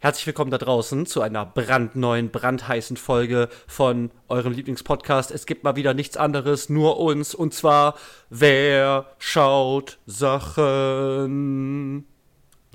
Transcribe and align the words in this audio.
Herzlich 0.00 0.28
willkommen 0.28 0.52
da 0.52 0.58
draußen 0.58 1.06
zu 1.06 1.22
einer 1.22 1.44
brandneuen, 1.44 2.30
brandheißen 2.30 2.96
Folge 2.96 3.48
von 3.66 4.12
eurem 4.28 4.52
Lieblingspodcast. 4.52 5.32
Es 5.32 5.44
gibt 5.44 5.64
mal 5.64 5.74
wieder 5.74 5.92
nichts 5.92 6.16
anderes, 6.16 6.68
nur 6.68 7.00
uns. 7.00 7.34
Und 7.34 7.52
zwar, 7.52 7.96
wer 8.30 9.06
schaut 9.18 9.98
Sachen? 10.06 12.04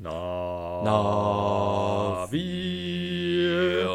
Na, 0.01 0.81
Na, 0.83 2.27
wir. 2.29 3.89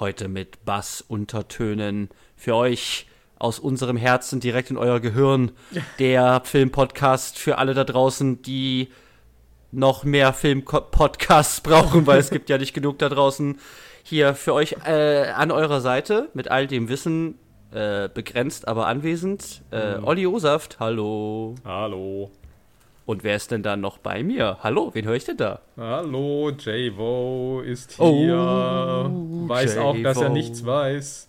Heute 0.00 0.26
mit 0.26 0.64
Bassuntertönen 0.64 2.08
für 2.34 2.56
euch 2.56 3.06
aus 3.38 3.60
unserem 3.60 3.96
Herzen 3.96 4.40
direkt 4.40 4.72
in 4.72 4.76
euer 4.76 4.98
Gehirn. 4.98 5.52
Der 6.00 6.40
Filmpodcast 6.42 7.38
für 7.38 7.58
alle 7.58 7.74
da 7.74 7.84
draußen, 7.84 8.42
die 8.42 8.88
noch 9.70 10.04
mehr 10.04 10.32
Filmpodcasts 10.32 11.60
brauchen, 11.62 12.06
weil 12.06 12.18
es 12.18 12.30
gibt 12.30 12.48
ja 12.48 12.58
nicht 12.58 12.74
genug 12.74 12.98
da 12.98 13.08
draußen. 13.08 13.58
Hier 14.02 14.34
für 14.34 14.54
euch 14.54 14.76
äh, 14.86 15.28
an 15.28 15.50
eurer 15.50 15.80
Seite 15.80 16.28
mit 16.32 16.50
all 16.50 16.66
dem 16.66 16.88
Wissen 16.88 17.38
äh, 17.72 18.08
begrenzt, 18.08 18.66
aber 18.66 18.86
anwesend. 18.86 19.62
Äh, 19.70 19.96
Olli 20.02 20.26
Osaft, 20.26 20.80
hallo. 20.80 21.54
Hallo. 21.64 22.30
Und 23.04 23.24
wer 23.24 23.36
ist 23.36 23.50
denn 23.50 23.62
da 23.62 23.76
noch 23.76 23.98
bei 23.98 24.22
mir? 24.22 24.58
Hallo, 24.62 24.90
wen 24.92 25.06
höre 25.06 25.14
ich 25.14 25.24
denn 25.24 25.38
da? 25.38 25.60
Hallo, 25.76 26.50
J-Wo 26.50 27.62
ist 27.64 27.92
hier. 27.92 29.10
Oh, 29.10 29.48
weiß 29.48 29.78
auch, 29.78 29.96
dass 30.02 30.20
er 30.20 30.28
nichts 30.28 30.64
weiß. 30.64 31.28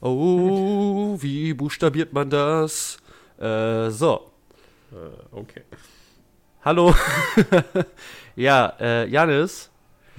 Oh, 0.00 1.16
wie 1.20 1.54
buchstabiert 1.54 2.12
man 2.12 2.30
das? 2.30 2.98
Äh, 3.38 3.90
so. 3.90 4.30
Äh, 4.92 5.36
okay. 5.36 5.62
Hallo. 6.64 6.94
ja, 8.36 8.72
äh, 8.80 9.06
Janis, 9.08 9.70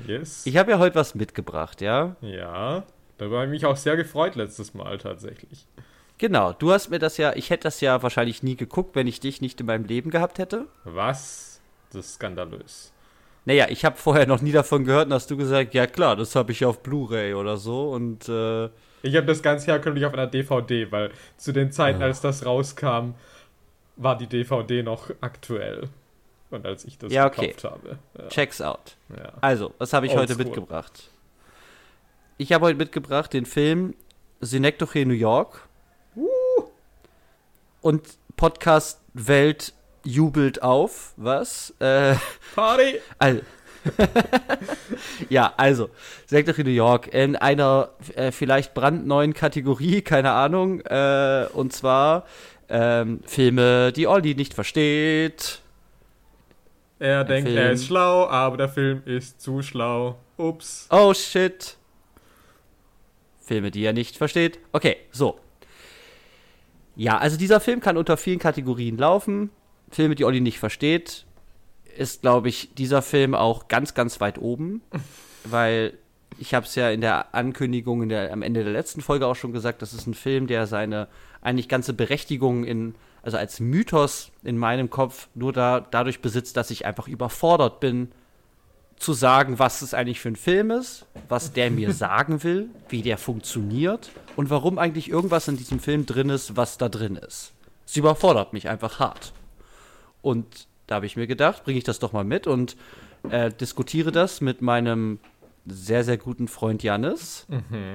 Yes. 0.05 0.45
ich 0.45 0.58
habe 0.58 0.72
ja 0.72 0.77
heute 0.80 0.95
was 0.95 1.16
mitgebracht, 1.16 1.80
ja? 1.81 2.16
ja. 2.22 2.84
Darüber 3.17 3.38
habe 3.38 3.45
ich 3.45 3.52
mich 3.52 3.66
auch 3.66 3.78
sehr 3.78 3.95
gefreut 3.95 4.36
letztes 4.36 4.73
Mal 4.73 4.97
tatsächlich. 4.97 5.66
Genau, 6.17 6.52
du 6.53 6.72
hast 6.72 6.89
mir 6.89 7.00
das 7.00 7.17
ja, 7.17 7.33
ich 7.36 7.50
hätte 7.50 7.64
das 7.64 7.80
ja 7.81 8.03
wahrscheinlich 8.03 8.44
nie 8.44 8.55
geguckt, 8.58 8.95
wenn 8.95 9.08
ich 9.08 9.20
dich 9.22 9.39
nicht 9.42 9.59
in 9.61 9.66
meinem 9.67 9.86
Leben 9.86 10.09
gehabt 10.11 10.38
hätte. 10.38 10.66
Was? 10.83 11.61
Das 11.92 12.05
ist 12.08 12.14
skandalös. 12.16 12.92
Naja, 13.45 13.67
ich 13.70 13.86
habe 13.86 13.95
vorher 13.95 14.27
noch 14.27 14.42
nie 14.42 14.52
davon 14.52 14.83
gehört 14.86 15.08
und 15.08 15.14
hast 15.14 15.31
du 15.31 15.38
gesagt, 15.38 15.73
ja 15.73 15.88
klar, 15.88 16.16
das 16.16 16.36
habe 16.36 16.52
ich 16.52 16.66
auf 16.66 16.83
Blu-ray 16.83 17.33
oder 17.36 17.55
so 17.58 17.92
und 17.92 18.27
äh, 18.27 18.66
Ich 19.02 19.16
habe 19.16 19.25
das 19.27 19.42
ganz 19.42 19.66
herkömmlich 19.66 20.05
auf 20.05 20.14
einer 20.14 20.27
DVD, 20.27 20.92
weil 20.92 21.11
zu 21.38 21.53
den 21.53 21.72
Zeiten, 21.72 22.02
Ah. 22.02 22.05
als 22.05 22.22
das 22.22 22.45
rauskam, 22.45 23.14
war 23.95 24.17
die 24.17 24.27
DVD 24.27 24.83
noch 24.83 25.09
aktuell. 25.22 25.89
Und 26.56 26.66
als 26.66 26.86
ich 26.86 26.98
das 26.98 27.11
Ja, 27.11 27.25
okay. 27.28 27.48
gekauft 27.48 27.64
habe. 27.66 28.00
Ja, 28.17 28.28
checks 28.30 28.61
out. 28.61 28.95
ja. 29.09 29.34
Also, 29.42 29.73
was 29.78 29.92
habe 29.92 30.06
ich 30.06 30.14
heute 30.14 30.34
Oldschool. 30.34 30.45
mitgebracht? 30.45 31.09
Ich 32.38 32.53
habe 32.53 32.66
heute 32.66 32.78
mitgebracht 32.78 33.34
den 33.34 33.45
Film 33.45 33.94
Synecdoche 34.39 35.06
New 35.06 35.14
York. 35.14 35.67
Und 37.81 38.17
Podcast 38.38 39.02
Welt 39.14 39.73
jubelt 40.03 40.61
auf. 40.64 41.14
Was? 41.17 41.73
Äh, 41.80 42.16
Party! 42.56 43.00
Also, 43.20 43.42
ja, 45.30 45.53
also, 45.58 45.89
Synecdoche 46.26 46.64
New 46.64 46.72
York 46.72 47.14
in 47.14 47.36
einer 47.36 47.89
äh, 48.16 48.31
vielleicht 48.31 48.73
brandneuen 48.73 49.33
Kategorie, 49.33 50.02
keine 50.03 50.31
Ahnung. 50.31 50.81
Äh, 50.81 51.48
und 51.53 51.73
zwar 51.73 52.26
ähm, 52.70 53.20
Filme, 53.26 53.92
die 53.92 54.08
Olli 54.08 54.36
nicht 54.36 54.53
versteht. 54.53 55.61
Er 57.06 57.23
denkt, 57.23 57.50
Film. 57.50 57.61
er 57.61 57.72
ist 57.72 57.86
schlau, 57.86 58.28
aber 58.28 58.58
der 58.58 58.67
Film 58.67 59.03
ist 59.06 59.39
zu 59.39 59.61
schlau. 59.61 60.17
Ups. 60.38 60.88
Oh 60.89 61.14
shit. 61.14 61.78
Filme, 63.42 63.70
die 63.70 63.84
er 63.84 63.94
nicht 63.94 64.17
versteht. 64.17 64.58
Okay, 64.72 64.98
so. 65.11 65.39
Ja, 66.95 67.20
also 67.20 67.38
dieser 67.38 67.60
Film 67.60 67.80
kann 67.80 67.95
unter 67.95 68.17
vielen 68.17 68.39
Kategorien 68.39 68.98
laufen. 68.98 69.52
Filme, 69.92 70.16
die 70.16 70.26
Olli 70.26 70.42
nicht 70.42 70.58
versteht, 70.58 71.26
ist, 71.95 72.21
glaube 72.21 72.49
ich, 72.49 72.73
dieser 72.73 73.04
Film 73.04 73.36
auch 73.36 73.67
ganz, 73.67 73.93
ganz 73.93 74.20
weit 74.20 74.39
oben. 74.39 74.82
weil 75.43 75.93
ich 76.39 76.55
habe 76.55 76.66
es 76.66 76.73
ja 76.73 76.89
in 76.89 77.02
der 77.02 77.36
Ankündigung 77.36 78.02
in 78.02 78.10
der, 78.10 78.33
am 78.33 78.42
Ende 78.42 78.64
der 78.64 78.73
letzten 78.73 79.02
Folge 79.02 79.27
auch 79.27 79.36
schon 79.36 79.54
gesagt, 79.54 79.83
das 79.83 79.93
ist 79.93 80.08
ein 80.08 80.16
Film, 80.16 80.48
der 80.48 80.66
seine 80.66 81.08
eigentlich 81.42 81.70
ganze 81.70 81.93
Berechtigung 81.93 82.64
in, 82.64 82.95
also 83.25 83.37
als 83.37 83.59
Mythos 83.59 84.31
in 84.43 84.58
meinem 84.58 84.91
Kopf 84.91 85.30
nur 85.33 85.52
da, 85.52 85.80
dadurch 85.80 86.21
besitzt, 86.21 86.55
dass 86.58 86.69
ich 86.69 86.86
einfach 86.86 87.08
überfordert 87.08 87.80
bin, 87.80 88.11
zu 88.97 89.13
sagen, 89.13 89.58
was 89.58 89.81
es 89.81 89.93
eigentlich 89.93 90.19
für 90.19 90.30
ein 90.30 90.36
Film 90.36 90.69
ist, 90.69 91.08
was 91.27 91.52
der 91.52 91.71
mir 91.71 91.91
sagen 91.93 92.43
will, 92.43 92.69
wie 92.87 93.02
der 93.02 93.17
funktioniert 93.17 94.11
und 94.36 94.52
warum 94.52 94.77
eigentlich 94.77 95.09
irgendwas 95.09 95.47
in 95.47 95.58
diesem 95.58 95.80
Film 95.80 96.05
drin 96.05 96.30
ist, 96.30 96.55
was 96.55 96.77
da 96.77 96.87
drin 96.87 97.15
ist. 97.15 97.53
Es 97.87 97.97
überfordert 97.97 98.53
mich 98.53 98.69
einfach 98.69 98.99
hart. 98.99 99.33
Und 100.21 100.67
da 100.86 100.95
habe 100.95 101.07
ich 101.07 101.17
mir 101.17 101.27
gedacht, 101.27 101.63
bringe 101.63 101.80
ich 101.80 101.83
das 101.83 101.97
doch 101.97 102.13
mal 102.13 102.23
mit 102.23 102.45
und 102.45 102.77
äh, 103.30 103.49
diskutiere 103.49 104.11
das 104.11 104.39
mit 104.39 104.61
meinem 104.61 105.19
sehr, 105.65 106.03
sehr 106.03 106.17
guten 106.17 106.47
Freund 106.47 106.83
Jannis. 106.83 107.47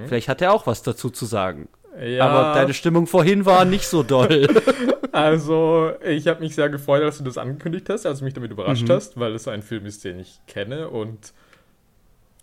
Vielleicht 0.07 0.29
hat 0.29 0.43
er 0.43 0.53
auch 0.53 0.67
was 0.67 0.83
dazu 0.83 1.09
zu 1.09 1.25
sagen. 1.25 1.69
Ja, 1.99 2.27
Aber 2.29 2.55
deine 2.55 2.75
Stimmung 2.75 3.07
vorhin 3.07 3.47
war 3.47 3.65
nicht 3.65 3.87
so 3.87 4.03
doll. 4.03 4.47
also 5.13 5.93
ich 6.05 6.29
habe 6.29 6.41
mich 6.41 6.55
sehr 6.55 6.69
gefreut, 6.69 7.03
dass 7.03 7.19
du 7.19 7.25
das 7.25 7.37
angekündigt 7.39 7.89
hast, 7.89 8.07
als 8.07 8.21
du 8.21 8.25
mich 8.25 8.35
damit 8.35 8.51
überrascht 8.53 8.87
Mhm. 8.89 8.93
hast, 8.93 9.19
weil 9.19 9.35
es 9.35 9.49
ein 9.49 9.63
Film 9.63 9.87
ist, 9.87 10.05
den 10.05 10.21
ich 10.21 10.39
kenne 10.47 10.89
und 10.89 11.33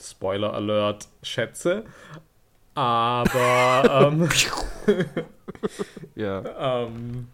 Spoiler 0.02 0.54
Alert 0.54 1.08
schätze. 1.24 1.84
Aber 2.76 4.12
ähm, 4.14 4.30
ja. 6.16 6.84
ähm, 6.84 7.28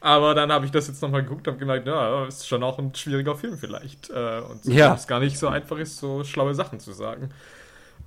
aber 0.00 0.34
dann 0.34 0.52
habe 0.52 0.64
ich 0.66 0.70
das 0.70 0.86
jetzt 0.88 1.02
nochmal 1.02 1.22
geguckt 1.22 1.46
und 1.48 1.58
gemerkt, 1.58 1.86
ja, 1.86 2.24
ist 2.26 2.46
schon 2.46 2.62
auch 2.62 2.78
ein 2.78 2.94
schwieriger 2.94 3.34
Film 3.36 3.58
vielleicht. 3.58 4.08
Äh, 4.10 4.40
und 4.48 4.64
so, 4.64 4.70
Ja. 4.72 4.90
dass 4.90 5.00
es 5.02 5.06
gar 5.06 5.20
nicht 5.20 5.38
so 5.38 5.48
einfach 5.48 5.78
ist, 5.78 5.98
so 5.98 6.22
schlaue 6.24 6.54
Sachen 6.54 6.80
zu 6.80 6.92
sagen. 6.92 7.30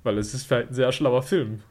Weil 0.02 0.18
es 0.18 0.34
ist 0.34 0.46
vielleicht 0.46 0.70
ein 0.70 0.74
sehr 0.74 0.90
schlauer 0.92 1.22
Film. 1.22 1.62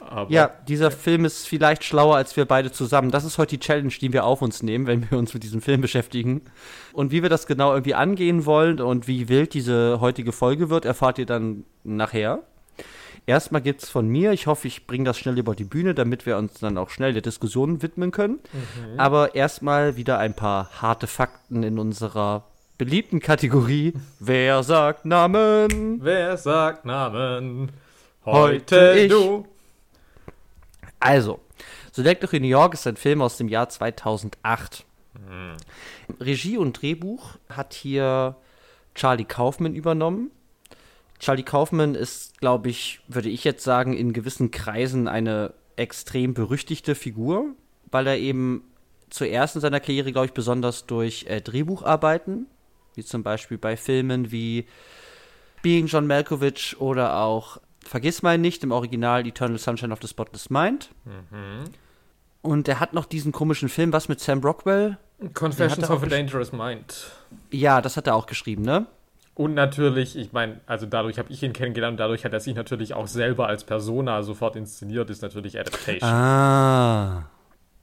Aber 0.00 0.30
Ja, 0.30 0.50
dieser 0.68 0.90
Film 0.90 1.24
ist 1.24 1.48
vielleicht 1.48 1.84
schlauer 1.84 2.16
als 2.16 2.36
wir 2.36 2.44
beide 2.44 2.70
zusammen. 2.70 3.10
Das 3.10 3.24
ist 3.24 3.38
heute 3.38 3.56
die 3.56 3.60
Challenge, 3.60 3.92
die 4.00 4.12
wir 4.12 4.24
auf 4.24 4.42
uns 4.42 4.62
nehmen, 4.62 4.86
wenn 4.86 5.10
wir 5.10 5.18
uns 5.18 5.32
mit 5.32 5.42
diesem 5.42 5.62
Film 5.62 5.80
beschäftigen. 5.80 6.42
Und 6.92 7.12
wie 7.12 7.22
wir 7.22 7.30
das 7.30 7.46
genau 7.46 7.72
irgendwie 7.72 7.94
angehen 7.94 8.44
wollen 8.44 8.80
und 8.80 9.08
wie 9.08 9.28
wild 9.28 9.54
diese 9.54 10.00
heutige 10.00 10.32
Folge 10.32 10.70
wird, 10.70 10.84
erfahrt 10.84 11.18
ihr 11.18 11.26
dann 11.26 11.64
nachher. 11.84 12.42
Erstmal 13.28 13.60
gibt's 13.60 13.88
von 13.88 14.06
mir, 14.06 14.30
ich 14.30 14.46
hoffe, 14.46 14.68
ich 14.68 14.86
bringe 14.86 15.04
das 15.04 15.18
schnell 15.18 15.36
über 15.36 15.56
die 15.56 15.64
Bühne, 15.64 15.94
damit 15.94 16.26
wir 16.26 16.36
uns 16.36 16.54
dann 16.60 16.78
auch 16.78 16.90
schnell 16.90 17.12
der 17.12 17.22
Diskussion 17.22 17.82
widmen 17.82 18.12
können. 18.12 18.38
Aber 18.98 19.34
erstmal 19.34 19.96
wieder 19.96 20.18
ein 20.18 20.34
paar 20.34 20.70
harte 20.80 21.08
Fakten 21.08 21.64
in 21.64 21.80
unserer 21.80 22.44
beliebten 22.78 23.18
Kategorie. 23.18 23.94
Wer 24.20 24.62
sagt 24.62 25.06
Namen? 25.06 25.98
Wer 26.02 26.36
sagt 26.36 26.84
Namen? 26.84 27.72
Heute 28.24 28.76
Heute 28.76 28.98
ich. 28.98 29.10
du. 29.10 29.46
Also, 31.00 31.40
Synecdoche 31.92 32.40
New 32.40 32.46
York 32.46 32.74
ist 32.74 32.86
ein 32.86 32.96
Film 32.96 33.22
aus 33.22 33.36
dem 33.36 33.48
Jahr 33.48 33.68
2008. 33.68 34.84
Regie 36.20 36.58
und 36.58 36.80
Drehbuch 36.80 37.36
hat 37.48 37.74
hier 37.74 38.36
Charlie 38.94 39.24
Kaufman 39.24 39.74
übernommen. 39.74 40.30
Charlie 41.18 41.42
Kaufman 41.42 41.94
ist, 41.94 42.38
glaube 42.40 42.68
ich, 42.68 43.00
würde 43.08 43.30
ich 43.30 43.44
jetzt 43.44 43.64
sagen, 43.64 43.94
in 43.94 44.12
gewissen 44.12 44.50
Kreisen 44.50 45.08
eine 45.08 45.54
extrem 45.76 46.34
berüchtigte 46.34 46.94
Figur, 46.94 47.54
weil 47.90 48.06
er 48.06 48.18
eben 48.18 48.64
zuerst 49.08 49.54
in 49.54 49.62
seiner 49.62 49.80
Karriere, 49.80 50.12
glaube 50.12 50.26
ich, 50.26 50.32
besonders 50.32 50.86
durch 50.86 51.24
äh, 51.28 51.40
Drehbucharbeiten, 51.40 52.46
wie 52.94 53.04
zum 53.04 53.22
Beispiel 53.22 53.58
bei 53.58 53.76
Filmen 53.76 54.30
wie 54.30 54.66
Being 55.62 55.86
John 55.86 56.06
Malkovich 56.06 56.78
oder 56.80 57.16
auch 57.18 57.58
Vergiss 57.86 58.22
mal 58.22 58.38
nicht 58.38 58.62
im 58.64 58.72
Original 58.72 59.26
Eternal 59.26 59.58
Sunshine 59.58 59.92
of 59.92 60.00
the 60.02 60.08
Spotless 60.08 60.50
Mind. 60.50 60.90
Und 62.42 62.68
er 62.68 62.80
hat 62.80 62.92
noch 62.92 63.06
diesen 63.06 63.32
komischen 63.32 63.68
Film, 63.68 63.92
was 63.92 64.08
mit 64.08 64.20
Sam 64.20 64.40
Rockwell? 64.40 64.98
Confessions 65.34 65.88
of 65.90 66.02
a 66.02 66.06
Dangerous 66.06 66.52
Mind. 66.52 67.10
Ja, 67.50 67.80
das 67.80 67.96
hat 67.96 68.06
er 68.06 68.14
auch 68.14 68.26
geschrieben, 68.26 68.62
ne? 68.62 68.86
Und 69.34 69.54
natürlich, 69.54 70.16
ich 70.16 70.32
meine, 70.32 70.60
also 70.66 70.86
dadurch 70.86 71.18
habe 71.18 71.30
ich 71.30 71.42
ihn 71.42 71.52
kennengelernt 71.52 72.00
dadurch 72.00 72.24
hat 72.24 72.32
er 72.32 72.40
sich 72.40 72.54
natürlich 72.54 72.94
auch 72.94 73.06
selber 73.06 73.46
als 73.46 73.64
Persona 73.64 74.22
sofort 74.22 74.56
inszeniert, 74.56 75.10
ist 75.10 75.20
natürlich 75.20 75.58
Adaptation. 75.60 76.08
Ah. 76.08 77.28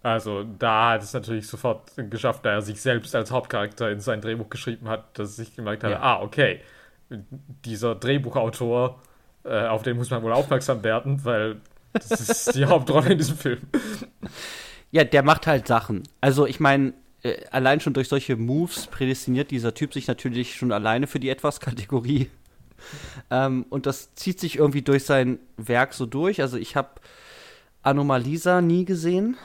Also 0.01 0.43
da 0.43 0.91
hat 0.93 1.03
es 1.03 1.13
natürlich 1.13 1.47
sofort 1.47 1.91
geschafft, 1.95 2.43
da 2.45 2.51
er 2.53 2.61
sich 2.61 2.81
selbst 2.81 3.15
als 3.15 3.31
Hauptcharakter 3.31 3.91
in 3.91 3.99
sein 3.99 4.19
Drehbuch 4.19 4.49
geschrieben 4.49 4.89
hat, 4.89 5.17
dass 5.17 5.37
ich 5.39 5.55
gemerkt 5.55 5.83
habe, 5.83 5.93
Ja. 5.93 6.01
ah, 6.01 6.21
okay, 6.21 6.59
dieser 7.63 7.95
Drehbuchautor, 7.95 8.99
äh, 9.43 9.67
auf 9.67 9.83
den 9.83 9.97
muss 9.97 10.09
man 10.09 10.23
wohl 10.23 10.33
aufmerksam 10.33 10.83
werden, 10.83 11.23
weil 11.25 11.57
das 11.93 12.11
ist 12.11 12.55
die 12.55 12.65
Hauptrolle 12.67 13.11
in 13.11 13.17
diesem 13.17 13.37
Film. 13.37 13.59
Ja, 14.91 15.03
der 15.03 15.23
macht 15.23 15.47
halt 15.47 15.67
Sachen. 15.67 16.03
Also 16.21 16.45
ich 16.45 16.59
meine, 16.59 16.93
äh, 17.23 17.45
allein 17.51 17.79
schon 17.79 17.93
durch 17.93 18.07
solche 18.07 18.35
Moves 18.35 18.87
prädestiniert 18.87 19.51
dieser 19.51 19.73
Typ 19.73 19.93
sich 19.93 20.07
natürlich 20.07 20.55
schon 20.55 20.71
alleine 20.71 21.07
für 21.07 21.19
die 21.19 21.29
Etwas-Kategorie. 21.29 22.29
ähm, 23.31 23.65
und 23.69 23.85
das 23.85 24.13
zieht 24.15 24.39
sich 24.39 24.57
irgendwie 24.57 24.81
durch 24.81 25.05
sein 25.05 25.39
Werk 25.57 25.93
so 25.93 26.05
durch. 26.05 26.41
Also 26.41 26.57
ich 26.57 26.75
habe 26.75 26.89
Anomalisa 27.81 28.61
nie 28.61 28.85
gesehen. 28.85 29.37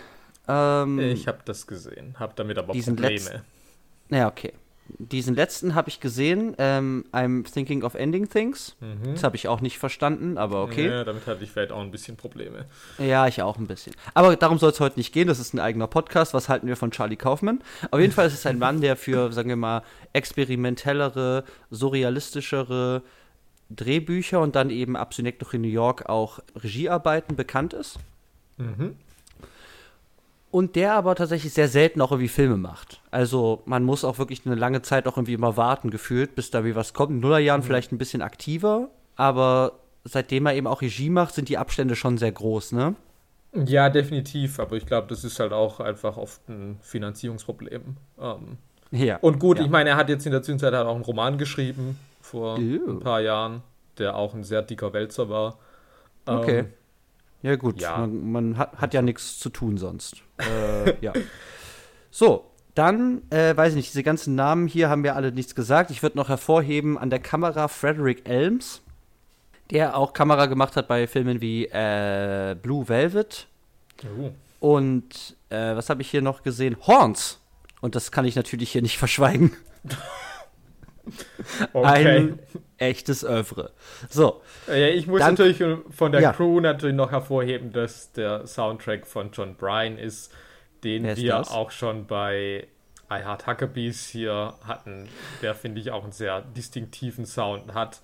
Ähm, 0.46 0.98
ich 0.98 1.28
habe 1.28 1.38
das 1.44 1.66
gesehen, 1.66 2.16
habe 2.18 2.32
damit 2.36 2.58
aber 2.58 2.72
Probleme. 2.72 3.44
Naja, 4.08 4.28
okay. 4.28 4.52
Diesen 4.99 5.35
letzten 5.35 5.75
habe 5.75 5.88
ich 5.88 6.00
gesehen, 6.00 6.55
ähm, 6.58 7.05
I'm 7.12 7.50
Thinking 7.50 7.82
of 7.82 7.94
Ending 7.94 8.29
Things. 8.29 8.76
Mhm. 8.81 9.12
Das 9.12 9.23
habe 9.23 9.37
ich 9.37 9.49
auch 9.49 9.61
nicht 9.61 9.79
verstanden, 9.79 10.38
aber 10.38 10.62
okay. 10.62 10.88
Ja, 10.88 11.05
damit 11.05 11.26
hatte 11.26 11.44
ich 11.44 11.50
vielleicht 11.50 11.73
auch 11.73 11.81
ein 11.81 11.90
bisschen 11.90 12.17
Probleme. 12.17 12.64
Ja, 12.99 13.26
ich 13.26 13.43
auch 13.43 13.58
ein 13.58 13.67
bisschen. 13.67 13.94
Aber 14.14 14.37
darum 14.37 14.58
soll 14.58 14.70
es 14.70 14.81
heute 14.81 14.99
nicht 14.99 15.12
gehen, 15.12 15.29
das 15.29 15.38
ist 15.38 15.55
ein 15.55 15.61
eigener 15.61 15.87
Podcast. 15.87 16.35
Was 16.35 16.49
halten 16.49 16.67
wir 16.67 16.76
von 16.76 16.90
Charlie 16.90 17.17
Kaufman? 17.17 17.61
Auf 17.90 18.00
jeden 18.00 18.12
Fall 18.12 18.26
ist 18.26 18.35
es 18.35 18.46
ein 18.46 18.58
Mann, 18.58 18.81
der 18.81 18.96
für, 18.96 19.32
sagen 19.32 19.49
wir 19.49 19.56
mal, 19.56 19.82
experimentellere, 20.12 21.44
surrealistischere 21.70 23.02
Drehbücher 23.70 24.41
und 24.41 24.56
dann 24.56 24.70
eben 24.70 24.96
ab 24.96 25.12
Synecdoche 25.12 25.56
in 25.56 25.62
New 25.62 25.69
York 25.69 26.08
auch 26.08 26.41
Regiearbeiten 26.56 27.37
bekannt 27.37 27.75
ist. 27.75 27.99
Mhm 28.56 28.96
und 30.50 30.76
der 30.76 30.94
aber 30.94 31.14
tatsächlich 31.14 31.52
sehr 31.52 31.69
selten 31.69 32.00
auch 32.00 32.11
irgendwie 32.11 32.29
Filme 32.29 32.56
macht. 32.56 32.97
Also 33.10 33.62
man 33.64 33.84
muss 33.84 34.05
auch 34.05 34.19
wirklich 34.19 34.44
eine 34.44 34.55
lange 34.55 34.82
Zeit 34.82 35.06
auch 35.06 35.16
irgendwie 35.16 35.34
immer 35.34 35.56
warten, 35.56 35.90
gefühlt, 35.90 36.34
bis 36.34 36.50
da 36.50 36.64
wie 36.64 36.75
was 36.75 36.93
kommt. 36.93 37.10
In 37.10 37.20
Nullerjahren 37.20 37.62
mhm. 37.62 37.66
vielleicht 37.66 37.93
ein 37.93 37.99
bisschen 37.99 38.22
aktiver, 38.22 38.88
aber 39.16 39.81
seitdem 40.05 40.46
er 40.46 40.55
eben 40.55 40.66
auch 40.66 40.82
Regie 40.82 41.10
macht, 41.10 41.34
sind 41.34 41.49
die 41.49 41.58
Abstände 41.58 41.96
schon 41.96 42.19
sehr 42.19 42.32
groß, 42.32 42.72
ne? 42.72 42.94
Ja, 43.55 43.88
definitiv, 43.88 44.60
aber 44.60 44.76
ich 44.76 44.84
glaube, 44.84 45.06
das 45.08 45.25
ist 45.25 45.40
halt 45.40 45.52
auch 45.52 45.81
einfach 45.81 46.16
oft 46.19 46.46
ein 46.49 46.78
Finanzierungsproblem. 46.82 47.96
Ähm, 48.20 48.58
ja. 48.90 49.16
Und 49.19 49.38
gut, 49.38 49.58
ja. 49.58 49.64
ich 49.64 49.70
meine, 49.70 49.90
er 49.90 49.96
hat 49.96 50.08
jetzt 50.10 50.26
in 50.26 50.32
der 50.32 50.43
Zwischenzeit 50.43 50.75
halt 50.75 50.87
auch 50.87 50.94
einen 50.94 51.05
Roman 51.05 51.38
geschrieben, 51.38 51.99
vor 52.20 52.58
Ew. 52.58 52.90
ein 52.90 53.00
paar 53.00 53.20
Jahren, 53.20 53.62
der 53.96 54.16
auch 54.16 54.34
ein 54.34 54.44
sehr 54.44 54.62
dicker 54.62 54.93
Wälzer 54.93 55.31
war. 55.31 55.58
Okay. 56.26 56.58
Ähm, 56.60 56.72
ja, 57.43 57.56
gut. 57.56 57.81
Ja. 57.81 57.99
Man, 57.99 58.32
man 58.32 58.58
hat, 58.58 58.76
hat, 58.76 58.94
ja 58.94 59.00
nichts 59.00 59.38
zu 59.38 59.49
tun 59.49 59.78
sonst. 59.78 60.22
äh, 60.38 60.94
ja. 61.00 61.12
So, 62.10 62.47
dann, 62.78 63.22
äh, 63.30 63.56
weiß 63.56 63.70
ich 63.70 63.76
nicht, 63.76 63.88
diese 63.88 64.04
ganzen 64.04 64.36
Namen 64.36 64.69
hier 64.69 64.88
haben 64.88 65.02
wir 65.02 65.16
alle 65.16 65.32
nichts 65.32 65.54
gesagt. 65.54 65.90
Ich 65.90 66.02
würde 66.02 66.16
noch 66.16 66.28
hervorheben 66.28 66.96
an 66.96 67.10
der 67.10 67.19
Kamera 67.19 67.66
Frederick 67.66 68.28
Elms, 68.28 68.82
der 69.72 69.96
auch 69.96 70.12
Kamera 70.12 70.46
gemacht 70.46 70.76
hat 70.76 70.86
bei 70.86 71.08
Filmen 71.08 71.40
wie 71.40 71.66
äh, 71.66 72.54
Blue 72.60 72.88
Velvet. 72.88 73.48
Oh. 74.04 74.30
Und 74.60 75.36
äh, 75.50 75.75
was 75.75 75.90
habe 75.90 76.02
ich 76.02 76.10
hier 76.10 76.22
noch 76.22 76.44
gesehen? 76.44 76.76
Horns. 76.86 77.40
Und 77.80 77.96
das 77.96 78.12
kann 78.12 78.25
ich 78.25 78.36
natürlich 78.36 78.70
hier 78.70 78.82
nicht 78.82 78.98
verschweigen. 78.98 79.56
Okay. 81.72 82.06
Ein 82.06 82.38
echtes 82.76 83.24
Oeuvre. 83.24 83.72
So. 84.08 84.42
Ja, 84.66 84.88
ich 84.88 85.06
muss 85.06 85.20
dann, 85.20 85.34
natürlich 85.34 85.62
von 85.90 86.12
der 86.12 86.20
ja. 86.20 86.32
Crew 86.32 86.60
natürlich 86.60 86.94
noch 86.94 87.10
hervorheben, 87.10 87.72
dass 87.72 88.12
der 88.12 88.46
Soundtrack 88.46 89.06
von 89.06 89.31
John 89.32 89.56
Bryan 89.56 89.98
ist, 89.98 90.32
den 90.84 91.04
wir 91.04 91.32
das? 91.32 91.50
auch 91.50 91.70
schon 91.70 92.06
bei 92.06 92.66
I 93.10 93.22
Heart 93.25 93.46
Huckabees 93.46 94.08
hier 94.08 94.54
hatten, 94.64 95.08
der 95.42 95.54
finde 95.54 95.80
ich 95.80 95.90
auch 95.90 96.02
einen 96.02 96.12
sehr 96.12 96.42
distinktiven 96.42 97.25
Sound 97.25 97.72
hat 97.75 98.00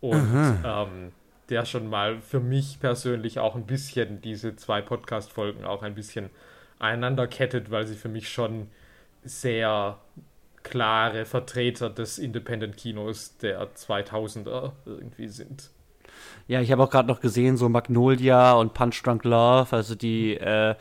und 0.00 0.60
ähm, 0.64 1.12
der 1.48 1.64
schon 1.64 1.88
mal 1.88 2.20
für 2.20 2.40
mich 2.40 2.80
persönlich 2.80 3.38
auch 3.38 3.54
ein 3.54 3.66
bisschen 3.66 4.20
diese 4.20 4.56
zwei 4.56 4.80
Podcast-Folgen 4.82 5.64
auch 5.64 5.82
ein 5.82 5.94
bisschen 5.94 6.30
einander 6.78 7.26
kettet, 7.26 7.70
weil 7.70 7.86
sie 7.86 7.94
für 7.94 8.08
mich 8.08 8.28
schon 8.28 8.68
sehr 9.24 9.98
klare 10.62 11.24
Vertreter 11.24 11.90
des 11.90 12.18
Independent-Kinos 12.18 13.36
der 13.38 13.72
2000er 13.74 14.72
irgendwie 14.84 15.28
sind. 15.28 15.70
Ja, 16.48 16.60
ich 16.60 16.70
habe 16.70 16.82
auch 16.82 16.90
gerade 16.90 17.08
noch 17.08 17.20
gesehen, 17.20 17.56
so 17.56 17.68
Magnolia 17.68 18.52
und 18.54 18.72
Punch 18.72 19.02
Drunk 19.02 19.24
Love, 19.24 19.68
also 19.70 19.94
die 19.94 20.34
äh, 20.34 20.74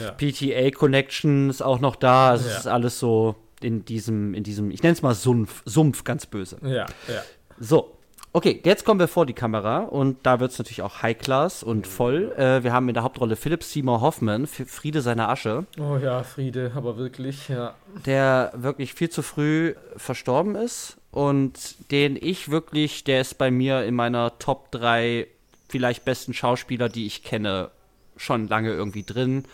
ja. 0.00 0.10
PTA 0.16 0.70
Connection 0.70 1.50
ist 1.50 1.62
auch 1.62 1.80
noch 1.80 1.96
da. 1.96 2.30
Also 2.30 2.48
ja. 2.48 2.52
Es 2.52 2.60
ist 2.60 2.66
alles 2.66 2.98
so 2.98 3.34
in 3.60 3.84
diesem, 3.84 4.34
in 4.34 4.44
diesem, 4.44 4.70
ich 4.70 4.82
nenne 4.82 4.92
es 4.92 5.02
mal 5.02 5.14
Sumpf, 5.14 5.62
Sumpf, 5.64 6.04
ganz 6.04 6.26
böse. 6.26 6.58
Ja, 6.62 6.86
ja. 7.08 7.22
So, 7.58 7.96
Okay, 8.32 8.60
jetzt 8.64 8.84
kommen 8.84 9.00
wir 9.00 9.08
vor 9.08 9.26
die 9.26 9.32
Kamera 9.32 9.78
und 9.78 10.18
da 10.22 10.38
wird 10.38 10.52
es 10.52 10.58
natürlich 10.60 10.82
auch 10.82 11.02
High-Class 11.02 11.64
und 11.64 11.88
voll. 11.88 12.30
Äh, 12.36 12.62
wir 12.62 12.72
haben 12.72 12.86
in 12.86 12.94
der 12.94 13.02
Hauptrolle 13.02 13.34
Philip 13.34 13.64
Seymour 13.64 14.02
Hoffman, 14.02 14.46
Friede 14.46 15.02
seiner 15.02 15.28
Asche. 15.28 15.66
Oh 15.80 15.96
ja, 15.96 16.22
Friede, 16.22 16.70
aber 16.76 16.96
wirklich, 16.96 17.48
ja. 17.48 17.74
Der 18.06 18.52
wirklich 18.54 18.94
viel 18.94 19.10
zu 19.10 19.22
früh 19.22 19.74
verstorben 19.96 20.54
ist 20.54 20.99
und 21.10 21.90
den 21.90 22.16
ich 22.16 22.50
wirklich, 22.50 23.04
der 23.04 23.20
ist 23.20 23.38
bei 23.38 23.50
mir 23.50 23.84
in 23.84 23.94
meiner 23.94 24.38
Top 24.38 24.70
3 24.72 25.26
vielleicht 25.68 26.04
besten 26.04 26.34
Schauspieler, 26.34 26.88
die 26.88 27.06
ich 27.06 27.22
kenne, 27.22 27.70
schon 28.16 28.48
lange 28.48 28.72
irgendwie 28.72 29.02
drin. 29.02 29.44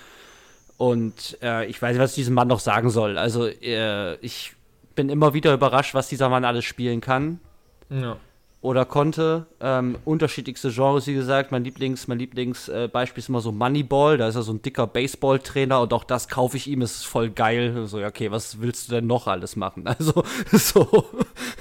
Und 0.76 1.38
äh, 1.42 1.66
ich 1.66 1.80
weiß 1.80 1.92
nicht, 1.92 2.02
was 2.02 2.10
ich 2.10 2.16
diesem 2.16 2.34
Mann 2.34 2.48
noch 2.48 2.60
sagen 2.60 2.90
soll. 2.90 3.16
Also, 3.16 3.46
äh, 3.46 4.16
ich 4.16 4.52
bin 4.94 5.08
immer 5.08 5.34
wieder 5.34 5.54
überrascht, 5.54 5.94
was 5.94 6.08
dieser 6.08 6.28
Mann 6.28 6.44
alles 6.44 6.64
spielen 6.64 7.00
kann. 7.00 7.40
Ja 7.88 8.18
oder 8.60 8.84
konnte. 8.84 9.46
Ähm, 9.60 9.96
unterschiedlichste 10.04 10.70
Genres, 10.70 11.06
wie 11.06 11.14
gesagt. 11.14 11.52
Mein 11.52 11.64
Lieblings, 11.64 12.08
mein 12.08 12.18
Lieblingsbeispiel 12.18 13.20
äh, 13.20 13.22
ist 13.22 13.28
immer 13.28 13.40
so 13.40 13.52
Moneyball. 13.52 14.16
Da 14.18 14.28
ist 14.28 14.34
er 14.34 14.42
so 14.42 14.52
ein 14.52 14.62
dicker 14.62 14.86
Baseballtrainer 14.86 15.80
und 15.80 15.92
auch 15.92 16.04
das 16.04 16.28
kaufe 16.28 16.56
ich 16.56 16.66
ihm. 16.66 16.82
Ist 16.82 17.06
voll 17.06 17.30
geil. 17.30 17.86
So, 17.86 18.02
okay, 18.02 18.30
was 18.30 18.60
willst 18.60 18.88
du 18.88 18.94
denn 18.94 19.06
noch 19.06 19.26
alles 19.26 19.56
machen? 19.56 19.84
Also, 19.96 20.24
so. 20.52 21.04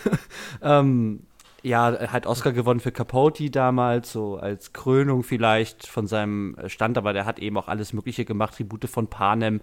ähm, 0.62 1.21
ja, 1.62 2.12
hat 2.12 2.27
Oscar 2.27 2.51
gewonnen 2.51 2.80
für 2.80 2.92
Capote 2.92 3.50
damals, 3.50 4.12
so 4.12 4.38
als 4.38 4.71
Krönung 4.71 5.24
vielleicht 5.24 5.88
von 5.88 6.06
seinem 6.06 6.56
Stand, 6.68 6.97
aber 6.97 7.12
der 7.12 7.25
hat 7.25 7.39
eben 7.39 7.57
auch 7.57 7.68
alles 7.68 7.92
Mögliche 7.92 8.24
gemacht, 8.24 8.56
Tribute 8.56 8.88
von 8.88 9.07
Panem, 9.07 9.62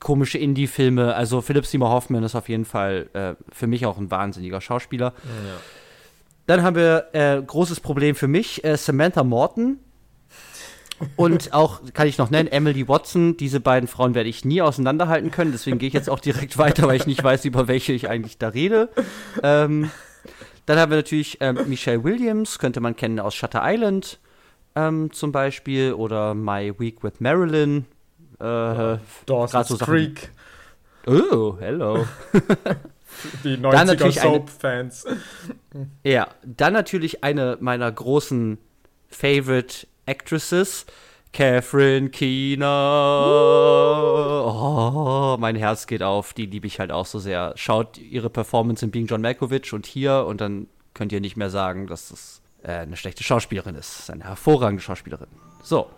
komische 0.00 0.38
Indie-Filme. 0.38 1.14
Also 1.14 1.40
Philip 1.40 1.64
Seymour 1.64 1.90
Hoffman 1.90 2.24
ist 2.24 2.34
auf 2.34 2.48
jeden 2.48 2.64
Fall 2.64 3.08
äh, 3.14 3.34
für 3.52 3.66
mich 3.66 3.86
auch 3.86 3.96
ein 3.96 4.10
wahnsinniger 4.10 4.60
Schauspieler. 4.60 5.14
Ja. 5.24 5.56
Dann 6.46 6.62
haben 6.62 6.76
wir 6.76 7.08
äh, 7.12 7.42
großes 7.42 7.80
Problem 7.80 8.14
für 8.14 8.28
mich, 8.28 8.64
äh, 8.64 8.76
Samantha 8.76 9.24
Morton. 9.24 9.78
Und 11.16 11.52
auch, 11.52 11.80
kann 11.92 12.08
ich 12.08 12.16
noch 12.16 12.30
nennen, 12.30 12.48
Emily 12.48 12.88
Watson. 12.88 13.36
Diese 13.36 13.60
beiden 13.60 13.86
Frauen 13.86 14.14
werde 14.14 14.30
ich 14.30 14.44
nie 14.44 14.62
auseinanderhalten 14.62 15.30
können. 15.30 15.52
Deswegen 15.52 15.78
gehe 15.78 15.88
ich 15.88 15.94
jetzt 15.94 16.08
auch 16.08 16.20
direkt 16.20 16.56
weiter, 16.58 16.86
weil 16.86 16.96
ich 16.96 17.06
nicht 17.06 17.22
weiß, 17.22 17.44
über 17.44 17.68
welche 17.68 17.92
ich 17.92 18.08
eigentlich 18.08 18.38
da 18.38 18.48
rede. 18.48 18.88
Ähm, 19.42 19.90
dann 20.64 20.78
haben 20.78 20.90
wir 20.90 20.96
natürlich 20.96 21.38
ähm, 21.40 21.58
Michelle 21.66 22.02
Williams, 22.02 22.58
könnte 22.58 22.80
man 22.80 22.96
kennen 22.96 23.20
aus 23.20 23.34
Shutter 23.34 23.60
Island 23.62 24.18
ähm, 24.74 25.12
zum 25.12 25.32
Beispiel. 25.32 25.92
Oder 25.92 26.34
My 26.34 26.72
Week 26.78 27.02
with 27.02 27.20
Marilyn. 27.20 27.86
Äh, 28.40 28.98
Dawson's 29.26 29.68
so 29.68 29.76
Creek. 29.78 30.30
Oh, 31.06 31.56
hello. 31.58 32.06
Die 33.44 33.56
90er 33.56 34.12
Soap-Fans. 34.12 35.06
Ja, 36.02 36.28
dann 36.44 36.72
natürlich 36.72 37.22
eine 37.24 37.58
meiner 37.60 37.90
großen 37.90 38.58
Favorite 39.08 39.86
Actresses, 40.06 40.86
Catherine 41.32 42.10
Keener. 42.10 42.66
Oh, 44.46 45.36
mein 45.38 45.56
Herz 45.56 45.86
geht 45.86 46.02
auf. 46.02 46.32
Die 46.32 46.46
liebe 46.46 46.66
ich 46.66 46.80
halt 46.80 46.92
auch 46.92 47.06
so 47.06 47.18
sehr. 47.18 47.52
Schaut 47.56 47.98
ihre 47.98 48.30
Performance 48.30 48.84
in 48.84 48.90
Being 48.90 49.06
John 49.06 49.20
Malkovich 49.20 49.72
und 49.72 49.86
hier 49.86 50.24
und 50.26 50.40
dann 50.40 50.68
könnt 50.94 51.12
ihr 51.12 51.20
nicht 51.20 51.36
mehr 51.36 51.50
sagen, 51.50 51.86
dass 51.86 52.10
es 52.10 52.40
äh, 52.62 52.72
eine 52.72 52.96
schlechte 52.96 53.22
Schauspielerin 53.22 53.74
ist. 53.74 54.10
Eine 54.10 54.24
hervorragende 54.24 54.82
Schauspielerin. 54.82 55.28
So. 55.62 55.90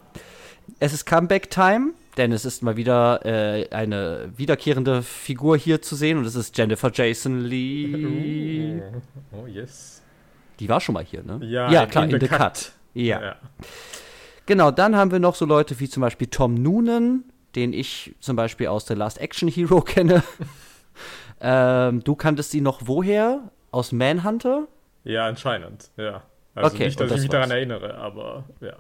Es 0.80 0.92
ist 0.92 1.06
Comeback 1.06 1.50
Time 1.50 1.92
denn 2.18 2.32
es 2.32 2.44
ist 2.44 2.62
mal 2.62 2.76
wieder 2.76 3.25
äh, 3.25 3.68
eine 3.70 4.30
wiederkehrende 4.37 5.02
Figur 5.02 5.56
hier 5.56 5.80
zu 5.80 5.94
sehen 5.94 6.18
und 6.18 6.25
es 6.25 6.34
ist 6.34 6.56
Jennifer 6.58 6.90
Jason 6.92 7.40
Lee. 7.40 8.82
Oh, 9.32 9.42
oh 9.42 9.46
yes. 9.46 10.02
Die 10.58 10.68
war 10.68 10.80
schon 10.80 10.94
mal 10.94 11.04
hier, 11.04 11.22
ne? 11.22 11.38
Ja, 11.42 11.70
ja 11.70 11.87
klar, 11.87 12.04
in, 12.04 12.10
in 12.10 12.20
The 12.20 12.26
Cut. 12.26 12.38
Cut. 12.38 12.72
Ja. 12.94 13.22
ja. 13.22 13.37
Genau, 14.46 14.70
dann 14.70 14.96
haben 14.96 15.12
wir 15.12 15.20
noch 15.20 15.37
so 15.37 15.44
Leute 15.44 15.78
wie 15.78 15.88
zum 15.88 16.00
Beispiel 16.00 16.26
Tom 16.26 16.54
Noonan, 16.54 17.25
den 17.54 17.72
ich 17.72 18.14
zum 18.18 18.34
Beispiel 18.34 18.66
aus 18.66 18.87
The 18.87 18.94
Last 18.94 19.20
Action 19.20 19.48
Hero 19.48 19.80
kenne. 19.82 20.25
ähm, 21.40 22.02
du 22.02 22.16
kanntest 22.16 22.52
ihn 22.54 22.64
noch 22.64 22.80
woher? 22.84 23.52
Aus 23.70 23.92
Manhunter? 23.92 24.66
Ja, 25.04 25.26
anscheinend, 25.26 25.90
ja. 25.96 26.22
Also 26.54 26.75
okay, 26.75 26.87
nicht, 26.87 26.98
dass 26.98 27.12
ich 27.12 27.20
mich 27.20 27.28
daran 27.28 27.50
erinnere, 27.50 27.94
aber 27.94 28.44
ja. 28.60 28.76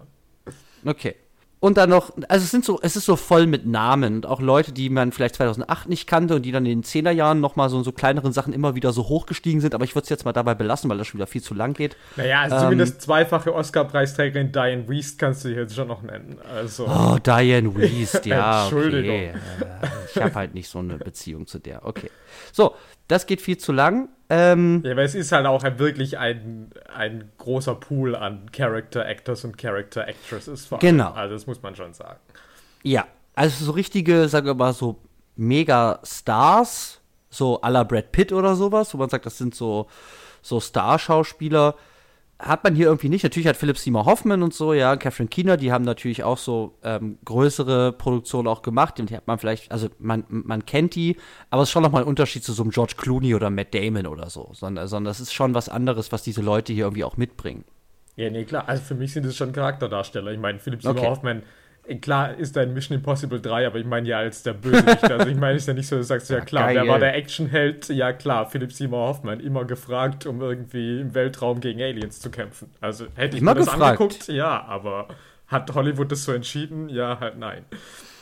Okay. 0.84 1.14
Und 1.60 1.76
dann 1.76 1.90
noch, 1.90 2.12
also 2.28 2.44
es 2.44 2.50
sind 2.52 2.64
so, 2.64 2.78
es 2.82 2.94
ist 2.94 3.04
so 3.04 3.16
voll 3.16 3.46
mit 3.46 3.66
Namen 3.66 4.16
und 4.16 4.26
auch 4.26 4.40
Leute, 4.40 4.70
die 4.72 4.90
man 4.90 5.10
vielleicht 5.10 5.34
2008 5.36 5.88
nicht 5.88 6.06
kannte 6.06 6.36
und 6.36 6.42
die 6.42 6.52
dann 6.52 6.64
in 6.66 6.82
den 6.82 6.84
10er 6.84 7.10
Jahren 7.10 7.40
nochmal 7.40 7.68
so, 7.68 7.82
so 7.82 7.90
kleineren 7.90 8.32
Sachen 8.32 8.52
immer 8.52 8.76
wieder 8.76 8.92
so 8.92 9.08
hochgestiegen 9.08 9.60
sind, 9.60 9.74
aber 9.74 9.84
ich 9.84 9.96
würde 9.96 10.04
es 10.04 10.08
jetzt 10.08 10.24
mal 10.24 10.32
dabei 10.32 10.54
belassen, 10.54 10.88
weil 10.88 10.98
das 10.98 11.08
schon 11.08 11.18
wieder 11.18 11.26
viel 11.26 11.42
zu 11.42 11.54
lang 11.54 11.74
geht. 11.74 11.96
Naja, 12.16 12.42
also 12.42 12.56
ähm, 12.56 12.62
zumindest 12.62 13.02
zweifache 13.02 13.52
Oscar-Preisträgerin 13.52 14.52
Diane 14.52 14.88
Wiest 14.88 15.18
kannst 15.18 15.44
du 15.44 15.48
jetzt 15.48 15.74
schon 15.74 15.88
noch 15.88 16.02
nennen. 16.02 16.38
Also. 16.54 16.86
Oh, 16.86 17.18
Diane 17.18 17.74
Wiest, 17.76 18.24
ja. 18.26 18.62
Entschuldigung. 18.62 19.16
Okay. 19.16 19.34
ich 20.14 20.22
habe 20.22 20.34
halt 20.34 20.54
nicht 20.54 20.68
so 20.68 20.78
eine 20.78 20.98
Beziehung 20.98 21.48
zu 21.48 21.58
der. 21.58 21.84
Okay. 21.84 22.10
So, 22.52 22.74
das 23.08 23.26
geht 23.26 23.40
viel 23.40 23.58
zu 23.58 23.72
lang. 23.72 24.08
Ähm, 24.30 24.82
ja, 24.84 24.92
aber 24.92 25.02
es 25.02 25.14
ist 25.14 25.32
halt 25.32 25.46
auch 25.46 25.64
wirklich 25.78 26.18
ein, 26.18 26.70
ein 26.94 27.32
großer 27.38 27.74
Pool 27.74 28.14
an 28.14 28.52
Character 28.52 29.06
Actors 29.06 29.44
und 29.44 29.56
Character 29.56 30.06
Actresses. 30.06 30.68
Genau. 30.80 31.12
Also 31.12 31.34
das 31.34 31.46
muss 31.46 31.62
man 31.62 31.74
schon 31.74 31.94
sagen. 31.94 32.20
Ja, 32.82 33.06
also 33.34 33.64
so 33.64 33.72
richtige, 33.72 34.28
sagen 34.28 34.46
wir 34.46 34.54
mal, 34.54 34.74
so 34.74 35.00
Mega-Stars, 35.36 37.00
so 37.30 37.60
à 37.62 37.70
la 37.70 37.84
Brad 37.84 38.12
Pitt 38.12 38.32
oder 38.32 38.54
sowas, 38.54 38.92
wo 38.92 38.98
man 38.98 39.08
sagt, 39.08 39.24
das 39.24 39.38
sind 39.38 39.54
so, 39.54 39.86
so 40.42 40.60
Starschauspieler, 40.60 41.74
hat 42.38 42.62
man 42.62 42.74
hier 42.74 42.86
irgendwie 42.86 43.08
nicht. 43.08 43.24
Natürlich 43.24 43.48
hat 43.48 43.56
Philipp 43.56 43.78
Seymour 43.78 44.04
Hoffman 44.04 44.42
und 44.42 44.54
so, 44.54 44.72
ja, 44.72 44.96
Catherine 44.96 45.28
Keener, 45.28 45.56
die 45.56 45.72
haben 45.72 45.84
natürlich 45.84 46.22
auch 46.22 46.38
so 46.38 46.78
ähm, 46.84 47.18
größere 47.24 47.92
Produktionen 47.92 48.46
auch 48.46 48.62
gemacht. 48.62 48.94
Die 48.98 49.16
hat 49.16 49.26
man 49.26 49.38
vielleicht, 49.38 49.72
also 49.72 49.88
man, 49.98 50.24
man 50.28 50.64
kennt 50.64 50.94
die, 50.94 51.16
aber 51.50 51.62
es 51.62 51.68
ist 51.68 51.72
schon 51.72 51.82
nochmal 51.82 52.02
ein 52.02 52.08
Unterschied 52.08 52.44
zu 52.44 52.52
so 52.52 52.62
einem 52.62 52.70
George 52.70 52.94
Clooney 52.96 53.34
oder 53.34 53.50
Matt 53.50 53.74
Damon 53.74 54.06
oder 54.06 54.30
so. 54.30 54.50
Sondern, 54.52 54.86
sondern 54.86 55.10
das 55.10 55.20
ist 55.20 55.32
schon 55.32 55.54
was 55.54 55.68
anderes, 55.68 56.12
was 56.12 56.22
diese 56.22 56.40
Leute 56.40 56.72
hier 56.72 56.84
irgendwie 56.84 57.04
auch 57.04 57.16
mitbringen. 57.16 57.64
Ja, 58.14 58.30
nee, 58.30 58.44
klar. 58.44 58.68
Also 58.68 58.82
für 58.82 58.94
mich 58.94 59.12
sind 59.12 59.26
es 59.26 59.36
schon 59.36 59.52
Charakterdarsteller. 59.52 60.30
Ich 60.30 60.38
meine, 60.38 60.60
Philipp 60.60 60.82
Seymour 60.82 61.00
okay. 61.00 61.10
Hoffman 61.10 61.42
klar 61.96 62.34
ist 62.34 62.56
da 62.56 62.60
ein 62.60 62.74
Mission 62.74 62.98
Impossible 62.98 63.40
3, 63.40 63.66
aber 63.66 63.78
ich 63.78 63.86
meine 63.86 64.08
ja 64.08 64.18
als 64.18 64.42
der 64.42 64.52
Bösewicht. 64.52 65.04
also 65.10 65.28
ich 65.28 65.36
meine, 65.36 65.56
es 65.56 65.62
ist 65.62 65.68
ja 65.68 65.74
nicht 65.74 65.86
so, 65.86 65.96
du 65.96 66.02
sagst, 66.02 66.30
ja 66.30 66.40
klar, 66.40 66.66
Geil. 66.66 66.76
wer 66.76 66.88
war 66.88 66.98
der 66.98 67.14
Actionheld? 67.14 67.88
Ja 67.88 68.12
klar, 68.12 68.48
Philipp 68.50 68.72
Seymour 68.72 69.08
Hoffman, 69.08 69.40
immer 69.40 69.64
gefragt, 69.64 70.26
um 70.26 70.40
irgendwie 70.40 71.00
im 71.00 71.14
Weltraum 71.14 71.60
gegen 71.60 71.80
Aliens 71.80 72.20
zu 72.20 72.30
kämpfen. 72.30 72.70
Also 72.80 73.06
hätte 73.14 73.36
ich 73.36 73.42
immer 73.42 73.54
mir 73.54 73.60
das 73.60 73.72
gefragt. 73.72 74.00
angeguckt, 74.00 74.28
ja, 74.28 74.64
aber 74.64 75.08
hat 75.46 75.74
Hollywood 75.74 76.12
das 76.12 76.24
so 76.24 76.32
entschieden? 76.32 76.88
Ja, 76.88 77.18
halt 77.20 77.38
nein. 77.38 77.64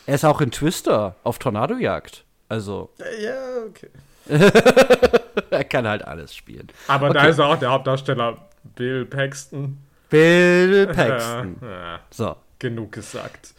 Er 0.07 0.15
ist 0.15 0.25
auch 0.25 0.41
in 0.41 0.53
Twister 0.53 1.17
auf 1.25 1.39
Tornadojagd. 1.39 2.25
Also. 2.49 2.91
Ja, 3.21 3.65
okay. 3.67 3.91
er 5.51 5.65
kann 5.65 5.87
halt 5.87 6.05
alles 6.05 6.35
spielen. 6.35 6.69
Aber 6.87 7.11
okay. 7.11 7.19
da 7.19 7.27
ist 7.27 7.41
auch 7.41 7.59
der 7.59 7.71
Hauptdarsteller 7.71 8.39
Bill 8.77 9.05
Paxton. 9.05 9.79
Bill 10.09 10.87
Paxton. 10.95 11.57
Ja, 11.61 11.69
ja. 11.69 12.01
So. 12.11 12.37
Genug 12.59 12.93
gesagt. 12.93 13.55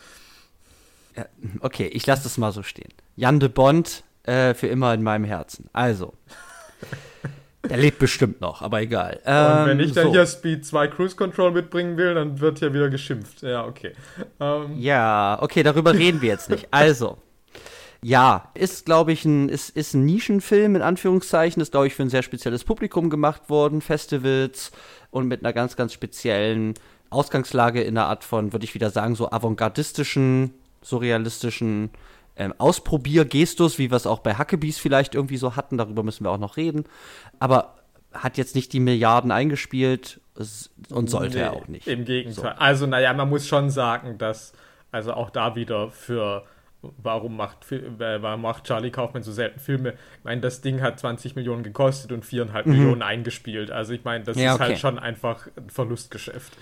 Okay, 1.61 1.87
ich 1.87 2.05
lasse 2.05 2.23
das 2.23 2.37
mal 2.37 2.51
so 2.51 2.63
stehen. 2.63 2.93
Jan 3.15 3.39
de 3.39 3.49
Bond 3.49 4.03
äh, 4.23 4.53
für 4.53 4.67
immer 4.67 4.93
in 4.93 5.03
meinem 5.03 5.25
Herzen. 5.25 5.69
Also. 5.73 6.13
Der 7.69 7.77
lebt 7.77 7.99
bestimmt 7.99 8.39
noch, 8.39 8.61
aber 8.61 8.81
egal. 8.81 9.19
Ähm, 9.25 9.61
Und 9.61 9.67
wenn 9.67 9.79
ich 9.79 9.91
dann 9.91 10.05
so. 10.05 10.11
hier 10.11 10.25
Speed 10.25 10.65
2 10.65 10.87
Cruise 10.87 11.15
Control 11.15 11.51
mitbringen 11.51 11.97
will, 11.97 12.13
dann 12.13 12.39
wird 12.39 12.59
hier 12.59 12.73
wieder 12.73 12.89
geschimpft. 12.89 13.41
Ja, 13.41 13.65
okay. 13.65 13.93
Ähm. 14.39 14.77
Ja, 14.77 15.37
okay, 15.41 15.63
darüber 15.63 15.93
reden 15.95 16.21
wir 16.21 16.29
jetzt 16.29 16.49
nicht. 16.49 16.67
Also. 16.71 17.17
Ja, 18.01 18.51
ist, 18.53 18.85
glaube 18.85 19.11
ich, 19.11 19.25
ein, 19.25 19.49
ist, 19.49 19.71
ist 19.71 19.95
ein 19.95 20.05
Nischenfilm, 20.05 20.75
in 20.75 20.81
Anführungszeichen. 20.81 21.61
Ist, 21.61 21.71
glaube 21.71 21.87
ich, 21.87 21.95
für 21.95 22.03
ein 22.03 22.09
sehr 22.09 22.23
spezielles 22.23 22.63
Publikum 22.63 23.09
gemacht 23.09 23.49
worden. 23.49 23.81
Festivals 23.81 24.71
und 25.09 25.27
mit 25.27 25.43
einer 25.43 25.51
ganz, 25.51 25.75
ganz 25.75 25.93
speziellen 25.93 26.75
Ausgangslage 27.09 27.81
in 27.81 27.97
einer 27.97 28.07
Art 28.07 28.23
von, 28.23 28.53
würde 28.53 28.65
ich 28.65 28.73
wieder 28.73 28.89
sagen, 28.89 29.15
so 29.15 29.31
avantgardistischen, 29.31 30.53
surrealistischen 30.81 31.89
ähm, 32.35 32.53
Ausprobiergestus, 32.57 33.79
wie 33.79 33.89
wir 33.89 33.97
es 33.97 34.07
auch 34.07 34.19
bei 34.19 34.35
Hackebees 34.35 34.77
vielleicht 34.77 35.15
irgendwie 35.15 35.37
so 35.37 35.55
hatten. 35.55 35.77
Darüber 35.77 36.03
müssen 36.03 36.23
wir 36.23 36.31
auch 36.31 36.37
noch 36.37 36.57
reden. 36.57 36.85
Aber 37.39 37.75
hat 38.13 38.37
jetzt 38.37 38.55
nicht 38.55 38.73
die 38.73 38.79
Milliarden 38.79 39.31
eingespielt 39.31 40.19
und 40.89 41.09
sollte 41.09 41.37
nee, 41.37 41.43
er 41.43 41.53
auch 41.53 41.67
nicht. 41.67 41.87
Im 41.87 42.05
Gegenteil. 42.05 42.55
So. 42.55 42.61
Also, 42.61 42.85
naja, 42.85 43.13
man 43.13 43.29
muss 43.29 43.47
schon 43.47 43.69
sagen, 43.69 44.17
dass, 44.17 44.53
also 44.91 45.13
auch 45.13 45.29
da 45.29 45.55
wieder 45.55 45.91
für 45.91 46.45
warum 46.81 47.35
macht, 47.35 47.71
äh, 47.71 48.21
warum 48.21 48.41
macht 48.41 48.65
Charlie 48.65 48.91
Kaufman 48.91 49.23
so 49.23 49.31
selten 49.31 49.59
Filme? 49.59 49.93
Ich 50.19 50.23
meine, 50.23 50.41
das 50.41 50.61
Ding 50.61 50.81
hat 50.81 50.99
20 50.99 51.35
Millionen 51.35 51.63
gekostet 51.63 52.11
und 52.11 52.23
4,5 52.23 52.65
mhm. 52.65 52.71
Millionen 52.71 53.01
eingespielt. 53.01 53.71
Also 53.71 53.93
ich 53.93 54.03
meine, 54.03 54.23
das 54.23 54.37
ja, 54.37 54.43
ist 54.43 54.49
halt 54.51 54.61
okay. 54.61 54.69
halt 54.69 54.79
schon 54.79 54.99
einfach 54.99 55.47
ein 55.57 55.69
Verlustgeschäft 55.69 56.55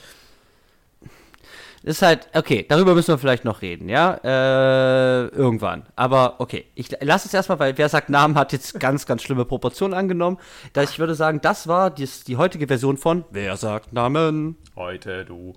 ist 1.85 2.01
halt, 2.01 2.29
okay, 2.33 2.65
darüber 2.67 2.95
müssen 2.95 3.09
wir 3.09 3.19
vielleicht 3.19 3.45
noch 3.45 3.61
reden, 3.61 3.89
ja? 3.89 4.15
Äh, 4.23 5.27
irgendwann. 5.27 5.85
Aber 5.95 6.39
okay, 6.39 6.65
ich 6.73 6.89
lasse 6.99 7.27
es 7.27 7.33
erstmal, 7.33 7.59
weil 7.59 7.77
wer 7.77 7.89
sagt 7.89 8.09
Namen 8.09 8.35
hat 8.35 8.53
jetzt 8.53 8.79
ganz, 8.79 9.05
ganz 9.05 9.21
schlimme 9.21 9.45
Proportionen 9.45 9.93
angenommen. 9.93 10.37
Da 10.73 10.81
ich 10.81 10.97
würde 10.97 11.13
sagen, 11.13 11.41
das 11.41 11.67
war 11.67 11.91
die, 11.91 12.09
die 12.25 12.37
heutige 12.37 12.65
Version 12.65 12.97
von 12.97 13.23
Wer 13.29 13.55
sagt 13.55 13.93
Namen? 13.93 14.57
Heute 14.75 15.25
du. 15.25 15.53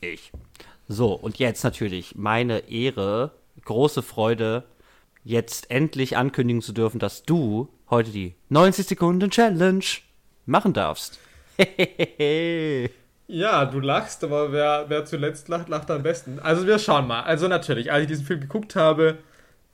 Ich. 0.00 0.32
So, 0.88 1.12
und 1.12 1.38
jetzt 1.38 1.64
natürlich 1.64 2.16
meine 2.16 2.70
Ehre, 2.70 3.32
große 3.66 4.02
Freude, 4.02 4.64
jetzt 5.22 5.70
endlich 5.70 6.16
ankündigen 6.16 6.62
zu 6.62 6.72
dürfen, 6.72 6.98
dass 6.98 7.24
du 7.24 7.68
heute 7.90 8.10
die 8.10 8.34
90 8.48 8.86
Sekunden 8.86 9.30
Challenge 9.30 9.84
machen 10.46 10.72
darfst. 10.72 11.18
Hehehe. 11.58 12.90
Ja, 13.32 13.64
du 13.64 13.80
lachst, 13.80 14.22
aber 14.24 14.52
wer, 14.52 14.84
wer 14.88 15.06
zuletzt 15.06 15.48
lacht, 15.48 15.70
lacht 15.70 15.90
am 15.90 16.02
besten. 16.02 16.38
Also 16.38 16.66
wir 16.66 16.78
schauen 16.78 17.06
mal. 17.06 17.22
Also 17.22 17.48
natürlich, 17.48 17.90
als 17.90 18.02
ich 18.02 18.08
diesen 18.08 18.26
Film 18.26 18.40
geguckt 18.40 18.76
habe, 18.76 19.16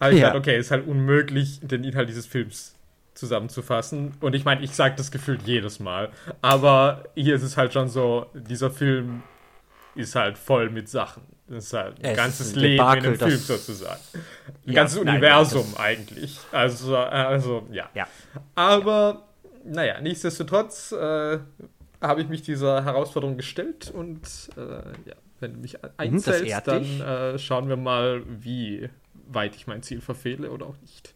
habe 0.01 0.13
ich 0.13 0.21
ja. 0.21 0.29
gedacht, 0.29 0.43
okay, 0.43 0.57
ist 0.57 0.71
halt 0.71 0.87
unmöglich, 0.87 1.59
den 1.61 1.83
Inhalt 1.83 2.09
dieses 2.09 2.25
Films 2.25 2.77
zusammenzufassen. 3.15 4.13
Und 4.21 4.37
ich 4.37 4.45
meine, 4.45 4.63
ich 4.63 4.71
sage 4.77 4.95
das 4.97 5.11
gefühlt 5.11 5.43
jedes 5.43 5.81
Mal. 5.81 6.11
Aber 6.41 7.03
hier 7.17 7.35
ist 7.35 7.43
es 7.43 7.57
halt 7.57 7.73
schon 7.73 7.89
so, 7.89 8.27
dieser 8.33 8.71
Film 8.71 9.25
ist 9.97 10.15
halt 10.15 10.39
voll 10.39 10.71
mit 10.71 10.89
Sachen. 10.89 11.25
Das 11.49 11.65
ist 11.65 11.73
halt 11.73 11.99
ein 11.99 12.13
es 12.13 12.17
ganzes 12.17 12.53
ein 12.53 12.61
Leben 12.61 12.77
Debakel, 12.77 12.99
in 12.99 13.07
einem 13.07 13.19
Film 13.19 13.41
sozusagen. 13.41 14.01
Ein 14.15 14.23
ja, 14.67 14.75
ganzes 14.75 15.03
nein, 15.03 15.17
Universum 15.17 15.75
eigentlich. 15.77 16.39
Also, 16.53 16.97
also 16.97 17.67
ja. 17.73 17.89
ja. 17.93 18.07
Aber, 18.55 19.25
naja, 19.65 20.01
nichtsdestotrotz 20.01 20.93
äh, 20.93 21.41
habe 22.01 22.23
ich 22.23 22.29
mich 22.29 22.43
dieser 22.43 22.85
Herausforderung 22.85 23.37
gestellt 23.37 23.91
und 23.91 24.21
äh, 24.57 24.61
ja, 25.09 25.17
wenn 25.41 25.55
du 25.55 25.61
mich 25.61 25.75
mhm, 25.75 25.89
einzählst, 25.97 26.67
dann 26.67 27.01
äh, 27.01 27.39
schauen 27.39 27.69
wir 27.69 27.77
mal, 27.77 28.23
wie 28.27 28.89
weit 29.27 29.57
ich 29.57 29.67
mein 29.67 29.83
Ziel 29.83 30.01
verfehle 30.01 30.51
oder 30.51 30.67
auch 30.67 30.77
nicht. 30.81 31.15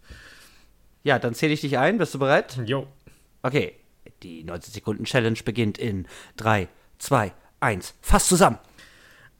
Ja, 1.02 1.18
dann 1.18 1.34
zähle 1.34 1.52
ich 1.52 1.60
dich 1.60 1.78
ein. 1.78 1.98
Bist 1.98 2.14
du 2.14 2.18
bereit? 2.18 2.60
Jo. 2.64 2.86
Okay, 3.42 3.74
die 4.22 4.44
90 4.44 4.74
Sekunden 4.74 5.04
Challenge 5.04 5.38
beginnt 5.44 5.78
in 5.78 6.06
3, 6.36 6.68
2, 6.98 7.32
1. 7.60 7.94
Fast 8.00 8.28
zusammen. 8.28 8.58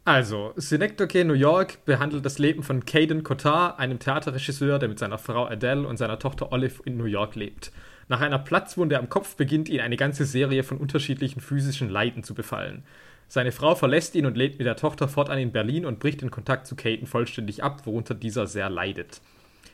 Also, 0.04 0.52
Synecdoche 0.56 1.24
New 1.24 1.34
York 1.34 1.84
behandelt 1.84 2.24
das 2.26 2.40
Leben 2.40 2.64
von 2.64 2.84
Caden 2.84 3.22
Cotard, 3.22 3.78
einem 3.78 4.00
Theaterregisseur, 4.00 4.80
der 4.80 4.88
mit 4.88 4.98
seiner 4.98 5.18
Frau 5.18 5.46
Adele 5.46 5.86
und 5.86 5.96
seiner 5.96 6.18
Tochter 6.18 6.50
Olive 6.50 6.82
in 6.84 6.96
New 6.96 7.04
York 7.04 7.36
lebt. 7.36 7.70
Nach 8.08 8.20
einer 8.20 8.38
Platzwunde 8.38 8.98
am 8.98 9.08
Kopf 9.08 9.36
beginnt 9.36 9.68
ihn 9.68 9.80
eine 9.80 9.96
ganze 9.96 10.24
Serie 10.24 10.62
von 10.62 10.78
unterschiedlichen 10.78 11.40
physischen 11.40 11.88
Leiden 11.88 12.24
zu 12.24 12.34
befallen. 12.34 12.84
Seine 13.28 13.52
Frau 13.52 13.74
verlässt 13.74 14.14
ihn 14.14 14.26
und 14.26 14.36
lebt 14.36 14.58
mit 14.58 14.66
der 14.66 14.76
Tochter 14.76 15.08
fortan 15.08 15.38
in 15.38 15.52
Berlin 15.52 15.86
und 15.86 16.00
bricht 16.00 16.20
den 16.20 16.30
Kontakt 16.30 16.66
zu 16.66 16.76
Caden 16.76 17.06
vollständig 17.06 17.64
ab, 17.64 17.86
worunter 17.86 18.14
dieser 18.14 18.46
sehr 18.46 18.68
leidet. 18.68 19.22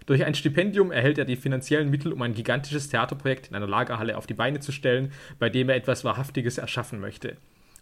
Durch 0.07 0.25
ein 0.25 0.35
Stipendium 0.35 0.91
erhält 0.91 1.19
er 1.19 1.25
die 1.25 1.37
finanziellen 1.37 1.91
Mittel, 1.91 2.13
um 2.13 2.23
ein 2.23 2.35
gigantisches 2.35 2.89
Theaterprojekt 2.89 3.49
in 3.49 3.57
einer 3.57 3.67
Lagerhalle 3.67 4.17
auf 4.17 4.27
die 4.27 4.35
Beine 4.35 4.61
zu 4.61 4.73
stellen, 4.73 5.13
bei 5.39 5.51
dem 5.51 5.69
er 5.69 5.77
etwas 5.77 6.05
Wahrhaftiges 6.05 6.57
erschaffen 6.57 7.01
möchte. 7.01 7.37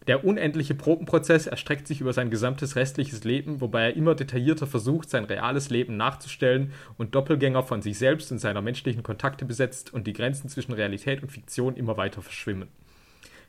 Der 0.07 0.25
unendliche 0.25 0.75
Probenprozess 0.75 1.49
erstreckt 1.49 1.89
sich 1.89 2.01
über 2.01 2.13
sein 2.13 2.31
gesamtes 2.31 2.77
restliches 2.77 3.25
Leben, 3.25 3.61
wobei 3.61 3.83
er 3.83 3.97
immer 3.97 4.15
detaillierter 4.15 4.69
versucht, 4.69 5.11
sein 5.11 5.25
reales 5.25 5.69
Leben 5.69 5.97
nachzustellen 5.97 6.73
und 6.97 7.17
Doppelgänger 7.17 7.65
von 7.65 7.83
sich 7.83 7.99
selbst 7.99 8.31
und 8.31 8.39
seiner 8.39 8.63
menschlichen 8.63 9.03
Kontakte 9.03 9.45
besetzt 9.45 9.93
und 9.93 10.07
die 10.07 10.13
Grenzen 10.13 10.49
zwischen 10.49 10.73
Realität 10.73 11.23
und 11.23 11.33
Fiktion 11.33 11.77
immer 11.77 11.97
weiter 11.97 12.23
verschwimmen. 12.23 12.69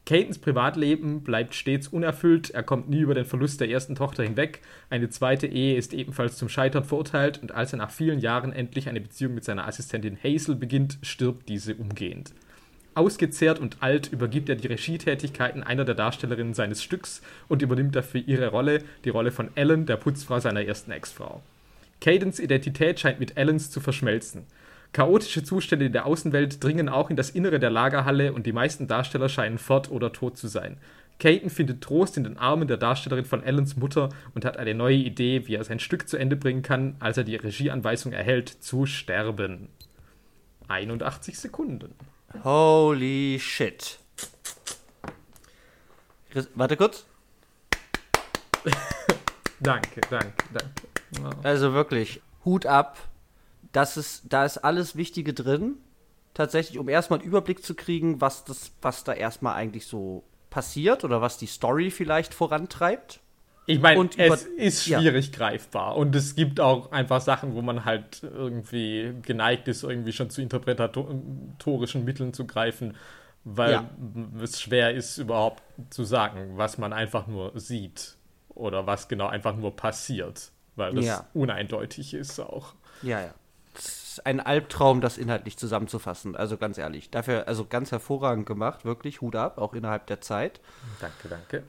Catons 0.07 0.39
Privatleben 0.39 1.21
bleibt 1.21 1.53
stets 1.53 1.89
unerfüllt, 1.89 2.51
er 2.51 2.63
kommt 2.63 2.89
nie 2.89 3.01
über 3.01 3.13
den 3.13 3.25
Verlust 3.25 3.59
der 3.59 3.69
ersten 3.69 3.93
Tochter 3.93 4.23
hinweg, 4.23 4.61
eine 4.89 5.09
zweite 5.09 5.47
Ehe 5.47 5.75
ist 5.75 5.93
ebenfalls 5.93 6.37
zum 6.37 6.47
Scheitern 6.47 6.85
verurteilt 6.85 7.39
und 7.41 7.51
als 7.51 7.73
er 7.73 7.79
nach 7.79 7.91
vielen 7.91 8.19
Jahren 8.19 8.53
endlich 8.53 8.87
eine 8.87 9.01
Beziehung 9.01 9.35
mit 9.35 9.43
seiner 9.43 9.67
Assistentin 9.67 10.17
Hazel 10.23 10.55
beginnt, 10.55 10.97
stirbt 11.01 11.49
diese 11.49 11.75
umgehend. 11.75 12.31
Ausgezehrt 12.98 13.60
und 13.60 13.77
alt 13.82 14.12
übergibt 14.12 14.50
er 14.50 14.56
die 14.56 14.68
Regietätigkeiten 14.68 15.63
einer 15.63 15.86
der 15.86 15.96
Darstellerinnen 15.96 16.54
seines 16.54 16.84
Stücks 16.84 17.22
und 17.48 17.62
übernimmt 17.62 17.96
dafür 17.96 18.22
ihre 18.25 18.48
Rolle, 18.48 18.84
die 19.06 19.10
Rolle 19.10 19.32
von 19.32 19.50
Ellen, 19.56 19.86
der 19.86 19.98
Putzfrau 19.98 20.39
seiner 20.39 20.66
ersten 20.66 20.92
Ex-Frau. 20.92 21.42
Cadens 22.01 22.39
Identität 22.39 23.00
scheint 23.00 23.20
mit 23.20 23.38
Ellens 23.38 23.72
zu 23.72 23.80
verschmelzen. 23.80 24.46
Chaotische 24.94 25.44
Zustände 25.44 25.86
in 25.86 25.94
der 25.94 26.06
Außenwelt 26.06 26.63
dringen 26.63 26.89
auch 26.89 27.10
in 27.10 27.16
das 27.16 27.30
Innere 27.30 27.60
der 27.60 27.70
Lagerhalle 27.70 28.34
und 28.34 28.46
die 28.46 28.54
meisten 28.54 28.88
Darsteller 28.88 29.30
scheinen 29.30 29.58
fort 29.58 29.92
oder 29.92 30.12
tot 30.12 30.38
zu 30.38 30.48
sein. 30.48 30.77
Caden 31.20 31.50
findet 31.50 31.82
Trost 31.82 32.18
in 32.18 32.24
den 32.24 32.38
Armen 32.38 32.68
der 32.68 32.77
Darstellerin 32.77 33.25
von 33.25 33.44
Ellens 33.44 33.75
Mutter 33.75 34.10
und 34.36 34.46
hat 34.46 34.58
eine 34.58 34.75
neue 34.75 34.98
Idee, 34.98 35.48
wie 35.48 35.56
er 35.56 35.63
sein 35.63 35.80
Stück 35.80 36.08
zu 36.08 36.18
Ende 36.18 36.36
bringen 36.36 36.62
kann, 36.62 36.96
als 37.00 37.18
er 37.18 37.24
die 37.24 37.36
Regieanweisung 37.36 38.13
erhält, 38.13 38.50
zu 38.50 38.86
sterben. 38.86 39.70
81 40.68 41.39
Sekunden. 41.39 41.94
Holy 42.43 43.39
shit. 43.39 44.00
Warte 46.55 46.77
kurz. 46.77 47.05
danke, 49.60 50.01
danke, 50.10 50.34
danke. 50.53 51.38
Also 51.43 51.74
wirklich, 51.74 52.22
Hut 52.46 52.65
ab. 52.65 52.98
das 53.72 53.98
ist, 53.98 54.24
da 54.29 54.46
ist 54.46 54.57
alles 54.57 54.96
Wichtige 54.96 55.34
drin, 55.34 55.77
tatsächlich, 56.34 56.77
um 56.79 56.89
erstmal 56.89 57.19
einen 57.19 57.27
Überblick 57.27 57.63
zu 57.63 57.75
kriegen, 57.75 58.22
was 58.22 58.43
das, 58.46 58.72
was 58.81 59.03
da 59.03 59.13
erstmal 59.13 59.55
eigentlich 59.55 59.88
so 59.88 60.24
passiert 60.50 61.03
oder 61.03 61.22
was 61.22 61.38
die 61.38 61.48
Story 61.48 61.91
vielleicht 61.91 62.34
vorantreibt. 62.34 63.22
Ich 63.69 63.81
meine, 63.81 64.09
es 64.15 64.43
ist 64.43 64.86
schwierig 64.86 65.27
ja. 65.27 65.38
greifbar 65.38 65.97
und 65.97 66.15
es 66.15 66.36
gibt 66.36 66.62
auch 66.62 66.93
einfach 66.93 67.19
Sachen, 67.19 67.53
wo 67.53 67.62
man 67.62 67.83
halt 67.83 68.24
irgendwie 68.24 69.13
geneigt 69.24 69.67
ist, 69.67 69.83
irgendwie 69.83 70.13
schon 70.13 70.29
zu 70.29 70.41
interpretatorischen 70.41 72.05
Mitteln 72.05 72.33
zu 72.33 72.47
greifen, 72.47 72.95
weil 73.43 73.71
ja. 73.74 73.89
es 74.41 74.62
schwer 74.62 74.93
ist, 74.93 75.17
überhaupt 75.17 75.62
zu 75.89 76.05
sagen, 76.05 76.53
was 76.55 76.77
man 76.77 76.93
einfach 76.93 77.27
nur 77.27 77.51
sieht 77.59 78.15
oder 78.47 78.88
was 78.88 79.09
genau 79.09 79.27
einfach 79.27 79.57
nur 79.57 79.75
passiert, 79.75 80.51
weil 80.77 80.95
das 80.95 81.05
ja. 81.05 81.27
uneindeutig 81.33 82.13
ist 82.13 82.39
auch. 82.39 82.74
Ja, 83.01 83.19
ja. 83.19 83.33
Ein 84.24 84.39
Albtraum, 84.39 85.01
das 85.01 85.17
inhaltlich 85.17 85.57
zusammenzufassen. 85.57 86.38
Also 86.38 86.57
ganz 86.57 86.77
ehrlich, 86.77 87.12
dafür 87.12 87.50
also 87.50 87.65
ganz 87.65 87.91
hervorragend 87.91 88.45
gemacht, 88.45 88.86
wirklich 88.86 89.19
Hut 89.19 89.36
ab, 89.36 89.57
auch 89.57 89.74
innerhalb 89.74 90.07
der 90.07 90.21
Zeit. 90.21 90.62
Danke, 91.01 91.27
danke. 91.29 91.63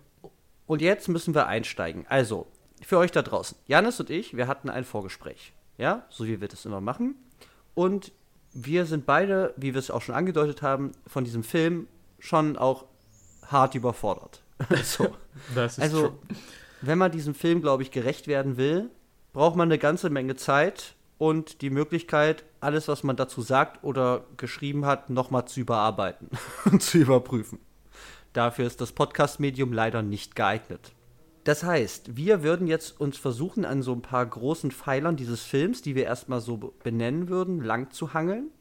Und 0.69 0.83
jetzt 0.83 1.09
müssen 1.09 1.35
wir 1.35 1.47
einsteigen. 1.47 2.05
Also, 2.09 2.47
für 2.83 2.99
euch 2.99 3.11
da 3.11 3.23
draußen. 3.23 3.57
Janis 3.67 3.99
und 3.99 4.11
ich, 4.11 4.37
wir 4.37 4.47
hatten 4.47 4.69
ein 4.69 4.85
Vorgespräch. 4.85 5.55
Ja, 5.79 6.05
so 6.11 6.27
wie 6.27 6.41
wir 6.41 6.49
das 6.49 6.67
immer 6.67 6.83
machen. 6.83 7.17
Und 7.75 8.13
wir 8.53 8.85
sind 8.85 9.07
beide, 9.07 9.55
wie 9.57 9.73
wir 9.73 9.79
es 9.79 9.91
auch 9.91 10.03
schon 10.03 10.15
angedeutet 10.15 10.61
haben, 10.61 10.93
von 11.07 11.25
diesem 11.25 11.43
Film 11.43 11.89
schon 12.19 12.59
auch 12.59 12.85
hart 13.47 13.75
überfordert. 13.75 14.43
so. 14.85 15.17
also, 15.57 16.09
true. 16.09 16.19
wenn 16.83 16.99
man 16.99 17.13
diesem 17.13 17.35
Film, 17.35 17.63
glaube 17.63 17.83
ich, 17.83 17.91
gerecht 17.91 18.27
werden 18.27 18.59
will, 18.59 18.91
braucht 19.33 19.57
man 19.57 19.69
eine 19.69 19.79
ganze 19.79 20.11
Menge 20.11 20.37
Zeit 20.37 20.97
und 21.17 21.63
die 21.63 21.71
Möglichkeit, 21.71 22.45
alles, 22.61 22.89
was 22.89 23.03
man 23.05 23.17
dazu 23.17 23.41
sagt 23.41 23.83
oder 23.83 24.25
geschrieben 24.37 24.85
hat, 24.85 25.09
nochmal 25.09 25.47
zu 25.47 25.61
überarbeiten 25.61 26.29
und 26.67 26.83
zu 26.83 26.99
überprüfen. 26.99 27.59
Dafür 28.38 28.68
ist 28.68 28.80
das 28.80 28.92
Podcast-Medium 28.92 29.73
leider 29.73 30.00
nicht 30.00 30.37
geeignet. 30.37 30.92
Das 31.42 31.64
heißt, 31.64 32.16
wir 32.16 32.45
würden 32.45 32.68
jetzt 32.68 33.00
uns 33.00 33.16
versuchen, 33.16 33.64
an 33.64 33.83
so 33.83 33.92
ein 33.92 34.00
paar 34.00 34.25
großen 34.25 34.71
Pfeilern 34.71 35.16
dieses 35.16 35.42
Films, 35.42 35.83
die 35.83 35.97
wir 35.97 36.04
erstmal 36.04 36.40
so 36.40 36.73
benennen 36.85 37.28
würden, 37.28 37.61
lang 37.61 37.90
zu 37.90 38.14
hangeln 38.14 38.52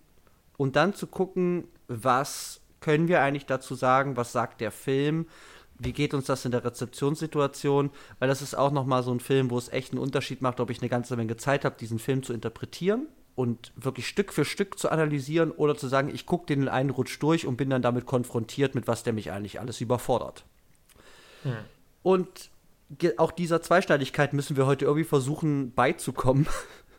und 0.57 0.75
dann 0.75 0.95
zu 0.95 1.05
gucken, 1.05 1.65
was 1.87 2.61
können 2.79 3.07
wir 3.07 3.21
eigentlich 3.21 3.45
dazu 3.45 3.75
sagen, 3.75 4.17
was 4.17 4.31
sagt 4.31 4.61
der 4.61 4.71
Film, 4.71 5.27
wie 5.77 5.93
geht 5.93 6.15
uns 6.15 6.25
das 6.25 6.43
in 6.43 6.49
der 6.49 6.65
Rezeptionssituation, 6.65 7.91
weil 8.17 8.29
das 8.29 8.41
ist 8.41 8.57
auch 8.57 8.71
nochmal 8.71 9.03
so 9.03 9.11
ein 9.11 9.19
Film, 9.19 9.51
wo 9.51 9.59
es 9.59 9.69
echt 9.69 9.91
einen 9.91 10.01
Unterschied 10.01 10.41
macht, 10.41 10.59
ob 10.59 10.71
ich 10.71 10.81
eine 10.81 10.89
ganze 10.89 11.15
Menge 11.17 11.37
Zeit 11.37 11.65
habe, 11.65 11.75
diesen 11.79 11.99
Film 11.99 12.23
zu 12.23 12.33
interpretieren 12.33 13.05
und 13.37 13.71
wirklich 13.75 14.07
Stück 14.07 14.33
für 14.33 14.45
Stück 14.45 14.79
zu 14.79 14.89
analysieren 14.89 15.51
oder 15.51 15.77
zu 15.77 15.87
sagen, 15.87 16.09
ich 16.11 16.25
gucke 16.25 16.47
den 16.47 16.63
in 16.63 16.67
einen 16.69 16.89
Rutsch 16.89 17.21
durch 17.21 17.45
und 17.45 17.55
bin 17.55 17.69
dann 17.69 17.83
damit 17.83 18.07
konfrontiert, 18.07 18.73
mit 18.73 18.87
was 18.87 19.03
der 19.03 19.13
mich 19.13 19.31
eigentlich 19.31 19.59
alles 19.59 19.79
überfordert. 19.79 20.43
Hm. 21.43 21.53
Und 22.01 22.49
auch 23.17 23.31
dieser 23.31 23.61
Zweischneidigkeit 23.61 24.33
müssen 24.33 24.57
wir 24.57 24.65
heute 24.65 24.85
irgendwie 24.85 25.07
versuchen 25.07 25.71
beizukommen. 25.75 26.47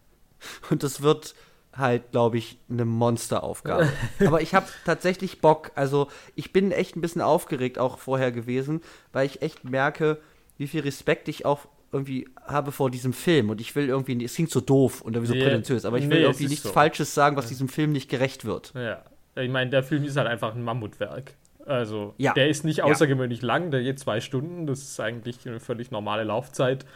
Und 0.70 0.84
das 0.84 1.02
wird 1.02 1.34
halt, 1.72 2.12
glaube 2.12 2.38
ich, 2.38 2.60
eine 2.70 2.84
Monsteraufgabe. 2.84 3.90
Aber 4.24 4.40
ich 4.40 4.54
habe 4.54 4.68
tatsächlich 4.84 5.40
Bock. 5.40 5.72
Also 5.74 6.06
ich 6.36 6.52
bin 6.52 6.70
echt 6.70 6.94
ein 6.94 7.00
bisschen 7.00 7.22
aufgeregt 7.22 7.80
auch 7.80 7.98
vorher 7.98 8.30
gewesen, 8.30 8.80
weil 9.12 9.26
ich 9.26 9.42
echt 9.42 9.64
merke, 9.64 10.20
wie 10.56 10.68
viel 10.68 10.82
Respekt 10.82 11.26
ich 11.26 11.44
auch 11.44 11.66
irgendwie 11.90 12.28
habe 12.46 12.72
vor 12.72 12.90
diesem 12.90 13.12
Film 13.12 13.50
und 13.50 13.60
ich 13.60 13.74
will 13.74 13.88
irgendwie, 13.88 14.22
es 14.24 14.34
klingt 14.34 14.50
so 14.50 14.60
doof 14.60 15.00
und 15.00 15.14
irgendwie 15.14 15.32
so 15.32 15.34
nee, 15.34 15.42
prätentiös, 15.42 15.84
aber 15.84 15.98
ich 15.98 16.08
will 16.08 16.18
nee, 16.18 16.24
irgendwie 16.24 16.46
nichts 16.46 16.64
so. 16.64 16.72
Falsches 16.72 17.14
sagen, 17.14 17.36
was 17.36 17.46
diesem 17.46 17.68
Film 17.68 17.92
nicht 17.92 18.10
gerecht 18.10 18.44
wird. 18.44 18.72
Ja, 18.74 19.02
ich 19.36 19.50
meine, 19.50 19.70
der 19.70 19.82
Film 19.82 20.04
ist 20.04 20.16
halt 20.16 20.28
einfach 20.28 20.54
ein 20.54 20.62
Mammutwerk. 20.62 21.34
Also, 21.64 22.14
ja. 22.16 22.32
der 22.32 22.48
ist 22.48 22.64
nicht 22.64 22.82
außergewöhnlich 22.82 23.40
ja. 23.40 23.46
lang, 23.46 23.70
der 23.70 23.82
geht 23.82 23.98
zwei 23.98 24.20
Stunden, 24.20 24.66
das 24.66 24.80
ist 24.80 25.00
eigentlich 25.00 25.46
eine 25.46 25.60
völlig 25.60 25.90
normale 25.90 26.24
Laufzeit. 26.24 26.86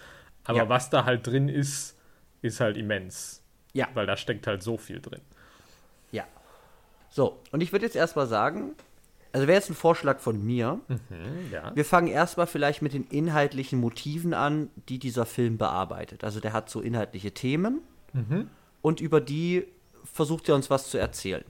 Aber 0.44 0.68
was 0.68 0.90
da 0.90 1.04
halt 1.04 1.26
drin 1.26 1.48
ist, 1.48 1.98
ist 2.40 2.60
halt 2.60 2.76
immens. 2.76 3.42
Ja. 3.74 3.88
Weil 3.94 4.06
da 4.06 4.16
steckt 4.16 4.46
halt 4.46 4.62
so 4.62 4.76
viel 4.76 5.00
drin. 5.00 5.20
Ja. 6.10 6.24
So, 7.10 7.40
und 7.52 7.62
ich 7.62 7.72
würde 7.72 7.84
jetzt 7.84 7.96
erstmal 7.96 8.26
sagen, 8.26 8.72
also 9.32 9.46
wäre 9.46 9.58
jetzt 9.58 9.70
ein 9.70 9.74
Vorschlag 9.74 10.20
von 10.20 10.44
mir. 10.44 10.80
Mhm, 10.88 10.98
ja. 11.50 11.74
Wir 11.74 11.84
fangen 11.84 12.08
erstmal 12.08 12.46
vielleicht 12.46 12.82
mit 12.82 12.92
den 12.92 13.04
inhaltlichen 13.04 13.80
Motiven 13.80 14.34
an, 14.34 14.70
die 14.88 14.98
dieser 14.98 15.26
Film 15.26 15.56
bearbeitet. 15.56 16.22
Also 16.22 16.40
der 16.40 16.52
hat 16.52 16.68
so 16.68 16.80
inhaltliche 16.80 17.32
Themen 17.32 17.80
mhm. 18.12 18.48
und 18.82 19.00
über 19.00 19.20
die 19.20 19.64
versucht 20.04 20.48
er 20.48 20.54
uns 20.54 20.68
was 20.68 20.90
zu 20.90 20.98
erzählen. 20.98 21.44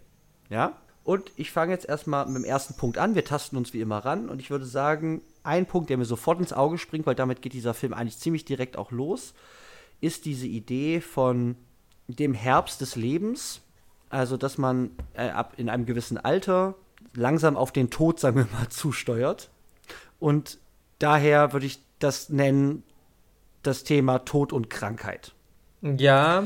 Ja? 0.48 0.78
Und 1.04 1.32
ich 1.34 1.50
fange 1.50 1.72
jetzt 1.72 1.88
erstmal 1.88 2.26
mit 2.26 2.36
dem 2.36 2.44
ersten 2.44 2.74
Punkt 2.74 2.98
an. 2.98 3.16
Wir 3.16 3.24
tasten 3.24 3.56
uns 3.56 3.72
wie 3.72 3.80
immer 3.80 3.98
ran 3.98 4.28
und 4.28 4.40
ich 4.40 4.50
würde 4.50 4.66
sagen, 4.66 5.22
ein 5.42 5.66
Punkt, 5.66 5.90
der 5.90 5.98
mir 5.98 6.04
sofort 6.04 6.38
ins 6.38 6.52
Auge 6.52 6.78
springt, 6.78 7.06
weil 7.06 7.16
damit 7.16 7.42
geht 7.42 7.52
dieser 7.52 7.74
Film 7.74 7.92
eigentlich 7.92 8.18
ziemlich 8.18 8.44
direkt 8.44 8.76
auch 8.76 8.92
los, 8.92 9.34
ist 10.00 10.24
diese 10.24 10.46
Idee 10.46 11.00
von 11.00 11.56
dem 12.06 12.34
Herbst 12.34 12.80
des 12.80 12.94
Lebens. 12.94 13.60
Also, 14.10 14.36
dass 14.36 14.58
man 14.58 14.90
äh, 15.14 15.30
ab 15.30 15.54
in 15.56 15.68
einem 15.68 15.86
gewissen 15.86 16.18
Alter 16.18 16.74
langsam 17.14 17.56
auf 17.56 17.72
den 17.72 17.90
Tod, 17.90 18.20
sagen 18.20 18.36
wir 18.36 18.48
mal, 18.52 18.68
zusteuert. 18.70 19.50
Und 20.18 20.58
daher 20.98 21.52
würde 21.52 21.66
ich 21.66 21.80
das 21.98 22.28
nennen, 22.28 22.82
das 23.62 23.84
Thema 23.84 24.20
Tod 24.20 24.52
und 24.52 24.70
Krankheit. 24.70 25.32
Ja, 25.82 26.44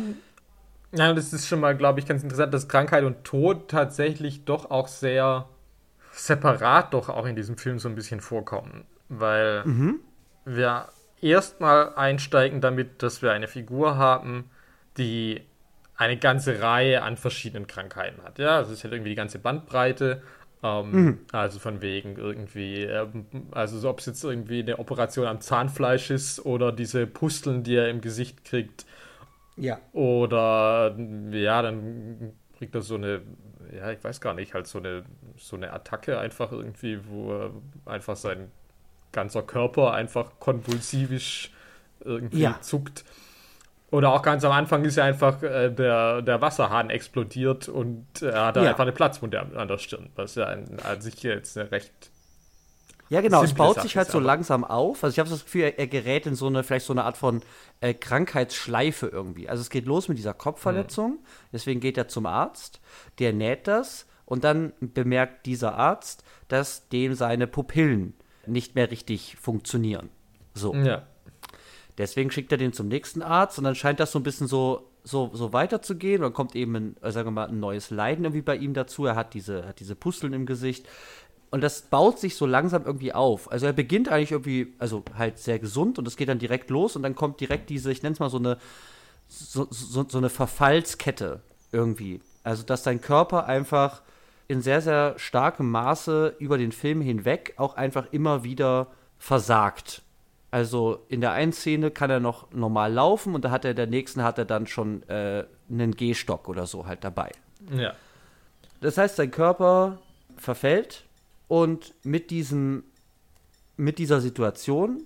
ja, 0.92 1.12
das 1.12 1.32
ist 1.32 1.46
schon 1.46 1.60
mal, 1.60 1.76
glaube 1.76 2.00
ich, 2.00 2.06
ganz 2.06 2.22
interessant, 2.22 2.54
dass 2.54 2.68
Krankheit 2.68 3.04
und 3.04 3.24
Tod 3.24 3.68
tatsächlich 3.68 4.44
doch 4.44 4.70
auch 4.70 4.88
sehr 4.88 5.48
separat 6.12 6.94
doch 6.94 7.10
auch 7.10 7.26
in 7.26 7.36
diesem 7.36 7.58
Film 7.58 7.78
so 7.78 7.88
ein 7.88 7.94
bisschen 7.94 8.20
vorkommen. 8.20 8.86
Weil 9.08 9.64
mhm. 9.64 10.00
wir 10.44 10.88
erstmal 11.20 11.94
einsteigen 11.94 12.60
damit, 12.60 13.02
dass 13.02 13.20
wir 13.20 13.32
eine 13.32 13.48
Figur 13.48 13.96
haben, 13.96 14.50
die 14.96 15.42
eine 15.96 16.16
ganze 16.16 16.60
Reihe 16.60 17.02
an 17.02 17.16
verschiedenen 17.16 17.66
Krankheiten 17.66 18.22
hat. 18.22 18.38
Ja, 18.38 18.56
also 18.56 18.72
es 18.72 18.84
hat 18.84 18.92
irgendwie 18.92 19.10
die 19.10 19.16
ganze 19.16 19.38
Bandbreite 19.38 20.22
ähm, 20.66 20.90
mhm. 20.90 21.18
Also 21.32 21.58
von 21.58 21.82
wegen 21.82 22.16
irgendwie, 22.16 22.84
äh, 22.84 23.06
also 23.50 23.78
so, 23.78 23.90
ob 23.90 24.00
es 24.00 24.06
jetzt 24.06 24.24
irgendwie 24.24 24.60
eine 24.60 24.78
Operation 24.78 25.26
am 25.26 25.40
Zahnfleisch 25.40 26.10
ist 26.10 26.44
oder 26.44 26.72
diese 26.72 27.06
Pusteln, 27.06 27.62
die 27.62 27.76
er 27.76 27.88
im 27.88 28.00
Gesicht 28.00 28.44
kriegt. 28.44 28.86
Ja. 29.56 29.78
Oder 29.92 30.96
ja, 31.30 31.62
dann 31.62 32.32
kriegt 32.58 32.74
er 32.74 32.82
so 32.82 32.96
eine, 32.96 33.22
ja, 33.74 33.90
ich 33.90 34.02
weiß 34.02 34.20
gar 34.20 34.34
nicht, 34.34 34.54
halt 34.54 34.66
so 34.66 34.78
eine, 34.78 35.04
so 35.36 35.56
eine 35.56 35.72
Attacke 35.72 36.18
einfach 36.18 36.52
irgendwie, 36.52 37.00
wo 37.08 37.32
er 37.32 37.50
einfach 37.86 38.16
sein 38.16 38.50
ganzer 39.12 39.42
Körper 39.42 39.94
einfach 39.94 40.32
konvulsivisch 40.40 41.52
irgendwie 42.04 42.40
ja. 42.40 42.60
zuckt. 42.60 43.04
Oder 43.96 44.12
auch 44.12 44.20
ganz 44.20 44.44
am 44.44 44.52
Anfang 44.52 44.84
ist 44.84 44.96
ja 44.96 45.04
einfach 45.04 45.42
äh, 45.42 45.70
der, 45.70 46.20
der 46.20 46.42
Wasserhahn 46.42 46.90
explodiert 46.90 47.66
und 47.66 48.20
er 48.20 48.44
hat 48.48 48.56
ja. 48.56 48.64
einfach 48.64 48.80
eine 48.82 48.92
Platzwunde 48.92 49.40
an 49.40 49.68
der 49.68 49.78
Stirn, 49.78 50.10
was 50.16 50.34
ja 50.34 50.44
an, 50.44 50.66
an 50.84 51.00
sich 51.00 51.22
jetzt 51.22 51.56
eine 51.56 51.70
recht. 51.70 52.10
Ja, 53.08 53.22
genau, 53.22 53.42
es 53.42 53.54
baut 53.54 53.80
sich 53.80 53.96
halt 53.96 54.10
so 54.10 54.20
langsam 54.20 54.64
auf. 54.64 55.02
Also 55.02 55.14
ich 55.14 55.18
habe 55.18 55.30
das 55.30 55.44
Gefühl, 55.44 55.72
er, 55.78 55.86
gerät 55.86 56.26
in 56.26 56.34
so 56.34 56.46
eine, 56.46 56.62
vielleicht 56.62 56.84
so 56.84 56.92
eine 56.92 57.04
Art 57.04 57.16
von 57.16 57.40
äh, 57.80 57.94
Krankheitsschleife 57.94 59.06
irgendwie. 59.06 59.48
Also 59.48 59.62
es 59.62 59.70
geht 59.70 59.86
los 59.86 60.08
mit 60.08 60.18
dieser 60.18 60.34
Kopfverletzung, 60.34 61.12
mhm. 61.12 61.18
deswegen 61.54 61.80
geht 61.80 61.96
er 61.96 62.06
zum 62.06 62.26
Arzt, 62.26 62.82
der 63.18 63.32
näht 63.32 63.66
das 63.66 64.06
und 64.26 64.44
dann 64.44 64.74
bemerkt 64.78 65.46
dieser 65.46 65.74
Arzt, 65.74 66.22
dass 66.48 66.90
dem 66.90 67.14
seine 67.14 67.46
Pupillen 67.46 68.12
nicht 68.46 68.74
mehr 68.74 68.90
richtig 68.90 69.38
funktionieren. 69.40 70.10
So. 70.52 70.74
Ja. 70.74 71.06
Deswegen 71.98 72.30
schickt 72.30 72.52
er 72.52 72.58
den 72.58 72.72
zum 72.72 72.88
nächsten 72.88 73.22
Arzt 73.22 73.58
und 73.58 73.64
dann 73.64 73.74
scheint 73.74 74.00
das 74.00 74.12
so 74.12 74.18
ein 74.18 74.22
bisschen 74.22 74.46
so, 74.46 74.90
so, 75.02 75.30
so 75.32 75.52
weiterzugehen. 75.52 76.22
dann 76.22 76.32
kommt 76.32 76.54
eben 76.54 76.76
ein, 76.76 76.96
äh, 77.00 77.10
sagen 77.10 77.28
wir 77.28 77.32
mal, 77.32 77.48
ein 77.48 77.60
neues 77.60 77.90
Leiden 77.90 78.24
irgendwie 78.24 78.42
bei 78.42 78.56
ihm 78.56 78.74
dazu. 78.74 79.06
Er 79.06 79.16
hat 79.16 79.34
diese, 79.34 79.66
hat 79.66 79.80
diese 79.80 79.94
Pusteln 79.94 80.32
im 80.32 80.46
Gesicht. 80.46 80.86
Und 81.50 81.62
das 81.62 81.82
baut 81.82 82.18
sich 82.18 82.36
so 82.36 82.44
langsam 82.44 82.84
irgendwie 82.84 83.12
auf. 83.12 83.50
Also 83.50 83.66
er 83.66 83.72
beginnt 83.72 84.08
eigentlich 84.08 84.32
irgendwie, 84.32 84.74
also 84.78 85.04
halt 85.16 85.38
sehr 85.38 85.58
gesund 85.58 85.98
und 85.98 86.06
es 86.06 86.16
geht 86.16 86.28
dann 86.28 86.38
direkt 86.38 86.70
los 86.70 86.96
und 86.96 87.02
dann 87.02 87.14
kommt 87.14 87.40
direkt 87.40 87.70
diese, 87.70 87.90
ich 87.92 88.02
nenne 88.02 88.14
es 88.14 88.18
mal 88.18 88.30
so 88.30 88.38
eine, 88.38 88.58
so, 89.28 89.66
so, 89.70 90.04
so 90.08 90.18
eine 90.18 90.28
Verfallskette 90.28 91.40
irgendwie. 91.72 92.20
Also 92.42 92.62
dass 92.62 92.82
dein 92.82 93.00
Körper 93.00 93.46
einfach 93.46 94.02
in 94.48 94.60
sehr, 94.60 94.80
sehr 94.80 95.14
starkem 95.18 95.70
Maße 95.70 96.34
über 96.38 96.58
den 96.58 96.72
Film 96.72 97.00
hinweg 97.00 97.54
auch 97.56 97.74
einfach 97.74 98.12
immer 98.12 98.44
wieder 98.44 98.88
versagt. 99.18 100.02
Also 100.56 101.04
in 101.10 101.20
der 101.20 101.32
einen 101.32 101.52
Szene 101.52 101.90
kann 101.90 102.08
er 102.08 102.18
noch 102.18 102.50
normal 102.50 102.90
laufen 102.90 103.34
und 103.34 103.44
da 103.44 103.50
hat 103.50 103.66
er 103.66 103.72
in 103.72 103.76
der 103.76 103.88
nächsten 103.88 104.22
hat 104.22 104.38
er 104.38 104.46
dann 104.46 104.66
schon 104.66 105.06
äh, 105.06 105.44
einen 105.68 105.94
Gehstock 105.94 106.48
oder 106.48 106.64
so 106.64 106.86
halt 106.86 107.04
dabei. 107.04 107.30
Ja. 107.76 107.92
Das 108.80 108.96
heißt, 108.96 109.16
sein 109.16 109.30
Körper 109.30 109.98
verfällt 110.38 111.04
und 111.46 111.92
mit 112.04 112.30
diesem 112.30 112.84
mit 113.76 113.98
dieser 113.98 114.22
Situation 114.22 115.02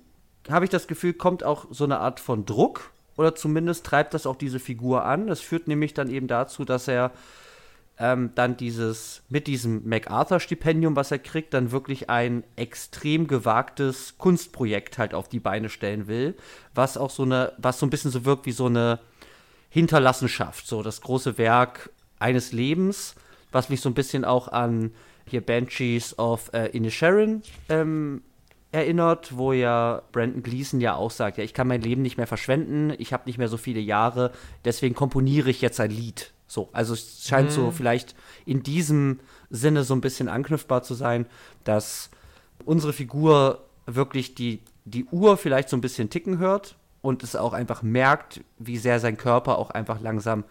habe 0.48 0.66
ich 0.66 0.70
das 0.70 0.86
Gefühl, 0.86 1.14
kommt 1.14 1.42
auch 1.42 1.66
so 1.72 1.82
eine 1.82 1.98
Art 1.98 2.20
von 2.20 2.46
Druck 2.46 2.92
oder 3.16 3.34
zumindest 3.34 3.84
treibt 3.84 4.14
das 4.14 4.26
auch 4.26 4.36
diese 4.36 4.60
Figur 4.60 5.04
an. 5.04 5.26
Das 5.26 5.40
führt 5.40 5.66
nämlich 5.66 5.94
dann 5.94 6.10
eben 6.10 6.28
dazu, 6.28 6.64
dass 6.64 6.86
er 6.86 7.10
ähm, 8.00 8.30
dann 8.34 8.56
dieses, 8.56 9.22
mit 9.28 9.46
diesem 9.46 9.86
MacArthur-Stipendium, 9.86 10.96
was 10.96 11.10
er 11.10 11.18
kriegt, 11.18 11.52
dann 11.52 11.70
wirklich 11.70 12.08
ein 12.08 12.44
extrem 12.56 13.26
gewagtes 13.26 14.16
Kunstprojekt 14.16 14.96
halt 14.96 15.12
auf 15.12 15.28
die 15.28 15.38
Beine 15.38 15.68
stellen 15.68 16.08
will, 16.08 16.34
was 16.74 16.96
auch 16.96 17.10
so 17.10 17.24
eine, 17.24 17.52
was 17.58 17.78
so 17.78 17.84
ein 17.84 17.90
bisschen 17.90 18.10
so 18.10 18.24
wirkt 18.24 18.46
wie 18.46 18.52
so 18.52 18.66
eine 18.66 19.00
Hinterlassenschaft, 19.68 20.66
so 20.66 20.82
das 20.82 21.02
große 21.02 21.36
Werk 21.36 21.90
eines 22.18 22.52
Lebens, 22.52 23.14
was 23.52 23.68
mich 23.68 23.82
so 23.82 23.90
ein 23.90 23.94
bisschen 23.94 24.24
auch 24.24 24.48
an 24.48 24.92
hier 25.26 25.42
Banshees 25.42 26.18
of 26.18 26.50
äh, 26.54 26.68
Inisherin 26.68 27.42
ähm, 27.68 28.22
erinnert, 28.72 29.36
wo 29.36 29.52
ja 29.52 30.02
Brandon 30.12 30.42
Gleason 30.42 30.80
ja 30.80 30.94
auch 30.94 31.10
sagt, 31.10 31.36
ja, 31.36 31.44
ich 31.44 31.52
kann 31.52 31.68
mein 31.68 31.82
Leben 31.82 32.00
nicht 32.00 32.16
mehr 32.16 32.26
verschwenden, 32.26 32.94
ich 32.96 33.12
habe 33.12 33.24
nicht 33.26 33.36
mehr 33.36 33.48
so 33.48 33.58
viele 33.58 33.80
Jahre, 33.80 34.32
deswegen 34.64 34.94
komponiere 34.94 35.50
ich 35.50 35.60
jetzt 35.60 35.80
ein 35.80 35.90
Lied. 35.90 36.32
So, 36.50 36.68
also 36.72 36.94
es 36.94 37.24
scheint 37.28 37.50
mhm. 37.50 37.54
so 37.54 37.70
vielleicht 37.70 38.16
in 38.44 38.64
diesem 38.64 39.20
Sinne 39.50 39.84
so 39.84 39.94
ein 39.94 40.00
bisschen 40.00 40.28
anknüpfbar 40.28 40.82
zu 40.82 40.94
sein, 40.94 41.26
dass 41.62 42.10
unsere 42.64 42.92
Figur 42.92 43.60
wirklich 43.86 44.34
die, 44.34 44.58
die 44.84 45.04
Uhr 45.04 45.36
vielleicht 45.36 45.68
so 45.68 45.76
ein 45.76 45.80
bisschen 45.80 46.10
ticken 46.10 46.38
hört 46.38 46.74
und 47.02 47.22
es 47.22 47.36
auch 47.36 47.52
einfach 47.52 47.82
merkt, 47.82 48.40
wie 48.58 48.78
sehr 48.78 48.98
sein 48.98 49.16
Körper 49.16 49.58
auch 49.58 49.70
einfach 49.70 50.00
langsam 50.00 50.42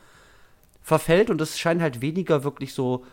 verfällt 0.81 1.29
und 1.29 1.41
es 1.41 1.59
scheint 1.59 1.81
halt 1.81 1.99
weniger 1.99 2.45
wirklich 2.45 2.73
so 2.73 3.05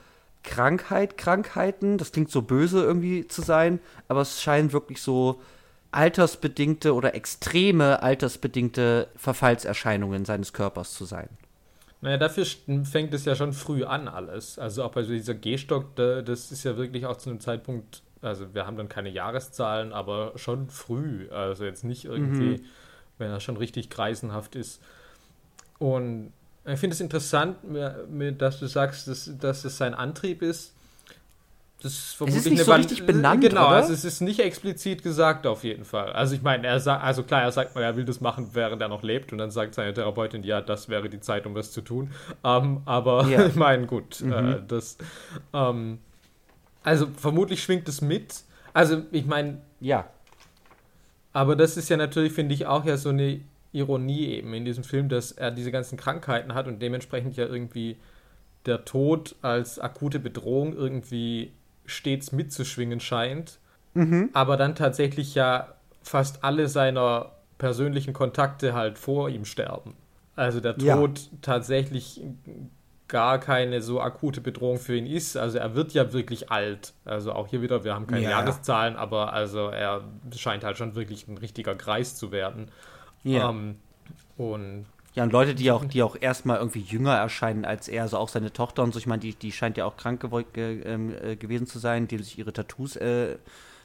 Krankheit, 0.44 1.18
Krankheiten, 1.18 1.98
das 1.98 2.12
klingt 2.12 2.30
so 2.30 2.42
böse 2.42 2.84
irgendwie 2.84 3.26
zu 3.26 3.42
sein, 3.42 3.80
aber 4.06 4.20
es 4.20 4.40
scheint 4.40 4.72
wirklich 4.72 5.02
so 5.02 5.40
altersbedingte 5.90 6.94
oder 6.94 7.16
extreme 7.16 8.00
altersbedingte 8.00 9.08
Verfallserscheinungen 9.16 10.24
seines 10.24 10.52
Körpers 10.52 10.94
zu 10.94 11.04
sein. 11.04 11.28
Naja, 12.06 12.18
dafür 12.18 12.46
fängt 12.84 13.12
es 13.14 13.24
ja 13.24 13.34
schon 13.34 13.52
früh 13.52 13.82
an 13.82 14.06
alles. 14.06 14.60
Also 14.60 14.84
auch 14.84 14.92
bei 14.92 15.02
so 15.02 15.10
dieser 15.10 15.34
Gehstock, 15.34 15.96
das 15.96 16.52
ist 16.52 16.62
ja 16.62 16.76
wirklich 16.76 17.04
auch 17.04 17.16
zu 17.16 17.30
einem 17.30 17.40
Zeitpunkt, 17.40 18.00
also 18.22 18.54
wir 18.54 18.64
haben 18.64 18.76
dann 18.76 18.88
keine 18.88 19.08
Jahreszahlen, 19.08 19.92
aber 19.92 20.30
schon 20.36 20.68
früh. 20.68 21.28
Also 21.30 21.64
jetzt 21.64 21.82
nicht 21.82 22.04
irgendwie, 22.04 22.58
mhm. 22.58 22.64
wenn 23.18 23.32
er 23.32 23.40
schon 23.40 23.56
richtig 23.56 23.90
kreisenhaft 23.90 24.54
ist. 24.54 24.80
Und 25.80 26.32
ich 26.64 26.78
finde 26.78 26.94
es 26.94 27.00
interessant, 27.00 27.56
dass 28.38 28.60
du 28.60 28.68
sagst, 28.68 29.08
dass, 29.08 29.28
dass 29.40 29.64
es 29.64 29.76
sein 29.76 29.92
Antrieb 29.92 30.42
ist, 30.42 30.75
das 31.82 31.92
ist 31.92 32.14
vermutlich 32.14 32.40
es 32.40 32.46
ist 32.46 32.52
nicht 32.52 32.64
so 32.64 32.72
richtig 32.72 33.06
benannt, 33.06 33.42
Genau, 33.42 33.66
oder? 33.66 33.76
also 33.76 33.92
es 33.92 34.04
ist 34.04 34.22
nicht 34.22 34.40
explizit 34.40 35.02
gesagt 35.02 35.46
auf 35.46 35.62
jeden 35.62 35.84
Fall. 35.84 36.10
Also 36.12 36.34
ich 36.34 36.42
meine, 36.42 36.66
er 36.66 36.80
sagt, 36.80 37.04
also 37.04 37.22
klar, 37.22 37.42
er 37.42 37.52
sagt 37.52 37.74
mal, 37.74 37.82
er 37.82 37.96
will 37.96 38.06
das 38.06 38.20
machen, 38.22 38.50
während 38.54 38.80
er 38.80 38.88
noch 38.88 39.02
lebt 39.02 39.30
und 39.32 39.38
dann 39.38 39.50
sagt 39.50 39.74
seine 39.74 39.92
Therapeutin, 39.92 40.42
ja, 40.42 40.62
das 40.62 40.88
wäre 40.88 41.10
die 41.10 41.20
Zeit, 41.20 41.46
um 41.46 41.54
das 41.54 41.72
zu 41.72 41.82
tun. 41.82 42.10
Ähm, 42.42 42.80
aber 42.86 43.26
ja. 43.26 43.44
ich 43.46 43.56
meine, 43.56 43.86
gut, 43.86 44.22
mhm. 44.22 44.32
äh, 44.32 44.62
das, 44.66 44.96
ähm, 45.52 45.98
also 46.82 47.08
vermutlich 47.14 47.62
schwingt 47.62 47.88
es 47.88 48.00
mit. 48.00 48.42
Also 48.72 49.02
ich 49.12 49.26
meine, 49.26 49.60
ja. 49.80 50.08
Aber 51.34 51.56
das 51.56 51.76
ist 51.76 51.90
ja 51.90 51.98
natürlich, 51.98 52.32
finde 52.32 52.54
ich, 52.54 52.64
auch 52.64 52.86
ja 52.86 52.96
so 52.96 53.10
eine 53.10 53.40
Ironie 53.72 54.28
eben 54.28 54.54
in 54.54 54.64
diesem 54.64 54.82
Film, 54.82 55.10
dass 55.10 55.32
er 55.32 55.50
diese 55.50 55.70
ganzen 55.70 55.98
Krankheiten 55.98 56.54
hat 56.54 56.66
und 56.68 56.80
dementsprechend 56.80 57.36
ja 57.36 57.44
irgendwie 57.44 57.98
der 58.64 58.86
Tod 58.86 59.36
als 59.42 59.78
akute 59.78 60.18
Bedrohung 60.18 60.74
irgendwie 60.74 61.52
stets 61.86 62.32
mitzuschwingen 62.32 63.00
scheint, 63.00 63.58
mhm. 63.94 64.30
aber 64.32 64.56
dann 64.56 64.74
tatsächlich 64.74 65.34
ja 65.34 65.74
fast 66.02 66.44
alle 66.44 66.68
seiner 66.68 67.32
persönlichen 67.58 68.12
Kontakte 68.12 68.74
halt 68.74 68.98
vor 68.98 69.28
ihm 69.28 69.44
sterben. 69.44 69.94
Also 70.36 70.60
der 70.60 70.76
Tod 70.76 71.18
ja. 71.18 71.38
tatsächlich 71.40 72.20
gar 73.08 73.38
keine 73.38 73.80
so 73.82 74.00
akute 74.00 74.40
Bedrohung 74.40 74.78
für 74.78 74.96
ihn 74.96 75.06
ist. 75.06 75.36
Also 75.36 75.58
er 75.58 75.74
wird 75.74 75.92
ja 75.92 76.12
wirklich 76.12 76.50
alt. 76.50 76.92
Also 77.04 77.32
auch 77.32 77.48
hier 77.48 77.62
wieder, 77.62 77.84
wir 77.84 77.94
haben 77.94 78.06
keine 78.06 78.24
ja. 78.24 78.30
Jahreszahlen, 78.30 78.96
aber 78.96 79.32
also 79.32 79.68
er 79.68 80.02
scheint 80.34 80.64
halt 80.64 80.76
schon 80.76 80.94
wirklich 80.94 81.28
ein 81.28 81.38
richtiger 81.38 81.74
Greis 81.74 82.16
zu 82.16 82.32
werden. 82.32 82.70
Ja. 83.22 83.50
Ähm, 83.50 83.76
und 84.36 84.86
ja, 85.16 85.22
und 85.22 85.32
Leute, 85.32 85.54
die 85.54 85.70
auch, 85.70 85.82
die 85.86 86.02
auch 86.02 86.14
erstmal 86.20 86.58
irgendwie 86.58 86.82
jünger 86.82 87.14
erscheinen 87.14 87.64
als 87.64 87.88
er, 87.88 88.02
also 88.02 88.18
auch 88.18 88.28
seine 88.28 88.52
Tochter 88.52 88.82
und 88.82 88.92
so, 88.92 88.98
ich 88.98 89.06
meine, 89.06 89.20
die, 89.20 89.34
die 89.34 89.50
scheint 89.50 89.78
ja 89.78 89.86
auch 89.86 89.96
krank 89.96 90.20
ge 90.52 90.82
ähm, 90.82 91.14
äh, 91.22 91.36
gewesen 91.36 91.66
zu 91.66 91.78
sein, 91.78 92.06
die 92.06 92.18
sich 92.18 92.38
ihre 92.38 92.52
Tattoos 92.52 92.96
äh, 92.96 93.38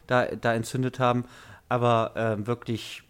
da, 0.08 0.26
da 0.26 0.54
entzündet 0.54 1.00
haben. 1.00 1.24
Aber 1.70 2.12
äh, 2.18 2.46
wirklich 2.46 3.04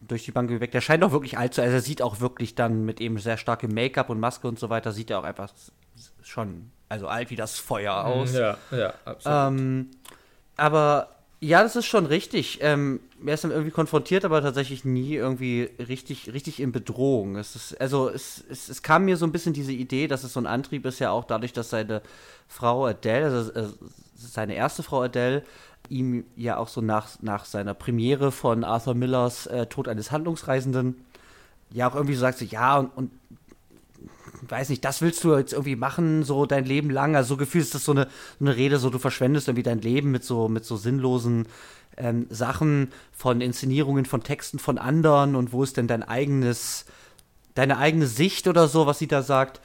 durch 0.00 0.24
die 0.24 0.32
Bank 0.32 0.48
weg. 0.48 0.72
Der 0.72 0.80
scheint 0.80 1.04
auch 1.04 1.12
wirklich 1.12 1.36
alt 1.36 1.52
zu 1.52 1.60
sein. 1.60 1.66
Also 1.66 1.76
er 1.76 1.82
sieht 1.82 2.00
auch 2.00 2.20
wirklich 2.20 2.54
dann 2.54 2.86
mit 2.86 2.98
eben 2.98 3.18
sehr 3.18 3.36
starkem 3.36 3.74
Make-up 3.74 4.08
und 4.08 4.18
Maske 4.18 4.48
und 4.48 4.58
so 4.58 4.70
weiter, 4.70 4.92
sieht 4.92 5.10
er 5.10 5.18
auch 5.18 5.24
einfach 5.24 5.50
schon, 6.22 6.70
also 6.88 7.08
alt 7.08 7.28
wie 7.28 7.36
das 7.36 7.58
Feuer 7.58 8.06
aus. 8.06 8.32
Ja, 8.32 8.56
ja, 8.70 8.94
absolut. 9.04 9.38
Ähm, 9.60 9.90
aber 10.56 11.08
ja, 11.40 11.62
das 11.62 11.76
ist 11.76 11.84
schon 11.84 12.06
richtig. 12.06 12.60
Ähm, 12.62 13.00
er 13.24 13.34
ist 13.34 13.44
dann 13.44 13.50
irgendwie 13.50 13.70
konfrontiert, 13.70 14.24
aber 14.24 14.42
tatsächlich 14.42 14.84
nie 14.84 15.14
irgendwie 15.14 15.70
richtig, 15.78 16.32
richtig 16.32 16.60
in 16.60 16.72
Bedrohung. 16.72 17.36
Es 17.36 17.56
ist, 17.56 17.80
also 17.80 18.08
es, 18.08 18.44
es, 18.50 18.68
es 18.68 18.82
kam 18.82 19.04
mir 19.04 19.16
so 19.16 19.26
ein 19.26 19.32
bisschen 19.32 19.52
diese 19.52 19.72
Idee, 19.72 20.06
dass 20.08 20.24
es 20.24 20.32
so 20.32 20.40
ein 20.40 20.46
Antrieb 20.46 20.86
ist, 20.86 20.98
ja 20.98 21.10
auch 21.10 21.24
dadurch, 21.24 21.52
dass 21.52 21.70
seine 21.70 22.02
Frau 22.48 22.86
Adele, 22.86 23.24
also 23.24 23.52
äh, 23.52 23.68
seine 24.14 24.54
erste 24.54 24.82
Frau 24.82 25.02
Adele, 25.02 25.42
ihm 25.88 26.24
ja 26.36 26.56
auch 26.56 26.68
so 26.68 26.80
nach, 26.80 27.08
nach 27.22 27.44
seiner 27.44 27.74
Premiere 27.74 28.32
von 28.32 28.64
Arthur 28.64 28.94
Millers 28.94 29.46
äh, 29.46 29.66
Tod 29.66 29.88
eines 29.88 30.10
Handlungsreisenden 30.10 30.96
ja 31.72 31.88
auch 31.88 31.94
irgendwie 31.94 32.14
so 32.14 32.20
sagt, 32.20 32.38
so, 32.38 32.44
ja, 32.44 32.78
und, 32.78 32.90
und 32.96 33.10
weiß 34.48 34.68
nicht, 34.68 34.84
das 34.84 35.02
willst 35.02 35.22
du 35.24 35.36
jetzt 35.36 35.52
irgendwie 35.52 35.76
machen, 35.76 36.22
so 36.22 36.46
dein 36.46 36.64
Leben 36.64 36.90
lang. 36.90 37.16
Also 37.16 37.30
so 37.30 37.36
gefühlt 37.36 37.64
ist 37.64 37.74
das 37.74 37.84
so 37.84 37.92
eine, 37.92 38.08
eine 38.40 38.56
Rede, 38.56 38.78
so 38.78 38.90
du 38.90 38.98
verschwendest 38.98 39.48
irgendwie 39.48 39.62
dein 39.62 39.80
Leben 39.80 40.10
mit 40.10 40.24
so, 40.24 40.48
mit 40.48 40.64
so 40.64 40.76
sinnlosen 40.76 41.46
ähm, 41.96 42.26
Sachen 42.30 42.92
von 43.12 43.40
Inszenierungen, 43.40 44.06
von 44.06 44.22
Texten 44.22 44.58
von 44.58 44.78
anderen 44.78 45.36
und 45.36 45.52
wo 45.52 45.62
ist 45.62 45.76
denn 45.76 45.86
dein 45.86 46.02
eigenes, 46.02 46.86
deine 47.54 47.78
eigene 47.78 48.06
Sicht 48.06 48.48
oder 48.48 48.68
so, 48.68 48.86
was 48.86 48.98
sie 48.98 49.08
da 49.08 49.22
sagt. 49.22 49.60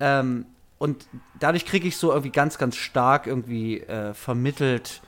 Ähm, 0.00 0.46
und 0.78 1.06
dadurch 1.40 1.66
kriege 1.66 1.88
ich 1.88 1.96
so 1.96 2.10
irgendwie 2.10 2.30
ganz, 2.30 2.58
ganz 2.58 2.76
stark 2.76 3.26
irgendwie 3.26 3.80
äh, 3.80 4.14
vermittelt, 4.14 5.02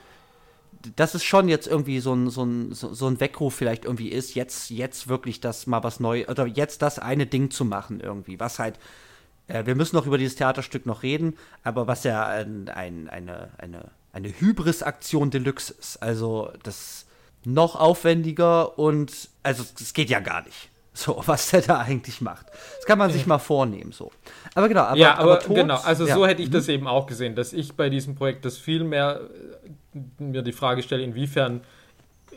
dass 0.97 1.15
es 1.15 1.23
schon 1.23 1.49
jetzt 1.49 1.67
irgendwie 1.67 2.01
so 2.01 2.15
ein, 2.15 2.31
so, 2.31 2.45
ein, 2.45 2.73
so 2.73 3.07
ein 3.07 3.21
Weckruf 3.21 3.55
vielleicht 3.55 3.85
irgendwie 3.85 4.09
ist, 4.09 4.35
jetzt, 4.35 4.71
jetzt 4.71 5.09
wirklich 5.09 5.41
das 5.41 5.67
mal 5.67 5.85
was 5.85 6.01
Neues, 6.01 6.29
oder 6.29 6.47
jetzt 6.47 6.83
das 6.83 6.99
eine 6.99 7.27
Ding 7.27 7.51
zu 7.51 7.65
machen 7.65 8.01
irgendwie, 8.01 8.41
was 8.41 8.59
halt 8.59 8.79
äh, 9.51 9.67
wir 9.67 9.75
müssen 9.75 9.97
noch 9.97 10.07
über 10.07 10.19
dieses 10.19 10.37
Theaterstück 10.37 10.87
noch 10.87 11.03
reden, 11.03 11.37
aber 11.65 11.87
was 11.87 12.05
ja 12.05 12.27
ein, 12.27 12.69
ein, 12.69 13.09
eine, 13.09 13.51
eine, 13.59 13.91
eine 14.13 14.29
Hybris-Aktion 14.29 15.31
Deluxe 15.31 15.75
ist. 15.79 16.03
Also 16.03 16.51
das 16.63 17.07
noch 17.45 17.77
aufwendiger 17.77 18.79
und 18.79 19.29
also 19.43 19.65
es 19.81 19.93
geht 19.93 20.11
ja 20.11 20.21
gar 20.21 20.43
nicht. 20.45 20.71
So, 20.93 21.23
was 21.27 21.51
der 21.51 21.63
da 21.63 21.79
eigentlich 21.79 22.21
macht. 22.21 22.47
Das 22.77 22.87
kann 22.87 22.99
man 22.99 23.11
sich 23.11 23.27
mal 23.27 23.39
vornehmen, 23.39 23.93
so. 23.93 24.11
Aber 24.55 24.69
genau, 24.69 24.83
aber, 24.83 24.97
ja, 24.97 25.15
aber, 25.15 25.23
aber 25.23 25.41
Tod, 25.41 25.57
genau, 25.57 25.77
also 25.77 26.07
ja. 26.07 26.15
so 26.15 26.27
hätte 26.27 26.43
ich 26.43 26.49
mhm. 26.49 26.55
das 26.55 26.69
eben 26.69 26.87
auch 26.87 27.07
gesehen, 27.07 27.35
dass 27.35 27.53
ich 27.53 27.75
bei 27.75 27.89
diesem 27.89 28.15
Projekt 28.15 28.45
das 28.45 28.59
viel 28.59 28.85
mehr 28.85 29.21
äh, 29.95 30.23
mir 30.23 30.43
die 30.43 30.53
Frage 30.53 30.83
stelle, 30.83 31.03
inwiefern 31.03 31.63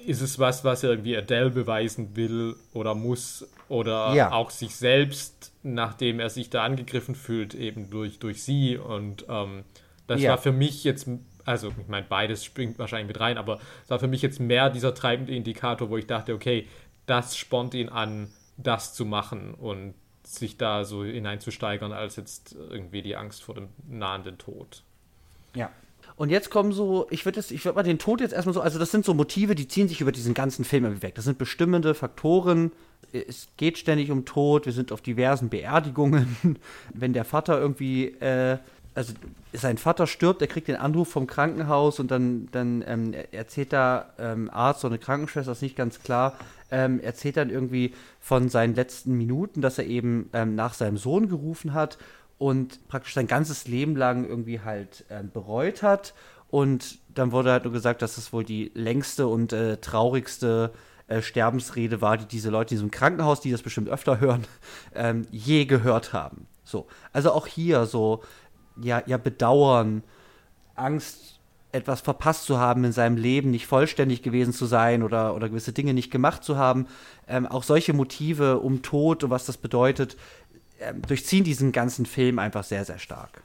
ist 0.06 0.22
es 0.22 0.38
was, 0.38 0.64
was 0.64 0.84
irgendwie 0.84 1.16
Adele 1.16 1.50
beweisen 1.50 2.16
will 2.16 2.56
oder 2.74 2.94
muss 2.94 3.48
oder 3.70 4.14
ja. 4.14 4.32
auch 4.32 4.50
sich 4.50 4.76
selbst, 4.76 5.53
nachdem 5.64 6.20
er 6.20 6.30
sich 6.30 6.50
da 6.50 6.64
angegriffen 6.64 7.16
fühlt, 7.16 7.56
eben 7.56 7.90
durch, 7.90 8.20
durch 8.20 8.44
sie. 8.44 8.78
Und 8.78 9.26
ähm, 9.30 9.64
das 10.08 10.22
ja. 10.22 10.32
war 10.32 10.38
für 10.38 10.52
mich 10.52 10.84
jetzt, 10.84 11.08
also 11.46 11.74
ich 11.80 11.88
meine, 11.88 12.06
beides 12.08 12.44
springt 12.46 12.78
wahrscheinlich 12.80 13.08
mit 13.08 13.20
rein, 13.20 13.38
aber 13.38 13.60
es 13.84 13.90
war 13.90 14.00
für 14.00 14.08
mich 14.08 14.22
jetzt 14.22 14.40
mehr 14.40 14.70
dieser 14.70 14.94
treibende 14.94 15.34
Indikator, 15.34 15.90
wo 15.90 15.98
ich 15.98 16.08
dachte, 16.08 16.34
okay, 16.34 16.68
das 17.06 17.38
spornt 17.38 17.74
ihn 17.74 17.90
an, 17.90 18.30
das 18.58 18.94
zu 18.94 19.06
machen 19.06 19.54
und 19.54 19.94
sich 20.24 20.58
da 20.58 20.86
so 20.86 21.04
hineinzusteigern, 21.04 21.92
als 21.92 22.16
jetzt 22.16 22.56
irgendwie 22.70 23.02
die 23.02 23.16
Angst 23.16 23.44
vor 23.44 23.56
dem 23.56 23.70
nahenden 23.88 24.38
Tod. 24.38 24.84
Ja, 25.54 25.70
und 26.16 26.30
jetzt 26.30 26.50
kommen 26.50 26.72
so, 26.72 27.08
ich 27.10 27.26
würde 27.26 27.40
ich 27.40 27.66
würde 27.66 27.76
mal 27.76 27.84
den 27.84 28.00
Tod 28.00 28.22
jetzt 28.22 28.34
erstmal 28.34 28.54
so, 28.54 28.62
also 28.62 28.80
das 28.80 28.92
sind 28.92 29.06
so 29.06 29.14
Motive, 29.14 29.56
die 29.56 29.68
ziehen 29.68 29.88
sich 29.88 30.02
über 30.02 30.12
diesen 30.12 30.34
ganzen 30.34 30.64
Film 30.64 31.02
weg. 31.02 31.16
Das 31.16 31.26
sind 31.26 31.38
bestimmende 31.38 31.94
Faktoren. 31.94 32.72
Es 33.14 33.48
geht 33.58 33.78
ständig 33.78 34.10
um 34.12 34.26
Tod. 34.26 34.66
Wir 34.66 34.74
sind 34.74 34.92
auf 34.92 35.02
diversen 35.02 35.50
Beerdigungen. 35.50 36.36
Wenn 36.94 37.14
der 37.14 37.26
Vater 37.26 37.60
irgendwie, 37.60 38.08
äh, 38.08 38.58
also 38.96 39.14
sein 39.54 39.78
Vater 39.78 40.08
stirbt, 40.08 40.42
er 40.42 40.48
kriegt 40.48 40.68
den 40.68 40.76
Anruf 40.76 41.10
vom 41.10 41.28
Krankenhaus 41.28 42.00
und 42.00 42.10
dann, 42.10 42.50
dann 42.52 42.84
ähm, 42.88 43.14
erzählt 43.32 43.72
da 43.72 44.14
ähm, 44.18 44.50
Arzt 44.52 44.84
oder 44.84 44.94
eine 44.94 45.00
Krankenschwester, 45.00 45.52
ist 45.52 45.62
nicht 45.62 45.76
ganz 45.76 46.02
klar, 46.02 46.36
ähm, 46.72 47.00
erzählt 47.00 47.38
dann 47.38 47.50
irgendwie 47.52 47.94
von 48.20 48.50
seinen 48.50 48.74
letzten 48.74 49.16
Minuten, 49.16 49.62
dass 49.62 49.78
er 49.78 49.86
eben 49.86 50.30
ähm, 50.34 50.56
nach 50.56 50.74
seinem 50.74 50.98
Sohn 50.98 51.30
gerufen 51.30 51.74
hat 51.74 52.00
und 52.40 52.88
praktisch 52.88 53.14
sein 53.14 53.28
ganzes 53.28 53.68
Leben 53.68 53.96
lang 53.96 54.28
irgendwie 54.28 54.60
halt 54.60 55.06
äh, 55.10 55.24
bereut 55.24 55.84
hat. 55.84 56.14
Und 56.50 57.00
dann 57.14 57.32
wurde 57.32 57.52
halt 57.52 57.64
nur 57.64 57.74
gesagt, 57.74 58.02
dass 58.02 58.18
es 58.18 58.34
wohl 58.34 58.44
die 58.44 58.72
längste 58.76 59.28
und 59.28 59.54
äh, 59.54 59.78
traurigste 59.78 60.72
äh, 60.74 60.78
Sterbensrede 61.22 62.02
war, 62.02 62.18
die 62.18 62.26
diese 62.26 62.50
Leute 62.50 62.74
in 62.74 62.78
diesem 62.78 62.92
Krankenhaus, 62.92 63.42
die 63.42 63.52
das 63.52 63.62
bestimmt 63.62 63.90
öfter 63.90 64.20
hören, 64.20 64.46
ähm, 64.96 65.28
je 65.32 65.66
gehört 65.66 66.14
haben. 66.14 66.48
So, 66.64 66.88
also 67.12 67.32
auch 67.32 67.48
hier 67.48 67.86
so, 67.86 68.24
ja, 68.82 69.04
ja, 69.06 69.18
Bedauern, 69.18 70.04
Angst, 70.76 71.40
etwas 71.72 72.02
verpasst 72.02 72.46
zu 72.46 72.60
haben 72.60 72.84
in 72.84 72.92
seinem 72.92 73.18
Leben, 73.18 73.50
nicht 73.50 73.66
vollständig 73.66 74.22
gewesen 74.22 74.54
zu 74.54 74.66
sein 74.66 75.02
oder, 75.02 75.36
oder 75.36 75.50
gewisse 75.50 75.74
Dinge 75.74 75.94
nicht 75.94 76.12
gemacht 76.12 76.44
zu 76.44 76.56
haben. 76.56 76.88
Ähm, 77.28 77.48
auch 77.48 77.64
solche 77.64 77.94
Motive 77.94 78.60
um 78.60 78.84
Tod 78.84 79.24
und 79.24 79.32
was 79.32 79.46
das 79.46 79.58
bedeutet, 79.58 80.16
ähm, 80.80 81.02
durchziehen 81.02 81.44
diesen 81.44 81.72
ganzen 81.72 82.06
Film 82.06 82.38
einfach 82.38 82.64
sehr, 82.64 82.86
sehr 82.86 83.00
stark. 83.00 83.42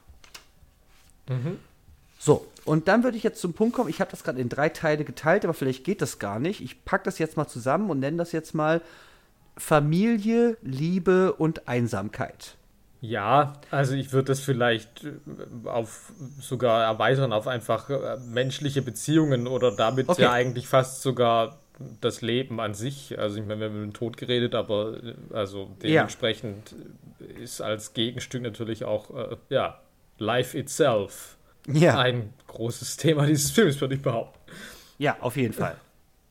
Mhm. 1.28 1.58
So, 2.18 2.46
und 2.64 2.88
dann 2.88 3.04
würde 3.04 3.16
ich 3.16 3.22
jetzt 3.22 3.40
zum 3.40 3.54
Punkt 3.54 3.74
kommen. 3.74 3.88
Ich 3.88 4.00
habe 4.00 4.10
das 4.10 4.24
gerade 4.24 4.40
in 4.40 4.48
drei 4.48 4.68
Teile 4.68 5.04
geteilt, 5.04 5.44
aber 5.44 5.54
vielleicht 5.54 5.84
geht 5.84 6.02
das 6.02 6.18
gar 6.18 6.38
nicht. 6.40 6.60
Ich 6.60 6.84
packe 6.84 7.04
das 7.04 7.18
jetzt 7.18 7.36
mal 7.36 7.46
zusammen 7.46 7.90
und 7.90 8.00
nenne 8.00 8.16
das 8.16 8.32
jetzt 8.32 8.54
mal 8.54 8.82
Familie, 9.56 10.56
Liebe 10.62 11.32
und 11.32 11.68
Einsamkeit. 11.68 12.56
Ja, 13.00 13.54
also 13.70 13.94
ich 13.94 14.12
würde 14.12 14.26
das 14.26 14.40
vielleicht 14.40 15.04
äh, 15.04 15.68
auf 15.68 16.12
sogar 16.40 16.84
erweitern 16.84 17.32
auf 17.32 17.46
einfach 17.46 17.90
äh, 17.90 18.16
menschliche 18.18 18.82
Beziehungen 18.82 19.46
oder 19.46 19.70
damit 19.70 20.08
okay. 20.08 20.22
ja 20.22 20.32
eigentlich 20.32 20.66
fast 20.66 21.02
sogar 21.02 21.58
das 22.00 22.22
Leben 22.22 22.60
an 22.60 22.74
sich. 22.74 23.16
Also 23.18 23.38
ich 23.38 23.46
meine, 23.46 23.60
wir 23.60 23.68
haben 23.68 23.76
über 23.76 23.86
den 23.86 23.94
Tod 23.94 24.16
geredet, 24.16 24.56
aber 24.56 24.96
äh, 24.96 25.14
also 25.32 25.70
dementsprechend 25.80 26.74
ja. 27.20 27.42
ist 27.42 27.60
als 27.60 27.94
Gegenstück 27.94 28.42
natürlich 28.42 28.84
auch 28.84 29.14
äh, 29.16 29.36
ja 29.48 29.80
Life 30.18 30.58
itself 30.58 31.37
ja. 31.72 31.98
ein 31.98 32.32
großes 32.46 32.96
Thema 32.96 33.26
dieses 33.26 33.50
Films, 33.50 33.80
würde 33.80 33.94
ich 33.94 34.02
behaupten. 34.02 34.38
Ja, 34.98 35.16
auf 35.20 35.36
jeden 35.36 35.54
Fall. 35.54 35.76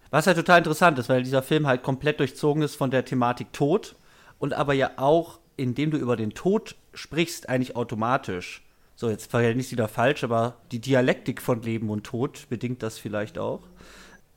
Was 0.09 0.27
halt 0.27 0.37
total 0.37 0.59
interessant 0.59 0.97
ist, 0.99 1.09
weil 1.09 1.23
dieser 1.23 1.43
Film 1.43 1.67
halt 1.67 1.83
komplett 1.83 2.19
durchzogen 2.19 2.63
ist 2.63 2.75
von 2.75 2.91
der 2.91 3.05
Thematik 3.05 3.51
Tod 3.53 3.95
und 4.39 4.53
aber 4.53 4.73
ja 4.73 4.91
auch 4.97 5.39
indem 5.57 5.91
du 5.91 5.97
über 5.97 6.15
den 6.15 6.31
Tod 6.31 6.75
sprichst, 6.93 7.49
eigentlich 7.49 7.75
automatisch. 7.75 8.63
So, 8.95 9.09
jetzt 9.09 9.29
verhält 9.29 9.57
ich 9.57 9.71
wieder 9.71 9.87
falsch, 9.87 10.23
aber 10.23 10.57
die 10.71 10.79
Dialektik 10.79 11.41
von 11.41 11.61
Leben 11.61 11.89
und 11.89 12.05
Tod 12.05 12.47
bedingt 12.49 12.81
das 12.81 12.97
vielleicht 12.97 13.37
auch. 13.37 13.61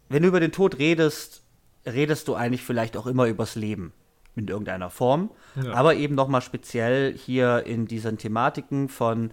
Wenn 0.08 0.22
du 0.22 0.28
über 0.28 0.40
den 0.40 0.52
Tod 0.52 0.78
redest, 0.78 1.42
redest 1.86 2.26
du 2.28 2.34
eigentlich 2.34 2.62
vielleicht 2.62 2.96
auch 2.96 3.06
immer 3.06 3.26
übers 3.26 3.54
Leben 3.54 3.92
in 4.34 4.48
irgendeiner 4.48 4.90
Form. 4.90 5.30
Ja. 5.62 5.72
Aber 5.74 5.94
eben 5.94 6.14
nochmal 6.14 6.42
speziell 6.42 7.16
hier 7.16 7.64
in 7.66 7.86
diesen 7.86 8.18
Thematiken 8.18 8.88
von, 8.88 9.30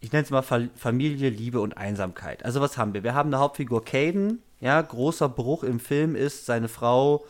ich 0.00 0.12
nenne 0.12 0.24
es 0.24 0.30
mal 0.30 0.42
Familie, 0.42 1.30
Liebe 1.30 1.60
und 1.60 1.76
Einsamkeit. 1.76 2.44
Also 2.44 2.60
was 2.60 2.78
haben 2.78 2.94
wir? 2.94 3.02
Wir 3.02 3.14
haben 3.14 3.28
eine 3.28 3.40
Hauptfigur 3.40 3.84
Caden, 3.84 4.42
ja, 4.60 4.80
großer 4.80 5.28
Bruch 5.28 5.64
im 5.64 5.80
Film 5.80 6.14
ist, 6.14 6.46
seine 6.46 6.68
Frau 6.68 7.24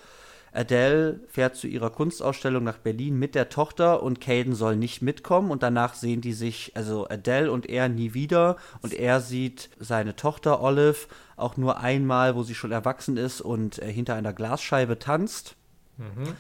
Adele 0.53 1.21
fährt 1.29 1.57
zu 1.57 1.67
ihrer 1.67 1.91
Kunstausstellung 1.91 2.65
nach 2.65 2.79
Berlin 2.79 3.19
mit 3.19 3.35
der 3.35 3.49
Tochter 3.49 4.03
und 4.03 4.21
Caden 4.21 4.55
soll 4.55 4.77
nicht 4.77 5.03
mitkommen 5.03 5.51
und 5.51 5.63
danach 5.63 5.95
sehen 5.95 6.21
die 6.21 6.33
sich, 6.33 6.73
also 6.75 7.09
Adele 7.09 7.53
und 7.53 7.69
er 7.69 7.89
nie 7.89 8.15
wieder 8.15 8.57
und 8.83 8.95
er 8.95 9.21
sieht 9.21 9.71
seine 9.79 10.17
Tochter 10.17 10.63
Olive 10.63 11.07
auch 11.37 11.57
nur 11.57 11.81
einmal, 11.81 12.35
wo 12.35 12.43
sie 12.43 12.55
schon 12.55 12.73
erwachsen 12.73 13.17
ist 13.17 13.41
und 13.41 13.79
äh, 13.81 13.93
hinter 13.93 14.15
einer 14.15 14.33
Glasscheibe 14.33 14.99
tanzt 14.99 15.55
mhm. 15.99 16.35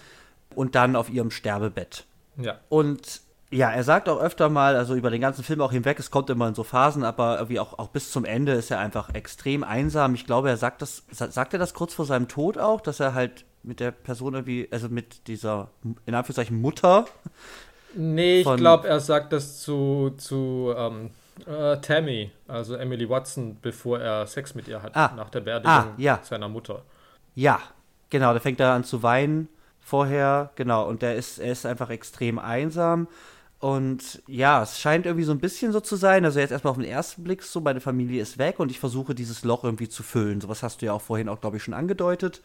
und 0.54 0.74
dann 0.74 0.96
auf 0.96 1.10
ihrem 1.10 1.30
Sterbebett. 1.30 2.06
Ja. 2.38 2.58
Und 2.68 3.20
ja, 3.50 3.70
er 3.70 3.82
sagt 3.82 4.08
auch 4.08 4.20
öfter 4.20 4.50
mal, 4.50 4.76
also 4.76 4.94
über 4.94 5.10
den 5.10 5.20
ganzen 5.20 5.42
Film 5.42 5.60
auch 5.62 5.72
hinweg, 5.72 5.98
es 5.98 6.10
kommt 6.10 6.28
immer 6.28 6.48
in 6.48 6.54
so 6.54 6.64
Phasen, 6.64 7.02
aber 7.02 7.38
irgendwie 7.38 7.60
auch, 7.60 7.78
auch 7.78 7.88
bis 7.88 8.10
zum 8.10 8.24
Ende 8.24 8.52
ist 8.52 8.70
er 8.70 8.78
einfach 8.78 9.14
extrem 9.14 9.64
einsam. 9.64 10.14
Ich 10.14 10.26
glaube, 10.26 10.50
er 10.50 10.58
sagt 10.58 10.82
das, 10.82 11.04
sagt 11.10 11.54
er 11.54 11.58
das 11.58 11.72
kurz 11.72 11.94
vor 11.94 12.04
seinem 12.04 12.28
Tod 12.28 12.58
auch, 12.58 12.80
dass 12.80 13.00
er 13.00 13.14
halt 13.14 13.46
mit 13.62 13.80
der 13.80 13.90
Person 13.90 14.34
irgendwie, 14.34 14.68
also 14.70 14.88
mit 14.88 15.26
dieser, 15.28 15.70
in 16.04 16.14
Anführungszeichen, 16.14 16.60
Mutter. 16.60 17.06
Nee, 17.94 18.40
ich 18.40 18.56
glaube, 18.56 18.86
er 18.86 19.00
sagt 19.00 19.32
das 19.32 19.60
zu, 19.60 20.12
zu 20.18 20.74
ähm, 20.76 21.10
äh, 21.46 21.78
Tammy, 21.78 22.30
also 22.46 22.74
Emily 22.74 23.08
Watson, 23.08 23.56
bevor 23.62 23.98
er 23.98 24.26
Sex 24.26 24.54
mit 24.54 24.68
ihr 24.68 24.82
hat, 24.82 24.94
ah, 24.94 25.12
nach 25.16 25.30
der 25.30 25.40
Beerdigung 25.40 25.72
ah, 25.72 25.94
ja. 25.96 26.20
seiner 26.22 26.48
Mutter. 26.48 26.82
Ja, 27.34 27.60
genau, 28.10 28.34
da 28.34 28.40
fängt 28.40 28.60
er 28.60 28.72
an 28.72 28.84
zu 28.84 29.02
weinen 29.02 29.48
vorher, 29.80 30.50
genau, 30.54 30.86
und 30.86 31.00
der 31.00 31.16
ist, 31.16 31.38
er 31.38 31.52
ist 31.52 31.64
einfach 31.64 31.88
extrem 31.88 32.38
einsam. 32.38 33.08
Und 33.60 34.22
ja, 34.28 34.62
es 34.62 34.78
scheint 34.78 35.06
irgendwie 35.06 35.24
so 35.24 35.32
ein 35.32 35.40
bisschen 35.40 35.72
so 35.72 35.80
zu 35.80 35.96
sein. 35.96 36.24
Also 36.24 36.38
jetzt 36.38 36.52
erstmal 36.52 36.70
auf 36.70 36.76
den 36.76 36.86
ersten 36.86 37.24
Blick 37.24 37.42
so, 37.42 37.60
meine 37.60 37.80
Familie 37.80 38.22
ist 38.22 38.38
weg 38.38 38.60
und 38.60 38.70
ich 38.70 38.78
versuche 38.78 39.14
dieses 39.14 39.44
Loch 39.44 39.64
irgendwie 39.64 39.88
zu 39.88 40.02
füllen. 40.02 40.40
Sowas 40.40 40.62
hast 40.62 40.80
du 40.80 40.86
ja 40.86 40.92
auch 40.92 41.02
vorhin 41.02 41.28
auch, 41.28 41.40
glaube 41.40 41.56
ich, 41.56 41.62
schon 41.64 41.74
angedeutet 41.74 42.42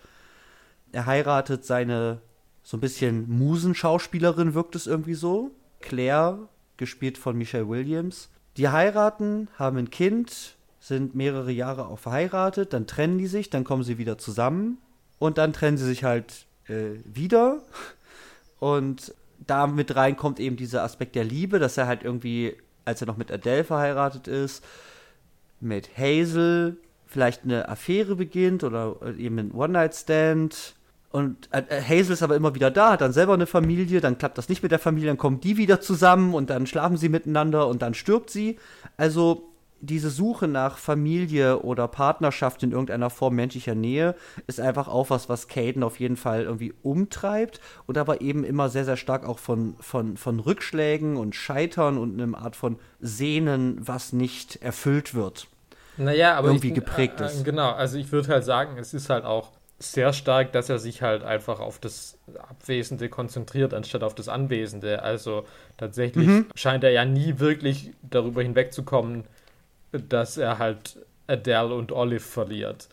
er 0.93 1.05
heiratet 1.07 1.65
seine 1.65 2.21
so 2.61 2.77
ein 2.77 2.79
bisschen 2.79 3.29
Musenschauspielerin, 3.29 4.53
wirkt 4.53 4.75
es 4.75 4.87
irgendwie 4.87 5.15
so. 5.15 5.51
Claire, 5.81 6.47
gespielt 6.77 7.17
von 7.17 7.37
Michelle 7.37 7.67
Williams. 7.67 8.29
Die 8.55 8.69
heiraten, 8.69 9.49
haben 9.57 9.77
ein 9.77 9.89
Kind, 9.89 10.55
sind 10.79 11.13
mehrere 11.15 11.51
Jahre 11.51 11.87
auch 11.87 11.99
verheiratet, 11.99 12.71
dann 12.71 12.87
trennen 12.87 13.17
die 13.17 13.27
sich, 13.27 13.49
dann 13.49 13.65
kommen 13.65 13.83
sie 13.83 13.97
wieder 13.97 14.17
zusammen 14.17 14.77
und 15.19 15.37
dann 15.37 15.51
trennen 15.51 15.77
sie 15.77 15.85
sich 15.85 16.05
halt 16.05 16.45
äh, 16.67 16.99
wieder. 17.03 17.63
Und 18.59 19.13
da 19.47 19.67
mit 19.67 19.95
rein 19.95 20.15
kommt 20.17 20.39
eben 20.39 20.55
dieser 20.55 20.83
Aspekt 20.83 21.15
der 21.15 21.23
Liebe, 21.23 21.59
dass 21.59 21.77
er 21.77 21.87
halt 21.87 22.03
irgendwie, 22.03 22.55
als 22.85 23.01
er 23.01 23.07
noch 23.07 23.17
mit 23.17 23.31
Adele 23.31 23.63
verheiratet 23.63 24.27
ist, 24.27 24.63
mit 25.59 25.97
Hazel 25.97 26.77
vielleicht 27.05 27.43
eine 27.43 27.69
Affäre 27.69 28.15
beginnt 28.15 28.63
oder 28.63 28.97
eben 29.17 29.37
ein 29.39 29.51
One-Night-Stand 29.51 30.75
und 31.13 31.47
äh, 31.51 31.61
Hazel 31.79 32.13
ist 32.13 32.23
aber 32.23 32.35
immer 32.35 32.55
wieder 32.55 32.71
da, 32.71 32.93
hat 32.93 33.01
dann 33.01 33.13
selber 33.13 33.35
eine 33.35 33.45
Familie, 33.45 34.01
dann 34.01 34.17
klappt 34.17 34.39
das 34.39 34.49
nicht 34.49 34.63
mit 34.63 34.71
der 34.71 34.79
Familie, 34.79 35.09
dann 35.09 35.17
kommen 35.17 35.39
die 35.39 35.57
wieder 35.57 35.79
zusammen 35.79 36.33
und 36.33 36.49
dann 36.49 36.65
schlafen 36.65 36.97
sie 36.97 37.07
miteinander 37.07 37.67
und 37.67 37.83
dann 37.83 37.93
stirbt 37.93 38.31
sie. 38.31 38.57
Also 38.97 39.52
diese 39.83 40.09
Suche 40.09 40.47
nach 40.47 40.77
Familie 40.77 41.59
oder 41.59 41.89
Partnerschaft 41.89 42.63
in 42.63 42.71
irgendeiner 42.71 43.09
Form 43.09 43.35
menschlicher 43.35 43.75
Nähe 43.75 44.15
ist 44.47 44.61
einfach 44.61 44.87
auch 44.87 45.09
was, 45.09 45.27
was 45.27 45.49
Caden 45.49 45.83
auf 45.83 45.99
jeden 45.99 46.15
Fall 46.15 46.43
irgendwie 46.43 46.73
umtreibt 46.83 47.59
und 47.85 47.97
aber 47.97 48.21
eben 48.21 48.45
immer 48.45 48.69
sehr, 48.69 48.85
sehr 48.85 48.95
stark 48.95 49.27
auch 49.27 49.39
von, 49.39 49.75
von, 49.81 50.15
von 50.15 50.39
Rückschlägen 50.39 51.17
und 51.17 51.35
Scheitern 51.35 51.97
und 51.97 52.19
einer 52.19 52.37
Art 52.37 52.55
von 52.55 52.79
Sehnen, 53.01 53.77
was 53.85 54.13
nicht 54.13 54.61
erfüllt 54.61 55.13
wird. 55.13 55.47
Naja, 55.97 56.35
aber 56.35 56.47
irgendwie 56.47 56.69
ich, 56.69 56.75
geprägt 56.75 57.19
äh, 57.19 57.25
ist. 57.25 57.43
Genau, 57.43 57.71
also 57.71 57.97
ich 57.97 58.11
würde 58.11 58.29
halt 58.29 58.45
sagen, 58.45 58.77
es 58.77 58.93
ist 58.93 59.09
halt 59.09 59.25
auch 59.25 59.51
sehr 59.79 60.13
stark, 60.13 60.53
dass 60.53 60.69
er 60.69 60.79
sich 60.79 61.01
halt 61.01 61.23
einfach 61.23 61.59
auf 61.59 61.77
das 61.77 62.17
Abwesende 62.37 63.09
konzentriert, 63.09 63.73
anstatt 63.73 64.03
auf 64.03 64.15
das 64.15 64.29
Anwesende. 64.29 65.03
Also 65.03 65.45
tatsächlich 65.75 66.27
mhm. 66.27 66.45
scheint 66.55 66.85
er 66.85 66.91
ja 66.91 67.03
nie 67.03 67.39
wirklich 67.39 67.91
darüber 68.01 68.41
hinwegzukommen, 68.41 69.25
dass 70.09 70.37
er 70.37 70.59
halt 70.59 70.97
Adele 71.27 71.73
und 71.73 71.91
Olive 71.91 72.19
verliert. 72.19 72.87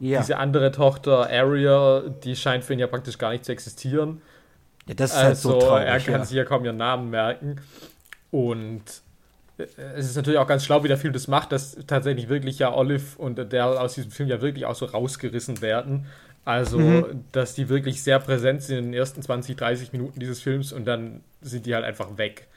Ja. 0.00 0.20
Diese 0.20 0.38
andere 0.38 0.72
Tochter, 0.72 1.28
Aria, 1.30 2.02
die 2.22 2.36
scheint 2.36 2.64
für 2.64 2.72
ihn 2.72 2.78
ja 2.78 2.86
praktisch 2.86 3.18
gar 3.18 3.30
nicht 3.30 3.44
zu 3.44 3.52
existieren. 3.52 4.20
Ja, 4.86 4.94
das 4.94 5.12
ist 5.12 5.16
also, 5.16 5.26
halt 5.26 5.36
so 5.36 5.54
also, 5.54 5.66
traurig, 5.66 5.86
er 5.86 6.00
kann 6.00 6.20
ja. 6.20 6.24
sich 6.24 6.36
ja 6.36 6.44
kaum 6.44 6.64
ihren 6.64 6.76
Namen 6.76 7.10
merken. 7.10 7.60
Und 8.30 8.82
es 9.56 10.06
ist 10.06 10.16
natürlich 10.16 10.38
auch 10.38 10.46
ganz 10.46 10.64
schlau, 10.64 10.82
wie 10.82 10.88
der 10.88 10.98
Film 10.98 11.12
das 11.12 11.28
macht, 11.28 11.52
dass 11.52 11.76
tatsächlich 11.86 12.28
wirklich 12.28 12.58
ja 12.58 12.74
Olive 12.74 13.16
und 13.18 13.38
Adele 13.38 13.80
aus 13.80 13.94
diesem 13.94 14.10
Film 14.10 14.28
ja 14.28 14.40
wirklich 14.40 14.66
auch 14.66 14.74
so 14.74 14.86
rausgerissen 14.86 15.62
werden. 15.62 16.06
Also, 16.44 16.78
mhm. 16.78 17.24
dass 17.32 17.54
die 17.54 17.68
wirklich 17.68 18.02
sehr 18.02 18.18
präsent 18.18 18.62
sind 18.62 18.78
in 18.78 18.84
den 18.86 18.94
ersten 18.94 19.22
20, 19.22 19.56
30 19.56 19.92
Minuten 19.92 20.20
dieses 20.20 20.42
Films 20.42 20.72
und 20.72 20.84
dann 20.84 21.22
sind 21.40 21.64
die 21.64 21.74
halt 21.74 21.84
einfach 21.84 22.18
weg. 22.18 22.48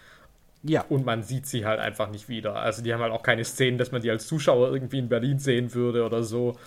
Ja. 0.68 0.86
Und 0.90 1.06
man 1.06 1.24
sieht 1.24 1.48
sie 1.48 1.66
halt 1.66 1.80
einfach 1.80 2.10
nicht 2.10 2.30
wieder. 2.30 2.56
Also, 2.56 2.82
die 2.82 2.94
haben 2.94 3.02
halt 3.02 3.14
auch 3.14 3.24
keine 3.24 3.44
Szenen, 3.46 3.78
dass 3.78 3.92
man 3.92 4.02
die 4.02 4.12
als 4.12 4.28
Zuschauer 4.28 4.72
irgendwie 4.72 5.00
in 5.00 5.10
Berlin 5.10 5.40
sehen 5.40 5.74
würde 5.74 6.06
oder 6.06 6.24
so. 6.24 6.58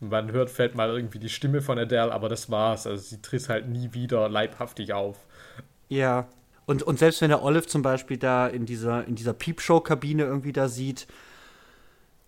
Man 0.00 0.32
hört, 0.32 0.50
fällt 0.50 0.74
mal 0.74 0.90
irgendwie 0.90 1.18
die 1.18 1.28
Stimme 1.28 1.60
von 1.60 1.78
Adele, 1.78 2.12
aber 2.12 2.28
das 2.28 2.50
war's. 2.50 2.86
Also, 2.86 3.02
sie 3.02 3.20
tritt 3.20 3.48
halt 3.48 3.68
nie 3.68 3.92
wieder 3.92 4.28
leibhaftig 4.28 4.92
auf. 4.92 5.16
Ja, 5.88 6.28
und, 6.66 6.82
und 6.82 6.98
selbst 6.98 7.22
wenn 7.22 7.30
der 7.30 7.42
Olive 7.42 7.66
zum 7.66 7.80
Beispiel 7.80 8.18
da 8.18 8.46
in 8.46 8.66
dieser, 8.66 9.06
in 9.06 9.14
dieser 9.14 9.32
Peepshow-Kabine 9.32 10.24
irgendwie 10.24 10.52
da 10.52 10.68
sieht, 10.68 11.06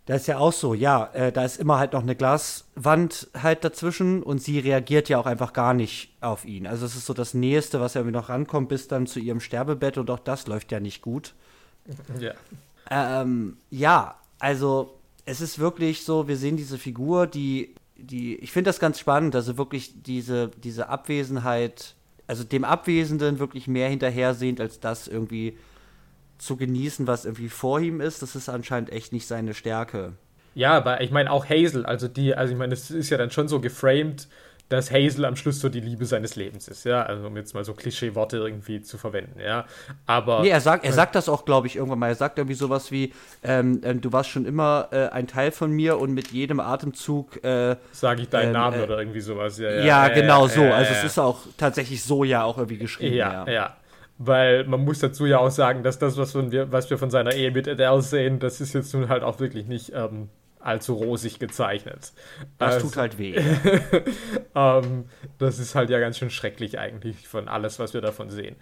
da 0.07 0.15
ist 0.15 0.27
ja 0.27 0.39
auch 0.39 0.53
so, 0.53 0.75
ja, 0.75 1.11
äh, 1.13 1.31
da 1.31 1.45
ist 1.45 1.59
immer 1.59 1.79
halt 1.79 1.93
noch 1.93 2.03
eine 2.03 2.17
Glaswand 2.17 3.29
halt 3.41 3.65
dazwischen 3.65 4.23
und 4.23 4.43
sie 4.43 4.59
reagiert 4.59 5.09
ja 5.09 5.19
auch 5.19 5.27
einfach 5.27 5.53
gar 5.53 5.75
nicht 5.75 6.17
auf 6.21 6.45
ihn. 6.45 6.67
Also 6.67 6.87
es 6.87 6.97
ist 6.97 7.07
so 7.07 7.15
das 7.15 7.35
Nächste, 7.35 7.81
was 7.81 7.95
irgendwie 7.95 8.17
noch 8.17 8.29
rankommt, 8.29 8.69
bis 8.69 8.89
dann 8.89 9.07
zu 9.07 9.21
ihrem 9.21 9.41
Sterbebett 9.41 9.99
und 9.99 10.11
auch 10.11 10.19
das 10.19 10.47
läuft 10.47 10.73
ja 10.73 10.81
nicht 10.81 11.03
gut. 11.03 11.35
Ja. 12.19 12.33
Ähm, 12.91 13.57
ja, 13.71 14.17
also 14.41 14.99
es 15.25 15.41
ist 15.41 15.61
wirklich 15.61 16.05
so, 16.05 16.27
wir 16.27 16.37
sehen 16.37 16.57
diese 16.57 16.77
Figur, 16.77 17.29
die, 17.29 17.77
die, 17.97 18.35
ich 18.37 18.51
finde 18.51 18.69
das 18.69 18.81
ganz 18.81 18.99
spannend, 18.99 19.37
also 19.37 19.57
wirklich 19.57 20.03
diese, 20.03 20.49
diese 20.49 20.89
Abwesenheit 20.89 21.95
also 22.31 22.45
dem 22.45 22.63
Abwesenden 22.63 23.41
wirklich 23.41 23.67
mehr 23.67 23.89
hinterhersehend, 23.89 24.61
als 24.61 24.79
das 24.79 25.09
irgendwie 25.09 25.59
zu 26.40 26.57
genießen, 26.57 27.07
was 27.07 27.24
irgendwie 27.24 27.48
vor 27.48 27.81
ihm 27.81 28.00
ist. 28.00 28.22
Das 28.22 28.35
ist 28.35 28.48
anscheinend 28.48 28.90
echt 28.90 29.12
nicht 29.12 29.26
seine 29.26 29.55
Stärke. 29.55 30.14
Ja, 30.55 30.72
aber 30.72 31.00
ich 31.00 31.11
meine 31.11 31.31
auch 31.31 31.48
Hazel, 31.48 31.87
also 31.87 32.09
die, 32.09 32.35
also 32.35 32.53
ich 32.53 32.59
meine, 32.59 32.74
es 32.74 32.90
ist 32.90 33.11
ja 33.11 33.18
dann 33.18 33.31
schon 33.31 33.46
so 33.46 33.61
geframed, 33.61 34.26
dass 34.68 34.90
Hazel 34.92 35.24
am 35.24 35.37
Schluss 35.37 35.61
so 35.61 35.68
die 35.68 35.81
Liebe 35.81 36.07
seines 36.07 36.37
Lebens 36.37 36.68
ist, 36.68 36.85
ja, 36.85 37.03
also 37.03 37.26
um 37.26 37.37
jetzt 37.37 37.55
mal 37.55 37.64
so 37.64 37.74
Klischee-Worte 37.74 38.37
irgendwie 38.37 38.81
zu 38.81 38.98
verwenden, 38.98 39.40
ja, 39.40 39.64
aber... 40.07 40.42
Nee, 40.42 40.48
er 40.48 40.61
sagt, 40.61 40.85
er 40.85 40.92
sagt 40.92 41.14
das 41.14 41.29
auch, 41.29 41.44
glaube 41.44 41.66
ich, 41.66 41.76
irgendwann 41.76 41.98
mal, 41.98 42.09
er 42.09 42.14
sagt 42.14 42.38
irgendwie 42.38 42.55
sowas 42.55 42.90
wie, 42.90 43.12
ähm, 43.42 43.81
äh, 43.83 43.94
du 43.94 44.12
warst 44.12 44.31
schon 44.31 44.44
immer 44.44 44.88
äh, 44.92 45.09
ein 45.09 45.26
Teil 45.26 45.50
von 45.50 45.72
mir 45.72 45.98
und 45.98 46.14
mit 46.14 46.29
jedem 46.29 46.61
Atemzug... 46.61 47.42
Äh, 47.44 47.76
Sage 47.92 48.22
ich 48.22 48.29
deinen 48.29 48.48
ähm, 48.48 48.53
Namen 48.53 48.81
äh, 48.81 48.85
oder 48.85 48.98
irgendwie 48.98 49.20
sowas, 49.20 49.59
ja. 49.59 49.70
Ja, 49.70 49.85
ja 49.85 50.09
genau 50.09 50.46
so, 50.46 50.62
also 50.62 50.92
es 50.92 51.05
ist 51.05 51.18
auch 51.18 51.40
tatsächlich 51.57 52.03
so 52.03 52.22
ja 52.22 52.44
auch 52.44 52.57
irgendwie 52.59 52.79
geschrieben, 52.79 53.16
ja. 53.16 53.44
Ja, 53.46 53.53
ja. 53.53 53.76
Weil 54.23 54.65
man 54.65 54.85
muss 54.85 54.99
dazu 54.99 55.25
ja 55.25 55.39
auch 55.39 55.51
sagen, 55.51 55.83
dass 55.83 55.99
das, 55.99 56.19
was 56.19 56.35
wir, 56.35 56.71
was 56.71 56.91
wir 56.91 56.99
von 56.99 57.11
seiner 57.11 57.35
Ehe 57.35 57.51
mit 57.53 57.67
Adele 57.67 58.03
sehen, 58.03 58.39
das 58.39 58.61
ist 58.61 58.75
jetzt 58.75 58.93
nun 58.93 59.09
halt 59.09 59.23
auch 59.23 59.41
wirklich 59.41 59.67
nicht 59.67 59.93
ähm, 59.95 60.29
allzu 60.59 60.93
rosig 60.93 61.39
gezeichnet. 61.39 62.13
Das 62.59 62.75
also, 62.75 62.89
tut 62.89 62.97
halt 62.99 63.19
weh. 63.19 63.35
ähm, 64.55 65.07
das 65.39 65.59
ist 65.59 65.75
halt 65.75 65.89
ja 65.89 65.99
ganz 66.01 66.19
schön 66.19 66.29
schrecklich 66.29 66.79
eigentlich 66.79 67.29
von 67.29 67.49
alles, 67.49 67.79
was 67.79 67.95
wir 67.95 68.03
davon 68.03 68.29
sehen. 68.29 68.57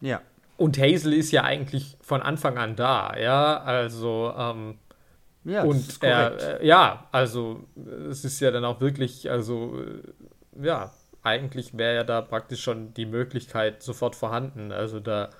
Ja. 0.00 0.22
Und 0.56 0.76
Hazel 0.76 1.12
ist 1.12 1.30
ja 1.30 1.44
eigentlich 1.44 1.96
von 2.00 2.20
Anfang 2.20 2.58
an 2.58 2.74
da, 2.74 3.16
ja, 3.16 3.58
also 3.62 4.34
ähm, 4.36 4.78
ja, 5.44 5.62
und 5.62 6.02
er, 6.02 6.60
äh, 6.60 6.66
ja, 6.66 7.06
also 7.12 7.64
es 8.10 8.24
ist 8.24 8.40
ja 8.40 8.50
dann 8.50 8.64
auch 8.64 8.80
wirklich, 8.80 9.30
also 9.30 9.78
äh, 9.78 10.66
ja, 10.66 10.92
eigentlich 11.22 11.76
wäre 11.76 11.96
ja 11.96 12.04
da 12.04 12.22
praktisch 12.22 12.62
schon 12.62 12.94
die 12.94 13.06
Möglichkeit 13.06 13.82
sofort 13.82 14.16
vorhanden. 14.16 14.72
Also 14.72 15.00
da 15.00 15.30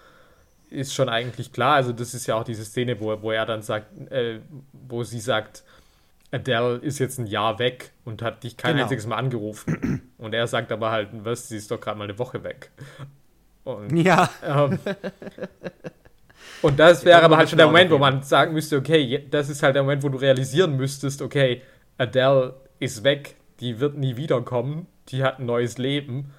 ist 0.70 0.94
schon 0.94 1.08
eigentlich 1.08 1.52
klar, 1.52 1.74
also 1.74 1.92
das 1.92 2.14
ist 2.14 2.26
ja 2.26 2.36
auch 2.36 2.44
diese 2.44 2.64
Szene, 2.64 3.00
wo, 3.00 3.22
wo 3.22 3.32
er 3.32 3.46
dann 3.46 3.62
sagt, 3.62 4.12
äh, 4.12 4.40
wo 4.72 5.02
sie 5.02 5.20
sagt, 5.20 5.64
Adele 6.32 6.76
ist 6.76 6.98
jetzt 6.98 7.18
ein 7.18 7.26
Jahr 7.26 7.58
weg 7.58 7.90
und 8.04 8.22
hat 8.22 8.44
dich 8.44 8.56
kein 8.56 8.72
genau. 8.72 8.84
einziges 8.84 9.06
Mal 9.06 9.16
angerufen. 9.16 10.12
Und 10.18 10.34
er 10.34 10.46
sagt 10.46 10.70
aber 10.70 10.90
halt, 10.90 11.08
was, 11.12 11.48
sie 11.48 11.56
ist 11.56 11.70
doch 11.70 11.80
gerade 11.80 11.98
mal 11.98 12.04
eine 12.04 12.18
Woche 12.18 12.44
weg. 12.44 12.70
Und, 13.64 13.96
ja. 13.96 14.28
Ähm, 14.44 14.78
und 16.62 16.78
das 16.78 17.04
wäre 17.04 17.22
aber 17.22 17.36
halt 17.36 17.48
schon 17.48 17.56
der 17.56 17.66
Moment, 17.66 17.90
wo 17.90 17.98
man 17.98 18.22
sagen 18.22 18.52
müsste, 18.52 18.76
okay, 18.76 19.26
das 19.30 19.48
ist 19.48 19.62
halt 19.62 19.74
der 19.74 19.82
Moment, 19.82 20.02
wo 20.02 20.08
du 20.08 20.18
realisieren 20.18 20.76
müsstest, 20.76 21.22
okay, 21.22 21.62
Adele 21.98 22.54
ist 22.78 23.02
weg, 23.02 23.36
die 23.60 23.80
wird 23.80 23.96
nie 23.96 24.16
wiederkommen, 24.16 24.86
die 25.10 25.22
hat 25.22 25.38
ein 25.38 25.46
neues 25.46 25.78
Leben 25.78 26.32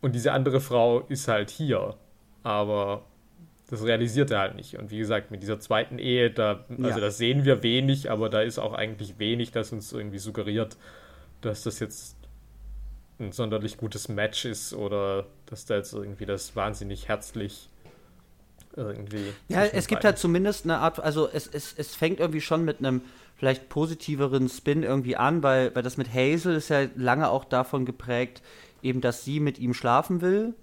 und 0.00 0.14
diese 0.14 0.32
andere 0.32 0.60
Frau 0.60 1.00
ist 1.08 1.28
halt 1.28 1.50
hier. 1.50 1.96
Aber 2.42 3.04
das 3.68 3.84
realisiert 3.84 4.30
er 4.30 4.40
halt 4.40 4.54
nicht. 4.54 4.78
Und 4.78 4.90
wie 4.90 4.98
gesagt, 4.98 5.30
mit 5.30 5.42
dieser 5.42 5.58
zweiten 5.58 5.98
Ehe, 5.98 6.30
da, 6.30 6.64
also 6.68 6.98
ja. 6.98 7.00
das 7.00 7.16
sehen 7.16 7.44
wir 7.44 7.62
wenig, 7.62 8.10
aber 8.10 8.28
da 8.28 8.42
ist 8.42 8.58
auch 8.58 8.74
eigentlich 8.74 9.18
wenig, 9.18 9.50
das 9.52 9.72
uns 9.72 9.92
irgendwie 9.92 10.18
suggeriert, 10.18 10.76
dass 11.40 11.62
das 11.62 11.78
jetzt 11.80 12.16
ein 13.18 13.32
sonderlich 13.32 13.78
gutes 13.78 14.08
Match 14.08 14.44
ist 14.44 14.74
oder 14.74 15.26
dass 15.46 15.64
da 15.64 15.76
jetzt 15.76 15.94
irgendwie 15.94 16.26
das 16.26 16.54
wahnsinnig 16.56 17.08
herzlich 17.08 17.68
irgendwie. 18.76 19.32
Ja, 19.48 19.64
es 19.64 19.86
gibt 19.86 20.04
halt 20.04 20.18
zumindest 20.18 20.64
eine 20.64 20.78
Art, 20.78 21.00
also 21.00 21.28
es, 21.28 21.46
es, 21.46 21.74
es 21.76 21.94
fängt 21.94 22.20
irgendwie 22.20 22.40
schon 22.40 22.64
mit 22.64 22.78
einem 22.78 23.02
vielleicht 23.42 23.68
positiveren 23.68 24.48
Spin 24.48 24.84
irgendwie 24.84 25.16
an, 25.16 25.42
weil, 25.42 25.74
weil 25.74 25.82
das 25.82 25.96
mit 25.96 26.14
Hazel 26.14 26.54
ist 26.54 26.68
ja 26.68 26.86
lange 26.94 27.28
auch 27.28 27.44
davon 27.44 27.84
geprägt, 27.84 28.40
eben, 28.84 29.00
dass 29.00 29.24
sie 29.24 29.40
mit 29.40 29.58
ihm 29.58 29.74
schlafen 29.74 30.20
will, 30.20 30.54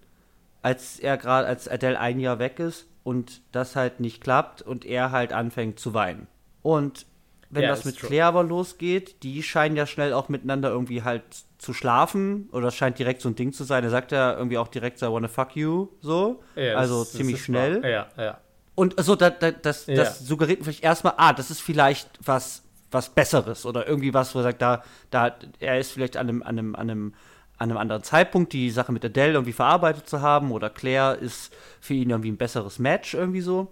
als 0.62 0.98
er 0.98 1.18
gerade, 1.18 1.46
als 1.46 1.68
Adele 1.68 2.00
ein 2.00 2.22
Jahr 2.22 2.40
weg 2.40 2.58
ist 2.58 2.88
und 3.04 3.42
das 3.52 3.76
halt 3.76 4.00
nicht 4.00 4.22
klappt 4.22 4.62
und 4.62 4.86
er 4.86 5.12
halt 5.12 5.34
anfängt 5.34 5.78
zu 5.78 5.94
weinen. 5.94 6.28
Und 6.62 7.06
wenn 7.50 7.64
ja, 7.64 7.68
das 7.68 7.84
mit 7.84 7.98
Claire 8.00 8.28
aber 8.28 8.44
losgeht, 8.44 9.24
die 9.24 9.44
scheinen 9.44 9.76
ja 9.76 9.86
schnell 9.86 10.14
auch 10.14 10.30
miteinander 10.30 10.70
irgendwie 10.70 11.04
halt 11.04 11.24
zu 11.58 11.74
schlafen 11.74 12.48
oder 12.54 12.68
das 12.68 12.76
scheint 12.76 12.98
direkt 12.98 13.20
so 13.20 13.28
ein 13.28 13.36
Ding 13.36 13.52
zu 13.52 13.66
sein. 13.66 13.84
Er 13.84 13.90
sagt 13.90 14.14
ja 14.14 14.38
irgendwie 14.38 14.58
auch 14.58 14.70
direkt, 14.70 15.02
I 15.02 15.08
wanna 15.08 15.28
fuck 15.28 15.58
you, 15.58 15.90
so. 16.00 16.42
Ja, 16.56 16.76
also 16.76 17.00
das, 17.00 17.12
ziemlich 17.12 17.36
das 17.40 17.46
schnell. 17.46 17.82
Ja, 17.84 18.08
ja. 18.16 18.38
Und 18.76 18.96
so, 19.04 19.18
da, 19.18 19.32
das, 19.32 19.88
ja. 19.88 19.96
das 19.96 20.20
suggeriert 20.20 20.64
vielleicht 20.64 20.82
erstmal, 20.82 21.16
ah, 21.18 21.34
das 21.34 21.52
ist 21.52 21.60
vielleicht 21.60 22.10
was, 22.24 22.64
was 22.92 23.10
Besseres 23.10 23.66
oder 23.66 23.88
irgendwie 23.88 24.14
was, 24.14 24.34
wo 24.34 24.40
er 24.40 24.44
sagt, 24.44 24.62
da, 24.62 24.84
da, 25.12 25.36
er 25.60 25.80
ist 25.80 25.92
vielleicht 25.92 26.18
an 26.18 26.30
einem, 26.30 26.44
an 26.44 26.60
einem, 26.60 26.76
an 26.76 26.90
einem 26.90 27.14
an 27.60 27.70
einem 27.70 27.78
anderen 27.78 28.04
Zeitpunkt 28.04 28.54
die 28.54 28.72
Sache 28.72 28.94
mit 28.94 29.04
Adele 29.04 29.34
irgendwie 29.34 29.54
verarbeitet 29.54 30.08
zu 30.08 30.22
haben 30.22 30.52
oder 30.52 30.70
Claire 30.70 31.16
ist 31.16 31.54
für 31.82 31.94
ihn 31.94 32.10
irgendwie 32.10 32.32
ein 32.32 32.38
besseres 32.38 32.80
Match 32.80 33.14
irgendwie 33.14 33.42
so. 33.42 33.68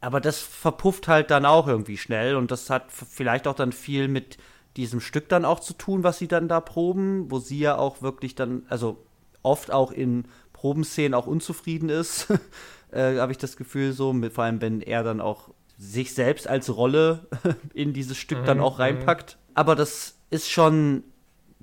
Aber 0.00 0.20
das 0.20 0.40
verpufft 0.40 1.06
halt 1.06 1.30
dann 1.30 1.46
auch 1.46 1.68
irgendwie 1.68 1.96
schnell 1.96 2.34
und 2.34 2.50
das 2.50 2.68
hat 2.70 2.90
vielleicht 2.90 3.46
auch 3.46 3.54
dann 3.54 3.72
viel 3.72 4.08
mit 4.08 4.36
diesem 4.76 5.00
Stück 5.00 5.28
dann 5.28 5.44
auch 5.44 5.60
zu 5.60 5.74
tun, 5.74 6.02
was 6.02 6.18
sie 6.18 6.26
dann 6.26 6.48
da 6.48 6.60
proben, 6.60 7.30
wo 7.30 7.38
sie 7.38 7.60
ja 7.60 7.78
auch 7.78 8.02
wirklich 8.02 8.34
dann, 8.34 8.64
also 8.68 8.98
oft 9.42 9.70
auch 9.70 9.92
in 9.92 10.24
Probenszenen 10.52 11.14
auch 11.14 11.28
unzufrieden 11.28 11.88
ist, 11.88 12.26
äh, 12.90 13.18
habe 13.18 13.30
ich 13.30 13.38
das 13.38 13.56
Gefühl 13.56 13.92
so, 13.92 14.12
mit, 14.12 14.32
vor 14.32 14.44
allem 14.44 14.60
wenn 14.60 14.80
er 14.80 15.04
dann 15.04 15.20
auch 15.20 15.50
sich 15.76 16.14
selbst 16.14 16.48
als 16.48 16.74
Rolle 16.74 17.26
in 17.74 17.92
dieses 17.92 18.16
Stück 18.16 18.40
mhm, 18.40 18.46
dann 18.46 18.60
auch 18.60 18.76
mhm. 18.76 18.82
reinpackt. 18.82 19.38
Aber 19.54 19.76
das 19.76 20.16
ist 20.30 20.50
schon 20.50 21.04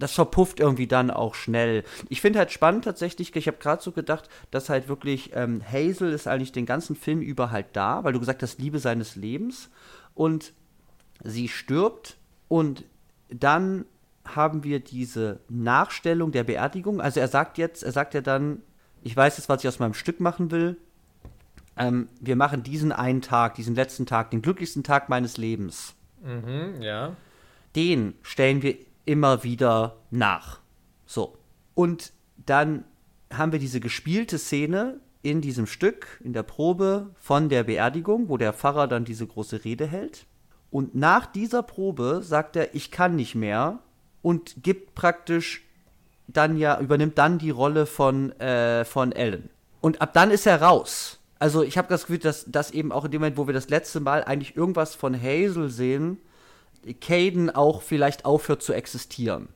das 0.02 0.14
verpufft 0.14 0.60
irgendwie 0.60 0.88
dann 0.88 1.12
auch 1.12 1.36
schnell. 1.36 1.84
Ich 2.10 2.22
finde 2.22 2.40
halt 2.40 2.52
spannend 2.52 2.86
tatsächlich, 2.86 3.36
ich 3.36 3.48
habe 3.48 3.58
gerade 3.58 3.84
so 3.84 3.92
gedacht, 3.92 4.30
dass 4.50 4.70
halt 4.70 4.88
wirklich 4.88 5.32
ähm, 5.36 5.62
Hazel 5.64 6.12
ist 6.12 6.28
eigentlich 6.28 6.52
den 6.52 6.66
ganzen 6.66 6.96
Film 6.96 7.22
über 7.22 7.52
halt 7.52 7.68
da, 7.74 8.04
weil 8.04 8.14
du 8.14 8.20
gesagt 8.20 8.42
hast, 8.42 8.60
Liebe 8.60 8.80
seines 8.80 9.16
Lebens. 9.16 9.70
Und 10.14 10.54
sie 11.24 11.48
stirbt 11.48 12.18
und 12.48 12.84
dann 13.30 13.86
haben 14.26 14.64
wir 14.64 14.80
diese 14.80 15.40
Nachstellung 15.50 16.32
der 16.32 16.44
Beerdigung. 16.44 17.00
Also 17.00 17.20
er 17.20 17.28
sagt 17.28 17.58
jetzt, 17.58 17.84
er 17.84 17.92
sagt 17.92 18.14
ja 18.14 18.22
dann, 18.22 18.62
ich 19.04 19.16
weiß 19.16 19.38
jetzt, 19.38 19.50
was 19.50 19.64
ich 19.64 19.68
aus 19.68 19.80
meinem 19.80 19.94
Stück 19.94 20.20
machen 20.20 20.52
will. 20.52 20.78
Ähm, 21.78 22.10
wir 22.20 22.36
machen 22.36 22.64
diesen 22.64 22.92
einen 22.92 23.22
Tag, 23.22 23.56
diesen 23.56 23.76
letzten 23.76 24.06
Tag, 24.06 24.32
den 24.32 24.42
glücklichsten 24.42 24.84
Tag 24.84 25.10
meines 25.10 25.38
Lebens. 25.38 25.96
Mhm, 26.22 26.82
ja. 26.82 27.16
Den 27.76 28.16
stellen 28.22 28.62
wir 28.62 28.76
immer 29.06 29.44
wieder 29.44 29.98
nach. 30.10 30.60
So. 31.06 31.38
Und 31.74 32.12
dann 32.46 32.84
haben 33.32 33.52
wir 33.52 33.60
diese 33.60 33.80
gespielte 33.80 34.38
Szene 34.38 35.00
in 35.22 35.42
diesem 35.42 35.68
Stück, 35.68 36.20
in 36.24 36.34
der 36.34 36.44
Probe 36.44 37.12
von 37.20 37.50
der 37.50 37.64
Beerdigung, 37.64 38.30
wo 38.30 38.38
der 38.38 38.54
Pfarrer 38.54 38.88
dann 38.88 39.06
diese 39.06 39.26
große 39.26 39.64
Rede 39.64 39.86
hält. 39.86 40.26
Und 40.72 40.96
nach 40.96 41.26
dieser 41.26 41.64
Probe 41.64 42.22
sagt 42.24 42.56
er, 42.56 42.74
ich 42.76 42.92
kann 42.92 43.16
nicht 43.16 43.36
mehr 43.36 43.80
und 44.22 44.64
gibt 44.64 44.96
praktisch 44.96 45.64
dann 46.28 46.58
ja, 46.58 46.80
übernimmt 46.80 47.18
dann 47.18 47.40
die 47.40 47.50
Rolle 47.50 47.86
von, 47.86 48.32
äh, 48.40 48.86
von 48.86 49.12
Ellen. 49.12 49.50
Und 49.82 50.02
ab 50.02 50.14
dann 50.14 50.32
ist 50.32 50.46
er 50.46 50.62
raus. 50.62 51.20
Also 51.42 51.64
ich 51.64 51.76
habe 51.76 51.88
das 51.88 52.02
Gefühl, 52.04 52.20
dass 52.20 52.46
das 52.48 52.70
eben 52.70 52.92
auch 52.92 53.04
in 53.04 53.10
dem 53.10 53.20
Moment, 53.20 53.36
wo 53.36 53.48
wir 53.48 53.54
das 53.56 53.68
letzte 53.68 54.00
Mal 54.00 54.24
eigentlich 54.24 54.56
irgendwas 54.56 54.94
von 54.94 55.20
Hazel 55.20 55.72
sehen, 55.72 56.20
Caden 57.02 57.50
auch 57.50 57.82
vielleicht 57.82 58.26
aufhört 58.26 58.62
zu 58.62 58.74
existieren. 58.74 59.50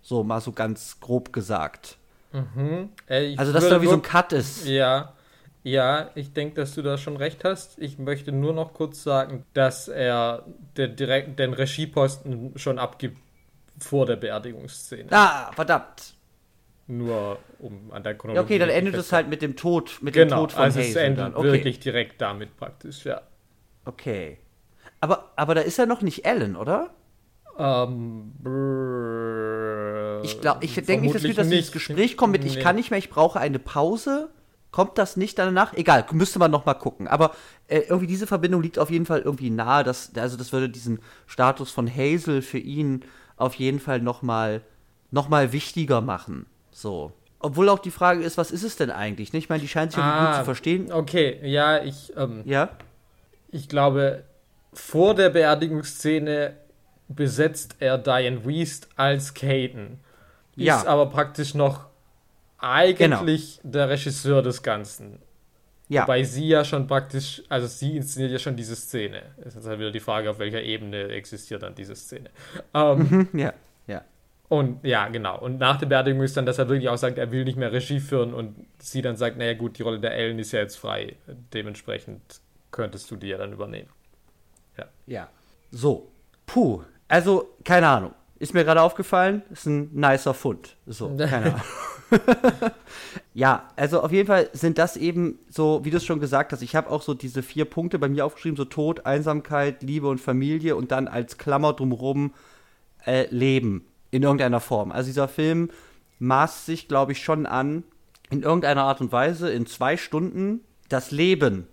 So 0.00 0.24
mal 0.24 0.40
so 0.40 0.52
ganz 0.52 1.00
grob 1.00 1.34
gesagt. 1.34 1.98
Mhm. 2.32 2.88
Äh, 3.08 3.36
also, 3.36 3.52
dass 3.52 3.68
da 3.68 3.82
wie 3.82 3.88
so 3.88 3.92
ein 3.92 4.00
Cut 4.00 4.32
ist. 4.32 4.66
Ja, 4.66 5.12
ja, 5.62 6.10
ich 6.14 6.32
denke, 6.32 6.54
dass 6.54 6.74
du 6.74 6.80
da 6.80 6.96
schon 6.96 7.18
recht 7.18 7.44
hast. 7.44 7.78
Ich 7.78 7.98
möchte 7.98 8.32
nur 8.32 8.54
noch 8.54 8.72
kurz 8.72 9.02
sagen, 9.02 9.44
dass 9.52 9.88
er 9.88 10.46
den, 10.78 10.96
direkt, 10.96 11.38
den 11.38 11.52
Regieposten 11.52 12.52
schon 12.56 12.78
abgibt 12.78 13.18
vor 13.78 14.06
der 14.06 14.16
Beerdigungsszene. 14.16 15.08
Ah, 15.10 15.52
verdammt. 15.52 16.14
Nur 16.90 17.38
um 17.58 17.92
an 17.92 18.02
der 18.02 18.14
Chronologie. 18.14 18.38
Ja, 18.38 18.42
okay, 18.42 18.58
dann 18.58 18.70
endet 18.70 18.94
es 18.94 19.12
halt 19.12 19.28
mit 19.28 19.42
dem 19.42 19.56
Tod, 19.56 19.98
mit 20.00 20.14
genau, 20.14 20.36
dem 20.36 20.40
Tod 20.40 20.52
von 20.52 20.62
also 20.62 20.80
Hazel. 20.80 20.90
Es 20.90 20.96
endet 20.96 21.36
okay. 21.36 21.52
wirklich 21.52 21.80
direkt 21.80 22.20
damit 22.20 22.56
praktisch, 22.56 23.04
ja. 23.04 23.20
Okay. 23.84 24.38
Aber, 25.00 25.32
aber 25.36 25.54
da 25.54 25.60
ist 25.60 25.76
ja 25.76 25.84
noch 25.84 26.00
nicht 26.00 26.24
Ellen, 26.24 26.56
oder? 26.56 26.90
Ähm, 27.58 28.32
ich 30.22 30.40
glaube, 30.40 30.64
ich 30.64 30.74
denke 30.74 31.02
nicht, 31.02 31.14
dass 31.14 31.24
wir 31.24 31.34
das 31.34 31.50
ins 31.50 31.72
Gespräch 31.72 32.16
kommen 32.16 32.32
mit, 32.32 32.42
nee. 32.42 32.48
ich 32.48 32.60
kann 32.60 32.76
nicht 32.76 32.90
mehr, 32.90 32.98
ich 32.98 33.10
brauche 33.10 33.38
eine 33.38 33.58
Pause. 33.58 34.30
Kommt 34.70 34.96
das 34.96 35.16
nicht 35.16 35.38
danach? 35.38 35.74
Egal, 35.74 36.06
müsste 36.12 36.38
man 36.38 36.50
noch 36.50 36.64
mal 36.64 36.74
gucken. 36.74 37.08
Aber 37.08 37.32
äh, 37.68 37.80
irgendwie 37.80 38.06
diese 38.06 38.26
Verbindung 38.26 38.62
liegt 38.62 38.78
auf 38.78 38.90
jeden 38.90 39.06
Fall 39.06 39.20
irgendwie 39.20 39.50
nahe. 39.50 39.82
Dass, 39.84 40.12
also 40.16 40.36
das 40.36 40.52
würde 40.52 40.68
diesen 40.68 41.00
Status 41.26 41.70
von 41.70 41.88
Hazel 41.88 42.42
für 42.42 42.58
ihn 42.58 43.04
auf 43.36 43.54
jeden 43.54 43.80
Fall 43.80 44.00
noch 44.00 44.22
mal, 44.22 44.62
noch 45.10 45.28
mal 45.28 45.52
wichtiger 45.52 46.00
machen. 46.00 46.46
So. 46.78 47.12
Obwohl 47.40 47.68
auch 47.68 47.80
die 47.80 47.90
Frage 47.90 48.22
ist, 48.22 48.38
was 48.38 48.52
ist 48.52 48.62
es 48.62 48.76
denn 48.76 48.90
eigentlich? 48.90 49.34
Ich 49.34 49.48
meine, 49.48 49.60
die 49.60 49.68
scheint 49.68 49.92
sich 49.92 50.00
ah, 50.00 50.26
gut 50.26 50.38
zu 50.38 50.44
verstehen. 50.44 50.92
Okay, 50.92 51.38
ja, 51.42 51.82
ich. 51.82 52.12
Ähm, 52.16 52.42
ja. 52.44 52.70
Ich 53.50 53.68
glaube, 53.68 54.22
vor 54.72 55.14
der 55.14 55.30
Beerdigungsszene 55.30 56.54
besetzt 57.08 57.76
er 57.80 57.98
Diane 57.98 58.44
Weist 58.44 58.88
als 58.96 59.34
Caden. 59.34 59.98
Ja. 60.54 60.78
Ist 60.78 60.86
aber 60.86 61.06
praktisch 61.06 61.54
noch 61.54 61.86
eigentlich 62.58 63.60
genau. 63.60 63.72
der 63.72 63.88
Regisseur 63.88 64.42
des 64.42 64.62
Ganzen. 64.62 65.18
Ja. 65.88 66.02
Wobei 66.02 66.22
sie 66.22 66.46
ja 66.46 66.64
schon 66.64 66.86
praktisch, 66.86 67.42
also 67.48 67.66
sie 67.66 67.96
inszeniert 67.96 68.32
ja 68.32 68.38
schon 68.38 68.56
diese 68.56 68.76
Szene. 68.76 69.22
Es 69.44 69.56
ist 69.56 69.66
halt 69.66 69.78
wieder 69.78 69.90
die 69.90 70.00
Frage, 70.00 70.30
auf 70.30 70.38
welcher 70.38 70.62
Ebene 70.62 71.08
existiert 71.08 71.62
dann 71.62 71.74
diese 71.74 71.96
Szene. 71.96 72.30
Ähm, 72.74 73.28
mhm, 73.32 73.38
ja, 73.38 73.52
ja. 73.86 74.02
Und 74.48 74.82
ja, 74.84 75.08
genau. 75.08 75.38
Und 75.38 75.58
nach 75.58 75.76
der 75.76 75.86
Beerdigung 75.86 76.22
ist 76.22 76.36
dann, 76.36 76.46
dass 76.46 76.58
er 76.58 76.68
wirklich 76.68 76.88
auch 76.88 76.96
sagt, 76.96 77.18
er 77.18 77.30
will 77.30 77.44
nicht 77.44 77.58
mehr 77.58 77.70
Regie 77.70 78.00
führen 78.00 78.32
und 78.32 78.66
sie 78.78 79.02
dann 79.02 79.16
sagt, 79.16 79.36
naja 79.36 79.54
gut, 79.54 79.78
die 79.78 79.82
Rolle 79.82 80.00
der 80.00 80.14
Ellen 80.14 80.38
ist 80.38 80.52
ja 80.52 80.60
jetzt 80.60 80.76
frei. 80.76 81.16
Dementsprechend 81.52 82.22
könntest 82.70 83.10
du 83.10 83.16
die 83.16 83.28
ja 83.28 83.38
dann 83.38 83.52
übernehmen. 83.52 83.90
Ja. 84.78 84.86
Ja. 85.06 85.28
So. 85.70 86.10
Puh. 86.46 86.82
Also, 87.08 87.54
keine 87.64 87.88
Ahnung. 87.88 88.14
Ist 88.38 88.54
mir 88.54 88.64
gerade 88.64 88.80
aufgefallen, 88.80 89.42
ist 89.50 89.66
ein 89.66 89.90
nicer 89.92 90.32
Fund. 90.32 90.76
So, 90.86 91.14
keine 91.16 91.46
Ahnung. 91.46 91.62
ja, 93.34 93.68
also 93.76 94.00
auf 94.02 94.12
jeden 94.12 94.26
Fall 94.26 94.48
sind 94.52 94.78
das 94.78 94.96
eben 94.96 95.38
so, 95.48 95.84
wie 95.84 95.90
du 95.90 95.98
es 95.98 96.04
schon 96.04 96.20
gesagt 96.20 96.52
hast, 96.52 96.62
ich 96.62 96.74
habe 96.74 96.90
auch 96.90 97.02
so 97.02 97.14
diese 97.14 97.42
vier 97.42 97.64
Punkte 97.64 97.98
bei 97.98 98.08
mir 98.08 98.24
aufgeschrieben, 98.24 98.56
so 98.56 98.64
Tod, 98.64 99.06
Einsamkeit, 99.06 99.82
Liebe 99.82 100.08
und 100.08 100.18
Familie 100.18 100.76
und 100.76 100.90
dann 100.90 101.08
als 101.08 101.38
Klammer 101.38 101.72
drumherum 101.72 102.32
äh, 103.04 103.26
Leben 103.30 103.84
in 104.10 104.22
irgendeiner 104.22 104.60
Form. 104.60 104.92
Also 104.92 105.08
dieser 105.08 105.28
Film 105.28 105.70
maßt 106.18 106.66
sich, 106.66 106.88
glaube 106.88 107.12
ich, 107.12 107.22
schon 107.22 107.46
an, 107.46 107.84
in 108.30 108.42
irgendeiner 108.42 108.84
Art 108.84 109.00
und 109.00 109.12
Weise 109.12 109.50
in 109.50 109.66
zwei 109.66 109.96
Stunden 109.96 110.60
das 110.88 111.10
Leben 111.10 111.66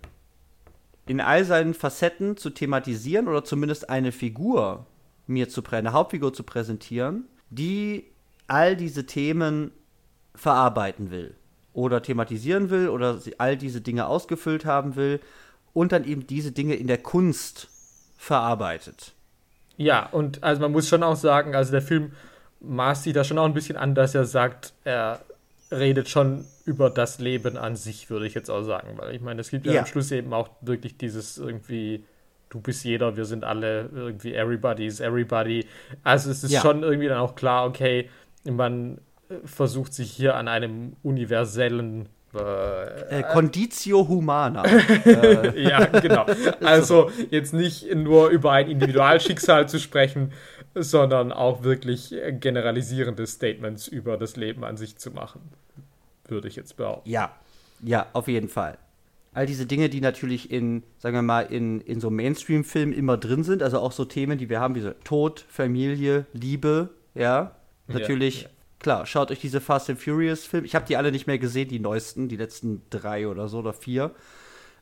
in 1.06 1.20
all 1.20 1.44
seinen 1.44 1.74
Facetten 1.74 2.36
zu 2.36 2.50
thematisieren 2.50 3.28
oder 3.28 3.44
zumindest 3.44 3.88
eine 3.88 4.12
Figur 4.12 4.86
mir 5.26 5.48
zu 5.48 5.62
eine 5.70 5.92
Hauptfigur 5.92 6.32
zu 6.32 6.42
präsentieren, 6.42 7.24
die 7.50 8.06
all 8.48 8.76
diese 8.76 9.06
Themen 9.06 9.70
verarbeiten 10.34 11.10
will 11.10 11.34
oder 11.72 12.02
thematisieren 12.02 12.70
will 12.70 12.88
oder 12.88 13.20
all 13.38 13.56
diese 13.56 13.80
Dinge 13.80 14.06
ausgefüllt 14.06 14.64
haben 14.64 14.96
will 14.96 15.20
und 15.72 15.92
dann 15.92 16.04
eben 16.04 16.26
diese 16.26 16.52
Dinge 16.52 16.74
in 16.74 16.86
der 16.86 16.98
Kunst 16.98 17.68
verarbeitet. 18.16 19.14
Ja, 19.76 20.06
und 20.06 20.42
also 20.42 20.60
man 20.60 20.72
muss 20.72 20.88
schon 20.88 21.02
auch 21.02 21.16
sagen, 21.16 21.54
also 21.54 21.72
der 21.72 21.82
Film 21.82 22.12
maßt 22.60 23.04
sich 23.04 23.12
da 23.12 23.24
schon 23.24 23.38
auch 23.38 23.44
ein 23.44 23.54
bisschen 23.54 23.76
an, 23.76 23.94
dass 23.94 24.14
er 24.14 24.24
sagt, 24.24 24.72
er 24.84 25.20
redet 25.70 26.08
schon 26.08 26.44
über 26.64 26.90
das 26.90 27.18
Leben 27.18 27.56
an 27.56 27.76
sich, 27.76 28.08
würde 28.10 28.26
ich 28.26 28.34
jetzt 28.34 28.50
auch 28.50 28.62
sagen. 28.62 28.94
Weil 28.96 29.14
ich 29.14 29.20
meine, 29.20 29.40
es 29.40 29.50
gibt 29.50 29.66
ja, 29.66 29.74
ja 29.74 29.80
am 29.80 29.86
Schluss 29.86 30.10
eben 30.10 30.32
auch 30.32 30.48
wirklich 30.60 30.96
dieses 30.96 31.38
irgendwie, 31.38 32.04
du 32.48 32.60
bist 32.60 32.84
jeder, 32.84 33.16
wir 33.16 33.24
sind 33.24 33.44
alle 33.44 33.90
irgendwie 33.92 34.34
everybody 34.34 34.86
is 34.86 35.00
everybody. 35.00 35.66
Also 36.02 36.30
es 36.30 36.44
ist 36.44 36.52
ja. 36.52 36.60
schon 36.60 36.82
irgendwie 36.82 37.08
dann 37.08 37.18
auch 37.18 37.34
klar, 37.34 37.66
okay, 37.66 38.08
man 38.44 39.00
versucht 39.44 39.92
sich 39.92 40.10
hier 40.10 40.36
an 40.36 40.48
einem 40.48 40.96
universellen 41.02 42.08
äh, 42.36 43.22
Conditio 43.32 44.06
humana. 44.08 44.64
äh. 45.04 45.62
Ja, 45.62 45.84
genau. 45.86 46.26
Also 46.62 47.10
jetzt 47.30 47.54
nicht 47.54 47.94
nur 47.94 48.28
über 48.28 48.52
ein 48.52 48.68
Individualschicksal 48.68 49.68
zu 49.68 49.78
sprechen, 49.78 50.32
sondern 50.74 51.32
auch 51.32 51.62
wirklich 51.62 52.14
generalisierende 52.40 53.26
Statements 53.26 53.88
über 53.88 54.16
das 54.16 54.36
Leben 54.36 54.64
an 54.64 54.76
sich 54.76 54.96
zu 54.98 55.10
machen, 55.10 55.40
würde 56.28 56.48
ich 56.48 56.56
jetzt 56.56 56.76
behaupten. 56.76 57.08
Ja, 57.08 57.34
ja, 57.82 58.06
auf 58.12 58.28
jeden 58.28 58.48
Fall. 58.48 58.78
All 59.32 59.46
diese 59.46 59.66
Dinge, 59.66 59.90
die 59.90 60.00
natürlich 60.00 60.50
in, 60.50 60.82
sagen 60.98 61.14
wir 61.14 61.22
mal, 61.22 61.42
in, 61.42 61.80
in 61.82 62.00
so 62.00 62.08
Mainstream-Filmen 62.08 62.94
immer 62.94 63.18
drin 63.18 63.44
sind, 63.44 63.62
also 63.62 63.80
auch 63.80 63.92
so 63.92 64.06
Themen, 64.06 64.38
die 64.38 64.48
wir 64.48 64.60
haben, 64.60 64.74
wie 64.74 64.80
so 64.80 64.92
Tod, 65.04 65.44
Familie, 65.48 66.24
Liebe, 66.32 66.88
ja, 67.14 67.54
natürlich 67.86 68.42
ja, 68.42 68.48
ja 68.48 68.55
klar, 68.86 69.04
schaut 69.04 69.32
euch 69.32 69.40
diese 69.40 69.60
Fast 69.60 69.90
and 69.90 70.00
Furious 70.00 70.46
Filme. 70.46 70.64
Ich 70.64 70.76
habe 70.76 70.86
die 70.86 70.96
alle 70.96 71.10
nicht 71.10 71.26
mehr 71.26 71.40
gesehen, 71.40 71.68
die 71.68 71.80
neuesten, 71.80 72.28
die 72.28 72.36
letzten 72.36 72.82
drei 72.88 73.26
oder 73.26 73.48
so 73.48 73.58
oder 73.58 73.72
vier. 73.72 74.14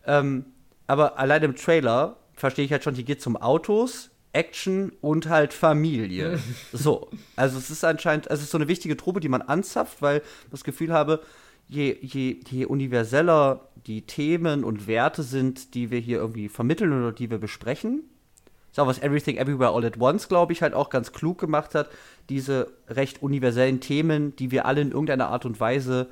Ähm, 0.05 0.45
aber 0.87 1.19
allein 1.19 1.43
im 1.43 1.57
Trailer 1.57 2.19
verstehe 2.35 2.67
ich 2.67 2.71
halt 2.71 2.85
schon, 2.85 2.95
hier 2.95 3.05
geht 3.05 3.21
es 3.21 3.27
um 3.27 3.39
Autos, 3.39 4.11
Action 4.35 4.93
und 5.01 5.31
halt 5.31 5.55
Familie. 5.55 6.39
so, 6.75 7.09
also 7.35 7.57
es 7.57 7.71
ist 7.71 7.83
anscheinend, 7.83 8.31
also 8.31 8.41
es 8.41 8.45
ist 8.45 8.51
so 8.51 8.59
eine 8.59 8.69
wichtige 8.69 8.95
Truppe, 8.95 9.21
die 9.21 9.31
man 9.31 9.41
anzapft, 9.41 10.03
weil 10.03 10.19
ich 10.19 10.51
das 10.51 10.65
Gefühl 10.65 10.93
habe, 10.93 11.23
je, 11.67 11.97
je, 12.03 12.41
je 12.47 12.67
universeller 12.67 13.71
die 13.87 14.03
Themen 14.03 14.65
und 14.65 14.87
Werte 14.87 15.23
sind, 15.23 15.75
die 15.75 15.91
wir 15.91 15.99
hier 15.99 16.19
irgendwie 16.19 16.51
vermitteln 16.51 16.93
oder 16.93 17.13
die 17.13 17.31
wir 17.31 17.39
besprechen, 17.39 18.03
ist 18.75 18.81
auch 18.81 18.89
was 18.89 19.01
Everything 19.01 19.37
Everywhere 19.37 19.71
All 19.71 19.85
at 19.85 20.01
Once, 20.01 20.27
glaube 20.27 20.53
ich, 20.53 20.61
halt 20.61 20.75
auch 20.75 20.91
ganz 20.91 21.13
klug 21.13 21.39
gemacht 21.39 21.77
hat, 21.77 21.91
diese 22.29 22.73
recht 22.89 23.23
universellen 23.23 23.79
Themen, 23.79 24.35
die 24.35 24.51
wir 24.51 24.67
alle 24.67 24.81
in 24.81 24.91
irgendeiner 24.91 25.29
Art 25.29 25.47
und 25.47 25.61
Weise 25.61 26.09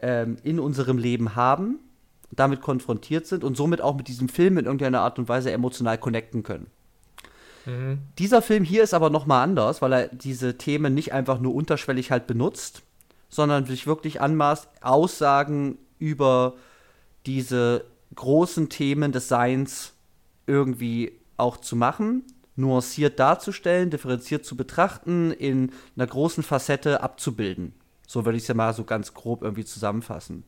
ähm, 0.00 0.36
in 0.42 0.60
unserem 0.60 0.98
Leben 0.98 1.34
haben, 1.34 1.78
damit 2.30 2.60
konfrontiert 2.60 3.26
sind 3.26 3.42
und 3.42 3.56
somit 3.56 3.80
auch 3.80 3.96
mit 3.96 4.08
diesem 4.08 4.28
Film 4.28 4.58
in 4.58 4.66
irgendeiner 4.66 5.00
Art 5.00 5.18
und 5.18 5.30
Weise 5.30 5.50
emotional 5.50 5.96
connecten 5.96 6.42
können. 6.42 6.66
Mhm. 7.64 8.00
Dieser 8.18 8.42
Film 8.42 8.64
hier 8.64 8.82
ist 8.82 8.92
aber 8.92 9.08
noch 9.08 9.24
mal 9.24 9.42
anders, 9.42 9.80
weil 9.80 9.94
er 9.94 10.08
diese 10.08 10.58
Themen 10.58 10.92
nicht 10.92 11.14
einfach 11.14 11.40
nur 11.40 11.54
unterschwellig 11.54 12.10
halt 12.10 12.26
benutzt, 12.26 12.82
sondern 13.30 13.64
sich 13.64 13.86
wirklich 13.86 14.20
anmaßt, 14.20 14.68
Aussagen 14.82 15.78
über 15.98 16.52
diese 17.24 17.86
großen 18.14 18.68
Themen 18.68 19.10
des 19.10 19.28
Seins 19.28 19.94
irgendwie 20.46 21.23
auch 21.36 21.56
zu 21.56 21.76
machen, 21.76 22.24
nuanciert 22.56 23.18
darzustellen, 23.18 23.90
differenziert 23.90 24.44
zu 24.44 24.56
betrachten, 24.56 25.32
in 25.32 25.72
einer 25.96 26.06
großen 26.06 26.42
Facette 26.42 27.02
abzubilden. 27.02 27.74
So 28.06 28.24
würde 28.24 28.36
ich 28.36 28.44
es 28.44 28.48
ja 28.48 28.54
mal 28.54 28.72
so 28.74 28.84
ganz 28.84 29.14
grob 29.14 29.42
irgendwie 29.42 29.64
zusammenfassen. 29.64 30.44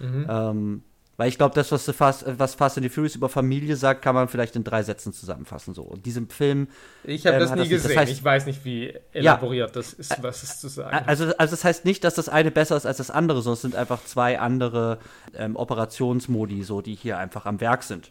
Mhm. 0.00 0.26
Ähm, 0.28 0.82
weil 1.16 1.28
ich 1.28 1.38
glaube, 1.38 1.54
das, 1.54 1.70
was 1.70 1.84
Fast, 1.90 2.24
was 2.38 2.54
Fast 2.54 2.76
and 2.76 2.84
the 2.84 2.88
Furious 2.88 3.14
über 3.14 3.28
Familie 3.28 3.76
sagt, 3.76 4.02
kann 4.02 4.14
man 4.14 4.26
vielleicht 4.26 4.56
in 4.56 4.64
drei 4.64 4.82
Sätzen 4.82 5.12
zusammenfassen. 5.12 5.72
So. 5.72 5.82
Und 5.82 6.06
diesem 6.06 6.28
Film. 6.28 6.66
Ich 7.04 7.24
habe 7.26 7.36
ähm, 7.36 7.40
das 7.42 7.50
nie 7.52 7.58
das 7.58 7.68
gesehen. 7.68 7.90
Das 7.90 7.98
heißt, 7.98 8.12
ich 8.12 8.24
weiß 8.24 8.46
nicht, 8.46 8.64
wie 8.64 8.98
elaboriert 9.12 9.68
ja, 9.68 9.74
das 9.74 9.92
ist, 9.92 10.22
was 10.22 10.42
es 10.42 10.58
zu 10.60 10.68
sagen. 10.68 11.04
Also, 11.06 11.26
also, 11.36 11.52
das 11.52 11.64
heißt 11.64 11.84
nicht, 11.84 12.02
dass 12.02 12.14
das 12.14 12.28
eine 12.28 12.50
besser 12.50 12.76
ist 12.76 12.86
als 12.86 12.96
das 12.96 13.10
andere, 13.10 13.42
sondern 13.42 13.54
es 13.54 13.62
sind 13.62 13.76
einfach 13.76 14.04
zwei 14.04 14.40
andere 14.40 14.98
ähm, 15.36 15.54
Operationsmodi, 15.54 16.64
so, 16.64 16.80
die 16.80 16.96
hier 16.96 17.18
einfach 17.18 17.46
am 17.46 17.60
Werk 17.60 17.84
sind. 17.84 18.10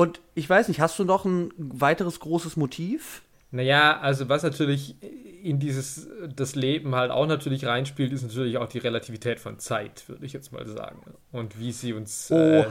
Und 0.00 0.22
ich 0.34 0.48
weiß 0.48 0.68
nicht, 0.68 0.80
hast 0.80 0.98
du 0.98 1.04
noch 1.04 1.26
ein 1.26 1.52
weiteres 1.58 2.20
großes 2.20 2.56
Motiv? 2.56 3.20
Naja, 3.50 4.00
also 4.00 4.30
was 4.30 4.42
natürlich 4.42 4.94
in 5.42 5.58
dieses 5.58 6.08
das 6.34 6.54
Leben 6.54 6.94
halt 6.94 7.10
auch 7.10 7.26
natürlich 7.26 7.66
reinspielt, 7.66 8.10
ist 8.10 8.22
natürlich 8.22 8.56
auch 8.56 8.66
die 8.66 8.78
Relativität 8.78 9.40
von 9.40 9.58
Zeit, 9.58 10.08
würde 10.08 10.24
ich 10.24 10.32
jetzt 10.32 10.52
mal 10.52 10.66
sagen. 10.66 11.02
Und 11.32 11.60
wie 11.60 11.70
sie 11.70 11.92
uns, 11.92 12.30
äh, 12.30 12.64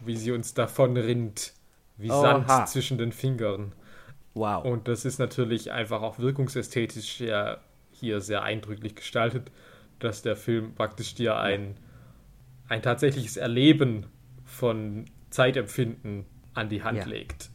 wie 0.00 0.18
sie 0.18 0.32
uns 0.32 0.52
davon 0.52 0.98
rinnt, 0.98 1.54
wie 1.96 2.10
Oha. 2.10 2.44
Sand 2.46 2.68
zwischen 2.68 2.98
den 2.98 3.12
Fingern. 3.12 3.72
Wow. 4.34 4.62
Und 4.62 4.86
das 4.86 5.06
ist 5.06 5.18
natürlich 5.18 5.72
einfach 5.72 6.02
auch 6.02 6.18
wirkungsästhetisch 6.18 7.22
ja 7.22 7.56
hier 7.90 8.20
sehr 8.20 8.42
eindrücklich 8.42 8.96
gestaltet, 8.96 9.50
dass 9.98 10.20
der 10.20 10.36
Film 10.36 10.74
praktisch 10.74 11.14
dir 11.14 11.38
ein, 11.38 11.78
ein 12.68 12.82
tatsächliches 12.82 13.38
Erleben 13.38 14.04
von 14.44 15.06
Zeitempfinden 15.30 16.26
an 16.56 16.68
die 16.68 16.82
Hand 16.82 16.98
ja. 16.98 17.04
legt. 17.04 17.50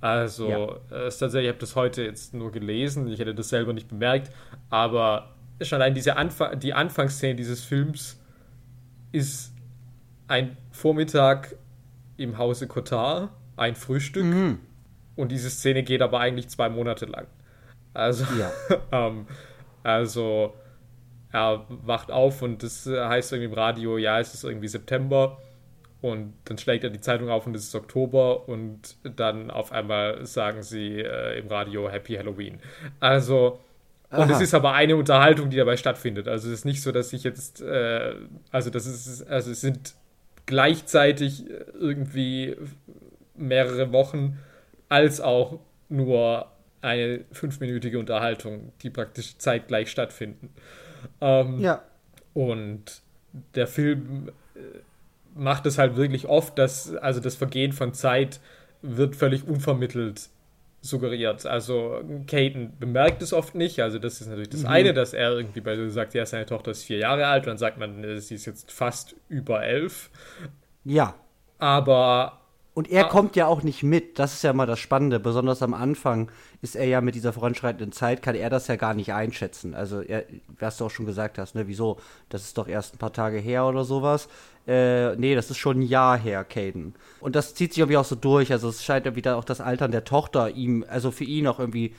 Also, 0.00 0.80
ja. 0.90 0.96
es 1.06 1.18
tatsächlich, 1.18 1.48
ich 1.48 1.54
habe 1.54 1.60
das 1.60 1.76
heute 1.76 2.02
jetzt 2.02 2.34
nur 2.34 2.50
gelesen, 2.50 3.06
ich 3.08 3.20
hätte 3.20 3.34
das 3.34 3.48
selber 3.48 3.72
nicht 3.72 3.88
bemerkt, 3.88 4.32
aber 4.68 5.34
schon 5.60 5.80
allein 5.80 5.94
diese 5.94 6.16
Anfang, 6.16 6.58
die 6.58 6.74
Anfangsszene 6.74 7.36
dieses 7.36 7.64
Films 7.64 8.20
ist 9.12 9.52
ein 10.26 10.56
Vormittag 10.72 11.54
im 12.16 12.36
Hause 12.36 12.66
Cotard, 12.66 13.30
ein 13.56 13.76
Frühstück, 13.76 14.24
mhm. 14.24 14.58
und 15.14 15.30
diese 15.30 15.50
Szene 15.50 15.84
geht 15.84 16.02
aber 16.02 16.18
eigentlich 16.18 16.48
zwei 16.48 16.68
Monate 16.68 17.06
lang. 17.06 17.26
Also, 17.94 18.24
ja. 18.38 18.50
ähm, 18.92 19.26
also 19.84 20.54
er 21.30 21.64
wacht 21.68 22.10
auf 22.10 22.42
und 22.42 22.62
das 22.62 22.86
heißt 22.86 23.32
irgendwie 23.32 23.52
im 23.52 23.58
Radio, 23.58 23.98
ja, 23.98 24.18
es 24.18 24.34
ist 24.34 24.44
irgendwie 24.44 24.68
September 24.68 25.38
und 26.02 26.34
dann 26.44 26.58
schlägt 26.58 26.84
er 26.84 26.90
die 26.90 27.00
Zeitung 27.00 27.30
auf 27.30 27.46
und 27.46 27.54
es 27.54 27.62
ist 27.62 27.74
Oktober 27.74 28.48
und 28.48 28.96
dann 29.04 29.50
auf 29.50 29.70
einmal 29.72 30.26
sagen 30.26 30.62
sie 30.62 30.98
äh, 30.98 31.38
im 31.38 31.46
Radio 31.46 31.88
Happy 31.88 32.14
Halloween. 32.16 32.58
Also, 32.98 33.60
und 34.10 34.18
Aha. 34.18 34.32
es 34.32 34.40
ist 34.40 34.52
aber 34.52 34.72
eine 34.72 34.96
Unterhaltung, 34.96 35.48
die 35.48 35.56
dabei 35.56 35.76
stattfindet. 35.76 36.26
Also 36.26 36.48
es 36.48 36.54
ist 36.54 36.64
nicht 36.64 36.82
so, 36.82 36.90
dass 36.90 37.12
ich 37.12 37.22
jetzt, 37.22 37.62
äh, 37.62 38.16
also 38.50 38.68
das 38.68 38.84
ist, 38.84 39.26
also 39.28 39.52
es 39.52 39.60
sind 39.60 39.94
gleichzeitig 40.44 41.48
irgendwie 41.48 42.56
mehrere 43.36 43.92
Wochen 43.92 44.38
als 44.88 45.20
auch 45.20 45.60
nur 45.88 46.48
eine 46.80 47.20
fünfminütige 47.30 47.98
Unterhaltung, 48.00 48.72
die 48.82 48.90
praktisch 48.90 49.38
zeitgleich 49.38 49.88
stattfinden. 49.88 50.50
Ähm, 51.20 51.60
ja. 51.60 51.82
Und 52.34 53.02
der 53.54 53.68
Film 53.68 54.32
äh, 54.56 54.60
macht 55.34 55.66
es 55.66 55.78
halt 55.78 55.96
wirklich 55.96 56.26
oft, 56.26 56.58
dass 56.58 56.94
also 56.96 57.20
das 57.20 57.34
Vergehen 57.36 57.72
von 57.72 57.94
Zeit 57.94 58.40
wird 58.82 59.16
völlig 59.16 59.46
unvermittelt 59.46 60.28
suggeriert. 60.82 61.46
Also 61.46 62.02
Caden 62.26 62.76
bemerkt 62.78 63.22
es 63.22 63.32
oft 63.32 63.54
nicht. 63.54 63.80
Also 63.80 63.98
das 63.98 64.20
ist 64.20 64.26
natürlich 64.26 64.50
das 64.50 64.62
mhm. 64.62 64.68
eine, 64.68 64.94
dass 64.94 65.14
er 65.14 65.30
irgendwie 65.30 65.60
bei 65.60 65.76
so 65.76 65.88
sagt, 65.88 66.12
ja, 66.14 66.26
seine 66.26 66.44
Tochter 66.44 66.72
ist 66.72 66.82
vier 66.84 66.98
Jahre 66.98 67.26
alt 67.26 67.44
und 67.44 67.50
dann 67.50 67.58
sagt 67.58 67.78
man, 67.78 68.20
sie 68.20 68.34
ist 68.34 68.46
jetzt 68.46 68.72
fast 68.72 69.14
über 69.28 69.62
elf. 69.62 70.10
Ja. 70.84 71.14
Aber 71.58 72.40
Und 72.74 72.90
er 72.90 73.04
ah. 73.04 73.08
kommt 73.08 73.36
ja 73.36 73.46
auch 73.46 73.62
nicht 73.62 73.84
mit. 73.84 74.18
Das 74.18 74.32
ist 74.32 74.42
ja 74.42 74.52
mal 74.52 74.66
das 74.66 74.80
Spannende. 74.80 75.20
Besonders 75.20 75.62
am 75.62 75.74
Anfang 75.74 76.32
ist 76.62 76.74
er 76.74 76.86
ja 76.86 77.00
mit 77.00 77.14
dieser 77.14 77.32
voranschreitenden 77.32 77.92
Zeit, 77.92 78.20
kann 78.20 78.34
er 78.34 78.50
das 78.50 78.66
ja 78.66 78.74
gar 78.74 78.94
nicht 78.94 79.12
einschätzen. 79.12 79.74
Also, 79.74 80.00
er, 80.00 80.24
was 80.58 80.78
du 80.78 80.86
auch 80.86 80.90
schon 80.90 81.06
gesagt 81.06 81.38
hast, 81.38 81.54
ne, 81.54 81.68
wieso? 81.68 81.98
Das 82.28 82.42
ist 82.42 82.58
doch 82.58 82.66
erst 82.66 82.94
ein 82.94 82.98
paar 82.98 83.12
Tage 83.12 83.38
her 83.38 83.66
oder 83.66 83.84
sowas. 83.84 84.28
Äh, 84.66 85.16
nee, 85.16 85.34
das 85.34 85.50
ist 85.50 85.58
schon 85.58 85.80
ein 85.80 85.82
Jahr 85.82 86.18
her, 86.18 86.44
Caden. 86.44 86.94
Und 87.20 87.36
das 87.36 87.54
zieht 87.54 87.72
sich 87.72 87.80
irgendwie 87.80 87.96
auch 87.96 88.04
so 88.04 88.14
durch. 88.14 88.52
Also, 88.52 88.68
es 88.68 88.84
scheint 88.84 89.06
irgendwie 89.06 89.28
auch 89.28 89.44
das 89.44 89.60
Altern 89.60 89.90
der 89.90 90.04
Tochter 90.04 90.50
ihm, 90.50 90.84
also 90.88 91.10
für 91.10 91.24
ihn 91.24 91.46
auch 91.46 91.58
irgendwie 91.58 91.94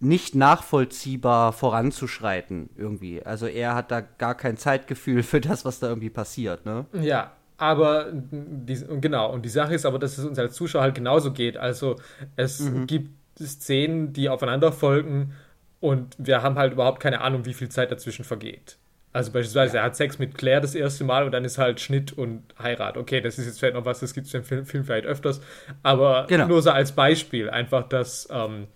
nicht 0.00 0.34
nachvollziehbar 0.34 1.52
voranzuschreiten, 1.52 2.70
irgendwie. 2.76 3.22
Also, 3.24 3.46
er 3.46 3.74
hat 3.74 3.90
da 3.90 4.00
gar 4.00 4.34
kein 4.34 4.56
Zeitgefühl 4.56 5.22
für 5.22 5.40
das, 5.40 5.64
was 5.64 5.78
da 5.78 5.88
irgendwie 5.88 6.10
passiert, 6.10 6.66
ne? 6.66 6.86
Ja, 6.92 7.32
aber 7.62 8.08
die, 8.12 8.84
genau, 9.00 9.32
und 9.32 9.44
die 9.44 9.48
Sache 9.48 9.72
ist 9.74 9.86
aber, 9.86 10.00
dass 10.00 10.18
es 10.18 10.24
uns 10.24 10.36
als 10.36 10.54
Zuschauer 10.54 10.82
halt 10.82 10.96
genauso 10.96 11.32
geht. 11.32 11.56
Also 11.56 11.94
es 12.34 12.58
mhm. 12.58 12.88
gibt 12.88 13.10
Szenen, 13.40 14.12
die 14.12 14.28
aufeinander 14.28 14.72
folgen 14.72 15.32
und 15.78 16.16
wir 16.18 16.42
haben 16.42 16.56
halt 16.56 16.72
überhaupt 16.72 16.98
keine 16.98 17.20
Ahnung, 17.20 17.44
wie 17.44 17.54
viel 17.54 17.68
Zeit 17.68 17.92
dazwischen 17.92 18.24
vergeht. 18.24 18.78
Also 19.12 19.30
beispielsweise, 19.30 19.76
ja. 19.76 19.82
er 19.82 19.86
hat 19.86 19.96
Sex 19.96 20.18
mit 20.18 20.36
Claire 20.36 20.62
das 20.62 20.74
erste 20.74 21.04
Mal 21.04 21.24
und 21.24 21.32
dann 21.32 21.44
ist 21.44 21.58
halt 21.58 21.80
Schnitt 21.80 22.12
und 22.12 22.42
Heirat. 22.58 22.96
Okay, 22.96 23.20
das 23.20 23.38
ist 23.38 23.46
jetzt 23.46 23.58
vielleicht 23.58 23.74
noch 23.74 23.84
was, 23.84 24.00
das 24.00 24.14
gibt 24.14 24.26
es 24.26 24.34
im 24.34 24.42
Film, 24.42 24.64
Film, 24.64 24.84
vielleicht 24.84 25.06
öfters, 25.06 25.42
aber 25.82 26.26
genau. 26.28 26.46
nur 26.46 26.62
so 26.62 26.70
als 26.70 26.92
Beispiel. 26.92 27.50
Einfach, 27.50 27.88
dass, 27.88 28.28
ähm, 28.30 28.68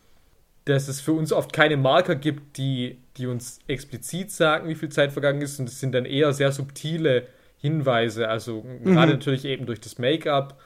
dass 0.67 0.89
es 0.89 1.01
für 1.01 1.13
uns 1.13 1.33
oft 1.33 1.55
keine 1.55 1.79
Marker 1.79 2.17
gibt, 2.17 2.59
die, 2.59 2.99
die 3.17 3.27
uns 3.27 3.61
explizit 3.67 4.31
sagen, 4.31 4.69
wie 4.69 4.75
viel 4.75 4.91
Zeit 4.91 5.13
vergangen 5.13 5.41
ist 5.41 5.59
und 5.59 5.69
es 5.69 5.81
sind 5.81 5.93
dann 5.93 6.05
eher 6.05 6.33
sehr 6.35 6.53
subtile 6.53 7.27
Hinweise, 7.59 8.29
also 8.29 8.63
mhm. 8.63 8.93
gerade 8.93 9.13
natürlich 9.13 9.47
eben 9.47 9.65
durch 9.65 9.81
das 9.81 9.99
Make-up, 9.99 10.61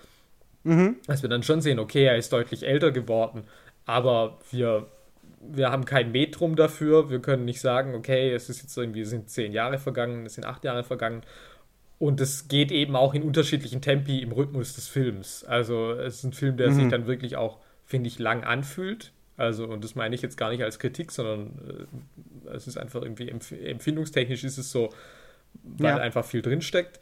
mhm. 0.64 0.96
dass 1.06 1.22
wir 1.22 1.30
dann 1.30 1.44
schon 1.44 1.60
sehen, 1.60 1.78
okay, 1.78 2.04
er 2.04 2.16
ist 2.16 2.32
deutlich 2.32 2.66
älter 2.66 2.90
geworden, 2.90 3.44
aber 3.86 4.38
wir, 4.50 4.88
wir 5.40 5.70
haben 5.70 5.84
kein 5.84 6.12
Metrum 6.12 6.54
dafür, 6.54 7.10
wir 7.10 7.20
können 7.20 7.44
nicht 7.44 7.60
sagen, 7.60 7.94
okay, 7.94 8.32
es 8.32 8.48
ist 8.48 8.62
jetzt 8.62 8.76
irgendwie, 8.76 9.00
es 9.00 9.10
sind 9.10 9.30
zehn 9.30 9.52
Jahre 9.52 9.78
vergangen, 9.78 10.26
es 10.26 10.34
sind 10.34 10.44
acht 10.44 10.64
Jahre 10.64 10.84
vergangen 10.84 11.22
und 11.98 12.20
es 12.20 12.48
geht 12.48 12.70
eben 12.70 12.94
auch 12.94 13.14
in 13.14 13.22
unterschiedlichen 13.22 13.80
Tempi 13.80 14.20
im 14.20 14.32
Rhythmus 14.32 14.74
des 14.74 14.88
Films. 14.88 15.44
Also 15.44 15.92
es 15.92 16.16
ist 16.16 16.24
ein 16.24 16.32
Film, 16.32 16.56
der 16.56 16.70
mhm. 16.70 16.74
sich 16.74 16.88
dann 16.88 17.06
wirklich 17.06 17.36
auch, 17.36 17.58
finde 17.84 18.08
ich, 18.08 18.18
lang 18.18 18.44
anfühlt. 18.44 19.12
Also, 19.36 19.66
und 19.66 19.82
das 19.84 19.94
meine 19.94 20.14
ich 20.14 20.20
jetzt 20.20 20.36
gar 20.36 20.50
nicht 20.50 20.62
als 20.62 20.78
Kritik, 20.78 21.10
sondern 21.10 21.88
äh, 22.46 22.54
es 22.54 22.66
ist 22.66 22.76
einfach 22.76 23.02
irgendwie 23.02 23.28
empf 23.28 23.52
empfindungstechnisch 23.52 24.44
ist 24.44 24.58
es 24.58 24.70
so, 24.70 24.90
weil 25.62 25.96
ja. 25.96 25.96
einfach 25.96 26.24
viel 26.24 26.42
drinsteckt. 26.42 27.00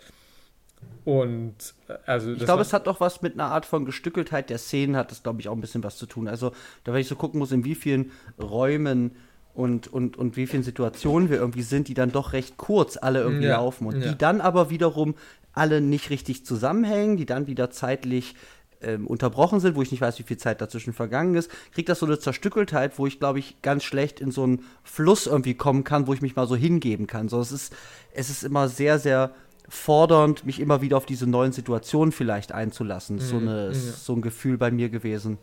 Und 1.04 1.54
äh, 1.88 1.94
also 2.06 2.32
ich 2.32 2.44
glaube, 2.44 2.62
es 2.62 2.72
hat 2.72 2.86
doch 2.86 3.00
was 3.00 3.22
mit 3.22 3.34
einer 3.34 3.50
Art 3.50 3.66
von 3.66 3.84
Gestückeltheit 3.84 4.50
der 4.50 4.58
Szenen, 4.58 4.96
hat 4.96 5.10
das, 5.10 5.22
glaube 5.22 5.40
ich, 5.40 5.48
auch 5.48 5.54
ein 5.54 5.60
bisschen 5.60 5.82
was 5.82 5.96
zu 5.96 6.06
tun. 6.06 6.28
Also, 6.28 6.52
da 6.84 6.92
wenn 6.92 7.00
ich 7.00 7.08
so 7.08 7.16
gucken 7.16 7.38
muss, 7.38 7.52
in 7.52 7.64
wie 7.64 7.74
vielen 7.74 8.12
Räumen 8.38 9.12
und, 9.54 9.92
und, 9.92 10.16
und 10.16 10.36
wie 10.36 10.46
vielen 10.46 10.62
Situationen 10.62 11.30
wir 11.30 11.38
irgendwie 11.38 11.62
sind, 11.62 11.88
die 11.88 11.94
dann 11.94 12.12
doch 12.12 12.32
recht 12.32 12.58
kurz 12.58 12.96
alle 12.96 13.20
irgendwie 13.20 13.46
ja. 13.46 13.56
laufen 13.56 13.86
und 13.86 14.00
ja. 14.00 14.10
die 14.10 14.18
dann 14.18 14.40
aber 14.40 14.70
wiederum 14.70 15.14
alle 15.52 15.80
nicht 15.80 16.10
richtig 16.10 16.46
zusammenhängen, 16.46 17.16
die 17.16 17.26
dann 17.26 17.46
wieder 17.46 17.70
zeitlich 17.70 18.36
ähm, 18.80 19.06
unterbrochen 19.06 19.60
sind, 19.60 19.74
wo 19.74 19.82
ich 19.82 19.90
nicht 19.90 20.00
weiß, 20.00 20.18
wie 20.18 20.24
viel 20.24 20.36
Zeit 20.36 20.60
dazwischen 20.60 20.92
vergangen 20.92 21.34
ist, 21.34 21.50
kriegt 21.72 21.88
das 21.88 21.98
so 21.98 22.06
eine 22.06 22.18
Zerstückeltheit, 22.18 22.98
wo 22.98 23.06
ich, 23.06 23.18
glaube 23.18 23.40
ich, 23.40 23.60
ganz 23.62 23.82
schlecht 23.82 24.20
in 24.20 24.30
so 24.30 24.44
einen 24.44 24.64
Fluss 24.84 25.26
irgendwie 25.26 25.54
kommen 25.54 25.84
kann, 25.84 26.06
wo 26.06 26.14
ich 26.14 26.22
mich 26.22 26.36
mal 26.36 26.46
so 26.46 26.54
hingeben 26.54 27.06
kann. 27.06 27.28
So, 27.28 27.40
es 27.40 27.50
ist, 27.50 27.74
es 28.14 28.30
ist 28.30 28.44
immer 28.44 28.68
sehr, 28.68 28.98
sehr 28.98 29.34
fordernd, 29.68 30.46
mich 30.46 30.60
immer 30.60 30.80
wieder 30.80 30.96
auf 30.96 31.06
diese 31.06 31.26
neuen 31.26 31.52
Situationen 31.52 32.12
vielleicht 32.12 32.52
einzulassen. 32.52 33.16
Mhm. 33.16 33.20
So, 33.20 33.36
eine, 33.36 33.74
so 33.74 34.14
ein 34.14 34.22
Gefühl 34.22 34.58
bei 34.58 34.70
mir 34.70 34.88
gewesen. 34.88 35.38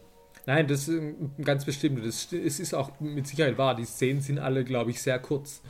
Nein, 0.47 0.67
das 0.67 0.87
ist 0.87 1.01
ganz 1.43 1.65
bestimmt. 1.65 2.05
Das, 2.05 2.31
es 2.31 2.59
ist 2.59 2.73
auch 2.73 2.99
mit 2.99 3.27
Sicherheit 3.27 3.57
wahr. 3.57 3.75
Die 3.75 3.85
Szenen 3.85 4.21
sind 4.21 4.39
alle, 4.39 4.63
glaube 4.63 4.91
ich, 4.91 5.01
sehr 5.01 5.19
kurz. 5.19 5.61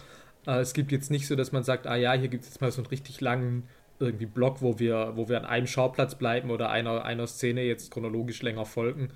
Äh, 0.48 0.60
es 0.60 0.74
gibt 0.74 0.92
jetzt 0.92 1.12
nicht 1.12 1.28
so, 1.28 1.36
dass 1.36 1.52
man 1.52 1.64
sagt, 1.64 1.88
ah 1.88 1.96
ja, 1.96 2.14
hier 2.14 2.28
gibt 2.28 2.44
es 2.44 2.50
jetzt 2.50 2.62
mal 2.62 2.72
so 2.72 2.82
einen 2.82 2.88
richtig 2.88 3.22
langen 3.22 3.64
irgendwie 4.00 4.26
Block, 4.26 4.62
wo 4.62 4.78
wir, 4.80 5.14
wo 5.16 5.30
wir 5.30 5.38
an 5.38 5.46
einem 5.46 5.68
Schauplatz 5.68 6.16
bleiben 6.16 6.52
oder 6.52 6.70
einer, 6.70 7.06
einer 7.06 7.28
Szene 7.28 7.64
jetzt 7.64 7.92
chronologisch 7.92 8.42
länger 8.42 8.66
folgen. 8.66 9.10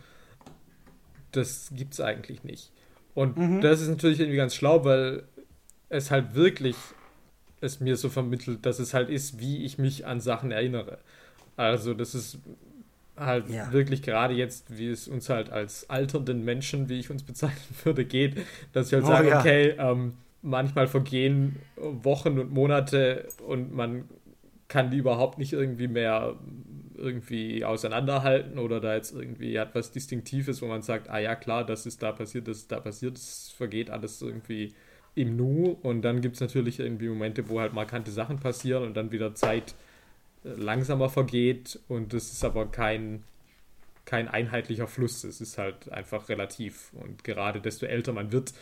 Das 1.31 1.71
gibt 1.75 1.93
es 1.93 2.01
eigentlich 2.01 2.43
nicht. 2.43 2.71
Und 3.13 3.37
mhm. 3.37 3.61
das 3.61 3.81
ist 3.81 3.89
natürlich 3.89 4.19
irgendwie 4.19 4.37
ganz 4.37 4.55
schlau, 4.55 4.85
weil 4.85 5.23
es 5.89 6.11
halt 6.11 6.35
wirklich 6.35 6.75
es 7.61 7.79
mir 7.79 7.97
so 7.97 8.09
vermittelt, 8.09 8.65
dass 8.65 8.79
es 8.79 8.93
halt 8.93 9.09
ist, 9.09 9.39
wie 9.39 9.65
ich 9.65 9.77
mich 9.77 10.05
an 10.05 10.19
Sachen 10.19 10.51
erinnere. 10.51 10.99
Also 11.57 11.93
das 11.93 12.15
ist 12.15 12.39
halt 13.17 13.49
ja. 13.49 13.71
wirklich 13.71 14.01
gerade 14.01 14.33
jetzt, 14.33 14.77
wie 14.77 14.89
es 14.89 15.07
uns 15.07 15.29
halt 15.29 15.49
als 15.49 15.89
alternden 15.89 16.45
Menschen, 16.45 16.89
wie 16.89 16.99
ich 16.99 17.09
uns 17.09 17.23
bezeichnen 17.23 17.75
würde, 17.83 18.05
geht, 18.05 18.37
dass 18.73 18.87
ich 18.87 18.93
halt 18.93 19.03
oh, 19.03 19.07
sage, 19.07 19.29
ja. 19.29 19.39
okay, 19.39 19.75
ähm, 19.77 20.13
manchmal 20.41 20.87
vergehen 20.87 21.57
Wochen 21.75 22.39
und 22.39 22.51
Monate 22.51 23.27
und 23.45 23.73
man 23.73 24.05
kann 24.69 24.91
die 24.91 24.97
überhaupt 24.97 25.37
nicht 25.37 25.51
irgendwie 25.51 25.87
mehr 25.87 26.35
irgendwie 26.95 27.65
auseinanderhalten 27.65 28.59
oder 28.59 28.79
da 28.79 28.95
jetzt 28.95 29.13
irgendwie 29.13 29.59
hat 29.59 29.73
was 29.73 29.91
Distinktives, 29.91 30.61
wo 30.61 30.67
man 30.67 30.81
sagt, 30.81 31.09
ah 31.09 31.17
ja 31.17 31.35
klar, 31.35 31.65
das 31.65 31.85
ist 31.85 32.03
da 32.03 32.11
passiert, 32.11 32.47
das 32.47 32.57
ist 32.57 32.71
da 32.71 32.79
passiert, 32.79 33.17
es 33.17 33.53
vergeht 33.57 33.89
alles 33.89 34.21
irgendwie 34.21 34.73
im 35.15 35.35
Nu 35.35 35.77
und 35.81 36.01
dann 36.01 36.21
gibt 36.21 36.35
es 36.35 36.41
natürlich 36.41 36.79
irgendwie 36.79 37.09
Momente, 37.09 37.49
wo 37.49 37.59
halt 37.59 37.73
markante 37.73 38.11
Sachen 38.11 38.39
passieren 38.39 38.83
und 38.83 38.95
dann 38.95 39.11
wieder 39.11 39.35
Zeit 39.35 39.75
äh, 40.43 40.49
langsamer 40.49 41.09
vergeht 41.09 41.79
und 41.87 42.13
das 42.13 42.31
ist 42.31 42.43
aber 42.43 42.67
kein, 42.71 43.23
kein 44.05 44.27
einheitlicher 44.27 44.87
Fluss, 44.87 45.23
es 45.23 45.41
ist 45.41 45.57
halt 45.57 45.91
einfach 45.91 46.29
relativ 46.29 46.91
und 46.93 47.23
gerade 47.23 47.61
desto 47.61 47.85
älter 47.85 48.13
man 48.13 48.31
wird, 48.31 48.53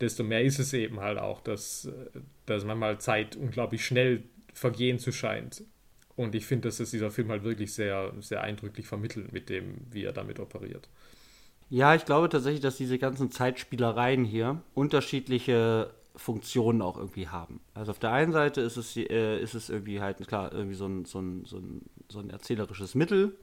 desto 0.00 0.24
mehr 0.24 0.42
ist 0.42 0.58
es 0.58 0.72
eben 0.72 1.00
halt 1.00 1.18
auch, 1.18 1.40
dass, 1.40 1.86
äh, 1.86 2.20
dass 2.46 2.64
manchmal 2.64 2.98
Zeit 3.00 3.36
unglaublich 3.36 3.84
schnell 3.84 4.22
vergehen 4.52 4.98
zu 4.98 5.12
scheint. 5.12 5.64
Und 6.16 6.34
ich 6.34 6.46
finde, 6.46 6.68
dass 6.68 6.80
es 6.80 6.90
dieser 6.90 7.10
Film 7.10 7.30
halt 7.30 7.44
wirklich 7.44 7.74
sehr, 7.74 8.12
sehr 8.20 8.42
eindrücklich 8.42 8.86
vermittelt 8.86 9.32
mit 9.32 9.50
dem, 9.50 9.74
wie 9.90 10.04
er 10.04 10.12
damit 10.12 10.40
operiert. 10.40 10.88
Ja, 11.68 11.94
ich 11.94 12.04
glaube 12.04 12.28
tatsächlich, 12.28 12.60
dass 12.60 12.76
diese 12.76 12.98
ganzen 12.98 13.30
Zeitspielereien 13.30 14.24
hier 14.24 14.62
unterschiedliche 14.74 15.90
Funktionen 16.14 16.80
auch 16.80 16.96
irgendwie 16.96 17.28
haben. 17.28 17.60
Also 17.74 17.90
auf 17.90 17.98
der 17.98 18.12
einen 18.12 18.32
Seite 18.32 18.60
ist 18.60 18.76
es, 18.76 18.96
äh, 18.96 19.38
ist 19.38 19.54
es 19.54 19.68
irgendwie 19.68 20.00
halt, 20.00 20.26
klar, 20.26 20.52
irgendwie 20.52 20.74
so 20.74 20.86
ein, 20.86 21.04
so, 21.04 21.20
ein, 21.20 21.44
so, 21.44 21.58
ein, 21.58 21.82
so 22.08 22.20
ein 22.20 22.30
erzählerisches 22.30 22.94
Mittel. 22.94 23.36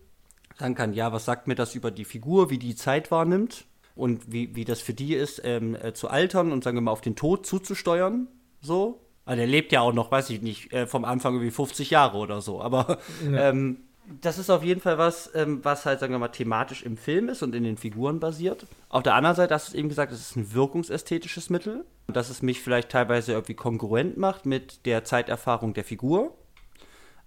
Dann 0.58 0.76
kann, 0.76 0.94
ja, 0.94 1.12
was 1.12 1.26
sagt 1.26 1.48
mir 1.48 1.56
das 1.56 1.76
über 1.76 1.92
die 1.92 2.06
Figur, 2.06 2.50
wie 2.50 2.58
die 2.58 2.76
Zeit 2.76 3.12
wahrnimmt 3.12 3.66
und 3.96 4.32
wie, 4.32 4.56
wie 4.56 4.66
das 4.66 4.82
für 4.82 4.94
die 4.94 5.14
ist, 5.14 5.42
ähm, 5.44 5.76
äh, 5.76 5.94
zu 5.94 6.10
altern 6.10 6.52
und 6.52 6.64
sagen 6.64 6.78
wir 6.78 6.82
mal 6.82 6.92
auf 6.92 7.02
den 7.02 7.16
Tod 7.16 7.46
zuzusteuern. 7.46 8.28
So. 8.62 9.00
Also 9.26 9.38
der 9.38 9.48
lebt 9.48 9.72
ja 9.72 9.82
auch 9.82 9.94
noch, 9.94 10.12
weiß 10.12 10.30
ich 10.32 10.42
nicht, 10.42 10.74
äh, 10.74 10.88
vom 10.88 11.06
Anfang 11.06 11.36
irgendwie 11.36 11.52
50 11.52 11.90
Jahre 11.90 12.18
oder 12.18 12.42
so. 12.42 12.62
Aber 12.62 13.00
ja. 13.24 13.50
ähm, 13.50 13.78
das 14.22 14.38
ist 14.38 14.50
auf 14.50 14.64
jeden 14.64 14.82
Fall 14.82 14.98
was, 14.98 15.32
ähm, 15.34 15.60
was 15.64 15.86
halt, 15.86 16.00
sagen 16.00 16.14
wir 16.14 16.20
mal, 16.20 16.28
thematisch 16.28 16.84
im 16.84 16.98
Film 16.98 17.30
ist 17.30 17.42
und 17.42 17.56
in 17.56 17.64
den 17.64 17.78
Figuren 17.78 18.20
basiert. 18.20 18.66
Auf 18.90 19.04
der 19.04 19.16
anderen 19.16 19.36
Seite 19.36 19.54
hast 19.54 19.74
du 19.74 19.78
eben 19.78 19.90
gesagt, 19.90 20.12
es 20.12 20.20
ist 20.20 20.36
ein 20.36 20.54
wirkungsästhetisches 20.54 21.50
Mittel, 21.50 21.86
dass 22.08 22.30
es 22.30 22.42
mich 22.42 22.62
vielleicht 22.62 22.90
teilweise 22.90 23.32
irgendwie 23.32 23.54
kongruent 23.54 24.18
macht 24.18 24.46
mit 24.46 24.86
der 24.86 25.04
Zeiterfahrung 25.06 25.74
der 25.74 25.86
Figur, 25.86 26.36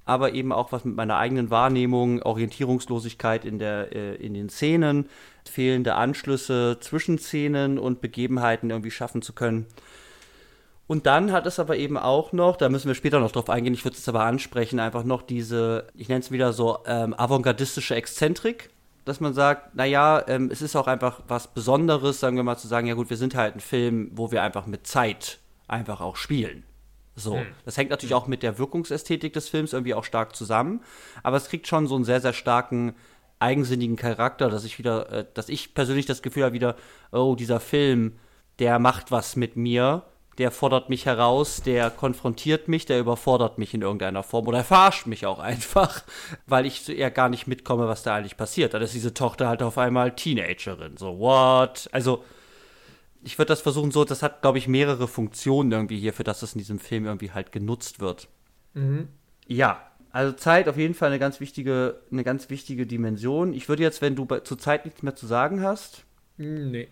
aber 0.05 0.35
eben 0.35 0.53
auch 0.53 0.71
was 0.71 0.85
mit 0.85 0.97
meiner 0.97 1.17
eigenen 1.17 1.51
Wahrnehmung, 1.51 2.23
Orientierungslosigkeit 2.23 3.45
in, 3.45 3.59
der, 3.59 3.95
äh, 3.95 4.15
in 4.17 4.35
den 4.35 4.51
Szenen, 4.51 5.09
fehlende 5.45 5.95
Anschlüsse 5.95 6.79
zwischen 6.81 7.19
Szenen 7.19 7.79
und 7.79 8.01
Begebenheiten 8.01 8.71
irgendwie 8.71 8.91
schaffen 8.91 9.23
zu 9.23 9.33
können. 9.33 9.67
Und 10.87 11.07
dann 11.07 11.33
hat 11.33 11.47
es 11.47 11.59
aber 11.59 11.77
eben 11.77 11.99
auch 11.99 12.33
noch, 12.33 12.57
da 12.57 12.69
müssen 12.69 12.87
wir 12.87 12.95
später 12.95 13.19
noch 13.19 13.33
drauf 13.33 13.51
eingehen, 13.51 13.75
ich 13.75 13.85
würde 13.85 13.97
es 13.97 14.09
aber 14.09 14.23
ansprechen, 14.23 14.79
einfach 14.79 15.03
noch 15.03 15.23
diese, 15.23 15.89
ich 15.95 16.09
nenne 16.09 16.21
es 16.21 16.31
wieder 16.31 16.53
so, 16.53 16.79
ähm, 16.87 17.13
avantgardistische 17.15 17.97
Exzentrik, 17.97 18.71
dass 19.05 19.21
man 19.21 19.35
sagt, 19.35 19.75
naja, 19.75 20.23
ähm, 20.29 20.49
es 20.53 20.63
ist 20.63 20.77
auch 20.77 20.87
einfach 20.87 21.23
was 21.27 21.49
Besonderes, 21.49 22.21
sagen 22.21 22.37
wir 22.37 22.45
mal, 22.45 22.57
zu 22.57 22.69
sagen, 22.69 22.87
ja 22.87 22.95
gut, 22.95 23.11
wir 23.11 23.17
sind 23.17 23.35
halt 23.35 23.57
ein 23.57 23.61
Film, 23.61 24.11
wo 24.15 24.31
wir 24.31 24.43
einfach 24.43 24.67
mit 24.67 24.87
Zeit 24.87 25.39
einfach 25.67 26.01
auch 26.01 26.17
spielen. 26.17 26.63
So, 27.17 27.37
hm. 27.37 27.47
das 27.65 27.77
hängt 27.77 27.91
natürlich 27.91 28.15
auch 28.15 28.27
mit 28.27 28.43
der 28.43 28.59
Wirkungsästhetik 28.59 29.33
des 29.33 29.49
Films 29.49 29.73
irgendwie 29.73 29.95
auch 29.95 30.05
stark 30.05 30.37
zusammen, 30.37 30.83
aber 31.23 31.37
es 31.37 31.49
kriegt 31.49 31.67
schon 31.67 31.87
so 31.89 31.97
einen 31.97 32.05
sehr, 32.05 32.21
sehr 32.21 32.35
starken 32.35 32.95
eigensinnigen 33.39 33.97
Charakter, 33.97 34.51
dass 34.51 34.65
ich 34.65 34.79
wieder, 34.79 35.11
äh, 35.11 35.25
dass 35.35 35.49
ich 35.49 35.75
persönlich 35.75 36.07
das 36.07 36.23
Gefühl 36.23 36.45
habe 36.45 36.55
wieder, 36.55 36.77
oh, 37.11 37.35
dieser 37.35 37.59
Film, 37.59 38.19
der 38.59 38.79
macht 38.79 39.11
was 39.11 39.35
mit 39.35 39.57
mir 39.57 40.05
der 40.39 40.51
fordert 40.51 40.91
mich 40.91 41.07
heraus, 41.07 41.63
der 41.63 41.91
konfrontiert 41.91 42.69
mich, 42.69 42.85
der 42.87 43.01
überfordert 43.01 43.59
mich 43.59 43.73
in 43.75 43.83
irgendeiner 43.83 44.23
Form 44.23 44.47
oder 44.49 44.59
er 44.59 44.65
verarscht 44.65 45.07
mich 45.07 45.27
auch 45.27 45.39
einfach, 45.53 46.03
weil 46.47 46.67
ich 46.67 46.89
eher 46.89 47.11
gar 47.11 47.29
nicht 47.29 47.47
mitkomme, 47.47 47.89
was 47.89 48.03
da 48.03 48.15
eigentlich 48.17 48.37
passiert. 48.37 48.75
Dann 48.75 48.83
ist 48.83 48.95
diese 48.95 49.15
Tochter 49.15 49.49
halt 49.49 49.63
auf 49.63 49.79
einmal 49.79 50.15
Teenagerin. 50.15 50.97
So, 50.97 51.19
what? 51.19 51.89
Also, 51.93 52.25
ich 53.23 53.39
würde 53.39 53.49
das 53.49 53.61
versuchen, 53.61 53.91
so, 53.91 54.05
das 54.05 54.23
hat, 54.23 54.43
glaube 54.43 54.59
ich, 54.59 54.69
mehrere 54.69 55.09
Funktionen 55.09 55.73
irgendwie 55.73 55.99
hier, 55.99 56.13
für 56.13 56.25
das 56.25 56.43
es 56.43 56.55
in 56.55 56.59
diesem 56.59 56.79
Film 56.79 57.07
irgendwie 57.07 57.33
halt 57.33 57.51
genutzt 57.53 58.01
wird. 58.01 58.29
Mhm. 58.75 59.09
Ja, 59.47 59.83
Also 60.11 60.33
Zeit 60.35 60.69
auf 60.69 60.77
jeden 60.79 60.95
Fall 60.95 61.09
eine 61.11 61.19
ganz 61.19 61.41
wichtige, 61.41 62.01
eine 62.11 62.25
ganz 62.25 62.49
wichtige 62.51 62.87
Dimension. 62.87 63.53
Ich 63.53 63.69
würde 63.69 63.83
jetzt, 63.83 64.01
wenn 64.03 64.17
du 64.17 64.25
bei, 64.27 64.41
zur 64.41 64.59
Zeit 64.59 64.85
nichts 64.85 65.03
mehr 65.03 65.15
zu 65.17 65.27
sagen 65.27 65.63
hast, 65.63 66.05
nee. 66.39 66.89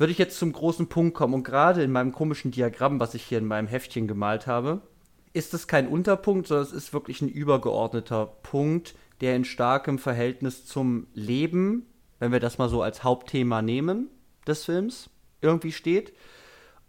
Würde 0.00 0.12
ich 0.12 0.18
jetzt 0.18 0.38
zum 0.38 0.52
großen 0.52 0.88
Punkt 0.88 1.14
kommen. 1.14 1.34
Und 1.34 1.44
gerade 1.44 1.82
in 1.82 1.92
meinem 1.92 2.12
komischen 2.12 2.50
Diagramm, 2.50 2.98
was 3.00 3.14
ich 3.14 3.22
hier 3.22 3.38
in 3.38 3.46
meinem 3.46 3.68
Heftchen 3.68 4.08
gemalt 4.08 4.46
habe, 4.46 4.80
ist 5.32 5.54
es 5.54 5.68
kein 5.68 5.86
Unterpunkt, 5.86 6.48
sondern 6.48 6.66
es 6.66 6.72
ist 6.72 6.92
wirklich 6.92 7.20
ein 7.20 7.28
übergeordneter 7.28 8.26
Punkt, 8.42 8.94
der 9.20 9.36
in 9.36 9.44
starkem 9.44 9.98
Verhältnis 9.98 10.64
zum 10.64 11.06
Leben, 11.12 11.86
wenn 12.18 12.32
wir 12.32 12.40
das 12.40 12.58
mal 12.58 12.68
so 12.68 12.82
als 12.82 13.04
Hauptthema 13.04 13.62
nehmen, 13.62 14.08
des 14.46 14.64
Films, 14.64 15.10
irgendwie 15.42 15.72
steht. 15.72 16.14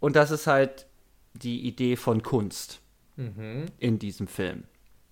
Und 0.00 0.16
das 0.16 0.30
ist 0.30 0.46
halt 0.46 0.86
die 1.34 1.66
Idee 1.66 1.96
von 1.96 2.22
Kunst 2.22 2.80
mhm. 3.16 3.66
in 3.78 3.98
diesem 3.98 4.26
Film. 4.26 4.64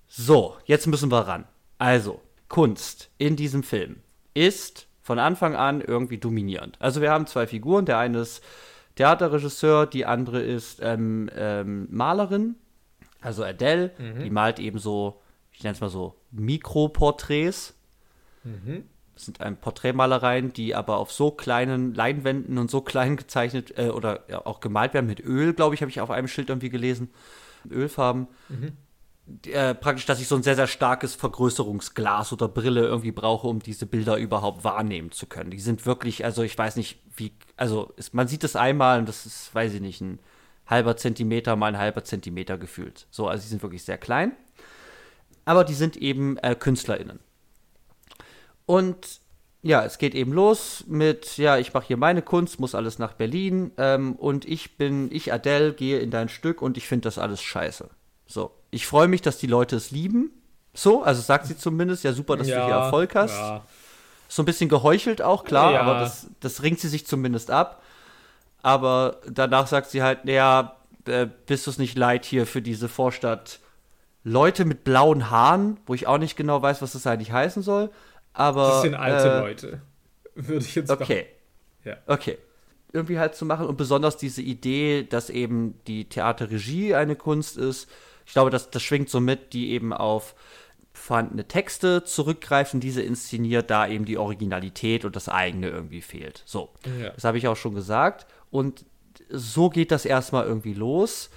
So, 0.06 0.56
jetzt 0.64 0.86
müssen 0.86 1.12
wir 1.12 1.20
ran. 1.20 1.46
Also, 1.78 2.20
Kunst 2.48 3.10
in 3.18 3.36
diesem 3.36 3.62
Film 3.62 4.00
ist 4.34 4.88
von 5.10 5.18
Anfang 5.18 5.56
an 5.56 5.80
irgendwie 5.80 6.18
dominierend. 6.18 6.76
Also 6.78 7.00
wir 7.00 7.10
haben 7.10 7.26
zwei 7.26 7.48
Figuren. 7.48 7.84
Der 7.84 7.98
eine 7.98 8.20
ist 8.20 8.44
Theaterregisseur, 8.94 9.86
die 9.88 10.06
andere 10.06 10.40
ist 10.40 10.78
ähm, 10.80 11.28
ähm, 11.34 11.88
Malerin, 11.90 12.54
also 13.20 13.42
Adele. 13.42 13.90
Mhm. 13.98 14.22
Die 14.22 14.30
malt 14.30 14.60
eben 14.60 14.78
so, 14.78 15.20
ich 15.50 15.64
nenne 15.64 15.74
es 15.74 15.80
mal 15.80 15.90
so, 15.90 16.14
Mikroporträts. 16.30 17.74
Mhm. 18.44 18.84
Das 19.14 19.24
sind 19.24 19.40
ein 19.40 19.56
Porträtmalereien, 19.56 20.52
die 20.52 20.76
aber 20.76 20.98
auf 20.98 21.10
so 21.10 21.32
kleinen 21.32 21.92
Leinwänden 21.92 22.56
und 22.56 22.70
so 22.70 22.80
klein 22.80 23.16
gezeichnet 23.16 23.76
äh, 23.76 23.88
oder 23.88 24.22
ja, 24.28 24.46
auch 24.46 24.60
gemalt 24.60 24.94
werden 24.94 25.08
mit 25.08 25.18
Öl, 25.18 25.54
glaube 25.54 25.74
ich, 25.74 25.80
habe 25.80 25.90
ich 25.90 26.00
auf 26.00 26.12
einem 26.12 26.28
Schild 26.28 26.50
irgendwie 26.50 26.70
gelesen. 26.70 27.10
Ölfarben. 27.68 28.28
Mhm 28.48 28.76
äh, 29.46 29.74
praktisch, 29.74 30.06
dass 30.06 30.20
ich 30.20 30.28
so 30.28 30.36
ein 30.36 30.42
sehr, 30.42 30.56
sehr 30.56 30.66
starkes 30.66 31.14
Vergrößerungsglas 31.14 32.32
oder 32.32 32.48
Brille 32.48 32.82
irgendwie 32.82 33.12
brauche, 33.12 33.46
um 33.46 33.60
diese 33.60 33.86
Bilder 33.86 34.16
überhaupt 34.16 34.64
wahrnehmen 34.64 35.10
zu 35.12 35.26
können. 35.26 35.50
Die 35.50 35.60
sind 35.60 35.86
wirklich, 35.86 36.24
also 36.24 36.42
ich 36.42 36.56
weiß 36.56 36.76
nicht, 36.76 37.00
wie, 37.16 37.32
also 37.56 37.92
ist, 37.96 38.14
man 38.14 38.28
sieht 38.28 38.44
es 38.44 38.56
einmal 38.56 38.98
und 38.98 39.08
das 39.08 39.26
ist, 39.26 39.54
weiß 39.54 39.74
ich 39.74 39.80
nicht, 39.80 40.00
ein 40.00 40.18
halber 40.66 40.96
Zentimeter 40.96 41.56
mal 41.56 41.68
ein 41.74 41.78
halber 41.78 42.04
Zentimeter 42.04 42.56
gefühlt. 42.58 43.06
So, 43.10 43.28
also 43.28 43.42
die 43.42 43.48
sind 43.48 43.62
wirklich 43.62 43.84
sehr 43.84 43.98
klein. 43.98 44.32
Aber 45.44 45.64
die 45.64 45.74
sind 45.74 45.96
eben 45.96 46.36
äh, 46.38 46.54
KünstlerInnen. 46.54 47.18
Und 48.66 49.20
ja, 49.62 49.84
es 49.84 49.98
geht 49.98 50.14
eben 50.14 50.32
los 50.32 50.84
mit, 50.86 51.36
ja, 51.36 51.58
ich 51.58 51.74
mache 51.74 51.88
hier 51.88 51.96
meine 51.96 52.22
Kunst, 52.22 52.60
muss 52.60 52.74
alles 52.74 52.98
nach 52.98 53.12
Berlin 53.12 53.72
ähm, 53.76 54.14
und 54.14 54.46
ich 54.46 54.78
bin, 54.78 55.10
ich 55.12 55.32
Adele, 55.32 55.74
gehe 55.74 55.98
in 55.98 56.10
dein 56.10 56.28
Stück 56.28 56.62
und 56.62 56.76
ich 56.76 56.86
finde 56.86 57.02
das 57.04 57.18
alles 57.18 57.42
scheiße. 57.42 57.90
So, 58.30 58.52
ich 58.70 58.86
freue 58.86 59.08
mich, 59.08 59.22
dass 59.22 59.38
die 59.38 59.48
Leute 59.48 59.74
es 59.74 59.90
lieben. 59.90 60.30
So, 60.72 61.02
also 61.02 61.20
sagt 61.20 61.46
sie 61.46 61.56
zumindest, 61.56 62.04
ja 62.04 62.12
super, 62.12 62.36
dass 62.36 62.46
ja, 62.46 62.60
du 62.60 62.66
hier 62.66 62.74
Erfolg 62.74 63.16
hast. 63.16 63.36
Ja. 63.36 63.64
So 64.28 64.42
ein 64.42 64.46
bisschen 64.46 64.68
geheuchelt 64.68 65.20
auch, 65.20 65.42
klar, 65.42 65.72
ja. 65.72 65.80
aber 65.80 65.98
das, 65.98 66.28
das 66.38 66.62
ringt 66.62 66.78
sie 66.78 66.86
sich 66.86 67.04
zumindest 67.04 67.50
ab. 67.50 67.82
Aber 68.62 69.20
danach 69.28 69.66
sagt 69.66 69.90
sie 69.90 70.04
halt, 70.04 70.26
naja, 70.26 70.76
äh, 71.06 71.26
bist 71.46 71.66
du 71.66 71.72
es 71.72 71.78
nicht 71.78 71.98
leid 71.98 72.24
hier 72.24 72.46
für 72.46 72.62
diese 72.62 72.88
Vorstadt 72.88 73.58
Leute 74.22 74.64
mit 74.64 74.84
blauen 74.84 75.28
Haaren, 75.30 75.80
wo 75.86 75.94
ich 75.94 76.06
auch 76.06 76.18
nicht 76.18 76.36
genau 76.36 76.62
weiß, 76.62 76.82
was 76.82 76.92
das 76.92 77.08
eigentlich 77.08 77.32
heißen 77.32 77.64
soll. 77.64 77.90
Aber. 78.32 78.68
Das 78.68 78.82
sind 78.82 78.94
alte 78.94 79.28
äh, 79.28 79.40
Leute, 79.40 79.80
würde 80.36 80.64
ich 80.64 80.76
jetzt 80.76 80.90
Okay. 80.90 81.26
Ja. 81.84 81.96
Okay. 82.06 82.38
Irgendwie 82.92 83.18
halt 83.18 83.34
zu 83.34 83.44
machen 83.44 83.66
und 83.66 83.76
besonders 83.76 84.16
diese 84.16 84.42
Idee, 84.42 85.02
dass 85.02 85.30
eben 85.30 85.80
die 85.88 86.08
Theaterregie 86.08 86.94
eine 86.94 87.16
Kunst 87.16 87.56
ist 87.56 87.88
ich 88.30 88.34
glaube, 88.34 88.50
das, 88.50 88.70
das 88.70 88.80
schwingt 88.84 89.10
so 89.10 89.18
mit, 89.18 89.54
die 89.54 89.70
eben 89.70 89.92
auf 89.92 90.36
vorhandene 90.92 91.48
Texte 91.48 92.04
zurückgreifen, 92.04 92.78
diese 92.78 93.02
inszeniert, 93.02 93.72
da 93.72 93.88
eben 93.88 94.04
die 94.04 94.18
Originalität 94.18 95.04
und 95.04 95.16
das 95.16 95.28
eigene 95.28 95.68
irgendwie 95.68 96.00
fehlt. 96.00 96.44
So, 96.46 96.68
ja. 97.00 97.10
das 97.10 97.24
habe 97.24 97.38
ich 97.38 97.48
auch 97.48 97.56
schon 97.56 97.74
gesagt. 97.74 98.28
Und 98.52 98.84
so 99.30 99.68
geht 99.68 99.90
das 99.90 100.04
erstmal 100.04 100.44
irgendwie 100.44 100.74
los, 100.74 101.30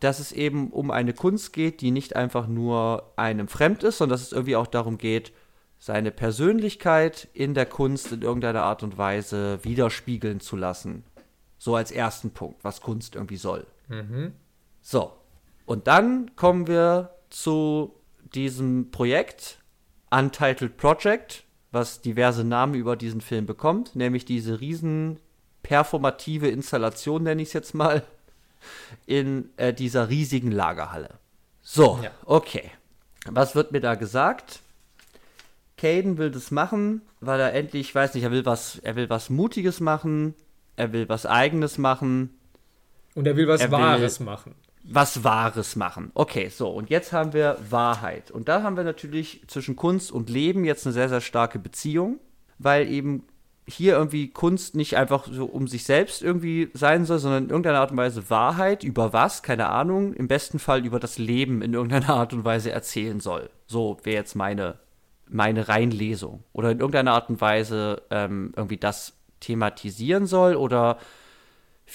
dass 0.00 0.18
es 0.18 0.32
eben 0.32 0.70
um 0.70 0.90
eine 0.90 1.12
Kunst 1.12 1.52
geht, 1.52 1.82
die 1.82 1.90
nicht 1.90 2.16
einfach 2.16 2.46
nur 2.48 3.12
einem 3.16 3.46
fremd 3.46 3.82
ist, 3.82 3.98
sondern 3.98 4.14
dass 4.14 4.26
es 4.26 4.32
irgendwie 4.32 4.56
auch 4.56 4.66
darum 4.66 4.96
geht, 4.96 5.30
seine 5.78 6.10
Persönlichkeit 6.10 7.28
in 7.34 7.52
der 7.52 7.66
Kunst 7.66 8.12
in 8.12 8.22
irgendeiner 8.22 8.62
Art 8.62 8.82
und 8.82 8.96
Weise 8.96 9.62
widerspiegeln 9.62 10.40
zu 10.40 10.56
lassen. 10.56 11.04
So 11.58 11.76
als 11.76 11.90
ersten 11.90 12.30
Punkt, 12.30 12.64
was 12.64 12.80
Kunst 12.80 13.14
irgendwie 13.14 13.36
soll. 13.36 13.66
Mhm. 13.88 14.32
So, 14.80 15.12
und 15.66 15.86
dann 15.86 16.34
kommen 16.36 16.66
wir 16.66 17.10
zu 17.30 17.94
diesem 18.34 18.90
Projekt, 18.90 19.58
Untitled 20.10 20.76
Project, 20.76 21.44
was 21.72 22.00
diverse 22.00 22.44
Namen 22.44 22.74
über 22.74 22.96
diesen 22.96 23.20
Film 23.20 23.46
bekommt, 23.46 23.96
nämlich 23.96 24.24
diese 24.24 24.60
riesen 24.60 25.18
performative 25.62 26.48
Installation, 26.48 27.24
nenne 27.24 27.42
ich 27.42 27.48
es 27.48 27.54
jetzt 27.54 27.74
mal, 27.74 28.04
in 29.06 29.50
äh, 29.56 29.72
dieser 29.72 30.08
riesigen 30.08 30.50
Lagerhalle. 30.50 31.18
So, 31.62 31.98
ja. 32.02 32.10
okay. 32.24 32.70
Was 33.26 33.54
wird 33.54 33.72
mir 33.72 33.80
da 33.80 33.94
gesagt? 33.94 34.60
Caden 35.78 36.18
will 36.18 36.30
das 36.30 36.50
machen, 36.50 37.02
weil 37.20 37.40
er 37.40 37.54
endlich, 37.54 37.88
ich 37.88 37.94
weiß 37.94 38.14
nicht, 38.14 38.24
er 38.24 38.30
will 38.30 38.46
was, 38.46 38.78
er 38.78 38.96
will 38.96 39.10
was 39.10 39.30
Mutiges 39.30 39.80
machen, 39.80 40.34
er 40.76 40.92
will 40.92 41.08
was 41.08 41.26
Eigenes 41.26 41.78
machen. 41.78 42.38
Und 43.14 43.26
er 43.26 43.36
will 43.36 43.48
was 43.48 43.62
er 43.62 43.70
Wahres 43.70 44.20
will, 44.20 44.26
machen 44.26 44.54
was 44.84 45.24
Wahres 45.24 45.76
machen. 45.76 46.10
Okay, 46.14 46.48
so, 46.48 46.68
und 46.68 46.90
jetzt 46.90 47.12
haben 47.12 47.32
wir 47.32 47.56
Wahrheit. 47.70 48.30
Und 48.30 48.48
da 48.48 48.62
haben 48.62 48.76
wir 48.76 48.84
natürlich 48.84 49.42
zwischen 49.48 49.76
Kunst 49.76 50.12
und 50.12 50.28
Leben 50.28 50.64
jetzt 50.64 50.86
eine 50.86 50.92
sehr, 50.92 51.08
sehr 51.08 51.22
starke 51.22 51.58
Beziehung, 51.58 52.20
weil 52.58 52.88
eben 52.88 53.24
hier 53.66 53.94
irgendwie 53.94 54.28
Kunst 54.28 54.74
nicht 54.74 54.96
einfach 54.98 55.26
so 55.30 55.46
um 55.46 55.66
sich 55.66 55.84
selbst 55.84 56.22
irgendwie 56.22 56.68
sein 56.74 57.06
soll, 57.06 57.18
sondern 57.18 57.44
in 57.44 57.50
irgendeiner 57.50 57.80
Art 57.80 57.92
und 57.92 57.96
Weise 57.96 58.28
Wahrheit 58.28 58.84
über 58.84 59.14
was, 59.14 59.42
keine 59.42 59.68
Ahnung, 59.70 60.12
im 60.12 60.28
besten 60.28 60.58
Fall 60.58 60.84
über 60.84 61.00
das 61.00 61.16
Leben 61.16 61.62
in 61.62 61.72
irgendeiner 61.72 62.10
Art 62.10 62.34
und 62.34 62.44
Weise 62.44 62.70
erzählen 62.70 63.20
soll. 63.20 63.48
So 63.66 63.96
wäre 64.02 64.16
jetzt 64.16 64.34
meine, 64.34 64.78
meine 65.28 65.66
Reinlesung. 65.66 66.44
Oder 66.52 66.72
in 66.72 66.80
irgendeiner 66.80 67.12
Art 67.12 67.30
und 67.30 67.40
Weise 67.40 68.02
ähm, 68.10 68.52
irgendwie 68.54 68.76
das 68.76 69.14
thematisieren 69.40 70.26
soll 70.26 70.56
oder 70.56 70.98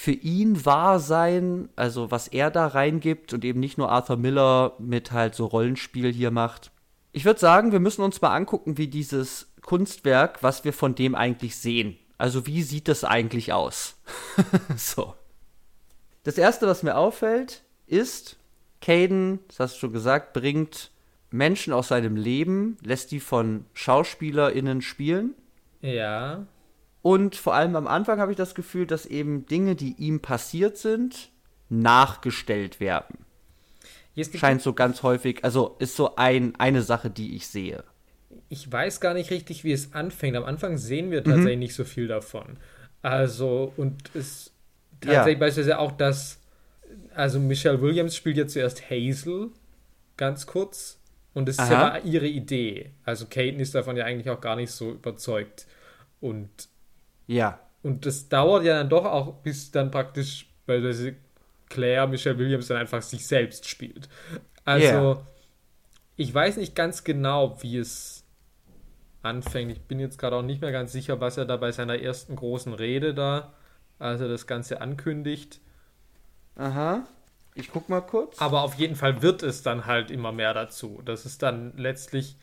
für 0.00 0.12
ihn 0.12 0.64
wahr 0.64 0.98
sein, 0.98 1.68
also 1.76 2.10
was 2.10 2.26
er 2.26 2.50
da 2.50 2.68
reingibt 2.68 3.34
und 3.34 3.44
eben 3.44 3.60
nicht 3.60 3.76
nur 3.76 3.90
Arthur 3.90 4.16
Miller 4.16 4.74
mit 4.78 5.12
halt 5.12 5.34
so 5.34 5.44
Rollenspiel 5.44 6.10
hier 6.10 6.30
macht. 6.30 6.70
Ich 7.12 7.26
würde 7.26 7.38
sagen, 7.38 7.70
wir 7.70 7.80
müssen 7.80 8.00
uns 8.00 8.22
mal 8.22 8.34
angucken, 8.34 8.78
wie 8.78 8.88
dieses 8.88 9.52
Kunstwerk, 9.60 10.42
was 10.42 10.64
wir 10.64 10.72
von 10.72 10.94
dem 10.94 11.14
eigentlich 11.14 11.54
sehen. 11.56 11.98
Also 12.16 12.46
wie 12.46 12.62
sieht 12.62 12.88
das 12.88 13.04
eigentlich 13.04 13.52
aus? 13.52 14.00
so. 14.78 15.12
Das 16.22 16.38
erste, 16.38 16.66
was 16.66 16.82
mir 16.82 16.96
auffällt, 16.96 17.62
ist, 17.86 18.38
Caden, 18.80 19.40
das 19.48 19.60
hast 19.60 19.74
du 19.74 19.80
schon 19.80 19.92
gesagt, 19.92 20.32
bringt 20.32 20.92
Menschen 21.30 21.74
aus 21.74 21.88
seinem 21.88 22.16
Leben, 22.16 22.78
lässt 22.82 23.10
die 23.10 23.20
von 23.20 23.66
SchauspielerInnen 23.74 24.80
spielen. 24.80 25.34
Ja. 25.82 26.46
Und 27.02 27.36
vor 27.36 27.54
allem 27.54 27.76
am 27.76 27.86
Anfang 27.86 28.20
habe 28.20 28.32
ich 28.32 28.36
das 28.36 28.54
Gefühl, 28.54 28.86
dass 28.86 29.06
eben 29.06 29.46
Dinge, 29.46 29.74
die 29.74 29.94
ihm 29.98 30.20
passiert 30.20 30.76
sind, 30.76 31.30
nachgestellt 31.68 32.80
werden. 32.80 33.24
Scheint 34.34 34.60
so 34.60 34.74
ganz 34.74 35.02
häufig, 35.02 35.44
also 35.44 35.76
ist 35.78 35.96
so 35.96 36.16
ein, 36.16 36.54
eine 36.56 36.82
Sache, 36.82 37.08
die 37.08 37.36
ich 37.36 37.46
sehe. 37.46 37.84
Ich 38.48 38.70
weiß 38.70 39.00
gar 39.00 39.14
nicht 39.14 39.30
richtig, 39.30 39.64
wie 39.64 39.72
es 39.72 39.94
anfängt. 39.94 40.36
Am 40.36 40.44
Anfang 40.44 40.76
sehen 40.76 41.10
wir 41.10 41.24
tatsächlich 41.24 41.54
mhm. 41.54 41.60
nicht 41.60 41.74
so 41.74 41.84
viel 41.84 42.06
davon. 42.06 42.58
Also, 43.00 43.72
und 43.76 44.10
es 44.14 44.52
tatsächlich 45.00 45.34
ja. 45.34 45.38
beispielsweise 45.38 45.78
auch, 45.78 45.92
dass, 45.92 46.38
also 47.14 47.40
Michelle 47.40 47.80
Williams 47.80 48.14
spielt 48.14 48.36
ja 48.36 48.46
zuerst 48.46 48.90
Hazel, 48.90 49.50
ganz 50.16 50.46
kurz. 50.46 50.98
Und 51.32 51.48
es 51.48 51.58
ist 51.58 51.70
ja 51.70 51.98
ihre 51.98 52.26
Idee. 52.26 52.90
Also 53.04 53.26
Caden 53.26 53.60
ist 53.60 53.74
davon 53.74 53.96
ja 53.96 54.04
eigentlich 54.04 54.30
auch 54.30 54.40
gar 54.40 54.56
nicht 54.56 54.72
so 54.72 54.90
überzeugt. 54.90 55.66
Und 56.20 56.50
ja. 57.30 57.60
Und 57.82 58.04
das 58.06 58.28
dauert 58.28 58.64
ja 58.64 58.74
dann 58.74 58.88
doch 58.88 59.04
auch, 59.04 59.34
bis 59.42 59.70
dann 59.70 59.90
praktisch, 59.92 60.46
weil 60.66 61.16
Claire 61.68 62.08
Michelle 62.08 62.36
Williams 62.36 62.66
dann 62.66 62.76
einfach 62.76 63.02
sich 63.02 63.26
selbst 63.26 63.68
spielt. 63.68 64.08
Also, 64.64 64.86
yeah. 64.86 65.26
ich 66.16 66.34
weiß 66.34 66.56
nicht 66.56 66.74
ganz 66.74 67.04
genau, 67.04 67.56
wie 67.62 67.78
es 67.78 68.24
anfängt. 69.22 69.70
Ich 69.70 69.80
bin 69.82 70.00
jetzt 70.00 70.18
gerade 70.18 70.36
auch 70.36 70.42
nicht 70.42 70.60
mehr 70.60 70.72
ganz 70.72 70.90
sicher, 70.90 71.20
was 71.20 71.36
er 71.36 71.44
da 71.44 71.56
bei 71.56 71.70
seiner 71.70 72.00
ersten 72.00 72.34
großen 72.34 72.74
Rede 72.74 73.14
da, 73.14 73.54
als 74.00 74.20
er 74.20 74.28
das 74.28 74.48
Ganze 74.48 74.80
ankündigt. 74.80 75.60
Aha. 76.56 77.06
Ich 77.54 77.70
guck 77.70 77.88
mal 77.88 78.00
kurz. 78.00 78.40
Aber 78.40 78.62
auf 78.62 78.74
jeden 78.74 78.96
Fall 78.96 79.22
wird 79.22 79.44
es 79.44 79.62
dann 79.62 79.86
halt 79.86 80.10
immer 80.10 80.32
mehr 80.32 80.52
dazu. 80.52 81.00
Dass 81.04 81.24
es 81.24 81.38
dann 81.38 81.76
letztlich 81.76 82.36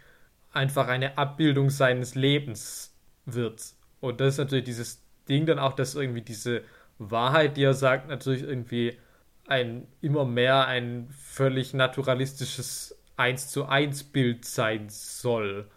einfach 0.53 0.87
eine 0.87 1.17
Abbildung 1.17 1.69
seines 1.69 2.15
Lebens 2.15 2.93
wird. 3.25 3.75
Und 3.99 4.21
das 4.21 4.33
ist 4.33 4.37
natürlich 4.37 4.65
dieses 4.65 5.01
Ding 5.27 5.45
dann 5.45 5.59
auch, 5.59 5.73
dass 5.73 5.95
irgendwie 5.95 6.21
diese 6.21 6.63
Wahrheit, 6.99 7.57
die 7.57 7.63
er 7.63 7.73
sagt, 7.73 8.07
natürlich 8.07 8.43
irgendwie 8.43 8.97
ein 9.47 9.87
immer 10.01 10.25
mehr 10.25 10.67
ein 10.67 11.09
völlig 11.09 11.73
naturalistisches 11.73 12.97
1 13.17 13.49
zu 13.49 13.65
1 13.65 14.05
Bild 14.05 14.45
sein 14.45 14.89
soll. 14.89 15.67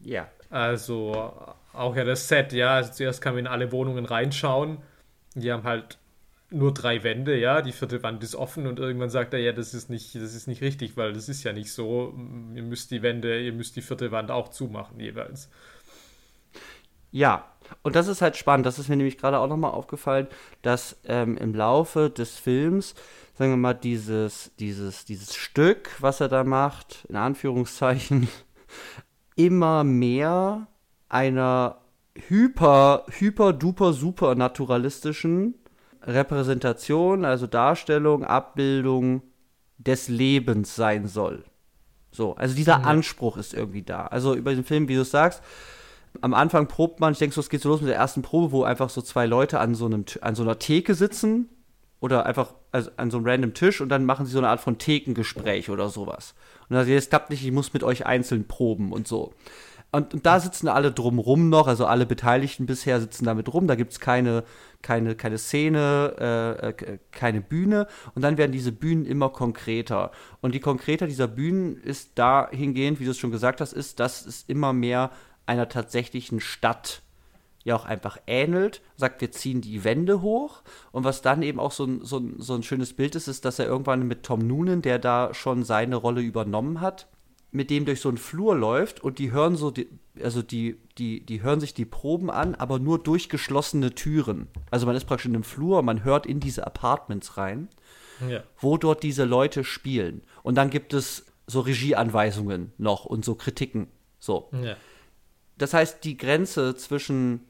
Ja. 0.00 0.28
Also 0.50 1.32
auch 1.72 1.96
ja 1.96 2.04
das 2.04 2.28
Set, 2.28 2.52
ja. 2.52 2.74
Also 2.76 2.92
zuerst 2.92 3.20
kann 3.20 3.34
man 3.34 3.40
in 3.40 3.46
alle 3.46 3.72
Wohnungen 3.72 4.04
reinschauen. 4.04 4.78
Die 5.34 5.50
haben 5.50 5.64
halt 5.64 5.98
nur 6.50 6.72
drei 6.72 7.02
Wände, 7.02 7.36
ja, 7.36 7.62
die 7.62 7.72
vierte 7.72 8.02
Wand 8.04 8.22
ist 8.22 8.36
offen 8.36 8.66
und 8.68 8.78
irgendwann 8.78 9.10
sagt 9.10 9.34
er, 9.34 9.40
ja, 9.40 9.52
das 9.52 9.74
ist 9.74 9.90
nicht, 9.90 10.14
das 10.14 10.34
ist 10.34 10.46
nicht 10.46 10.62
richtig, 10.62 10.96
weil 10.96 11.12
das 11.12 11.28
ist 11.28 11.42
ja 11.42 11.52
nicht 11.52 11.72
so. 11.72 12.14
Ihr 12.54 12.62
müsst 12.62 12.92
die 12.92 13.02
Wände, 13.02 13.40
ihr 13.40 13.52
müsst 13.52 13.74
die 13.74 13.82
vierte 13.82 14.12
Wand 14.12 14.30
auch 14.30 14.48
zumachen 14.50 15.00
jeweils. 15.00 15.50
Ja, 17.10 17.52
und 17.82 17.96
das 17.96 18.08
ist 18.08 18.22
halt 18.22 18.36
spannend. 18.36 18.66
Das 18.66 18.78
ist 18.78 18.88
mir 18.88 18.96
nämlich 18.96 19.18
gerade 19.18 19.38
auch 19.38 19.48
nochmal 19.48 19.72
aufgefallen, 19.72 20.26
dass 20.62 21.00
ähm, 21.04 21.36
im 21.36 21.54
Laufe 21.54 22.10
des 22.10 22.36
Films, 22.38 22.94
sagen 23.34 23.52
wir 23.52 23.56
mal, 23.56 23.74
dieses, 23.74 24.52
dieses, 24.58 25.04
dieses 25.04 25.34
Stück, 25.34 25.90
was 26.00 26.20
er 26.20 26.28
da 26.28 26.44
macht, 26.44 27.04
in 27.08 27.16
Anführungszeichen, 27.16 28.28
immer 29.36 29.84
mehr 29.84 30.66
einer 31.08 31.78
hyper, 32.28 33.04
hyper, 33.10 33.52
duper, 33.52 33.92
super 33.92 34.34
naturalistischen 34.34 35.54
Repräsentation, 36.02 37.24
also 37.24 37.46
Darstellung, 37.46 38.24
Abbildung 38.24 39.22
des 39.78 40.08
Lebens 40.08 40.76
sein 40.76 41.06
soll. 41.06 41.44
So, 42.10 42.36
also 42.36 42.54
dieser 42.54 42.78
mhm. 42.78 42.84
Anspruch 42.84 43.36
ist 43.36 43.54
irgendwie 43.54 43.82
da. 43.82 44.06
Also 44.06 44.34
über 44.34 44.54
den 44.54 44.64
Film, 44.64 44.88
wie 44.88 44.94
du 44.94 45.04
sagst, 45.04 45.42
am 46.20 46.34
Anfang 46.34 46.68
probt 46.68 47.00
man, 47.00 47.12
ich 47.12 47.18
denke 47.18 47.34
so, 47.34 47.40
es 47.40 47.48
geht 47.48 47.62
so 47.62 47.68
los 47.68 47.80
mit 47.80 47.90
der 47.90 47.96
ersten 47.96 48.22
Probe, 48.22 48.52
wo 48.52 48.64
einfach 48.64 48.90
so 48.90 49.02
zwei 49.02 49.26
Leute 49.26 49.60
an 49.60 49.74
so, 49.74 49.86
einem, 49.86 50.04
an 50.20 50.34
so 50.34 50.42
einer 50.42 50.58
Theke 50.58 50.94
sitzen 50.94 51.48
oder 52.00 52.26
einfach 52.26 52.54
also 52.70 52.90
an 52.96 53.10
so 53.10 53.18
einem 53.18 53.26
random 53.26 53.54
Tisch 53.54 53.80
und 53.80 53.88
dann 53.88 54.04
machen 54.04 54.26
sie 54.26 54.32
so 54.32 54.38
eine 54.38 54.48
Art 54.48 54.60
von 54.60 54.78
Thekengespräch 54.78 55.70
oder 55.70 55.88
sowas. 55.88 56.34
Und 56.68 56.76
dann 56.76 56.84
sagt, 56.84 56.96
es 56.96 57.08
klappt 57.08 57.30
nicht, 57.30 57.44
ich 57.44 57.52
muss 57.52 57.72
mit 57.72 57.82
euch 57.82 58.06
einzeln 58.06 58.46
proben 58.46 58.92
und 58.92 59.08
so. 59.08 59.32
Und, 59.94 60.12
und, 60.12 60.26
da 60.26 60.40
sitzen 60.40 60.66
alle 60.66 60.90
drumrum 60.90 61.50
noch, 61.50 61.68
also 61.68 61.86
alle 61.86 62.04
Beteiligten 62.04 62.66
bisher 62.66 63.00
sitzen 63.00 63.24
damit 63.24 63.52
rum. 63.54 63.68
Da 63.68 63.76
gibt 63.76 63.92
es 63.92 64.00
keine, 64.00 64.42
keine, 64.82 65.14
keine 65.14 65.38
Szene, 65.38 66.14
äh, 66.18 66.68
äh, 66.68 66.98
keine 67.12 67.40
Bühne. 67.40 67.86
Und 68.16 68.22
dann 68.22 68.36
werden 68.36 68.50
diese 68.50 68.72
Bühnen 68.72 69.06
immer 69.06 69.28
konkreter. 69.28 70.10
Und 70.40 70.52
die 70.52 70.58
konkreter 70.58 71.06
dieser 71.06 71.28
Bühnen 71.28 71.76
ist 71.76 72.18
dahingehend, 72.18 72.98
wie 72.98 73.04
du 73.04 73.12
es 73.12 73.18
schon 73.18 73.30
gesagt 73.30 73.60
hast, 73.60 73.72
ist, 73.72 74.00
dass 74.00 74.26
es 74.26 74.42
immer 74.48 74.72
mehr 74.72 75.12
einer 75.46 75.68
tatsächlichen 75.68 76.40
Stadt 76.40 77.02
ja 77.64 77.74
auch 77.74 77.86
einfach 77.86 78.18
ähnelt, 78.26 78.82
sagt, 78.96 79.20
wir 79.20 79.32
ziehen 79.32 79.60
die 79.60 79.84
Wände 79.84 80.20
hoch. 80.20 80.62
Und 80.92 81.04
was 81.04 81.22
dann 81.22 81.42
eben 81.42 81.58
auch 81.58 81.72
so 81.72 81.84
ein, 81.84 82.04
so 82.04 82.18
ein, 82.18 82.36
so 82.38 82.54
ein 82.54 82.62
schönes 82.62 82.92
Bild 82.92 83.14
ist, 83.14 83.26
ist, 83.26 83.44
dass 83.44 83.58
er 83.58 83.66
irgendwann 83.66 84.06
mit 84.06 84.22
Tom 84.22 84.46
Noonan, 84.46 84.82
der 84.82 84.98
da 84.98 85.32
schon 85.32 85.64
seine 85.64 85.96
Rolle 85.96 86.20
übernommen 86.20 86.80
hat, 86.80 87.08
mit 87.50 87.70
dem 87.70 87.84
durch 87.84 88.00
so 88.00 88.08
einen 88.08 88.18
Flur 88.18 88.54
läuft 88.54 89.02
und 89.02 89.18
die 89.18 89.32
hören 89.32 89.56
so, 89.56 89.70
die, 89.70 89.88
also 90.20 90.42
die, 90.42 90.76
die, 90.98 91.24
die 91.24 91.42
hören 91.42 91.60
sich 91.60 91.72
die 91.72 91.84
Proben 91.84 92.30
an, 92.30 92.54
aber 92.54 92.78
nur 92.78 92.98
durch 92.98 93.28
geschlossene 93.28 93.94
Türen. 93.94 94.48
Also 94.70 94.86
man 94.86 94.96
ist 94.96 95.04
praktisch 95.04 95.26
in 95.26 95.34
einem 95.34 95.44
Flur, 95.44 95.82
man 95.82 96.04
hört 96.04 96.26
in 96.26 96.40
diese 96.40 96.66
Apartments 96.66 97.36
rein, 97.36 97.68
ja. 98.28 98.42
wo 98.58 98.76
dort 98.76 99.02
diese 99.02 99.24
Leute 99.24 99.64
spielen. 99.64 100.22
Und 100.42 100.56
dann 100.56 100.68
gibt 100.68 100.92
es 100.92 101.26
so 101.46 101.60
Regieanweisungen 101.60 102.72
noch 102.76 103.04
und 103.04 103.24
so 103.24 103.36
Kritiken. 103.36 103.86
So. 104.18 104.50
Ja. 104.52 104.76
Das 105.58 105.74
heißt, 105.74 106.04
die 106.04 106.16
Grenze 106.16 106.74
zwischen 106.76 107.40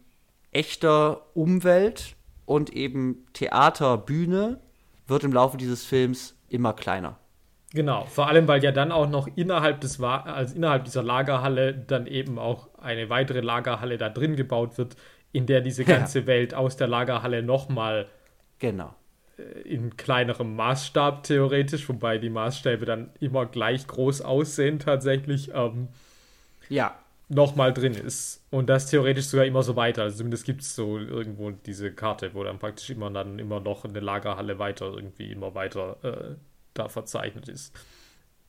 echter 0.51 1.27
Umwelt 1.35 2.17
und 2.45 2.71
eben 2.71 3.27
Theater, 3.33 3.99
Bühne 3.99 4.61
wird 5.07 5.25
im 5.25 5.33
Laufe 5.33 5.57
dieses 5.57 5.85
Films 5.85 6.37
immer 6.49 6.73
kleiner. 6.73 7.19
Genau, 7.73 8.05
vor 8.05 8.29
allem, 8.29 8.47
weil 8.47 8.63
ja 8.63 8.71
dann 8.71 8.93
auch 8.93 9.09
noch 9.09 9.27
innerhalb 9.35 9.81
des 9.81 10.01
also 10.01 10.55
innerhalb 10.55 10.85
dieser 10.85 11.03
Lagerhalle 11.03 11.75
dann 11.75 12.07
eben 12.07 12.39
auch 12.39 12.69
eine 12.81 13.11
weitere 13.11 13.41
Lagerhalle 13.41 13.99
da 13.99 14.09
drin 14.09 14.37
gebaut 14.37 14.79
wird, 14.79 14.97
in 15.33 15.47
der 15.47 15.61
diese 15.61 15.85
ganze 15.85 16.21
ja. 16.21 16.27
Welt 16.29 16.55
aus 16.55 16.77
der 16.77 16.87
Lagerhalle 16.87 17.43
nochmal 17.43 18.07
genau. 18.61 18.95
Äh, 19.37 19.63
in 19.63 19.97
kleinerem 19.97 20.55
Maßstab 20.55 21.25
theoretisch, 21.25 21.89
wobei 21.89 22.19
die 22.19 22.31
Maßstäbe 22.31 22.87
dann 22.87 23.11
immer 23.19 23.47
gleich 23.47 23.89
groß 23.89 24.23
aussehen 24.23 24.79
tatsächlich. 24.79 25.51
Ähm, 25.53 25.89
ja. 26.69 26.95
Nochmal 27.29 27.73
drin 27.73 27.95
ist. 27.95 28.45
Und 28.51 28.69
das 28.69 28.91
theoretisch 28.91 29.27
sogar 29.27 29.47
immer 29.47 29.63
so 29.63 29.77
weiter. 29.77 30.03
Also 30.03 30.19
zumindest 30.19 30.45
gibt 30.45 30.61
es 30.61 30.75
so 30.75 30.99
irgendwo 30.99 31.51
diese 31.51 31.93
Karte, 31.93 32.35
wo 32.35 32.45
dann 32.45 32.59
praktisch 32.59 32.91
immer 32.91 33.11
dann 33.11 33.39
immer 33.39 33.61
noch 33.61 33.85
eine 33.85 34.01
Lagerhalle 34.01 34.59
weiter 34.59 34.93
irgendwie 34.93 35.33
immer 35.33 35.55
weiter 35.55 35.97
äh, 36.03 36.35
da 36.75 36.89
verzeichnet 36.89 37.49
ist. 37.49 37.75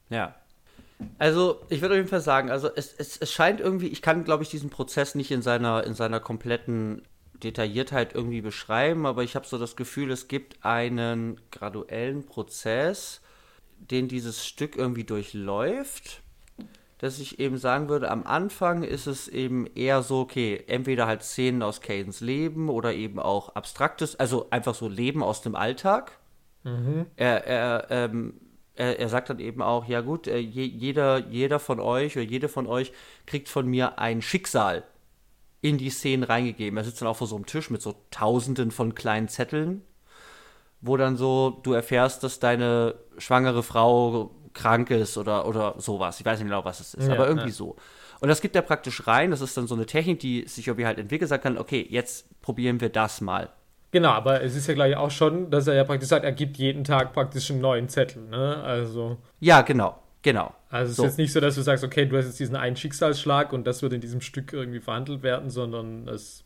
Ja. 0.10 0.36
Also, 1.18 1.62
ich 1.70 1.82
würde 1.82 1.96
auf 1.96 1.98
jeden 1.98 2.10
Fall 2.10 2.22
sagen, 2.22 2.50
also 2.50 2.70
es, 2.74 2.94
es, 2.94 3.18
es 3.18 3.32
scheint 3.32 3.60
irgendwie, 3.60 3.88
ich 3.88 4.02
kann, 4.02 4.24
glaube 4.24 4.44
ich, 4.44 4.50
diesen 4.50 4.70
Prozess 4.70 5.14
nicht 5.14 5.30
in 5.32 5.42
seiner, 5.42 5.84
in 5.84 5.94
seiner 5.94 6.22
kompletten 6.22 7.02
Detailliertheit 7.44 8.16
irgendwie 8.16 8.42
beschreiben, 8.42 9.06
aber 9.06 9.24
ich 9.24 9.36
habe 9.36 9.46
so 9.46 9.58
das 9.58 9.76
Gefühl, 9.76 10.10
es 10.12 10.28
gibt 10.28 10.64
einen 10.64 11.40
graduellen 11.52 12.26
Prozess, 12.26 13.22
den 13.78 14.08
dieses 14.08 14.46
Stück 14.46 14.78
irgendwie 14.78 15.04
durchläuft, 15.04 16.22
dass 17.06 17.20
ich 17.20 17.40
eben 17.40 17.58
sagen 17.58 17.88
würde, 17.88 18.10
am 18.10 18.24
Anfang 18.24 18.82
ist 18.82 19.06
es 19.06 19.28
eben 19.28 19.68
eher 19.76 20.02
so, 20.02 20.22
okay, 20.22 20.64
entweder 20.66 21.06
halt 21.06 21.22
Szenen 21.22 21.62
aus 21.62 21.80
Cadens 21.80 22.20
Leben 22.20 22.68
oder 22.68 22.96
eben 22.96 23.20
auch 23.20 23.50
abstraktes, 23.50 24.16
also 24.16 24.48
einfach 24.50 24.74
so 24.74 24.90
Leben 24.90 25.22
aus 25.22 25.44
dem 25.44 25.56
Alltag. 25.56 26.14
Mhm. 26.64 27.06
Er, 27.16 27.46
er, 27.46 27.88
ähm, 27.92 28.34
er, 28.74 29.00
er, 29.00 29.10
sagt 29.10 29.30
dann 29.30 29.38
eben 29.38 29.62
auch, 29.62 29.88
ja 29.88 30.02
gut, 30.02 30.26
äh, 30.26 30.40
je, 30.40 30.64
jeder, 30.64 31.20
jeder 31.28 31.60
von 31.60 31.80
euch 31.80 32.16
oder 32.16 32.26
jede 32.26 32.50
von 32.50 32.66
euch 32.66 32.92
kriegt 33.28 33.50
von 33.50 33.68
mir 33.68 34.00
ein 34.00 34.24
Schicksal 34.24 34.84
in 35.62 35.78
die 35.78 35.92
Szenen 35.92 36.24
reingegeben. 36.24 36.76
Er 36.76 36.84
sitzt 36.84 37.02
dann 37.02 37.08
auch 37.08 37.18
vor 37.18 37.28
so 37.28 37.36
einem 37.36 37.46
Tisch 37.46 37.70
mit 37.70 37.84
so 37.84 37.94
tausenden 38.10 38.72
von 38.72 38.96
kleinen 38.96 39.28
Zetteln, 39.28 39.84
wo 40.82 40.98
dann 40.98 41.18
so, 41.18 41.60
du 41.62 41.74
erfährst, 41.74 42.24
dass 42.24 42.40
deine 42.40 42.96
schwangere 43.20 43.62
Frau 43.62 44.32
krank 44.56 44.90
ist 44.90 45.18
oder, 45.18 45.48
oder 45.48 45.76
sowas. 45.78 46.20
Ich 46.20 46.26
weiß 46.26 46.40
nicht 46.40 46.48
genau, 46.48 46.66
was 46.66 46.80
es 46.80 46.96
ist, 46.96 47.08
ja, 47.08 47.14
aber 47.14 47.28
irgendwie 47.28 47.50
ja. 47.50 47.54
so. 47.54 47.76
Und 48.22 48.30
das 48.30 48.42
gibt 48.42 48.56
er 48.56 48.64
praktisch 48.64 49.06
rein. 49.06 49.30
Das 49.30 49.42
ist 49.42 49.56
dann 49.56 49.68
so 49.68 49.76
eine 49.76 49.86
Technik, 49.86 50.20
die 50.20 50.48
sich 50.48 50.68
irgendwie 50.68 50.88
halt 50.88 50.98
entwickelt, 50.98 51.30
sagt 51.30 51.44
kann, 51.44 51.58
okay, 51.58 51.86
jetzt 51.88 52.42
probieren 52.42 52.82
wir 52.82 52.90
das 52.90 53.22
mal. 53.22 53.50
Genau, 53.92 54.10
aber 54.10 54.42
es 54.42 54.56
ist 54.56 54.68
ja 54.68 54.74
gleich 54.74 54.96
auch 54.96 55.12
schon, 55.12 55.50
dass 55.52 55.68
er 55.68 55.76
ja 55.76 55.84
praktisch 55.84 56.10
sagt, 56.10 56.26
er 56.26 56.32
gibt 56.32 56.58
jeden 56.58 56.84
Tag 56.84 57.14
praktisch 57.14 57.52
einen 57.52 57.62
neuen 57.62 57.88
Zettel, 57.88 58.24
ne? 58.24 58.62
Also. 58.64 59.18
Ja, 59.40 59.62
genau, 59.62 60.00
genau. 60.22 60.54
Also 60.70 60.92
es 60.92 60.98
so. 60.98 61.04
ist 61.04 61.10
jetzt 61.12 61.18
nicht 61.18 61.32
so, 61.32 61.40
dass 61.40 61.56
du 61.56 61.62
sagst, 61.62 61.84
okay, 61.84 62.06
du 62.06 62.18
hast 62.18 62.26
jetzt 62.26 62.40
diesen 62.40 62.56
einen 62.56 62.76
Schicksalsschlag 62.76 63.54
und 63.54 63.66
das 63.66 63.82
wird 63.82 63.94
in 63.94 64.02
diesem 64.02 64.20
Stück 64.22 64.52
irgendwie 64.52 64.80
verhandelt 64.80 65.24
werden, 65.24 65.50
sondern 65.50 66.08
es. 66.08 66.44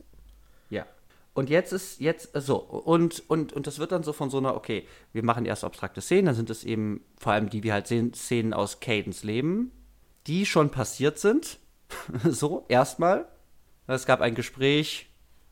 Und 1.34 1.50
jetzt 1.50 1.72
ist 1.72 2.00
jetzt 2.00 2.32
so 2.34 2.58
und 2.58 3.24
und 3.30 3.54
und 3.54 3.68
das 3.68 3.80
wird 3.80 3.92
dann 3.92 4.04
so 4.04 4.14
von 4.14 4.30
so 4.30 4.40
einer 4.40 4.56
okay, 4.56 4.88
wir 5.14 5.24
machen 5.24 5.46
erst 5.46 5.64
abstrakte 5.64 6.02
Szenen, 6.02 6.26
dann 6.26 6.36
sind 6.36 6.50
es 6.50 6.64
eben 6.64 7.04
vor 7.18 7.34
allem 7.34 7.50
die 7.50 7.64
wir 7.64 7.74
halt 7.74 7.88
sehen 7.88 8.14
Szenen 8.14 8.54
aus 8.54 8.80
Cadens 8.80 9.24
Leben, 9.24 9.72
die 10.28 10.46
schon 10.46 10.72
passiert 10.72 11.20
sind. 11.20 11.60
so 12.24 12.66
erstmal. 12.68 13.28
Es 13.88 14.06
gab 14.06 14.22
ein 14.22 14.36
Gespräch 14.36 15.08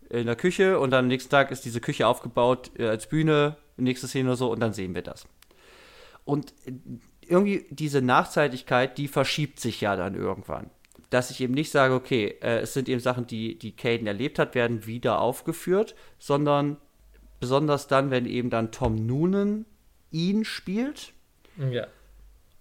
in 0.09 0.25
der 0.25 0.35
Küche 0.35 0.79
und 0.79 0.91
dann 0.91 1.05
am 1.05 1.07
nächsten 1.07 1.31
Tag 1.31 1.51
ist 1.51 1.65
diese 1.65 1.81
Küche 1.81 2.07
aufgebaut 2.07 2.71
äh, 2.77 2.87
als 2.87 3.07
Bühne, 3.07 3.57
nächste 3.77 4.07
Szene 4.07 4.29
oder 4.29 4.37
so 4.37 4.51
und 4.51 4.59
dann 4.59 4.73
sehen 4.73 4.95
wir 4.95 5.01
das. 5.01 5.25
Und 6.23 6.53
irgendwie 7.21 7.65
diese 7.69 8.01
Nachzeitigkeit, 8.01 8.97
die 8.97 9.07
verschiebt 9.07 9.59
sich 9.59 9.81
ja 9.81 9.95
dann 9.95 10.15
irgendwann. 10.15 10.69
Dass 11.09 11.31
ich 11.31 11.41
eben 11.41 11.53
nicht 11.53 11.71
sage, 11.71 11.93
okay, 11.93 12.35
äh, 12.41 12.59
es 12.59 12.73
sind 12.73 12.89
eben 12.89 12.99
Sachen, 12.99 13.27
die, 13.27 13.57
die 13.57 13.75
Caden 13.75 14.07
erlebt 14.07 14.39
hat, 14.39 14.55
werden 14.55 14.85
wieder 14.85 15.21
aufgeführt, 15.21 15.95
sondern 16.19 16.77
besonders 17.39 17.87
dann, 17.87 18.11
wenn 18.11 18.25
eben 18.25 18.49
dann 18.49 18.71
Tom 18.71 19.05
Noonan 19.05 19.65
ihn 20.11 20.43
spielt. 20.45 21.13
Ja. 21.71 21.87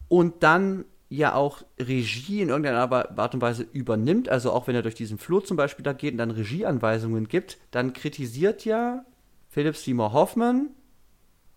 Und 0.08 0.42
dann 0.42 0.84
ja 1.08 1.34
auch 1.34 1.62
Regie 1.78 2.40
in 2.40 2.48
irgendeiner 2.48 2.90
Art 2.90 3.34
und 3.34 3.40
Weise 3.40 3.66
übernimmt, 3.72 4.28
also 4.28 4.52
auch 4.52 4.66
wenn 4.66 4.74
er 4.74 4.82
durch 4.82 4.94
diesen 4.94 5.18
Flur 5.18 5.44
zum 5.44 5.56
Beispiel 5.56 5.84
da 5.84 5.92
geht 5.92 6.12
und 6.12 6.18
dann 6.18 6.30
Regieanweisungen 6.30 7.28
gibt, 7.28 7.58
dann 7.70 7.92
kritisiert 7.92 8.64
ja 8.64 9.04
Philip 9.48 9.76
Seymour 9.76 10.12
Hoffman, 10.12 10.70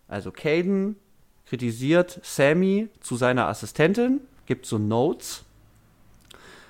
also 0.08 0.32
Caden, 0.32 0.96
kritisiert 1.46 2.20
Sammy 2.24 2.90
zu 3.00 3.16
seiner 3.16 3.48
Assistentin, 3.48 4.22
gibt 4.46 4.68
so 4.68 4.78
Notes, 4.78 5.46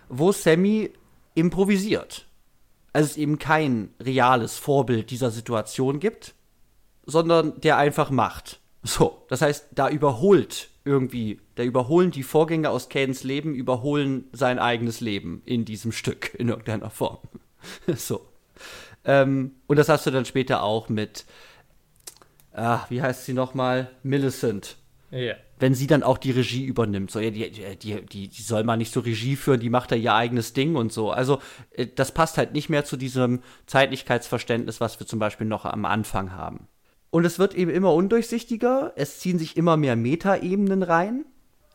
wo 0.09 0.31
Sammy 0.31 0.91
improvisiert. 1.35 2.27
Also 2.91 3.11
es 3.11 3.17
eben 3.17 3.39
kein 3.39 3.93
reales 3.99 4.57
Vorbild 4.57 5.11
dieser 5.11 5.31
Situation 5.31 5.99
gibt, 5.99 6.33
sondern 7.05 7.59
der 7.61 7.77
einfach 7.77 8.09
macht. 8.09 8.59
So, 8.83 9.25
das 9.29 9.41
heißt, 9.41 9.67
da 9.71 9.89
überholt 9.89 10.69
irgendwie, 10.85 11.39
da 11.55 11.63
überholen 11.63 12.11
die 12.11 12.23
Vorgänge 12.23 12.69
aus 12.69 12.89
Cadens 12.89 13.23
Leben, 13.23 13.53
überholen 13.53 14.25
sein 14.31 14.57
eigenes 14.57 15.01
Leben 15.01 15.41
in 15.45 15.65
diesem 15.65 15.91
Stück 15.91 16.33
in 16.33 16.49
irgendeiner 16.49 16.89
Form. 16.89 17.19
so. 17.95 18.25
Ähm, 19.05 19.51
und 19.67 19.77
das 19.77 19.89
hast 19.89 20.05
du 20.05 20.11
dann 20.11 20.25
später 20.25 20.63
auch 20.63 20.89
mit, 20.89 21.25
ah, 22.53 22.85
wie 22.89 23.01
heißt 23.01 23.25
sie 23.25 23.33
nochmal? 23.33 23.91
Millicent. 24.01 24.77
Ja. 25.11 25.35
Wenn 25.57 25.73
sie 25.73 25.87
dann 25.87 26.03
auch 26.03 26.17
die 26.17 26.31
Regie 26.31 26.65
übernimmt. 26.65 27.11
So, 27.11 27.19
ja, 27.19 27.31
die, 27.31 27.49
die, 27.51 28.05
die, 28.05 28.27
die 28.27 28.41
soll 28.41 28.63
mal 28.63 28.77
nicht 28.77 28.93
so 28.93 28.99
Regie 28.99 29.35
führen, 29.35 29.59
die 29.59 29.69
macht 29.69 29.91
da 29.91 29.95
ihr 29.95 30.13
eigenes 30.13 30.53
Ding 30.53 30.75
und 30.75 30.93
so. 30.93 31.11
Also, 31.11 31.39
äh, 31.71 31.87
das 31.87 32.13
passt 32.13 32.37
halt 32.37 32.53
nicht 32.53 32.69
mehr 32.69 32.85
zu 32.85 32.97
diesem 32.97 33.41
Zeitlichkeitsverständnis, 33.65 34.79
was 34.79 34.99
wir 34.99 35.07
zum 35.07 35.19
Beispiel 35.19 35.47
noch 35.47 35.65
am 35.65 35.85
Anfang 35.85 36.31
haben. 36.31 36.67
Und 37.11 37.25
es 37.25 37.39
wird 37.39 37.55
eben 37.55 37.71
immer 37.71 37.93
undurchsichtiger. 37.93 38.93
Es 38.95 39.19
ziehen 39.19 39.39
sich 39.39 39.57
immer 39.57 39.77
mehr 39.77 39.95
Metaebenen 39.95 40.83
rein. 40.83 41.25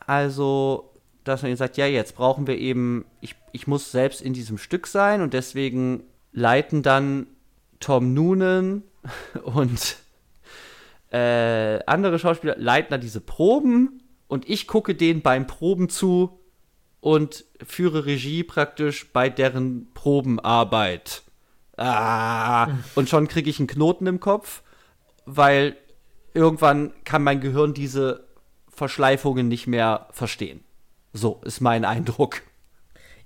Also, 0.07 0.93
dass 1.25 1.43
man 1.43 1.57
sagt, 1.57 1.77
ja, 1.77 1.87
jetzt 1.87 2.15
brauchen 2.15 2.47
wir 2.47 2.59
eben, 2.59 3.05
ich, 3.21 3.35
ich 3.53 3.67
muss 3.67 3.91
selbst 3.91 4.21
in 4.21 4.33
diesem 4.33 4.59
Stück 4.59 4.87
sein 4.87 5.23
und 5.23 5.35
deswegen 5.35 6.05
leiten 6.33 6.83
dann 6.83 7.27
Tom 7.81 8.15
Noonan 8.15 8.83
und 9.43 9.97
äh, 11.15 11.79
andere 11.87 12.19
Schauspieler 12.19 12.57
leiten 12.59 12.91
da 12.91 12.99
diese 12.99 13.21
Proben 13.21 14.03
und 14.27 14.51
ich 14.51 14.67
gucke 14.67 14.97
denen 14.97 15.23
beim 15.23 15.47
Proben 15.47 15.89
zu 15.89 16.41
und 16.99 17.45
führe 17.65 18.05
Regie 18.05 18.43
praktisch 18.43 19.13
bei 19.13 19.29
deren 19.29 19.93
Probenarbeit. 19.95 21.23
Ah, 21.77 22.69
und 22.97 23.09
schon 23.09 23.29
kriege 23.29 23.49
ich 23.49 23.61
einen 23.61 23.69
Knoten 23.69 24.09
im 24.09 24.19
Kopf, 24.19 24.63
weil 25.25 25.77
irgendwann 26.33 26.93
kann 27.05 27.23
mein 27.23 27.41
Gehirn 27.41 27.75
diese 27.75 28.27
Verschleifungen 28.69 29.47
nicht 29.47 29.69
mehr 29.69 30.09
verstehen. 30.11 30.65
So 31.13 31.41
ist 31.45 31.61
mein 31.61 31.85
Eindruck. 31.85 32.43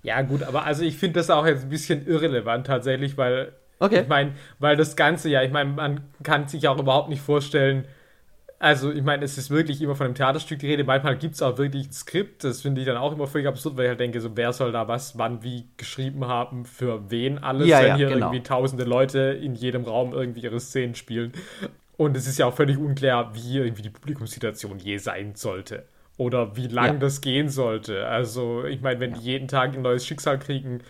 Ja, 0.02 0.20
gut, 0.20 0.42
aber 0.42 0.64
also 0.64 0.82
ich 0.82 0.98
finde 0.98 1.20
das 1.20 1.30
auch 1.30 1.46
jetzt 1.46 1.62
ein 1.62 1.70
bisschen 1.70 2.06
irrelevant 2.06 2.66
tatsächlich, 2.66 3.16
weil 3.16 3.54
Okay. 3.80 4.00
Ich 4.02 4.08
meine, 4.08 4.32
weil 4.58 4.76
das 4.76 4.96
Ganze 4.96 5.28
ja, 5.28 5.42
ich 5.42 5.52
meine, 5.52 5.70
man 5.70 6.00
kann 6.22 6.48
sich 6.48 6.66
auch 6.68 6.78
überhaupt 6.78 7.08
nicht 7.08 7.22
vorstellen, 7.22 7.84
also 8.60 8.90
ich 8.90 9.02
meine, 9.02 9.24
es 9.24 9.38
ist 9.38 9.50
wirklich 9.50 9.80
immer 9.80 9.94
von 9.94 10.06
einem 10.06 10.14
Theaterstück 10.16 10.58
die 10.58 10.66
Rede, 10.66 10.82
manchmal 10.82 11.16
gibt 11.16 11.36
es 11.36 11.42
auch 11.42 11.58
wirklich 11.58 11.88
ein 11.88 11.92
Skript, 11.92 12.42
das 12.42 12.62
finde 12.62 12.80
ich 12.80 12.86
dann 12.88 12.96
auch 12.96 13.12
immer 13.12 13.28
völlig 13.28 13.46
absurd, 13.46 13.76
weil 13.76 13.84
ich 13.84 13.88
halt 13.90 14.00
denke, 14.00 14.20
so 14.20 14.36
wer 14.36 14.52
soll 14.52 14.72
da 14.72 14.88
was, 14.88 15.16
wann, 15.16 15.44
wie 15.44 15.66
geschrieben 15.76 16.26
haben, 16.26 16.64
für 16.64 17.08
wen 17.08 17.38
alles, 17.38 17.68
ja, 17.68 17.80
wenn 17.80 17.86
ja, 17.86 17.96
hier 17.96 18.08
genau. 18.08 18.26
irgendwie 18.26 18.42
tausende 18.42 18.84
Leute 18.84 19.20
in 19.20 19.54
jedem 19.54 19.84
Raum 19.84 20.12
irgendwie 20.12 20.40
ihre 20.40 20.58
Szenen 20.58 20.96
spielen. 20.96 21.32
Und 21.96 22.16
es 22.16 22.26
ist 22.26 22.38
ja 22.38 22.46
auch 22.46 22.54
völlig 22.54 22.78
unklar, 22.78 23.34
wie 23.34 23.58
irgendwie 23.58 23.82
die 23.82 23.90
Publikumssituation 23.90 24.78
je 24.78 24.98
sein 24.98 25.34
sollte. 25.34 25.84
Oder 26.16 26.56
wie 26.56 26.66
lang 26.66 26.94
ja. 26.94 26.94
das 26.94 27.20
gehen 27.20 27.48
sollte. 27.48 28.06
Also, 28.06 28.64
ich 28.64 28.80
meine, 28.80 28.98
wenn 28.98 29.14
die 29.14 29.20
jeden 29.20 29.46
Tag 29.46 29.74
ein 29.74 29.82
neues 29.82 30.04
Schicksal 30.04 30.38
kriegen, 30.38 30.80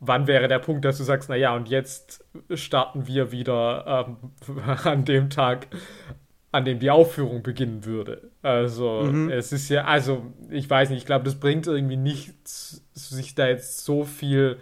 wann 0.00 0.26
wäre 0.26 0.48
der 0.48 0.58
Punkt, 0.58 0.84
dass 0.84 0.98
du 0.98 1.04
sagst, 1.04 1.28
naja, 1.28 1.54
und 1.54 1.68
jetzt 1.68 2.24
starten 2.54 3.06
wir 3.06 3.32
wieder 3.32 4.06
ähm, 4.08 4.66
an 4.84 5.04
dem 5.04 5.30
Tag, 5.30 5.68
an 6.52 6.64
dem 6.64 6.78
die 6.78 6.90
Aufführung 6.90 7.42
beginnen 7.42 7.84
würde. 7.84 8.30
Also 8.42 9.02
mhm. 9.02 9.30
es 9.30 9.52
ist 9.52 9.68
ja, 9.68 9.84
also 9.84 10.22
ich 10.50 10.68
weiß 10.68 10.90
nicht, 10.90 11.00
ich 11.00 11.06
glaube, 11.06 11.24
das 11.24 11.36
bringt 11.36 11.66
irgendwie 11.66 11.96
nichts, 11.96 12.84
sich 12.92 13.34
da 13.34 13.48
jetzt 13.48 13.84
so 13.84 14.04
viel 14.04 14.58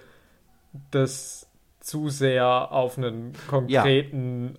das 0.91 1.49
zu 1.81 2.09
sehr 2.09 2.73
auf 2.73 2.99
einen 2.99 3.33
konkreten 3.49 4.59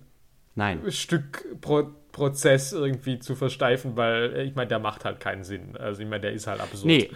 ja. 0.56 0.90
Stück 0.90 1.60
Pro 1.60 1.90
Prozess 2.10 2.72
irgendwie 2.72 3.20
zu 3.20 3.36
versteifen, 3.36 3.96
weil 3.96 4.38
ich 4.38 4.56
meine, 4.56 4.66
der 4.66 4.80
macht 4.80 5.04
halt 5.04 5.20
keinen 5.20 5.44
Sinn. 5.44 5.76
Also 5.76 6.02
ich 6.02 6.08
meine, 6.08 6.22
der 6.22 6.32
ist 6.32 6.48
halt 6.48 6.60
absurd. 6.60 6.86
Nee. 6.86 7.10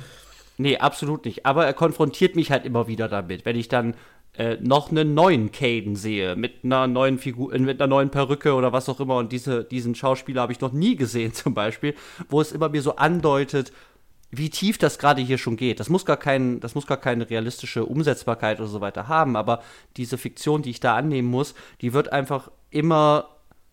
Nee, 0.62 0.78
absolut 0.78 1.24
nicht. 1.24 1.44
Aber 1.44 1.66
er 1.66 1.74
konfrontiert 1.74 2.36
mich 2.36 2.52
halt 2.52 2.64
immer 2.64 2.86
wieder 2.86 3.08
damit. 3.08 3.44
Wenn 3.44 3.56
ich 3.56 3.66
dann 3.66 3.94
äh, 4.34 4.58
noch 4.60 4.92
einen 4.92 5.12
neuen 5.12 5.50
Caden 5.50 5.96
sehe, 5.96 6.36
mit 6.36 6.62
einer 6.62 6.86
neuen 6.86 7.18
Figur, 7.18 7.52
äh, 7.52 7.58
mit 7.58 7.80
einer 7.82 7.88
neuen 7.88 8.10
Perücke 8.10 8.54
oder 8.54 8.72
was 8.72 8.88
auch 8.88 9.00
immer, 9.00 9.16
und 9.16 9.32
diese, 9.32 9.64
diesen 9.64 9.96
Schauspieler 9.96 10.42
habe 10.42 10.52
ich 10.52 10.60
noch 10.60 10.72
nie 10.72 10.94
gesehen, 10.94 11.32
zum 11.34 11.52
Beispiel, 11.52 11.96
wo 12.28 12.40
es 12.40 12.52
immer 12.52 12.68
mir 12.68 12.80
so 12.80 12.94
andeutet, 12.94 13.72
wie 14.30 14.50
tief 14.50 14.78
das 14.78 15.00
gerade 15.00 15.20
hier 15.20 15.36
schon 15.36 15.56
geht. 15.56 15.80
Das 15.80 15.88
muss 15.88 16.06
gar 16.06 16.16
kein, 16.16 16.60
das 16.60 16.76
muss 16.76 16.86
gar 16.86 16.96
keine 16.96 17.28
realistische 17.28 17.84
Umsetzbarkeit 17.84 18.60
oder 18.60 18.68
so 18.68 18.80
weiter 18.80 19.08
haben, 19.08 19.34
aber 19.34 19.64
diese 19.96 20.16
Fiktion, 20.16 20.62
die 20.62 20.70
ich 20.70 20.80
da 20.80 20.94
annehmen 20.94 21.28
muss, 21.28 21.56
die 21.80 21.92
wird 21.92 22.12
einfach 22.12 22.52
immer 22.70 23.30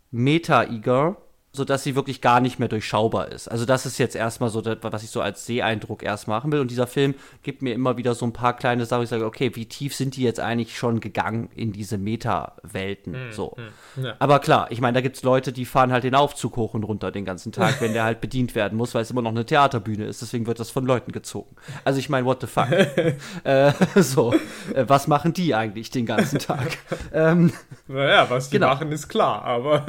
meta-eager 0.10 1.18
sodass 1.52 1.84
sie 1.84 1.96
wirklich 1.96 2.22
gar 2.22 2.42
nicht 2.42 2.60
mehr 2.60 2.68
durchschaubar 2.68 3.32
ist. 3.32 3.48
Also 3.48 3.66
das 3.66 3.88
ist 3.88 3.98
jetzt 3.98 4.16
erstmal 4.16 4.52
so, 4.52 4.64
was 4.64 5.04
ich 5.04 5.10
so 5.10 5.20
als 5.20 5.48
Seeeindruck 5.48 6.04
erst 6.04 6.28
machen 6.28 6.52
will. 6.52 6.60
Und 6.60 6.70
dieser 6.70 6.86
Film 6.86 7.16
gibt 7.42 7.64
mir 7.64 7.74
immer 7.74 7.98
wieder 7.98 8.14
so 8.14 8.26
ein 8.26 8.34
paar 8.34 8.56
kleine 8.56 8.86
Sachen, 8.86 9.04
ich 9.04 9.10
sage, 9.10 9.26
okay, 9.26 9.56
wie 9.56 9.66
tief 9.66 9.96
sind 9.96 10.16
die 10.16 10.22
jetzt 10.22 10.40
eigentlich 10.40 10.78
schon 10.78 11.00
gegangen 11.00 11.50
in 11.56 11.72
diese 11.72 11.98
Meta-Welten? 11.98 13.28
Mhm. 13.28 13.32
So. 13.32 13.56
Mhm. 13.96 14.06
Ja. 14.06 14.16
Aber 14.20 14.40
klar, 14.40 14.68
ich 14.70 14.80
meine, 14.80 14.94
da 14.94 15.02
gibt 15.02 15.16
es 15.16 15.24
Leute, 15.24 15.52
die 15.52 15.66
fahren 15.66 15.92
halt 15.92 16.04
den 16.04 16.14
Aufzug 16.14 16.56
hoch 16.56 16.76
und 16.76 16.84
runter 16.84 17.12
den 17.12 17.26
ganzen 17.26 17.52
Tag, 17.52 17.82
wenn 17.82 17.94
der 17.94 18.04
halt 18.04 18.22
bedient 18.22 18.54
werden 18.54 18.78
muss, 18.78 18.94
weil 18.94 19.02
es 19.02 19.10
immer 19.10 19.24
noch 19.24 19.32
eine 19.32 19.46
Theaterbühne 19.46 20.06
ist. 20.06 20.22
Deswegen 20.22 20.46
wird 20.46 20.60
das 20.60 20.70
von 20.70 20.86
Leuten 20.86 21.12
gezogen. 21.12 21.56
Also 21.84 22.00
ich 22.00 22.10
meine, 22.10 22.28
what 22.28 22.42
the 22.42 22.48
fuck? 22.48 22.70
äh, 23.44 23.74
so, 24.02 24.34
äh, 24.76 24.86
was 24.88 25.08
machen 25.08 25.34
die 25.34 25.56
eigentlich 25.56 25.90
den 25.90 26.06
ganzen 26.06 26.38
Tag? 26.38 26.78
ähm, 27.14 27.52
naja, 27.88 28.30
was 28.30 28.50
die 28.50 28.58
genau. 28.58 28.68
machen, 28.68 28.92
ist 28.92 29.08
klar, 29.08 29.44
aber 29.44 29.86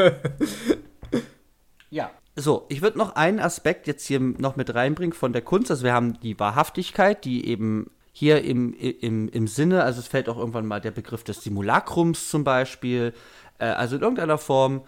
Ja. 1.91 2.11
So, 2.36 2.66
ich 2.68 2.80
würde 2.80 2.99
noch 2.99 3.16
einen 3.16 3.41
Aspekt 3.41 3.86
jetzt 3.86 4.07
hier 4.07 4.20
noch 4.20 4.57
mit 4.57 4.74
reinbringen 4.74 5.12
von 5.12 5.32
der 5.32 5.43
Kunst. 5.43 5.70
Also 5.70 5.84
wir 5.84 5.93
haben 5.93 6.18
die 6.20 6.38
Wahrhaftigkeit, 6.38 7.24
die 7.24 7.47
eben 7.47 7.91
hier 8.12 8.43
im, 8.43 8.72
im, 8.72 9.28
im 9.28 9.47
Sinne, 9.47 9.84
also 9.84 10.01
es 10.01 10.09
fällt 10.09 10.28
auch 10.28 10.38
irgendwann 10.38 10.66
mal 10.66 10.80
der 10.80 10.91
Begriff 10.91 11.24
des 11.24 11.43
Simulakrums 11.43 12.28
zum 12.28 12.45
Beispiel, 12.45 13.12
äh, 13.59 13.66
also 13.66 13.97
in 13.97 14.03
irgendeiner 14.03 14.38
Form 14.38 14.84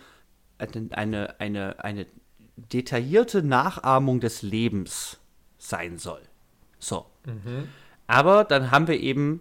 eine, 0.58 1.40
eine, 1.40 1.84
eine 1.84 2.06
detaillierte 2.56 3.42
Nachahmung 3.42 4.20
des 4.20 4.42
Lebens 4.42 5.18
sein 5.58 5.98
soll. 5.98 6.22
So. 6.78 7.06
Mhm. 7.24 7.68
Aber 8.06 8.44
dann 8.44 8.70
haben 8.70 8.88
wir 8.88 9.00
eben 9.00 9.40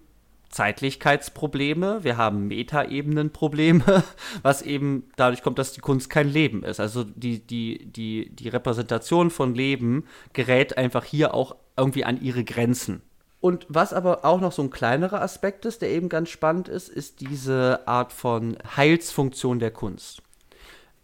Zeitlichkeitsprobleme, 0.51 2.03
wir 2.03 2.17
haben 2.17 2.47
Metaebenenprobleme, 2.47 4.03
was 4.41 4.61
eben 4.61 5.09
dadurch 5.15 5.43
kommt, 5.43 5.57
dass 5.59 5.73
die 5.73 5.81
Kunst 5.81 6.09
kein 6.09 6.29
Leben 6.29 6.63
ist. 6.63 6.79
Also 6.79 7.03
die, 7.03 7.39
die, 7.39 7.85
die, 7.85 8.29
die 8.35 8.49
Repräsentation 8.49 9.31
von 9.31 9.55
Leben 9.55 10.05
gerät 10.33 10.77
einfach 10.77 11.05
hier 11.05 11.33
auch 11.33 11.55
irgendwie 11.77 12.05
an 12.05 12.21
ihre 12.21 12.43
Grenzen. 12.43 13.01
Und 13.39 13.65
was 13.69 13.91
aber 13.91 14.23
auch 14.23 14.39
noch 14.39 14.51
so 14.51 14.61
ein 14.61 14.69
kleinerer 14.69 15.21
Aspekt 15.21 15.65
ist, 15.65 15.81
der 15.81 15.89
eben 15.89 16.09
ganz 16.09 16.29
spannend 16.29 16.67
ist, 16.67 16.89
ist 16.89 17.21
diese 17.21 17.87
Art 17.87 18.13
von 18.13 18.57
Heilsfunktion 18.75 19.57
der 19.57 19.71
Kunst. 19.71 20.21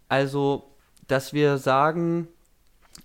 Also, 0.08 0.70
dass 1.08 1.32
wir 1.32 1.58
sagen, 1.58 2.28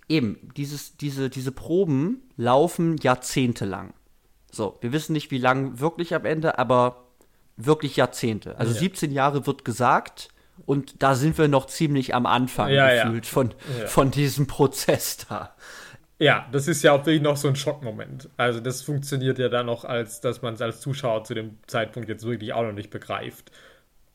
eben, 0.08 0.52
dieses, 0.56 0.98
diese, 0.98 1.32
diese 1.32 1.52
Proben 1.52 2.22
laufen 2.38 2.98
jahrzehntelang. 2.98 3.94
So, 4.54 4.78
wir 4.82 4.94
wissen 4.94 5.14
nicht, 5.14 5.32
wie 5.32 5.40
lang 5.40 5.80
wirklich 5.80 6.14
am 6.14 6.26
Ende, 6.26 6.60
aber 6.60 7.08
wirklich 7.58 7.96
Jahrzehnte. 7.96 8.56
Also 8.60 8.74
ja. 8.74 8.80
17 8.82 9.12
Jahre 9.12 9.48
wird 9.48 9.66
gesagt 9.66 10.30
und 10.68 11.02
da 11.02 11.16
sind 11.16 11.40
wir 11.40 11.48
noch 11.48 11.66
ziemlich 11.66 12.14
am 12.14 12.28
Anfang 12.28 12.70
ja, 12.70 13.04
gefühlt 13.04 13.26
ja. 13.26 13.32
Von, 13.32 13.54
von 13.88 14.12
diesem 14.12 14.46
Prozess 14.46 15.26
da. 15.28 15.56
Ja, 16.20 16.48
das 16.52 16.68
ist 16.68 16.84
ja 16.84 16.92
auch 16.92 17.00
wirklich 17.00 17.24
noch 17.24 17.36
so 17.36 17.48
ein 17.48 17.56
Schockmoment. 17.56 18.30
Also 18.38 18.60
das 18.60 18.84
funktioniert 18.84 19.40
ja 19.40 19.50
dann 19.50 19.66
noch, 19.66 19.86
als 19.86 20.22
dass 20.22 20.44
man 20.44 20.54
es 20.54 20.62
als 20.62 20.82
Zuschauer 20.82 21.24
zu 21.24 21.34
dem 21.34 21.58
Zeitpunkt 21.66 22.08
jetzt 22.08 22.24
wirklich 22.24 22.54
auch 22.54 22.64
noch 22.64 22.74
nicht 22.74 22.92
begreift. 22.92 23.52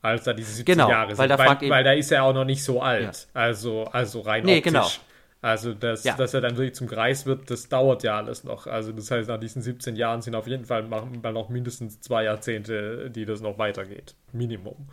Als 0.01 0.23
da 0.23 0.31
diese 0.31 0.53
17 0.53 0.77
genau, 0.77 0.89
Jahre 0.89 1.15
sind. 1.17 1.29
Weil, 1.29 1.37
weil, 1.37 1.69
weil 1.69 1.83
da 1.83 1.91
ist 1.91 2.13
er 2.13 2.23
auch 2.23 2.33
noch 2.33 2.45
nicht 2.45 2.63
so 2.63 2.81
alt. 2.81 3.27
Also, 3.33 3.83
also 3.91 4.21
rein 4.21 4.45
nee, 4.45 4.61
genau. 4.61 4.79
optisch. 4.79 4.95
Genau. 4.95 5.08
Also, 5.41 5.73
dass, 5.73 6.03
ja. 6.03 6.17
dass 6.17 6.33
er 6.33 6.41
dann 6.41 6.57
wirklich 6.57 6.75
zum 6.75 6.87
Kreis 6.87 7.25
wird, 7.25 7.49
das 7.49 7.69
dauert 7.69 8.03
ja 8.03 8.17
alles 8.17 8.43
noch. 8.43 8.67
Also, 8.67 8.91
das 8.91 9.09
heißt, 9.09 9.29
nach 9.29 9.39
diesen 9.39 9.61
17 9.61 9.95
Jahren 9.95 10.21
sind 10.21 10.35
auf 10.35 10.47
jeden 10.47 10.65
Fall 10.65 10.83
noch 10.83 11.49
mindestens 11.49 12.01
zwei 12.01 12.25
Jahrzehnte, 12.25 13.09
die 13.09 13.25
das 13.25 13.39
noch 13.39 13.57
weitergeht. 13.57 14.15
Minimum. 14.33 14.89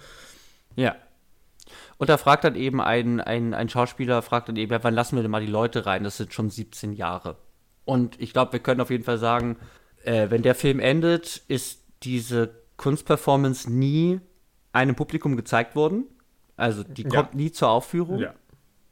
Ja. 0.77 0.95
Und 1.99 2.11
da 2.11 2.17
fragt 2.17 2.45
dann 2.45 2.55
eben 2.55 2.81
ein, 2.81 3.21
ein, 3.21 3.55
ein 3.55 3.69
Schauspieler, 3.69 4.23
fragt 4.23 4.49
dann 4.49 4.57
eben, 4.57 4.73
ja, 4.73 4.85
wann 4.85 4.95
lassen 4.95 5.17
wir 5.17 5.23
denn 5.23 5.33
mal 5.33 5.41
die 5.41 5.51
Leute 5.51 5.85
rein? 5.85 6.05
Das 6.05 6.17
sind 6.17 6.33
schon 6.33 6.49
17 6.49 6.93
Jahre. 6.93 7.37
Und 7.85 8.21
ich 8.21 8.33
glaube, 8.33 8.53
wir 8.53 8.61
können 8.61 8.81
auf 8.81 8.91
jeden 8.91 9.05
Fall 9.05 9.19
sagen, 9.19 9.57
äh, 10.05 10.31
wenn 10.31 10.43
der 10.43 10.55
Film 10.55 10.79
endet, 10.79 11.43
ist 11.49 11.83
diese 12.05 12.51
Kunstperformance 12.77 13.71
nie 13.71 14.21
einem 14.73 14.95
Publikum 14.95 15.37
gezeigt 15.37 15.75
worden. 15.75 16.05
Also 16.57 16.85
die 16.85 17.03
ja. 17.03 17.09
kommt 17.09 17.35
nie 17.35 17.51
zur 17.51 17.71
Aufführung. 17.71 18.21
Ja. 18.21 18.35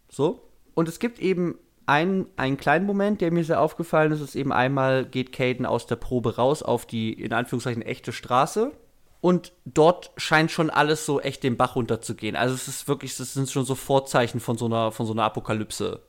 So. 0.08 0.50
Und 0.74 0.88
es 0.88 0.98
gibt 0.98 1.18
eben 1.18 1.58
einen, 1.86 2.26
einen 2.36 2.56
kleinen 2.56 2.86
Moment, 2.86 3.20
der 3.20 3.30
mir 3.30 3.44
sehr 3.44 3.60
aufgefallen 3.60 4.12
ist, 4.12 4.20
ist 4.20 4.36
eben 4.36 4.52
einmal 4.52 5.04
geht 5.04 5.32
Caden 5.32 5.66
aus 5.66 5.86
der 5.86 5.96
Probe 5.96 6.36
raus 6.36 6.62
auf 6.62 6.86
die, 6.86 7.12
in 7.12 7.32
Anführungszeichen, 7.32 7.82
echte 7.82 8.12
Straße. 8.12 8.72
Und 9.20 9.52
dort 9.64 10.12
scheint 10.16 10.50
schon 10.50 10.68
alles 10.68 11.06
so 11.06 11.20
echt 11.20 11.42
den 11.44 11.56
Bach 11.56 11.76
runterzugehen. 11.76 12.36
Also 12.36 12.54
es 12.54 12.68
ist 12.68 12.88
wirklich, 12.88 13.16
das 13.16 13.32
sind 13.32 13.50
schon 13.50 13.64
so 13.64 13.74
Vorzeichen 13.74 14.38
von 14.38 14.58
so 14.58 14.66
einer, 14.66 14.92
von 14.92 15.06
so 15.06 15.12
einer 15.12 15.24
Apokalypse. 15.24 16.02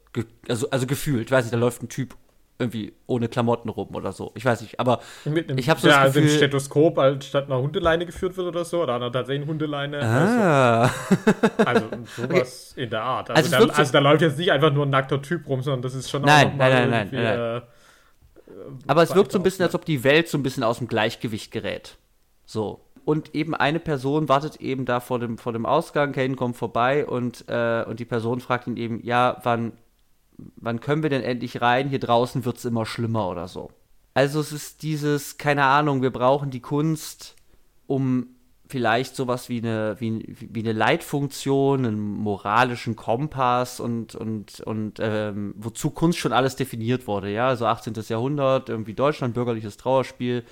also, 0.49 0.69
also 0.69 0.85
gefühlt. 0.85 1.31
Weiß 1.31 1.45
nicht, 1.45 1.53
da 1.53 1.57
läuft 1.57 1.81
ein 1.81 1.89
Typ 1.89 2.15
irgendwie 2.57 2.93
ohne 3.05 3.27
Klamotten 3.27 3.69
rum 3.69 3.93
oder 3.95 4.13
so. 4.13 4.31
Ich 4.35 4.45
weiß 4.45 4.61
nicht, 4.61 4.79
aber 4.79 5.01
einem, 5.25 5.57
ich 5.57 5.69
habe 5.69 5.79
so 5.79 5.87
ja, 5.87 6.05
das 6.05 6.13
Gefühl, 6.13 6.23
also 6.23 6.35
ein 6.35 6.37
Stethoskop 6.37 7.23
statt 7.23 7.45
einer 7.45 7.59
Hundeleine 7.59 8.05
geführt 8.05 8.37
wird 8.37 8.47
oder 8.47 8.63
so, 8.63 8.83
oder 8.83 8.95
einer 8.95 9.11
tatsächlich 9.11 9.47
Hundeleine. 9.47 10.01
Ah. 10.01 10.81
Also, 10.83 10.91
also 11.65 11.87
sowas 12.15 12.73
in 12.77 12.89
der 12.89 13.01
Art. 13.01 13.29
Also, 13.29 13.55
also, 13.55 13.67
da, 13.67 13.73
also, 13.73 13.91
da, 13.91 13.99
läuft 13.99 14.21
jetzt 14.21 14.37
nicht 14.37 14.51
einfach 14.51 14.71
nur 14.71 14.85
ein 14.85 14.89
nackter 14.89 15.21
Typ 15.21 15.47
rum, 15.49 15.61
sondern 15.61 15.81
das 15.81 15.95
ist 15.95 16.09
schon 16.09 16.21
nein, 16.21 16.47
auch 16.47 16.55
nein, 16.55 16.71
nein, 16.71 16.89
nein, 16.89 17.09
nein, 17.11 17.23
nein. 17.23 17.57
Äh, 17.57 17.61
aber 18.87 19.03
es 19.03 19.13
wirkt 19.15 19.31
so 19.31 19.39
ein 19.39 19.43
bisschen, 19.43 19.65
als 19.65 19.75
ob 19.75 19.85
die 19.85 20.03
Welt 20.03 20.29
so 20.29 20.37
ein 20.37 20.43
bisschen 20.43 20.63
aus 20.63 20.77
dem 20.77 20.87
Gleichgewicht 20.87 21.51
gerät. 21.51 21.97
So. 22.45 22.81
Und 23.03 23.35
eben 23.35 23.53
eine 23.53 23.79
Person 23.79 24.29
wartet 24.29 24.57
eben 24.57 24.85
da 24.85 24.99
vor 24.99 25.19
dem, 25.19 25.37
vor 25.37 25.53
dem 25.53 25.65
Ausgang, 25.65 26.11
Kane 26.11 26.35
kommt 26.35 26.57
vorbei 26.57 27.05
und, 27.05 27.45
äh, 27.47 27.83
und 27.87 27.99
die 27.99 28.05
Person 28.05 28.39
fragt 28.39 28.65
ihn 28.67 28.77
eben, 28.77 29.05
ja, 29.05 29.37
wann, 29.43 29.73
wann 30.37 30.79
können 30.79 31.03
wir 31.03 31.09
denn 31.09 31.23
endlich 31.23 31.61
rein? 31.61 31.89
Hier 31.89 31.99
draußen 31.99 32.45
wird 32.45 32.57
es 32.57 32.65
immer 32.65 32.85
schlimmer 32.85 33.29
oder 33.29 33.47
so. 33.47 33.71
Also 34.13 34.39
es 34.39 34.51
ist 34.51 34.83
dieses, 34.83 35.37
keine 35.37 35.65
Ahnung, 35.65 36.01
wir 36.01 36.11
brauchen 36.11 36.49
die 36.49 36.61
Kunst, 36.61 37.35
um 37.85 38.27
vielleicht 38.67 39.15
sowas 39.15 39.49
wie 39.49 39.59
eine, 39.59 39.95
wie, 39.99 40.35
wie 40.39 40.61
eine 40.61 40.71
Leitfunktion, 40.71 41.85
einen 41.85 41.99
moralischen 41.99 42.95
Kompass 42.95 43.79
und, 43.79 44.15
und, 44.15 44.61
und 44.61 44.99
ähm, 44.99 45.53
wozu 45.57 45.91
Kunst 45.91 46.17
schon 46.19 46.33
alles 46.33 46.55
definiert 46.55 47.07
wurde, 47.07 47.29
ja, 47.29 47.47
also 47.47 47.65
18. 47.65 47.93
Jahrhundert, 48.07 48.69
irgendwie 48.69 48.93
Deutschland, 48.93 49.33
bürgerliches 49.33 49.77
Trauerspiel, 49.77 50.43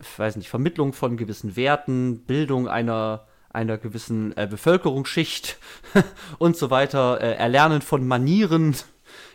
ich 0.00 0.18
weiß 0.18 0.36
nicht, 0.36 0.48
Vermittlung 0.48 0.92
von 0.92 1.16
gewissen 1.16 1.54
Werten, 1.56 2.24
Bildung 2.26 2.68
einer, 2.68 3.26
einer 3.50 3.78
gewissen 3.78 4.36
äh, 4.36 4.48
Bevölkerungsschicht 4.50 5.58
und 6.38 6.56
so 6.56 6.70
weiter, 6.70 7.20
äh, 7.20 7.34
Erlernen 7.34 7.82
von 7.82 8.06
Manieren, 8.06 8.74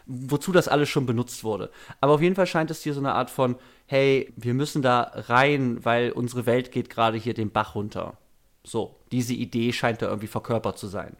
wozu 0.06 0.52
das 0.52 0.68
alles 0.68 0.90
schon 0.90 1.06
benutzt 1.06 1.44
wurde. 1.44 1.70
Aber 2.02 2.14
auf 2.14 2.22
jeden 2.22 2.36
Fall 2.36 2.48
scheint 2.48 2.72
es 2.72 2.84
hier 2.84 2.94
so 2.94 3.00
eine 3.00 3.14
Art 3.14 3.30
von, 3.30 3.56
hey, 3.86 4.34
wir 4.36 4.54
müssen 4.54 4.82
da 4.82 5.12
rein, 5.14 5.84
weil 5.84 6.12
unsere 6.12 6.46
Welt 6.46 6.72
geht 6.72 6.90
gerade 6.90 7.18
hier 7.18 7.34
den 7.34 7.52
Bach 7.52 7.76
runter. 7.76 8.18
So, 8.64 8.96
diese 9.12 9.34
Idee 9.34 9.74
scheint 9.74 10.02
da 10.02 10.08
irgendwie 10.08 10.28
verkörpert 10.28 10.78
zu 10.78 10.88
sein. 10.88 11.16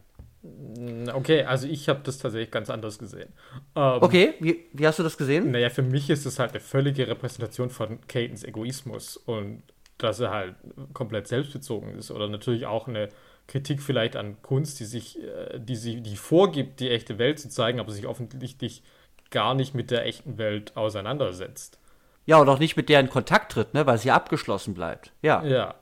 Okay, 1.14 1.44
also 1.44 1.66
ich 1.66 1.88
habe 1.88 2.00
das 2.04 2.18
tatsächlich 2.18 2.50
ganz 2.50 2.68
anders 2.68 2.98
gesehen. 2.98 3.30
Ähm, 3.74 3.98
okay, 4.02 4.34
wie, 4.40 4.66
wie, 4.74 4.86
hast 4.86 4.98
du 4.98 5.02
das 5.02 5.16
gesehen? 5.16 5.50
Naja, 5.50 5.70
für 5.70 5.82
mich 5.82 6.10
ist 6.10 6.26
es 6.26 6.38
halt 6.38 6.50
eine 6.50 6.60
völlige 6.60 7.08
Repräsentation 7.08 7.70
von 7.70 7.98
Catons 8.08 8.44
Egoismus 8.44 9.16
und 9.16 9.62
dass 9.96 10.20
er 10.20 10.30
halt 10.30 10.54
komplett 10.92 11.28
selbstbezogen 11.28 11.94
ist 11.94 12.10
oder 12.10 12.28
natürlich 12.28 12.66
auch 12.66 12.88
eine 12.88 13.08
Kritik 13.46 13.82
vielleicht 13.82 14.16
an 14.16 14.40
Kunst, 14.42 14.80
die 14.80 14.84
sich, 14.84 15.22
äh, 15.22 15.58
die 15.58 15.76
sie, 15.76 16.00
die 16.00 16.16
vorgibt, 16.16 16.80
die 16.80 16.90
echte 16.90 17.18
Welt 17.18 17.38
zu 17.38 17.48
zeigen, 17.48 17.80
aber 17.80 17.92
sich 17.92 18.06
offensichtlich 18.06 18.82
gar 19.30 19.54
nicht 19.54 19.74
mit 19.74 19.90
der 19.90 20.06
echten 20.06 20.38
Welt 20.38 20.76
auseinandersetzt. 20.76 21.78
Ja, 22.26 22.38
und 22.38 22.48
auch 22.48 22.58
nicht 22.58 22.76
mit 22.76 22.88
der 22.88 23.00
in 23.00 23.10
Kontakt 23.10 23.52
tritt, 23.52 23.74
ne, 23.74 23.86
weil 23.86 23.98
sie 23.98 24.10
abgeschlossen 24.10 24.74
bleibt. 24.74 25.12
Ja. 25.22 25.44
Ja. 25.44 25.74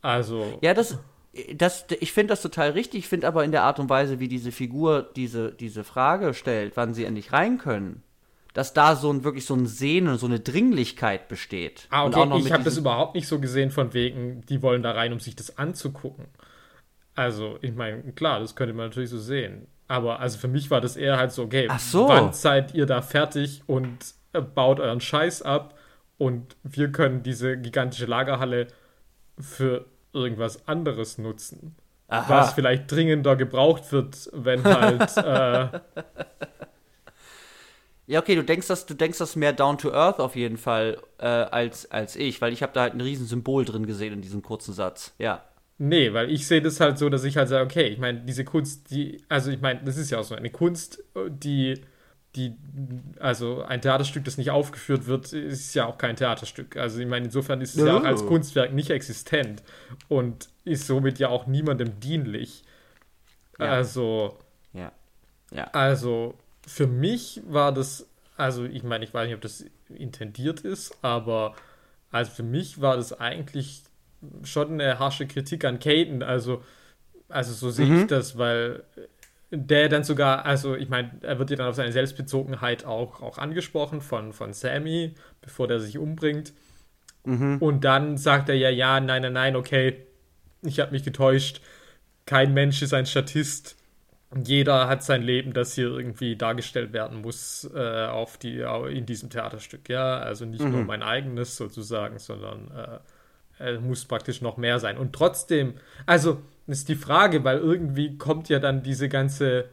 Also. 0.00 0.58
Ja, 0.60 0.74
das, 0.74 0.98
das, 1.54 1.86
ich 2.00 2.12
finde 2.12 2.32
das 2.32 2.42
total 2.42 2.70
richtig, 2.70 3.00
ich 3.00 3.08
finde 3.08 3.26
aber 3.26 3.44
in 3.44 3.50
der 3.50 3.64
Art 3.64 3.80
und 3.80 3.90
Weise, 3.90 4.20
wie 4.20 4.28
diese 4.28 4.52
Figur 4.52 5.10
diese, 5.16 5.52
diese 5.52 5.82
Frage 5.82 6.34
stellt, 6.34 6.76
wann 6.76 6.94
sie 6.94 7.04
endlich 7.04 7.32
rein 7.32 7.58
können, 7.58 8.02
dass 8.54 8.72
da 8.72 8.94
so 8.94 9.12
ein 9.12 9.24
wirklich 9.24 9.44
so 9.44 9.54
ein 9.54 9.66
Sehnen, 9.66 10.16
so 10.18 10.26
eine 10.26 10.40
Dringlichkeit 10.40 11.28
besteht. 11.28 11.88
Ah, 11.90 12.06
okay, 12.06 12.38
ich 12.38 12.52
habe 12.52 12.64
das 12.64 12.76
überhaupt 12.76 13.14
nicht 13.14 13.26
so 13.26 13.40
gesehen 13.40 13.70
von 13.70 13.92
wegen, 13.92 14.42
die 14.48 14.62
wollen 14.62 14.82
da 14.82 14.92
rein, 14.92 15.12
um 15.12 15.20
sich 15.20 15.34
das 15.34 15.58
anzugucken. 15.58 16.26
Also, 17.16 17.58
ich 17.62 17.74
meine, 17.74 18.12
klar, 18.12 18.40
das 18.40 18.54
könnte 18.54 18.74
man 18.74 18.86
natürlich 18.86 19.10
so 19.10 19.18
sehen. 19.18 19.66
Aber 19.88 20.20
also 20.20 20.38
für 20.38 20.48
mich 20.48 20.70
war 20.70 20.80
das 20.80 20.96
eher 20.96 21.16
halt 21.16 21.32
so, 21.32 21.44
okay, 21.44 21.68
so. 21.78 22.08
wann 22.08 22.32
seid 22.32 22.74
ihr 22.74 22.86
da 22.86 23.02
fertig 23.02 23.62
und 23.66 23.98
äh, 24.32 24.40
baut 24.40 24.80
euren 24.80 25.00
Scheiß 25.00 25.42
ab 25.42 25.78
und 26.18 26.56
wir 26.62 26.90
können 26.90 27.22
diese 27.22 27.56
gigantische 27.56 28.06
Lagerhalle 28.06 28.66
für 29.38 29.86
irgendwas 30.12 30.66
anderes 30.66 31.18
nutzen. 31.18 31.76
Aha. 32.08 32.28
Was 32.28 32.52
vielleicht 32.52 32.90
dringender 32.90 33.36
gebraucht 33.36 33.92
wird, 33.92 34.30
wenn 34.32 34.64
halt. 34.64 35.16
äh, 35.16 35.80
ja, 38.06 38.20
okay, 38.20 38.36
du 38.36 38.44
denkst 38.44 38.68
das, 38.68 38.86
du 38.86 38.94
denkst 38.94 39.18
das 39.18 39.36
mehr 39.36 39.52
down 39.52 39.78
to 39.78 39.92
earth 39.92 40.20
auf 40.20 40.36
jeden 40.36 40.56
Fall 40.56 40.98
äh, 41.18 41.26
als, 41.26 41.90
als 41.90 42.16
ich, 42.16 42.40
weil 42.40 42.52
ich 42.52 42.62
habe 42.62 42.72
da 42.72 42.82
halt 42.82 42.94
ein 42.94 43.00
riesen 43.00 43.26
Symbol 43.26 43.64
drin 43.64 43.86
gesehen 43.86 44.12
in 44.12 44.22
diesem 44.22 44.42
kurzen 44.42 44.72
Satz. 44.72 45.14
Ja. 45.18 45.44
Nee, 45.78 46.14
weil 46.14 46.30
ich 46.30 46.46
sehe 46.46 46.62
das 46.62 46.80
halt 46.80 46.98
so, 46.98 47.08
dass 47.10 47.24
ich 47.24 47.36
halt 47.36 47.48
sage, 47.48 47.64
okay, 47.64 47.86
ich 47.88 47.98
meine, 47.98 48.20
diese 48.20 48.44
Kunst, 48.44 48.90
die, 48.90 49.22
also 49.28 49.50
ich 49.50 49.60
meine, 49.60 49.82
das 49.84 49.98
ist 49.98 50.10
ja 50.10 50.18
auch 50.18 50.24
so 50.24 50.34
eine 50.34 50.50
Kunst, 50.50 51.04
die, 51.28 51.82
die, 52.34 52.54
also 53.20 53.62
ein 53.62 53.82
Theaterstück, 53.82 54.24
das 54.24 54.38
nicht 54.38 54.50
aufgeführt 54.50 55.06
wird, 55.06 55.32
ist 55.34 55.74
ja 55.74 55.84
auch 55.84 55.98
kein 55.98 56.16
Theaterstück. 56.16 56.76
Also 56.76 57.00
ich 57.00 57.06
meine, 57.06 57.26
insofern 57.26 57.60
ist 57.60 57.76
es 57.76 57.82
oh. 57.82 57.86
ja 57.86 57.98
auch 57.98 58.04
als. 58.04 58.24
Kunstwerk 58.24 58.72
nicht 58.72 58.90
existent 58.90 59.62
und 60.08 60.48
ist 60.64 60.86
somit 60.86 61.18
ja 61.18 61.28
auch 61.28 61.46
niemandem 61.46 62.00
dienlich. 62.00 62.62
Ja. 63.58 63.66
Also, 63.66 64.38
ja. 64.72 64.92
ja. 65.50 65.64
Also 65.72 66.34
für 66.66 66.86
mich 66.86 67.42
war 67.46 67.72
das, 67.72 68.08
also 68.38 68.64
ich 68.64 68.82
meine, 68.82 69.04
ich 69.04 69.12
weiß 69.12 69.26
nicht, 69.26 69.34
ob 69.34 69.42
das 69.42 69.64
intendiert 69.88 70.60
ist, 70.60 70.96
aber 71.02 71.54
also 72.10 72.32
für 72.32 72.42
mich 72.42 72.80
war 72.80 72.96
das 72.96 73.12
eigentlich 73.12 73.82
schon 74.44 74.72
eine 74.72 74.98
harsche 74.98 75.26
Kritik 75.26 75.64
an 75.64 75.78
Caden. 75.78 76.22
Also, 76.22 76.62
also 77.28 77.52
so 77.52 77.70
sehe 77.70 77.86
mhm. 77.86 78.00
ich 78.02 78.06
das, 78.06 78.38
weil 78.38 78.84
der 79.50 79.88
dann 79.88 80.04
sogar, 80.04 80.44
also 80.44 80.74
ich 80.74 80.88
meine, 80.88 81.12
er 81.22 81.38
wird 81.38 81.50
ja 81.50 81.56
dann 81.56 81.68
auf 81.68 81.76
seine 81.76 81.92
Selbstbezogenheit 81.92 82.84
auch, 82.84 83.22
auch 83.22 83.38
angesprochen 83.38 84.00
von, 84.00 84.32
von 84.32 84.52
Sammy, 84.52 85.14
bevor 85.40 85.68
der 85.68 85.80
sich 85.80 85.98
umbringt. 85.98 86.52
Mhm. 87.24 87.58
Und 87.58 87.84
dann 87.84 88.16
sagt 88.16 88.48
er 88.48 88.56
ja, 88.56 88.70
ja, 88.70 89.00
nein, 89.00 89.22
nein, 89.22 89.32
nein, 89.32 89.56
okay, 89.56 90.06
ich 90.62 90.80
habe 90.80 90.92
mich 90.92 91.04
getäuscht. 91.04 91.60
Kein 92.24 92.54
Mensch 92.54 92.82
ist 92.82 92.92
ein 92.92 93.06
Statist. 93.06 93.76
Jeder 94.44 94.88
hat 94.88 95.04
sein 95.04 95.22
Leben, 95.22 95.52
das 95.52 95.74
hier 95.74 95.86
irgendwie 95.86 96.36
dargestellt 96.36 96.92
werden 96.92 97.22
muss, 97.22 97.68
äh, 97.72 98.06
auf 98.06 98.38
die, 98.38 98.60
in 98.90 99.06
diesem 99.06 99.30
Theaterstück. 99.30 99.88
Ja, 99.88 100.18
also 100.18 100.44
nicht 100.44 100.64
mhm. 100.64 100.72
nur 100.72 100.84
mein 100.84 101.02
eigenes 101.02 101.56
sozusagen, 101.56 102.18
sondern 102.18 102.70
äh, 102.76 102.98
äh, 103.60 103.78
muss 103.78 104.04
praktisch 104.04 104.40
noch 104.40 104.56
mehr 104.56 104.78
sein. 104.78 104.98
Und 104.98 105.12
trotzdem, 105.12 105.74
also 106.04 106.40
ist 106.66 106.88
die 106.88 106.96
Frage, 106.96 107.44
weil 107.44 107.58
irgendwie 107.58 108.18
kommt 108.18 108.48
ja 108.48 108.58
dann 108.58 108.82
diese 108.82 109.08
ganze, 109.08 109.66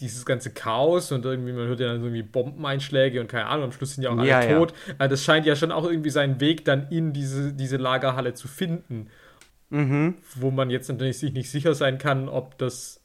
dieses 0.00 0.24
ganze 0.24 0.52
Chaos 0.52 1.10
und 1.10 1.24
irgendwie, 1.24 1.52
man 1.52 1.66
hört 1.66 1.80
ja 1.80 1.88
dann 1.88 2.00
irgendwie 2.02 2.22
Bombeneinschläge 2.22 3.20
und 3.20 3.28
keine 3.28 3.46
Ahnung, 3.46 3.64
am 3.66 3.72
Schluss 3.72 3.94
sind 3.94 4.04
ja 4.04 4.10
auch 4.10 4.18
alle 4.18 4.28
ja, 4.28 4.58
tot. 4.58 4.72
Ja. 4.86 4.94
Also 4.98 5.10
das 5.10 5.24
scheint 5.24 5.46
ja 5.46 5.56
schon 5.56 5.72
auch 5.72 5.84
irgendwie 5.84 6.10
seinen 6.10 6.40
Weg 6.40 6.64
dann 6.64 6.88
in 6.90 7.12
diese, 7.12 7.52
diese 7.52 7.76
Lagerhalle 7.76 8.34
zu 8.34 8.46
finden. 8.46 9.08
Mhm. 9.70 10.14
Wo 10.36 10.50
man 10.50 10.70
jetzt 10.70 10.88
natürlich 10.88 11.18
sich 11.18 11.32
nicht 11.32 11.50
sicher 11.50 11.74
sein 11.74 11.98
kann, 11.98 12.28
ob 12.28 12.56
das 12.58 13.00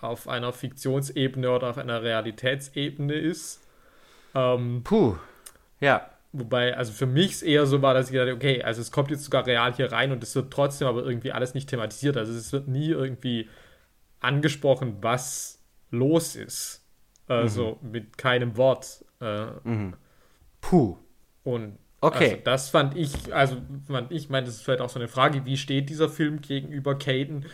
auf 0.00 0.28
einer 0.28 0.52
Fiktionsebene 0.52 1.50
oder 1.50 1.70
auf 1.70 1.78
einer 1.78 2.02
Realitätsebene 2.02 3.14
ist. 3.14 3.62
Ähm, 4.34 4.82
Puh, 4.84 5.16
ja. 5.80 6.08
Wobei, 6.36 6.76
also 6.76 6.92
für 6.92 7.06
mich 7.06 7.30
es 7.30 7.42
eher 7.42 7.64
so 7.64 7.80
war, 7.80 7.94
dass 7.94 8.10
ich 8.10 8.16
dachte, 8.16 8.34
okay, 8.34 8.60
also 8.60 8.80
es 8.80 8.90
kommt 8.90 9.08
jetzt 9.12 9.22
sogar 9.22 9.46
real 9.46 9.72
hier 9.72 9.92
rein 9.92 10.10
und 10.10 10.20
es 10.20 10.34
wird 10.34 10.52
trotzdem 10.52 10.88
aber 10.88 11.04
irgendwie 11.04 11.30
alles 11.30 11.54
nicht 11.54 11.68
thematisiert. 11.68 12.16
Also 12.16 12.32
es 12.32 12.52
wird 12.52 12.66
nie 12.66 12.88
irgendwie 12.88 13.48
angesprochen, 14.18 14.96
was 15.00 15.60
los 15.90 16.34
ist. 16.34 16.84
Also 17.28 17.78
mhm. 17.80 17.90
mit 17.92 18.18
keinem 18.18 18.56
Wort. 18.56 19.04
Äh, 19.20 19.46
mhm. 19.62 19.94
Puh. 20.60 20.98
Und 21.44 21.78
okay. 22.00 22.30
Also 22.30 22.42
das 22.42 22.70
fand 22.70 22.96
ich, 22.96 23.32
also 23.32 23.58
fand 23.86 24.10
ich, 24.10 24.28
meine, 24.28 24.46
das 24.46 24.56
ist 24.56 24.62
vielleicht 24.62 24.80
auch 24.80 24.88
so 24.88 24.98
eine 24.98 25.06
Frage, 25.06 25.44
wie 25.44 25.56
steht 25.56 25.88
dieser 25.88 26.08
Film 26.08 26.40
gegenüber 26.40 26.98
Caden? 26.98 27.46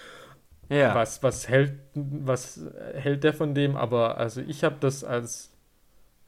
Ja. 0.70 0.94
Was, 0.94 1.22
was 1.22 1.48
hält, 1.48 1.74
was 1.94 2.64
hält 2.94 3.24
der 3.24 3.34
von 3.34 3.54
dem? 3.54 3.76
Aber 3.76 4.16
also 4.16 4.40
ich 4.40 4.64
habe 4.64 4.76
das 4.80 5.04
als 5.04 5.49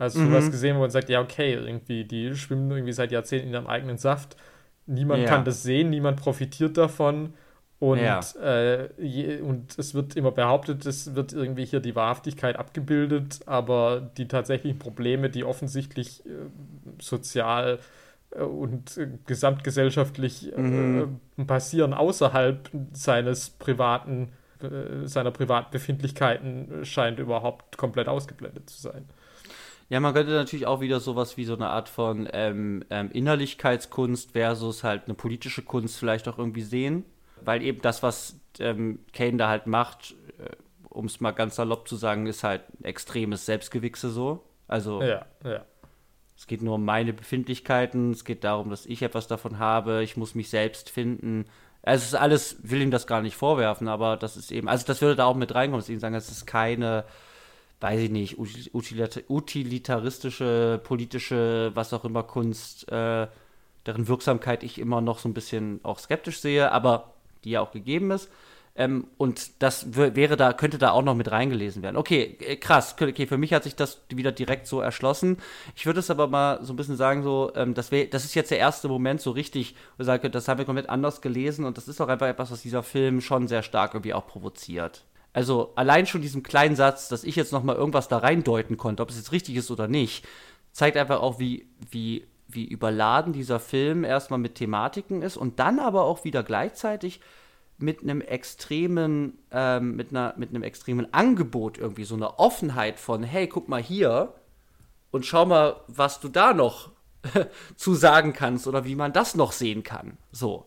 also 0.02 0.18
mhm. 0.18 0.30
sowas 0.30 0.50
gesehen, 0.50 0.76
wo 0.76 0.80
man 0.80 0.90
sagt, 0.90 1.08
ja, 1.08 1.20
okay, 1.20 1.54
irgendwie, 1.54 2.04
die 2.04 2.34
schwimmen 2.34 2.68
irgendwie 2.72 2.92
seit 2.92 3.12
Jahrzehnten 3.12 3.46
in 3.46 3.54
ihrem 3.54 3.68
eigenen 3.68 3.98
Saft. 3.98 4.36
Niemand 4.86 5.22
ja. 5.22 5.28
kann 5.28 5.44
das 5.44 5.62
sehen, 5.62 5.90
niemand 5.90 6.20
profitiert 6.20 6.76
davon. 6.76 7.34
Und, 7.78 8.00
ja. 8.00 8.20
äh, 8.42 8.88
je, 9.00 9.40
und 9.40 9.78
es 9.78 9.94
wird 9.94 10.16
immer 10.16 10.32
behauptet, 10.32 10.86
es 10.86 11.14
wird 11.14 11.32
irgendwie 11.32 11.64
hier 11.64 11.78
die 11.78 11.94
Wahrhaftigkeit 11.94 12.56
abgebildet, 12.56 13.40
aber 13.46 14.00
die 14.16 14.26
tatsächlichen 14.26 14.80
Probleme, 14.80 15.30
die 15.30 15.44
offensichtlich 15.44 16.26
äh, 16.26 16.30
sozial 17.00 17.78
äh, 18.30 18.42
und 18.42 18.96
äh, 18.98 19.08
gesamtgesellschaftlich 19.26 20.52
äh, 20.52 20.60
mhm. 20.60 21.20
passieren 21.46 21.94
außerhalb 21.94 22.70
seines 22.92 23.50
privaten, 23.50 24.30
äh, 24.60 25.06
seiner 25.06 25.30
privaten 25.30 25.70
Befindlichkeiten, 25.70 26.84
scheint 26.84 27.20
überhaupt 27.20 27.76
komplett 27.78 28.08
ausgeblendet 28.08 28.68
zu 28.68 28.80
sein. 28.80 29.04
Ja, 29.92 30.00
man 30.00 30.14
könnte 30.14 30.32
natürlich 30.32 30.66
auch 30.66 30.80
wieder 30.80 31.00
sowas 31.00 31.36
wie 31.36 31.44
so 31.44 31.54
eine 31.54 31.68
Art 31.68 31.86
von 31.90 32.26
ähm, 32.32 32.82
ähm, 32.88 33.10
Innerlichkeitskunst 33.10 34.30
versus 34.30 34.84
halt 34.84 35.02
eine 35.04 35.12
politische 35.12 35.60
Kunst 35.60 35.98
vielleicht 35.98 36.28
auch 36.28 36.38
irgendwie 36.38 36.62
sehen. 36.62 37.04
Weil 37.42 37.60
eben 37.60 37.82
das, 37.82 38.02
was 38.02 38.40
ähm, 38.58 39.00
Kane 39.12 39.36
da 39.36 39.50
halt 39.50 39.66
macht, 39.66 40.14
äh, 40.38 40.48
um 40.88 41.04
es 41.04 41.20
mal 41.20 41.32
ganz 41.32 41.56
salopp 41.56 41.86
zu 41.86 41.96
sagen, 41.96 42.26
ist 42.26 42.42
halt 42.42 42.62
ein 42.80 42.84
extremes 42.86 43.44
Selbstgewichse 43.44 44.08
so. 44.08 44.42
Also. 44.66 45.02
Ja, 45.02 45.26
ja. 45.44 45.66
Es 46.38 46.46
geht 46.46 46.62
nur 46.62 46.76
um 46.76 46.86
meine 46.86 47.12
Befindlichkeiten, 47.12 48.12
es 48.12 48.24
geht 48.24 48.44
darum, 48.44 48.70
dass 48.70 48.86
ich 48.86 49.02
etwas 49.02 49.26
davon 49.26 49.58
habe, 49.58 50.02
ich 50.02 50.16
muss 50.16 50.34
mich 50.34 50.48
selbst 50.48 50.88
finden. 50.88 51.44
Also 51.82 52.04
es 52.04 52.08
ist 52.08 52.14
alles, 52.14 52.56
will 52.62 52.80
ihm 52.80 52.90
das 52.90 53.06
gar 53.06 53.20
nicht 53.20 53.36
vorwerfen, 53.36 53.88
aber 53.88 54.16
das 54.16 54.38
ist 54.38 54.52
eben, 54.52 54.68
also 54.68 54.86
das 54.86 55.02
würde 55.02 55.16
da 55.16 55.26
auch 55.26 55.36
mit 55.36 55.54
reinkommen, 55.54 55.82
dass 55.82 55.90
ich 55.90 56.00
sagen, 56.00 56.14
es 56.14 56.30
ist 56.30 56.46
keine, 56.46 57.04
weiß 57.82 58.00
ich 58.00 58.10
nicht, 58.10 58.38
utilitaristische, 58.38 60.80
politische, 60.84 61.72
was 61.74 61.92
auch 61.92 62.04
immer 62.04 62.22
Kunst, 62.22 62.88
äh, 62.90 63.26
deren 63.86 64.06
Wirksamkeit 64.06 64.62
ich 64.62 64.78
immer 64.78 65.00
noch 65.00 65.18
so 65.18 65.28
ein 65.28 65.34
bisschen 65.34 65.80
auch 65.82 65.98
skeptisch 65.98 66.38
sehe, 66.40 66.70
aber 66.70 67.14
die 67.44 67.50
ja 67.50 67.60
auch 67.60 67.72
gegeben 67.72 68.12
ist. 68.12 68.30
Ähm, 68.74 69.06
und 69.18 69.62
das 69.62 69.94
wäre 69.96 70.36
da, 70.36 70.54
könnte 70.54 70.78
da 70.78 70.92
auch 70.92 71.02
noch 71.02 71.14
mit 71.14 71.30
reingelesen 71.30 71.82
werden. 71.82 71.96
Okay, 71.96 72.38
äh, 72.40 72.56
krass. 72.56 72.96
Okay, 72.98 73.26
für 73.26 73.36
mich 73.36 73.52
hat 73.52 73.64
sich 73.64 73.76
das 73.76 74.00
wieder 74.08 74.32
direkt 74.32 74.66
so 74.66 74.80
erschlossen. 74.80 75.36
Ich 75.76 75.84
würde 75.84 76.00
es 76.00 76.08
aber 76.08 76.26
mal 76.28 76.64
so 76.64 76.72
ein 76.72 76.76
bisschen 76.76 76.96
sagen, 76.96 77.22
so, 77.22 77.52
ähm, 77.54 77.74
das, 77.74 77.90
wär, 77.90 78.06
das 78.06 78.24
ist 78.24 78.34
jetzt 78.34 78.50
der 78.50 78.58
erste 78.58 78.88
Moment 78.88 79.20
so 79.20 79.32
richtig, 79.32 79.74
wo 79.96 80.02
ich 80.02 80.06
sage, 80.06 80.30
das 80.30 80.48
haben 80.48 80.58
wir 80.58 80.64
komplett 80.64 80.88
anders 80.88 81.20
gelesen 81.20 81.66
und 81.66 81.76
das 81.76 81.88
ist 81.88 82.00
auch 82.00 82.08
einfach 82.08 82.28
etwas, 82.28 82.50
was 82.50 82.62
dieser 82.62 82.82
Film 82.82 83.20
schon 83.20 83.48
sehr 83.48 83.62
stark 83.62 83.92
irgendwie 83.92 84.14
auch 84.14 84.26
provoziert. 84.26 85.04
Also 85.32 85.72
allein 85.76 86.06
schon 86.06 86.20
diesem 86.20 86.42
kleinen 86.42 86.76
Satz, 86.76 87.08
dass 87.08 87.24
ich 87.24 87.36
jetzt 87.36 87.52
noch 87.52 87.62
mal 87.62 87.76
irgendwas 87.76 88.08
da 88.08 88.18
reindeuten 88.18 88.76
konnte, 88.76 89.02
ob 89.02 89.10
es 89.10 89.16
jetzt 89.16 89.32
richtig 89.32 89.56
ist 89.56 89.70
oder 89.70 89.88
nicht, 89.88 90.26
zeigt 90.72 90.96
einfach 90.96 91.20
auch, 91.20 91.38
wie, 91.38 91.66
wie, 91.90 92.26
wie 92.48 92.64
überladen 92.64 93.32
dieser 93.32 93.60
Film 93.60 94.04
erstmal 94.04 94.38
mit 94.38 94.56
Thematiken 94.56 95.22
ist 95.22 95.36
und 95.36 95.58
dann 95.58 95.78
aber 95.78 96.04
auch 96.04 96.24
wieder 96.24 96.42
gleichzeitig 96.42 97.20
mit 97.78 98.02
einem 98.02 98.20
extremen, 98.20 99.38
ähm, 99.50 99.96
mit 99.96 100.10
einer, 100.10 100.34
mit 100.36 100.50
einem 100.50 100.62
extremen 100.62 101.12
Angebot 101.12 101.78
irgendwie, 101.78 102.04
so 102.04 102.14
eine 102.14 102.38
Offenheit 102.38 103.00
von, 103.00 103.22
hey, 103.22 103.48
guck 103.48 103.68
mal 103.68 103.82
hier 103.82 104.34
und 105.10 105.26
schau 105.26 105.46
mal, 105.46 105.80
was 105.88 106.20
du 106.20 106.28
da 106.28 106.52
noch 106.52 106.90
zu 107.76 107.94
sagen 107.94 108.32
kannst 108.32 108.66
oder 108.66 108.84
wie 108.84 108.94
man 108.94 109.12
das 109.12 109.34
noch 109.34 109.52
sehen 109.52 109.82
kann. 109.82 110.18
So. 110.30 110.66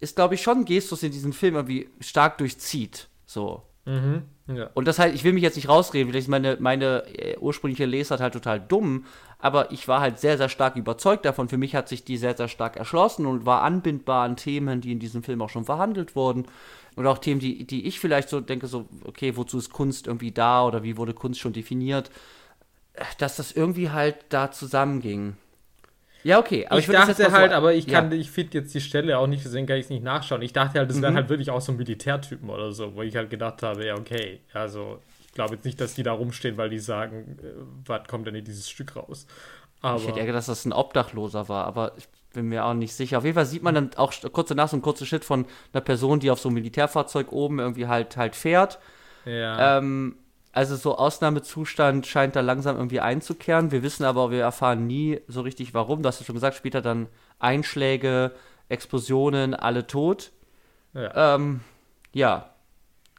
Ist, 0.00 0.16
glaube 0.16 0.34
ich, 0.34 0.42
schon 0.42 0.58
ein 0.58 0.64
Gestus 0.64 1.02
in 1.02 1.12
diesem 1.12 1.32
Film 1.32 1.54
irgendwie 1.54 1.88
stark 2.00 2.38
durchzieht. 2.38 3.08
So. 3.26 3.62
Mhm, 3.86 4.22
ja. 4.46 4.70
Und 4.72 4.88
das 4.88 4.98
halt, 4.98 5.14
ich 5.14 5.24
will 5.24 5.34
mich 5.34 5.42
jetzt 5.42 5.56
nicht 5.56 5.68
rausreden, 5.68 6.08
vielleicht 6.08 6.26
ist 6.26 6.30
meine, 6.30 6.56
meine 6.58 7.04
äh, 7.18 7.36
ursprüngliche 7.38 7.84
Lesart 7.84 8.20
halt 8.20 8.32
total 8.32 8.58
dumm, 8.58 9.04
aber 9.38 9.72
ich 9.72 9.88
war 9.88 10.00
halt 10.00 10.18
sehr, 10.18 10.38
sehr 10.38 10.48
stark 10.48 10.76
überzeugt 10.76 11.26
davon. 11.26 11.50
Für 11.50 11.58
mich 11.58 11.74
hat 11.74 11.88
sich 11.88 12.02
die 12.02 12.16
sehr, 12.16 12.34
sehr 12.34 12.48
stark 12.48 12.76
erschlossen 12.76 13.26
und 13.26 13.44
war 13.44 13.60
anbindbar 13.62 14.24
an 14.24 14.36
Themen, 14.36 14.80
die 14.80 14.92
in 14.92 15.00
diesem 15.00 15.22
Film 15.22 15.42
auch 15.42 15.50
schon 15.50 15.66
verhandelt 15.66 16.16
wurden. 16.16 16.46
Und 16.96 17.06
auch 17.06 17.18
Themen, 17.18 17.40
die, 17.40 17.66
die 17.66 17.86
ich 17.86 18.00
vielleicht 18.00 18.30
so 18.30 18.40
denke, 18.40 18.68
so, 18.68 18.86
okay, 19.04 19.36
wozu 19.36 19.58
ist 19.58 19.72
Kunst 19.72 20.06
irgendwie 20.06 20.32
da 20.32 20.64
oder 20.64 20.82
wie 20.82 20.96
wurde 20.96 21.12
Kunst 21.12 21.40
schon 21.40 21.52
definiert, 21.52 22.10
dass 23.18 23.36
das 23.36 23.52
irgendwie 23.52 23.90
halt 23.90 24.16
da 24.30 24.50
zusammenging. 24.50 25.36
Ja, 26.24 26.38
okay. 26.38 26.66
Aber 26.66 26.78
ich, 26.80 26.88
ich 26.88 26.92
dachte 26.92 27.32
halt, 27.32 27.50
so, 27.50 27.56
aber 27.56 27.74
ich 27.74 27.86
kann, 27.86 28.10
ja. 28.10 28.18
ich 28.18 28.30
finde 28.30 28.58
jetzt 28.58 28.74
die 28.74 28.80
Stelle 28.80 29.18
auch 29.18 29.26
nicht, 29.26 29.44
deswegen 29.44 29.66
kann 29.66 29.76
ich 29.76 29.84
es 29.84 29.90
nicht 29.90 30.02
nachschauen. 30.02 30.42
Ich 30.42 30.54
dachte 30.54 30.78
halt, 30.78 30.90
das 30.90 30.96
mhm. 30.96 31.02
wären 31.02 31.14
halt 31.14 31.28
wirklich 31.28 31.50
auch 31.50 31.60
so 31.60 31.72
Militärtypen 31.72 32.48
oder 32.48 32.72
so, 32.72 32.96
wo 32.96 33.02
ich 33.02 33.14
halt 33.14 33.30
gedacht 33.30 33.62
habe, 33.62 33.86
ja, 33.86 33.94
okay, 33.94 34.40
also 34.54 35.00
ich 35.26 35.32
glaube 35.32 35.54
jetzt 35.54 35.64
nicht, 35.64 35.80
dass 35.80 35.94
die 35.94 36.02
da 36.02 36.12
rumstehen, 36.12 36.56
weil 36.56 36.70
die 36.70 36.78
sagen, 36.78 37.38
äh, 37.42 37.48
was 37.86 38.08
kommt 38.08 38.26
denn 38.26 38.34
in 38.34 38.44
dieses 38.44 38.68
Stück 38.68 38.96
raus. 38.96 39.26
Aber 39.82 39.98
ich 39.98 40.08
hätte 40.08 40.18
eher 40.18 40.26
gedacht, 40.26 40.38
dass 40.38 40.46
das 40.46 40.64
ein 40.64 40.72
Obdachloser 40.72 41.48
war, 41.50 41.66
aber 41.66 41.92
ich 41.98 42.08
bin 42.32 42.48
mir 42.48 42.64
auch 42.64 42.72
nicht 42.72 42.94
sicher. 42.94 43.18
Auf 43.18 43.24
jeden 43.24 43.34
Fall 43.34 43.44
sieht 43.44 43.62
man 43.62 43.74
dann 43.74 43.90
auch 43.96 44.12
kurz 44.32 44.48
danach 44.48 44.68
so 44.68 44.76
ein 44.78 44.82
kurzer 44.82 45.04
Schritt 45.04 45.26
von 45.26 45.44
einer 45.72 45.82
Person, 45.82 46.20
die 46.20 46.30
auf 46.30 46.40
so 46.40 46.48
einem 46.48 46.54
Militärfahrzeug 46.54 47.32
oben 47.32 47.58
irgendwie 47.58 47.86
halt 47.86 48.16
halt 48.16 48.34
fährt. 48.34 48.78
Ja. 49.26 49.78
Ähm, 49.78 50.16
also 50.54 50.76
so 50.76 50.96
Ausnahmezustand 50.96 52.06
scheint 52.06 52.36
da 52.36 52.40
langsam 52.40 52.76
irgendwie 52.76 53.00
einzukehren. 53.00 53.72
Wir 53.72 53.82
wissen 53.82 54.04
aber, 54.04 54.30
wir 54.30 54.42
erfahren 54.42 54.86
nie 54.86 55.20
so 55.26 55.40
richtig 55.40 55.74
warum. 55.74 56.02
Du 56.02 56.06
hast 56.06 56.20
ja 56.20 56.26
schon 56.26 56.36
gesagt, 56.36 56.56
später 56.56 56.80
dann 56.80 57.08
Einschläge, 57.40 58.30
Explosionen, 58.68 59.54
alle 59.54 59.88
tot. 59.88 60.30
Ja. 60.94 61.34
Ähm, 61.34 61.60
ja, 62.12 62.50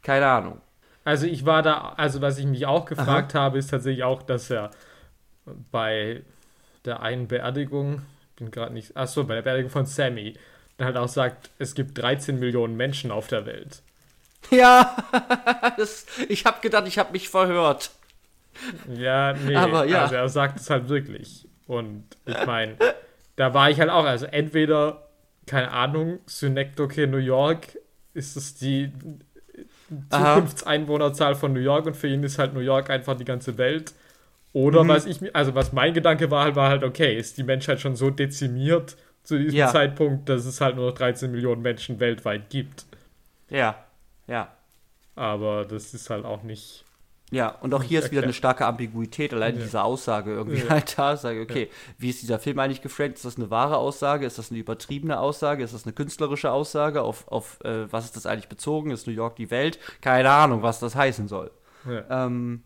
keine 0.02 0.26
Ahnung. 0.26 0.60
Also 1.04 1.26
ich 1.26 1.44
war 1.44 1.62
da, 1.62 1.94
also 1.98 2.22
was 2.22 2.38
ich 2.38 2.46
mich 2.46 2.64
auch 2.64 2.86
gefragt 2.86 3.36
Aha. 3.36 3.44
habe, 3.44 3.58
ist 3.58 3.70
tatsächlich 3.70 4.02
auch, 4.02 4.22
dass 4.22 4.50
er 4.50 4.70
bei 5.70 6.22
der 6.86 7.00
einen 7.00 7.28
Beerdigung, 7.28 8.00
bin 8.36 8.50
gerade 8.50 8.72
nicht, 8.72 8.96
achso, 8.96 9.24
bei 9.24 9.34
der 9.34 9.42
Beerdigung 9.42 9.70
von 9.70 9.84
Sammy, 9.84 10.34
dann 10.78 10.86
halt 10.86 10.96
auch 10.96 11.08
sagt, 11.08 11.50
es 11.58 11.74
gibt 11.74 11.98
13 11.98 12.38
Millionen 12.38 12.76
Menschen 12.76 13.10
auf 13.10 13.28
der 13.28 13.44
Welt. 13.44 13.82
Ja, 14.50 14.96
das, 15.76 16.06
ich 16.28 16.44
habe 16.44 16.60
gedacht, 16.60 16.86
ich 16.86 16.98
habe 16.98 17.12
mich 17.12 17.28
verhört. 17.28 17.90
Ja, 18.94 19.32
nee, 19.32 19.56
aber 19.56 19.84
ja. 19.84 20.02
also 20.02 20.14
er 20.14 20.28
sagt 20.28 20.60
es 20.60 20.70
halt 20.70 20.88
wirklich. 20.88 21.46
Und 21.66 22.04
ich 22.24 22.46
meine, 22.46 22.76
da 23.36 23.52
war 23.52 23.70
ich 23.70 23.80
halt 23.80 23.90
auch, 23.90 24.04
also 24.04 24.26
entweder, 24.26 25.08
keine 25.46 25.70
Ahnung, 25.70 26.20
Synecdoche 26.26 27.06
New 27.06 27.18
York, 27.18 27.78
ist 28.14 28.36
es 28.36 28.54
die 28.54 28.92
Zukunftseinwohnerzahl 30.10 31.34
von 31.34 31.52
New 31.52 31.60
York 31.60 31.86
und 31.86 31.96
für 31.96 32.08
ihn 32.08 32.22
ist 32.22 32.38
halt 32.38 32.54
New 32.54 32.60
York 32.60 32.90
einfach 32.90 33.16
die 33.16 33.24
ganze 33.24 33.58
Welt. 33.58 33.92
Oder 34.52 34.84
mhm. 34.84 34.88
was 34.88 35.06
ich 35.06 35.34
also 35.34 35.54
was 35.54 35.72
mein 35.72 35.92
Gedanke 35.92 36.30
war, 36.30 36.56
war 36.56 36.70
halt, 36.70 36.82
okay, 36.82 37.16
ist 37.16 37.36
die 37.36 37.42
Menschheit 37.42 37.80
schon 37.80 37.94
so 37.94 38.10
dezimiert 38.10 38.96
zu 39.22 39.38
diesem 39.38 39.58
ja. 39.58 39.68
Zeitpunkt, 39.68 40.28
dass 40.28 40.46
es 40.46 40.60
halt 40.60 40.76
nur 40.76 40.90
noch 40.90 40.96
13 40.96 41.30
Millionen 41.30 41.62
Menschen 41.62 42.00
weltweit 42.00 42.48
gibt. 42.48 42.86
Ja. 43.50 43.76
Ja. 44.26 44.52
Aber 45.14 45.64
das 45.64 45.94
ist 45.94 46.10
halt 46.10 46.24
auch 46.24 46.42
nicht. 46.42 46.84
Ja, 47.32 47.48
und 47.48 47.74
auch 47.74 47.82
hier 47.82 47.98
ist 47.98 48.12
wieder 48.12 48.22
eine 48.22 48.32
starke 48.32 48.64
Ambiguität, 48.66 49.34
allein 49.34 49.56
ja. 49.56 49.62
diese 49.62 49.82
Aussage 49.82 50.32
irgendwie 50.32 50.62
ja. 50.62 50.68
halt 50.68 50.96
da. 50.96 51.16
Sage, 51.16 51.40
okay, 51.40 51.64
ja. 51.64 51.94
wie 51.98 52.10
ist 52.10 52.22
dieser 52.22 52.38
Film 52.38 52.58
eigentlich 52.60 52.82
geframed? 52.82 53.16
Ist 53.16 53.24
das 53.24 53.36
eine 53.36 53.50
wahre 53.50 53.78
Aussage? 53.78 54.26
Ist 54.26 54.38
das 54.38 54.50
eine 54.50 54.60
übertriebene 54.60 55.18
Aussage? 55.18 55.64
Ist 55.64 55.74
das 55.74 55.84
eine 55.84 55.92
künstlerische 55.92 56.52
Aussage? 56.52 57.02
Auf, 57.02 57.26
auf 57.26 57.58
äh, 57.64 57.90
was 57.92 58.04
ist 58.04 58.16
das 58.16 58.26
eigentlich 58.26 58.48
bezogen? 58.48 58.92
Ist 58.92 59.08
New 59.08 59.12
York 59.12 59.36
die 59.36 59.50
Welt? 59.50 59.80
Keine 60.02 60.30
Ahnung, 60.30 60.62
was 60.62 60.78
das 60.78 60.94
heißen 60.94 61.26
soll. 61.26 61.50
Ja, 61.84 62.26
ähm, 62.26 62.62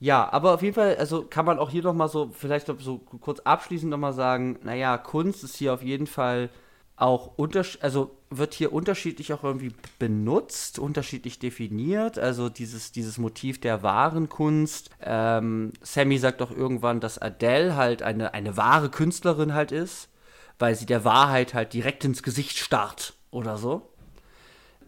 ja 0.00 0.30
aber 0.30 0.52
auf 0.52 0.62
jeden 0.62 0.74
Fall, 0.74 0.96
also 0.96 1.24
kann 1.24 1.46
man 1.46 1.58
auch 1.58 1.70
hier 1.70 1.82
noch 1.82 1.94
mal 1.94 2.08
so, 2.08 2.30
vielleicht 2.30 2.66
so 2.66 2.98
kurz 2.98 3.40
abschließend 3.40 3.90
noch 3.90 3.98
mal 3.98 4.12
sagen, 4.12 4.58
naja, 4.64 4.98
Kunst 4.98 5.44
ist 5.44 5.56
hier 5.56 5.72
auf 5.72 5.82
jeden 5.82 6.06
Fall 6.06 6.50
auch 6.96 7.32
unterschiedlich, 7.36 7.82
also 7.82 8.16
wird 8.30 8.54
hier 8.54 8.72
unterschiedlich 8.72 9.32
auch 9.32 9.42
irgendwie 9.42 9.72
benutzt, 9.98 10.78
unterschiedlich 10.78 11.38
definiert. 11.38 12.18
Also 12.18 12.48
dieses, 12.48 12.92
dieses 12.92 13.18
Motiv 13.18 13.60
der 13.60 13.82
wahren 13.82 14.28
Kunst. 14.28 14.90
Ähm, 15.00 15.72
Sammy 15.82 16.18
sagt 16.18 16.40
doch 16.40 16.50
irgendwann, 16.50 17.00
dass 17.00 17.18
Adele 17.18 17.76
halt 17.76 18.02
eine, 18.02 18.34
eine 18.34 18.56
wahre 18.56 18.90
Künstlerin 18.90 19.54
halt 19.54 19.72
ist, 19.72 20.08
weil 20.58 20.74
sie 20.76 20.86
der 20.86 21.04
Wahrheit 21.04 21.54
halt 21.54 21.72
direkt 21.72 22.04
ins 22.04 22.22
Gesicht 22.22 22.58
starrt 22.58 23.14
oder 23.30 23.56
so. 23.56 23.90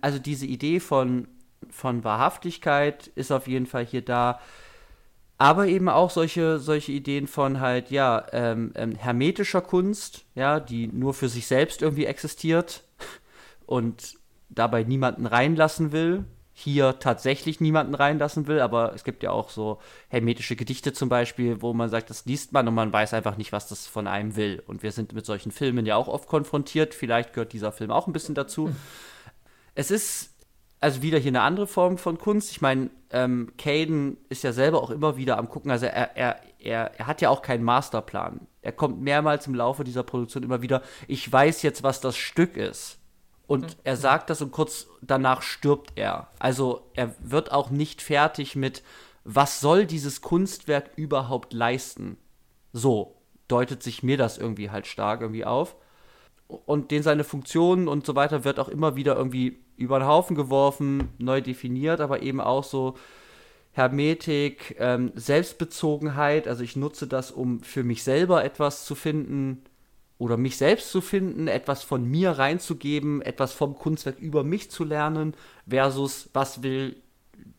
Also 0.00 0.18
diese 0.18 0.46
Idee 0.46 0.78
von, 0.78 1.26
von 1.70 2.04
Wahrhaftigkeit 2.04 3.08
ist 3.08 3.32
auf 3.32 3.48
jeden 3.48 3.66
Fall 3.66 3.84
hier 3.84 4.02
da 4.02 4.40
aber 5.38 5.66
eben 5.66 5.88
auch 5.88 6.10
solche, 6.10 6.58
solche 6.58 6.92
Ideen 6.92 7.26
von 7.26 7.60
halt, 7.60 7.90
ja, 7.90 8.26
ähm, 8.32 8.72
ähm, 8.74 8.94
hermetischer 8.94 9.60
Kunst, 9.60 10.24
ja, 10.34 10.60
die 10.60 10.86
nur 10.86 11.12
für 11.12 11.28
sich 11.28 11.46
selbst 11.46 11.82
irgendwie 11.82 12.06
existiert 12.06 12.84
und 13.66 14.14
dabei 14.48 14.82
niemanden 14.82 15.26
reinlassen 15.26 15.92
will. 15.92 16.24
Hier 16.58 16.98
tatsächlich 17.00 17.60
niemanden 17.60 17.94
reinlassen 17.94 18.46
will, 18.46 18.60
aber 18.60 18.94
es 18.94 19.04
gibt 19.04 19.22
ja 19.22 19.30
auch 19.30 19.50
so 19.50 19.78
hermetische 20.08 20.56
Gedichte 20.56 20.94
zum 20.94 21.10
Beispiel, 21.10 21.60
wo 21.60 21.74
man 21.74 21.90
sagt, 21.90 22.08
das 22.08 22.24
liest 22.24 22.54
man 22.54 22.66
und 22.66 22.72
man 22.72 22.90
weiß 22.90 23.12
einfach 23.12 23.36
nicht, 23.36 23.52
was 23.52 23.68
das 23.68 23.86
von 23.86 24.06
einem 24.06 24.36
will. 24.36 24.62
Und 24.66 24.82
wir 24.82 24.90
sind 24.90 25.12
mit 25.12 25.26
solchen 25.26 25.52
Filmen 25.52 25.84
ja 25.84 25.96
auch 25.96 26.08
oft 26.08 26.28
konfrontiert. 26.28 26.94
Vielleicht 26.94 27.34
gehört 27.34 27.52
dieser 27.52 27.72
Film 27.72 27.90
auch 27.90 28.06
ein 28.06 28.14
bisschen 28.14 28.34
dazu. 28.34 28.74
Es 29.74 29.90
ist 29.90 30.35
also 30.80 31.02
wieder 31.02 31.18
hier 31.18 31.30
eine 31.30 31.42
andere 31.42 31.66
Form 31.66 31.98
von 31.98 32.18
Kunst. 32.18 32.50
Ich 32.50 32.60
meine, 32.60 32.90
ähm, 33.10 33.52
Caden 33.56 34.18
ist 34.28 34.44
ja 34.44 34.52
selber 34.52 34.82
auch 34.82 34.90
immer 34.90 35.16
wieder 35.16 35.38
am 35.38 35.48
gucken. 35.48 35.70
Also 35.70 35.86
er, 35.86 36.16
er, 36.16 36.40
er, 36.58 36.98
er 36.98 37.06
hat 37.06 37.20
ja 37.20 37.30
auch 37.30 37.42
keinen 37.42 37.64
Masterplan. 37.64 38.46
Er 38.62 38.72
kommt 38.72 39.00
mehrmals 39.00 39.46
im 39.46 39.54
Laufe 39.54 39.84
dieser 39.84 40.02
Produktion 40.02 40.42
immer 40.42 40.62
wieder, 40.62 40.82
ich 41.08 41.30
weiß 41.30 41.62
jetzt, 41.62 41.82
was 41.82 42.00
das 42.00 42.16
Stück 42.16 42.56
ist. 42.56 42.98
Und 43.46 43.62
mhm. 43.62 43.80
er 43.84 43.96
sagt 43.96 44.28
das 44.28 44.42
und 44.42 44.50
kurz 44.50 44.88
danach 45.02 45.42
stirbt 45.42 45.92
er. 45.94 46.28
Also 46.38 46.90
er 46.94 47.14
wird 47.20 47.52
auch 47.52 47.70
nicht 47.70 48.02
fertig 48.02 48.56
mit, 48.56 48.82
was 49.24 49.60
soll 49.60 49.86
dieses 49.86 50.20
Kunstwerk 50.20 50.90
überhaupt 50.96 51.52
leisten? 51.52 52.16
So 52.72 53.16
deutet 53.48 53.82
sich 53.82 54.02
mir 54.02 54.16
das 54.16 54.38
irgendwie 54.38 54.70
halt 54.70 54.86
stark 54.86 55.20
irgendwie 55.20 55.44
auf. 55.44 55.76
Und 56.48 56.90
den 56.90 57.02
seine 57.02 57.24
Funktionen 57.24 57.88
und 57.88 58.06
so 58.06 58.14
weiter 58.14 58.44
wird 58.44 58.60
auch 58.60 58.68
immer 58.68 58.94
wieder 58.96 59.16
irgendwie 59.16 59.58
über 59.76 59.98
den 59.98 60.08
Haufen 60.08 60.36
geworfen, 60.36 61.08
neu 61.18 61.40
definiert, 61.40 62.00
aber 62.00 62.22
eben 62.22 62.40
auch 62.40 62.64
so 62.64 62.96
Hermetik, 63.72 64.76
ähm, 64.78 65.12
Selbstbezogenheit. 65.14 66.48
Also 66.48 66.62
ich 66.62 66.76
nutze 66.76 67.06
das, 67.06 67.30
um 67.30 67.60
für 67.60 67.84
mich 67.84 68.02
selber 68.02 68.42
etwas 68.42 68.86
zu 68.86 68.94
finden 68.94 69.62
oder 70.18 70.38
mich 70.38 70.56
selbst 70.56 70.90
zu 70.90 71.02
finden, 71.02 71.46
etwas 71.46 71.82
von 71.82 72.04
mir 72.04 72.32
reinzugeben, 72.32 73.20
etwas 73.20 73.52
vom 73.52 73.76
Kunstwerk 73.76 74.18
über 74.18 74.44
mich 74.44 74.70
zu 74.70 74.82
lernen, 74.82 75.34
versus 75.68 76.30
was 76.32 76.62
will 76.62 76.96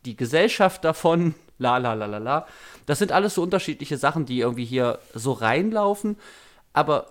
die 0.05 0.15
Gesellschaft 0.15 0.83
davon 0.83 1.35
la 1.59 1.77
la 1.77 1.93
la 1.93 2.07
la 2.07 2.17
la. 2.17 2.47
Das 2.87 2.99
sind 2.99 3.11
alles 3.11 3.35
so 3.35 3.43
unterschiedliche 3.43 3.97
Sachen, 3.97 4.25
die 4.25 4.39
irgendwie 4.39 4.65
hier 4.65 4.99
so 5.13 5.33
reinlaufen, 5.33 6.17
aber 6.73 7.09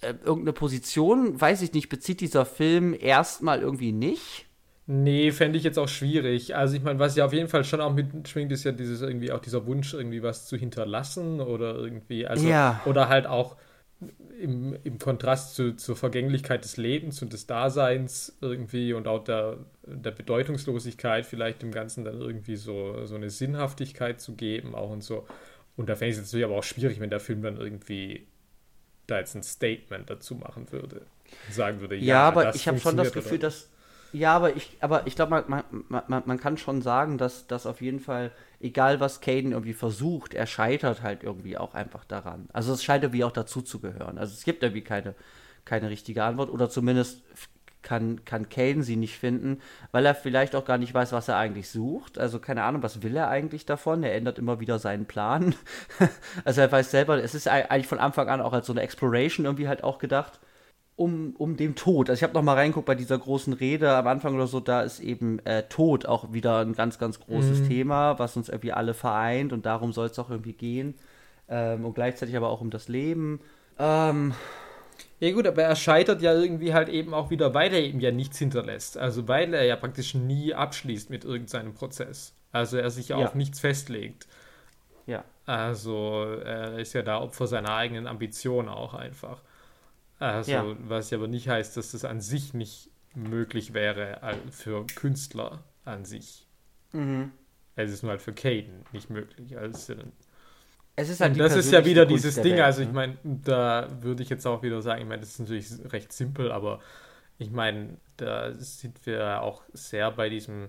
äh, 0.00 0.14
irgendeine 0.24 0.52
Position, 0.52 1.40
weiß 1.40 1.62
ich 1.62 1.72
nicht, 1.72 1.88
bezieht 1.88 2.20
dieser 2.20 2.44
Film 2.44 2.96
erstmal 2.98 3.60
irgendwie 3.60 3.92
nicht. 3.92 4.46
Nee, 4.86 5.32
fände 5.32 5.56
ich 5.56 5.64
jetzt 5.64 5.78
auch 5.78 5.88
schwierig. 5.88 6.54
Also 6.54 6.76
ich 6.76 6.82
meine, 6.82 6.98
was 6.98 7.16
ja 7.16 7.24
auf 7.24 7.32
jeden 7.32 7.48
Fall 7.48 7.64
schon 7.64 7.80
auch 7.80 7.94
mitschwingt, 7.94 8.52
ist 8.52 8.64
ja 8.64 8.72
dieses 8.72 9.00
irgendwie 9.00 9.32
auch 9.32 9.40
dieser 9.40 9.66
Wunsch, 9.66 9.94
irgendwie 9.94 10.22
was 10.22 10.46
zu 10.46 10.56
hinterlassen 10.56 11.40
oder 11.40 11.74
irgendwie, 11.74 12.26
also 12.26 12.46
ja. 12.46 12.82
oder 12.84 13.08
halt 13.08 13.26
auch 13.26 13.56
im, 14.38 14.76
im 14.84 14.98
Kontrast 14.98 15.54
zu, 15.54 15.74
zur 15.76 15.96
Vergänglichkeit 15.96 16.64
des 16.64 16.76
Lebens 16.76 17.22
und 17.22 17.32
des 17.32 17.46
Daseins 17.46 18.36
irgendwie 18.42 18.92
und 18.92 19.08
auch 19.08 19.24
der, 19.24 19.58
der 19.86 20.10
Bedeutungslosigkeit 20.10 21.24
vielleicht 21.24 21.62
dem 21.62 21.72
Ganzen 21.72 22.04
dann 22.04 22.20
irgendwie 22.20 22.56
so, 22.56 23.06
so 23.06 23.14
eine 23.14 23.30
Sinnhaftigkeit 23.30 24.20
zu 24.20 24.34
geben, 24.34 24.74
auch 24.74 24.90
und 24.90 25.02
so. 25.02 25.26
Und 25.76 25.88
da 25.88 25.96
fände 25.96 26.10
ich 26.10 26.18
es 26.18 26.24
natürlich 26.24 26.44
aber 26.44 26.56
auch 26.56 26.64
schwierig, 26.64 27.00
wenn 27.00 27.10
der 27.10 27.20
Film 27.20 27.42
dann 27.42 27.56
irgendwie 27.56 28.26
da 29.06 29.18
jetzt 29.18 29.34
ein 29.34 29.42
Statement 29.42 30.10
dazu 30.10 30.34
machen 30.34 30.70
würde. 30.72 31.02
Sagen 31.50 31.80
würde, 31.80 31.96
ja, 31.96 32.04
ja 32.04 32.28
aber 32.28 32.54
ich 32.54 32.68
habe 32.68 32.78
schon 32.78 32.96
das 32.96 33.12
Gefühl, 33.12 33.38
oder? 33.38 33.48
dass 33.48 33.68
ja, 34.14 34.32
aber 34.36 34.54
ich, 34.54 34.76
aber 34.80 35.08
ich 35.08 35.16
glaube, 35.16 35.42
man, 35.48 35.64
man, 35.88 36.02
man, 36.06 36.22
man 36.24 36.38
kann 36.38 36.56
schon 36.56 36.82
sagen, 36.82 37.18
dass, 37.18 37.48
dass 37.48 37.66
auf 37.66 37.80
jeden 37.80 37.98
Fall, 37.98 38.30
egal 38.60 39.00
was 39.00 39.20
Caden 39.20 39.50
irgendwie 39.50 39.72
versucht, 39.72 40.34
er 40.34 40.46
scheitert 40.46 41.02
halt 41.02 41.24
irgendwie 41.24 41.58
auch 41.58 41.74
einfach 41.74 42.04
daran. 42.04 42.48
Also 42.52 42.72
es 42.72 42.84
scheint 42.84 43.02
irgendwie 43.02 43.24
auch 43.24 43.32
dazu 43.32 43.60
zu 43.60 43.80
gehören. 43.80 44.16
Also 44.16 44.32
es 44.32 44.44
gibt 44.44 44.62
irgendwie 44.62 44.84
keine, 44.84 45.16
keine 45.64 45.90
richtige 45.90 46.22
Antwort 46.22 46.50
oder 46.50 46.70
zumindest 46.70 47.22
kann, 47.84 48.24
kann 48.24 48.48
Caden 48.48 48.82
sie 48.82 48.96
nicht 48.96 49.16
finden, 49.16 49.60
weil 49.92 50.04
er 50.04 50.16
vielleicht 50.16 50.56
auch 50.56 50.64
gar 50.64 50.78
nicht 50.78 50.92
weiß, 50.92 51.12
was 51.12 51.28
er 51.28 51.36
eigentlich 51.36 51.68
sucht. 51.70 52.18
Also 52.18 52.40
keine 52.40 52.64
Ahnung, 52.64 52.82
was 52.82 53.02
will 53.04 53.16
er 53.16 53.28
eigentlich 53.28 53.66
davon? 53.66 54.02
Er 54.02 54.16
ändert 54.16 54.40
immer 54.40 54.58
wieder 54.58 54.80
seinen 54.80 55.06
Plan. 55.06 55.54
also 56.44 56.60
er 56.60 56.72
weiß 56.72 56.90
selber, 56.90 57.22
es 57.22 57.36
ist 57.36 57.46
eigentlich 57.46 57.86
von 57.86 58.00
Anfang 58.00 58.28
an 58.28 58.40
auch 58.40 58.52
als 58.52 58.66
so 58.66 58.72
eine 58.72 58.82
Exploration 58.82 59.46
irgendwie 59.46 59.68
halt 59.68 59.84
auch 59.84 59.98
gedacht 59.98 60.40
um, 60.96 61.34
um 61.38 61.56
dem 61.56 61.74
Tod. 61.74 62.08
Also 62.08 62.20
ich 62.20 62.22
habe 62.22 62.34
noch 62.34 62.42
mal 62.42 62.54
reinguckt 62.54 62.86
bei 62.86 62.94
dieser 62.94 63.18
großen 63.18 63.52
Rede 63.52 63.90
am 63.96 64.06
Anfang 64.06 64.34
oder 64.34 64.46
so, 64.46 64.60
da 64.60 64.82
ist 64.82 65.00
eben 65.00 65.40
äh, 65.40 65.64
Tod 65.64 66.06
auch 66.06 66.32
wieder 66.32 66.60
ein 66.60 66.74
ganz, 66.74 66.98
ganz 66.98 67.18
großes 67.20 67.60
mhm. 67.60 67.68
Thema, 67.68 68.18
was 68.18 68.36
uns 68.36 68.48
irgendwie 68.48 68.72
alle 68.72 68.94
vereint 68.94 69.52
und 69.52 69.66
darum 69.66 69.92
soll 69.92 70.06
es 70.06 70.18
auch 70.18 70.30
irgendwie 70.30 70.52
gehen. 70.52 70.94
Ähm, 71.48 71.84
und 71.84 71.94
gleichzeitig 71.94 72.36
aber 72.36 72.48
auch 72.48 72.60
um 72.60 72.70
das 72.70 72.88
Leben. 72.88 73.40
Ähm, 73.78 74.34
ja 75.20 75.32
gut, 75.32 75.46
aber 75.46 75.62
er 75.62 75.76
scheitert 75.76 76.22
ja 76.22 76.34
irgendwie 76.34 76.74
halt 76.74 76.88
eben 76.88 77.14
auch 77.14 77.30
wieder, 77.30 77.54
weil 77.54 77.72
er 77.72 77.80
eben 77.80 78.00
ja 78.00 78.10
nichts 78.10 78.38
hinterlässt. 78.38 78.98
Also 78.98 79.28
weil 79.28 79.54
er 79.54 79.64
ja 79.64 79.76
praktisch 79.76 80.14
nie 80.14 80.54
abschließt 80.54 81.10
mit 81.10 81.24
irgendeinem 81.24 81.74
Prozess. 81.74 82.34
Also 82.52 82.76
er 82.76 82.90
sich 82.90 83.08
ja 83.08 83.16
auf 83.16 83.34
nichts 83.34 83.60
festlegt. 83.60 84.26
Ja. 85.06 85.24
Also 85.46 86.24
er 86.44 86.78
ist 86.78 86.92
ja 86.92 87.02
da 87.02 87.20
Opfer 87.20 87.46
seiner 87.46 87.74
eigenen 87.74 88.06
Ambition 88.06 88.68
auch 88.68 88.94
einfach. 88.94 89.42
Also, 90.18 90.52
ja. 90.52 90.76
was 90.88 91.12
aber 91.12 91.28
nicht 91.28 91.48
heißt, 91.48 91.76
dass 91.76 91.92
das 91.92 92.04
an 92.04 92.20
sich 92.20 92.54
nicht 92.54 92.90
möglich 93.14 93.74
wäre 93.74 94.18
für 94.50 94.86
Künstler 94.86 95.62
an 95.84 96.04
sich. 96.04 96.46
Mhm. 96.92 97.32
Es 97.76 97.90
ist 97.90 98.02
nur 98.02 98.12
halt 98.12 98.22
für 98.22 98.32
Caden 98.32 98.84
nicht 98.92 99.10
möglich. 99.10 99.58
Also, 99.58 99.94
es 100.96 101.08
ist 101.08 101.20
halt 101.20 101.38
das 101.38 101.56
ist 101.56 101.72
ja 101.72 101.84
wieder 101.84 102.06
Kunst 102.06 102.24
dieses 102.24 102.42
Ding. 102.42 102.54
Welt, 102.54 102.64
also 102.64 102.82
ich 102.82 102.88
ne? 102.88 102.94
meine, 102.94 103.16
da 103.22 103.88
würde 104.00 104.22
ich 104.22 104.28
jetzt 104.28 104.46
auch 104.46 104.62
wieder 104.62 104.80
sagen, 104.82 105.02
ich 105.02 105.08
meine, 105.08 105.20
das 105.20 105.30
ist 105.30 105.40
natürlich 105.40 105.66
recht 105.92 106.12
simpel, 106.12 106.52
aber 106.52 106.80
ich 107.38 107.50
meine, 107.50 107.96
da 108.16 108.52
sind 108.54 109.04
wir 109.06 109.42
auch 109.42 109.62
sehr 109.72 110.10
bei 110.12 110.28
diesem 110.28 110.68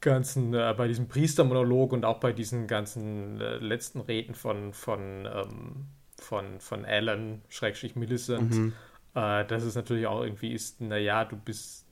ganzen, 0.00 0.54
äh, 0.54 0.74
bei 0.76 0.86
diesem 0.86 1.08
Priestermonolog 1.08 1.92
und 1.92 2.04
auch 2.04 2.20
bei 2.20 2.32
diesen 2.32 2.66
ganzen 2.66 3.40
äh, 3.40 3.56
letzten 3.56 4.00
Reden 4.00 4.34
von, 4.34 4.72
von, 4.72 5.26
ähm, 5.26 5.86
von, 6.18 6.60
von 6.60 6.84
Alan, 6.84 7.42
Schrägstrich 7.48 7.96
Millicent, 7.96 8.52
mhm. 8.52 8.72
Äh, 9.16 9.44
dass 9.44 9.62
es 9.62 9.76
natürlich 9.76 10.08
auch 10.08 10.22
irgendwie 10.22 10.52
ist, 10.52 10.80
naja, 10.80 11.24
du 11.24 11.36
bist 11.36 11.83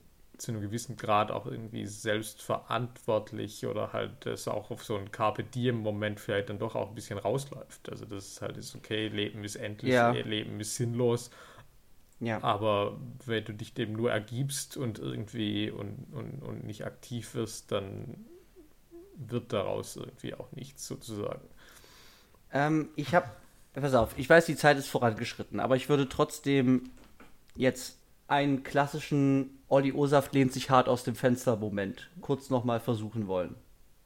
zu 0.42 0.50
einem 0.50 0.60
gewissen 0.60 0.96
Grad 0.96 1.30
auch 1.30 1.46
irgendwie 1.46 1.86
selbstverantwortlich 1.86 3.64
oder 3.64 3.92
halt 3.92 4.26
das 4.26 4.48
auch 4.48 4.72
auf 4.72 4.82
so 4.82 4.96
einen 4.96 5.12
Carpe 5.12 5.44
Diem-Moment 5.44 6.18
vielleicht 6.18 6.50
dann 6.50 6.58
doch 6.58 6.74
auch 6.74 6.88
ein 6.88 6.96
bisschen 6.96 7.18
rausläuft. 7.18 7.88
Also 7.88 8.06
das 8.06 8.26
ist 8.26 8.42
halt 8.42 8.56
ist 8.56 8.74
okay, 8.74 9.06
Leben 9.06 9.44
ist 9.44 9.54
endlich, 9.54 9.92
ja. 9.92 10.10
Leben 10.10 10.58
ist 10.58 10.74
sinnlos. 10.74 11.30
Ja. 12.18 12.42
Aber 12.42 12.98
wenn 13.24 13.44
du 13.44 13.54
dich 13.54 13.74
dem 13.74 13.92
nur 13.92 14.10
ergibst 14.10 14.76
und 14.76 14.98
irgendwie 14.98 15.70
und, 15.70 16.08
und, 16.12 16.42
und 16.42 16.64
nicht 16.64 16.84
aktiv 16.84 17.36
wirst, 17.36 17.70
dann 17.70 18.26
wird 19.14 19.52
daraus 19.52 19.94
irgendwie 19.94 20.34
auch 20.34 20.50
nichts 20.50 20.88
sozusagen. 20.88 21.46
Ähm, 22.52 22.88
ich 22.96 23.14
habe, 23.14 23.30
pass 23.74 23.94
auf, 23.94 24.18
ich 24.18 24.28
weiß, 24.28 24.46
die 24.46 24.56
Zeit 24.56 24.76
ist 24.76 24.88
vorangeschritten, 24.88 25.60
aber 25.60 25.76
ich 25.76 25.88
würde 25.88 26.08
trotzdem 26.08 26.90
jetzt 27.54 28.01
einen 28.32 28.62
klassischen 28.62 29.62
Olli 29.68 29.92
Osaft 29.92 30.32
lehnt 30.32 30.54
sich 30.54 30.70
hart 30.70 30.88
aus 30.88 31.04
dem 31.04 31.14
Fenster 31.14 31.56
Moment 31.56 32.08
kurz 32.22 32.48
nochmal 32.48 32.80
versuchen 32.80 33.26
wollen, 33.26 33.54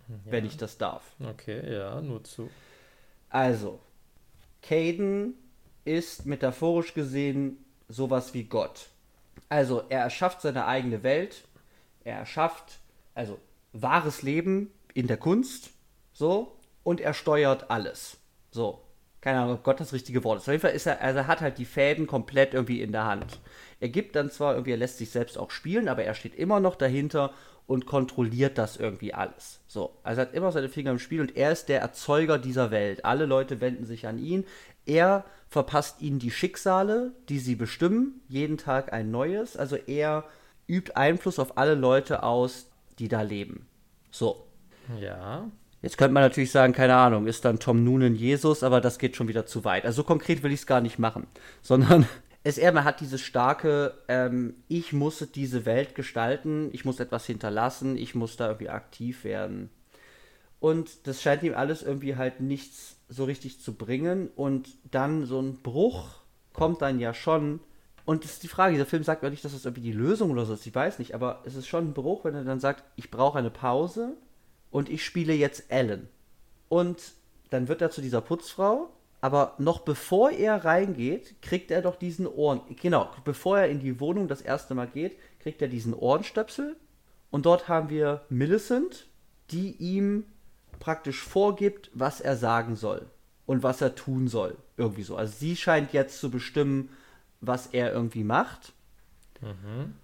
ja. 0.09 0.16
wenn 0.24 0.44
ich 0.44 0.57
das 0.57 0.78
darf. 0.78 1.15
Okay, 1.20 1.73
ja, 1.73 2.01
nur 2.01 2.24
zu. 2.24 2.51
Also, 3.31 3.78
Caden 4.62 5.35
ist 5.85 6.27
metaphorisch 6.27 6.93
gesehen 6.93 7.65
sowas 7.89 8.35
wie 8.35 8.44
Gott. 8.44 8.89
Also, 9.48 9.85
er 9.89 10.01
erschafft 10.01 10.40
seine 10.40 10.66
eigene 10.66 11.05
Welt, 11.05 11.44
er 12.03 12.19
erschafft 12.19 12.81
also 13.15 13.39
wahres 13.73 14.23
Leben 14.23 14.73
in 14.93 15.07
der 15.07 15.19
Kunst, 15.19 15.70
so, 16.12 16.57
und 16.82 17.01
er 17.01 17.15
steuert 17.15 17.70
alles. 17.70 18.19
So, 18.51 18.82
keine 19.20 19.40
Ahnung, 19.40 19.55
ob 19.57 19.62
Gott 19.62 19.81
das 19.81 19.93
richtige 19.93 20.24
Wort 20.24 20.39
ist. 20.39 20.48
Auf 20.48 20.53
jeden 20.53 20.62
Fall 20.62 20.73
ist 20.73 20.86
er, 20.86 21.01
also 21.01 21.20
er 21.20 21.27
hat 21.27 21.40
halt 21.40 21.59
die 21.59 21.65
Fäden 21.65 22.07
komplett 22.07 22.55
irgendwie 22.55 22.82
in 22.82 22.93
der 22.93 23.05
Hand. 23.05 23.40
Er 23.81 23.89
gibt 23.89 24.16
dann 24.16 24.31
zwar 24.31 24.55
irgendwie, 24.55 24.73
er 24.73 24.78
lässt 24.78 24.98
sich 24.98 25.11
selbst 25.11 25.39
auch 25.39 25.51
spielen, 25.51 25.89
aber 25.89 26.05
er 26.05 26.15
steht 26.15 26.35
immer 26.35 26.61
noch 26.61 26.77
dahinter 26.77 27.32
und 27.66 27.86
kontrolliert 27.86 28.59
das 28.59 28.77
irgendwie 28.77 29.12
alles. 29.12 29.61
So, 29.66 29.97
also 30.03 30.20
er 30.20 30.27
hat 30.28 30.35
immer 30.35 30.53
seine 30.53 30.69
Finger 30.69 30.93
im 30.93 30.98
Spiel 30.98 31.20
und 31.20 31.36
er 31.36 31.53
ist 31.53 31.69
der 31.69 31.81
Erzeuger 31.81 32.39
dieser 32.39 32.70
Welt. 32.70 33.05
Alle 33.05 33.27
Leute 33.27 33.61
wenden 33.61 33.85
sich 33.85 34.07
an 34.07 34.19
ihn. 34.19 34.44
Er 34.86 35.24
verpasst 35.48 36.01
ihnen 36.01 36.19
die 36.19 36.31
Schicksale, 36.31 37.12
die 37.28 37.39
sie 37.39 37.57
bestimmen, 37.57 38.20
jeden 38.28 38.57
Tag 38.57 38.93
ein 38.93 39.11
neues. 39.11 39.57
Also 39.57 39.77
er 39.77 40.24
übt 40.69 40.94
Einfluss 40.94 41.39
auf 41.39 41.59
alle 41.59 41.74
Leute 41.74 42.23
aus, 42.23 42.70
die 42.98 43.09
da 43.09 43.23
leben. 43.23 43.66
So. 44.11 44.47
Ja. 45.01 45.51
Jetzt 45.82 45.98
könnte 45.98 46.15
man 46.15 46.23
natürlich 46.23 46.51
sagen, 46.51 46.73
keine 46.73 46.97
Ahnung, 46.97 47.27
ist 47.27 47.44
dann 47.44 47.59
Tom 47.59 47.85
Noonan 47.85 48.15
Jesus, 48.15 48.62
aber 48.62 48.81
das 48.81 48.98
geht 48.98 49.15
schon 49.15 49.28
wieder 49.28 49.47
zu 49.47 49.65
weit. 49.65 49.85
Also 49.85 50.03
so 50.03 50.05
konkret 50.05 50.43
will 50.43 50.53
ich 50.53 50.61
es 50.61 50.66
gar 50.66 50.81
nicht 50.81 50.98
machen, 50.98 51.27
sondern 51.62 52.09
es 52.47 52.59
eher, 52.59 52.70
man 52.70 52.85
hat 52.85 53.01
dieses 53.01 53.23
starke, 53.23 53.94
ähm, 54.06 54.55
ich 54.68 54.93
muss 54.93 55.27
diese 55.35 55.66
Welt 55.66 55.97
gestalten, 55.97 56.70
ich 56.73 56.85
muss 56.85 57.01
etwas 57.01 57.27
hinterlassen, 57.27 57.97
ich 57.97 58.14
muss 58.14 58.36
da 58.36 58.47
irgendwie 58.47 58.68
aktiv 58.68 59.24
werden. 59.24 59.68
Und 60.60 61.09
das 61.09 61.23
scheint 61.23 61.43
ihm 61.43 61.55
alles 61.55 61.82
irgendwie 61.82 62.14
halt 62.14 62.40
nichts 62.40 62.98
so 63.09 63.24
richtig 63.24 63.60
zu 63.60 63.74
bringen. 63.74 64.31
Und 64.36 64.68
dann 64.89 65.27
so 65.27 65.40
ein 65.40 65.56
Bruch 65.56 66.20
kommt 66.52 66.82
dann 66.82 67.01
ja 67.01 67.14
schon. 67.14 67.59
Und 68.05 68.23
das 68.23 68.35
ist 68.35 68.44
die 68.44 68.48
Frage, 68.48 68.74
dieser 68.74 68.86
Film 68.86 69.02
sagt 69.02 69.24
ja 69.24 69.31
nicht, 69.31 69.44
dass 69.44 69.52
das 69.52 69.64
irgendwie 69.64 69.82
die 69.82 69.93
Lösung 69.93 70.31
oder 70.31 70.47
so 70.47 70.55
ist, 70.55 70.64
ich 70.66 70.74
weiß 70.74 71.01
nicht, 71.01 71.16
aber 71.16 71.43
es 71.44 71.56
ist 71.56 71.66
schon 71.66 71.89
ein 71.89 71.94
Bruch, 71.94 72.24
wenn 72.24 72.36
er 72.36 72.44
dann 72.44 72.60
sagt, 72.60 72.85
ich 72.94 73.10
brauche 73.10 73.40
eine 73.40 73.51
Pause 73.51 74.12
und 74.70 74.89
ich 74.89 75.05
spiele 75.05 75.35
jetzt 75.35 75.64
Ellen. 75.73 76.09
Und 76.68 77.02
dann 77.51 77.66
wird 77.66 77.82
er 77.82 77.90
zu 77.90 78.02
dieser 78.02 78.20
Putzfrau, 78.20 78.89
aber 79.27 79.55
noch 79.59 79.81
bevor 79.81 80.31
er 80.31 80.65
reingeht, 80.65 81.43
kriegt 81.43 81.73
er 81.73 81.82
doch 81.82 81.97
diesen 81.97 82.28
Ohren. 82.28 82.61
Genau, 82.81 83.11
bevor 83.24 83.59
er 83.59 83.69
in 83.69 83.81
die 83.81 83.98
Wohnung 83.98 84.28
das 84.28 84.40
erste 84.40 84.77
Mal 84.77 84.86
geht, 84.86 85.19
kriegt 85.40 85.61
er 85.61 85.66
diesen 85.66 85.94
Ohrenstöpsel. 85.94 86.77
Und 87.32 87.44
dort 87.44 87.66
haben 87.66 87.90
wir 87.90 88.24
Millicent, 88.28 89.09
die 89.51 89.73
ihm 89.78 90.27
praktisch 90.78 91.20
vorgibt, 91.24 91.90
was 91.93 92.20
er 92.20 92.36
sagen 92.36 92.77
soll 92.77 93.11
und 93.47 93.65
was 93.65 93.81
er 93.81 93.97
tun 93.97 94.28
soll. 94.28 94.57
Irgendwie 94.77 95.03
so. 95.03 95.16
Also 95.16 95.35
sie 95.36 95.57
scheint 95.57 95.93
jetzt 95.93 96.20
zu 96.20 96.31
bestimmen, 96.31 96.90
was 97.40 97.66
er 97.66 97.93
irgendwie 97.93 98.23
macht. 98.23 98.74
Mhm. 99.40 99.94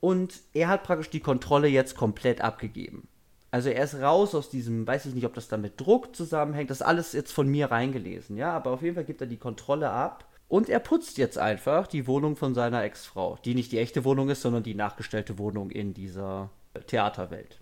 Und 0.00 0.40
er 0.54 0.68
hat 0.68 0.84
praktisch 0.84 1.10
die 1.10 1.20
Kontrolle 1.20 1.68
jetzt 1.68 1.96
komplett 1.96 2.40
abgegeben. 2.40 3.08
Also 3.54 3.70
er 3.70 3.84
ist 3.84 3.94
raus 4.02 4.34
aus 4.34 4.50
diesem, 4.50 4.84
weiß 4.84 5.06
ich 5.06 5.14
nicht, 5.14 5.26
ob 5.26 5.34
das 5.34 5.46
dann 5.46 5.60
mit 5.60 5.80
Druck 5.80 6.16
zusammenhängt, 6.16 6.70
das 6.70 6.78
ist 6.78 6.86
alles 6.86 7.12
jetzt 7.12 7.30
von 7.30 7.46
mir 7.46 7.70
reingelesen, 7.70 8.36
ja, 8.36 8.50
aber 8.50 8.72
auf 8.72 8.82
jeden 8.82 8.96
Fall 8.96 9.04
gibt 9.04 9.20
er 9.20 9.28
die 9.28 9.36
Kontrolle 9.36 9.90
ab 9.90 10.24
und 10.48 10.68
er 10.68 10.80
putzt 10.80 11.18
jetzt 11.18 11.38
einfach 11.38 11.86
die 11.86 12.08
Wohnung 12.08 12.34
von 12.34 12.52
seiner 12.52 12.82
Ex-Frau, 12.82 13.38
die 13.44 13.54
nicht 13.54 13.70
die 13.70 13.78
echte 13.78 14.04
Wohnung 14.04 14.28
ist, 14.28 14.42
sondern 14.42 14.64
die 14.64 14.74
nachgestellte 14.74 15.38
Wohnung 15.38 15.70
in 15.70 15.94
dieser 15.94 16.50
Theaterwelt. 16.88 17.60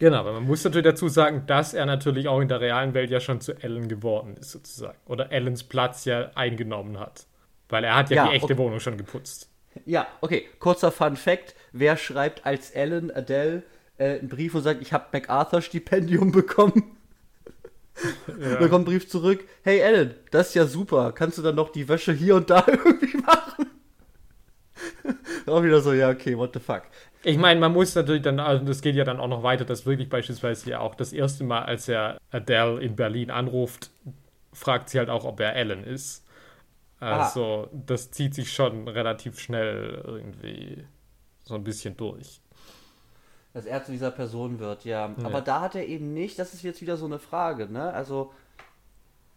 Genau, 0.00 0.16
aber 0.16 0.32
man 0.32 0.42
muss 0.42 0.64
natürlich 0.64 0.86
dazu 0.86 1.06
sagen, 1.06 1.44
dass 1.46 1.72
er 1.72 1.86
natürlich 1.86 2.26
auch 2.26 2.40
in 2.40 2.48
der 2.48 2.60
realen 2.60 2.92
Welt 2.92 3.12
ja 3.12 3.20
schon 3.20 3.40
zu 3.40 3.52
Ellen 3.52 3.86
geworden 3.86 4.36
ist, 4.40 4.50
sozusagen. 4.50 4.98
Oder 5.06 5.30
Ellens 5.30 5.62
Platz 5.62 6.04
ja 6.04 6.32
eingenommen 6.34 6.98
hat. 6.98 7.26
Weil 7.68 7.84
er 7.84 7.94
hat 7.94 8.10
ja, 8.10 8.16
ja 8.16 8.28
die 8.28 8.34
echte 8.34 8.46
okay. 8.46 8.58
Wohnung 8.58 8.80
schon 8.80 8.96
geputzt. 8.96 9.48
Ja, 9.86 10.08
okay. 10.20 10.48
Kurzer 10.58 10.90
Fun 10.90 11.14
Fact: 11.14 11.54
Wer 11.70 11.96
schreibt 11.96 12.44
als 12.44 12.72
Ellen 12.72 13.12
Adele 13.12 13.62
äh, 13.98 14.18
einen 14.18 14.28
Brief 14.28 14.54
und 14.54 14.62
sagt, 14.62 14.82
ich 14.82 14.92
habe 14.92 15.06
MacArthur-Stipendium 15.12 16.32
bekommen. 16.32 16.96
Ja. 18.26 18.56
Dann 18.56 18.70
kommt 18.70 18.86
ein 18.86 18.90
Brief 18.92 19.08
zurück, 19.08 19.44
hey 19.62 19.80
Ellen, 19.80 20.14
das 20.30 20.48
ist 20.48 20.54
ja 20.54 20.66
super, 20.66 21.12
kannst 21.12 21.38
du 21.38 21.42
dann 21.42 21.54
noch 21.54 21.70
die 21.70 21.88
Wäsche 21.88 22.12
hier 22.12 22.36
und 22.36 22.48
da 22.50 22.64
irgendwie 22.66 23.18
machen? 23.18 23.66
auch 25.46 25.62
wieder 25.62 25.80
so, 25.80 25.92
ja, 25.92 26.10
okay, 26.10 26.36
what 26.36 26.52
the 26.54 26.60
fuck. 26.60 26.82
Ich 27.24 27.38
meine, 27.38 27.60
man 27.60 27.72
muss 27.72 27.94
natürlich 27.94 28.22
dann, 28.22 28.40
also 28.40 28.64
das 28.64 28.80
geht 28.80 28.96
ja 28.96 29.04
dann 29.04 29.20
auch 29.20 29.28
noch 29.28 29.42
weiter, 29.42 29.64
dass 29.64 29.86
wirklich 29.86 30.08
beispielsweise 30.08 30.70
ja 30.70 30.80
auch 30.80 30.94
das 30.94 31.12
erste 31.12 31.44
Mal, 31.44 31.62
als 31.62 31.88
er 31.88 32.18
Adele 32.30 32.80
in 32.80 32.96
Berlin 32.96 33.30
anruft, 33.30 33.90
fragt 34.52 34.88
sie 34.88 34.98
halt 34.98 35.08
auch, 35.08 35.24
ob 35.24 35.38
er 35.40 35.54
Ellen 35.54 35.84
ist. 35.84 36.24
Also, 36.98 37.68
Aha. 37.70 37.82
das 37.86 38.10
zieht 38.10 38.34
sich 38.34 38.52
schon 38.52 38.88
relativ 38.88 39.38
schnell 39.38 40.02
irgendwie 40.04 40.84
so 41.42 41.54
ein 41.54 41.64
bisschen 41.64 41.96
durch. 41.96 42.40
Dass 43.54 43.66
er 43.66 43.84
zu 43.84 43.92
dieser 43.92 44.10
Person 44.10 44.58
wird, 44.58 44.84
ja. 44.84 45.14
ja. 45.16 45.26
Aber 45.26 45.40
da 45.40 45.60
hat 45.60 45.74
er 45.74 45.86
eben 45.86 46.14
nicht, 46.14 46.38
das 46.38 46.54
ist 46.54 46.62
jetzt 46.62 46.80
wieder 46.80 46.96
so 46.96 47.04
eine 47.04 47.18
Frage, 47.18 47.70
ne? 47.70 47.92
Also, 47.92 48.32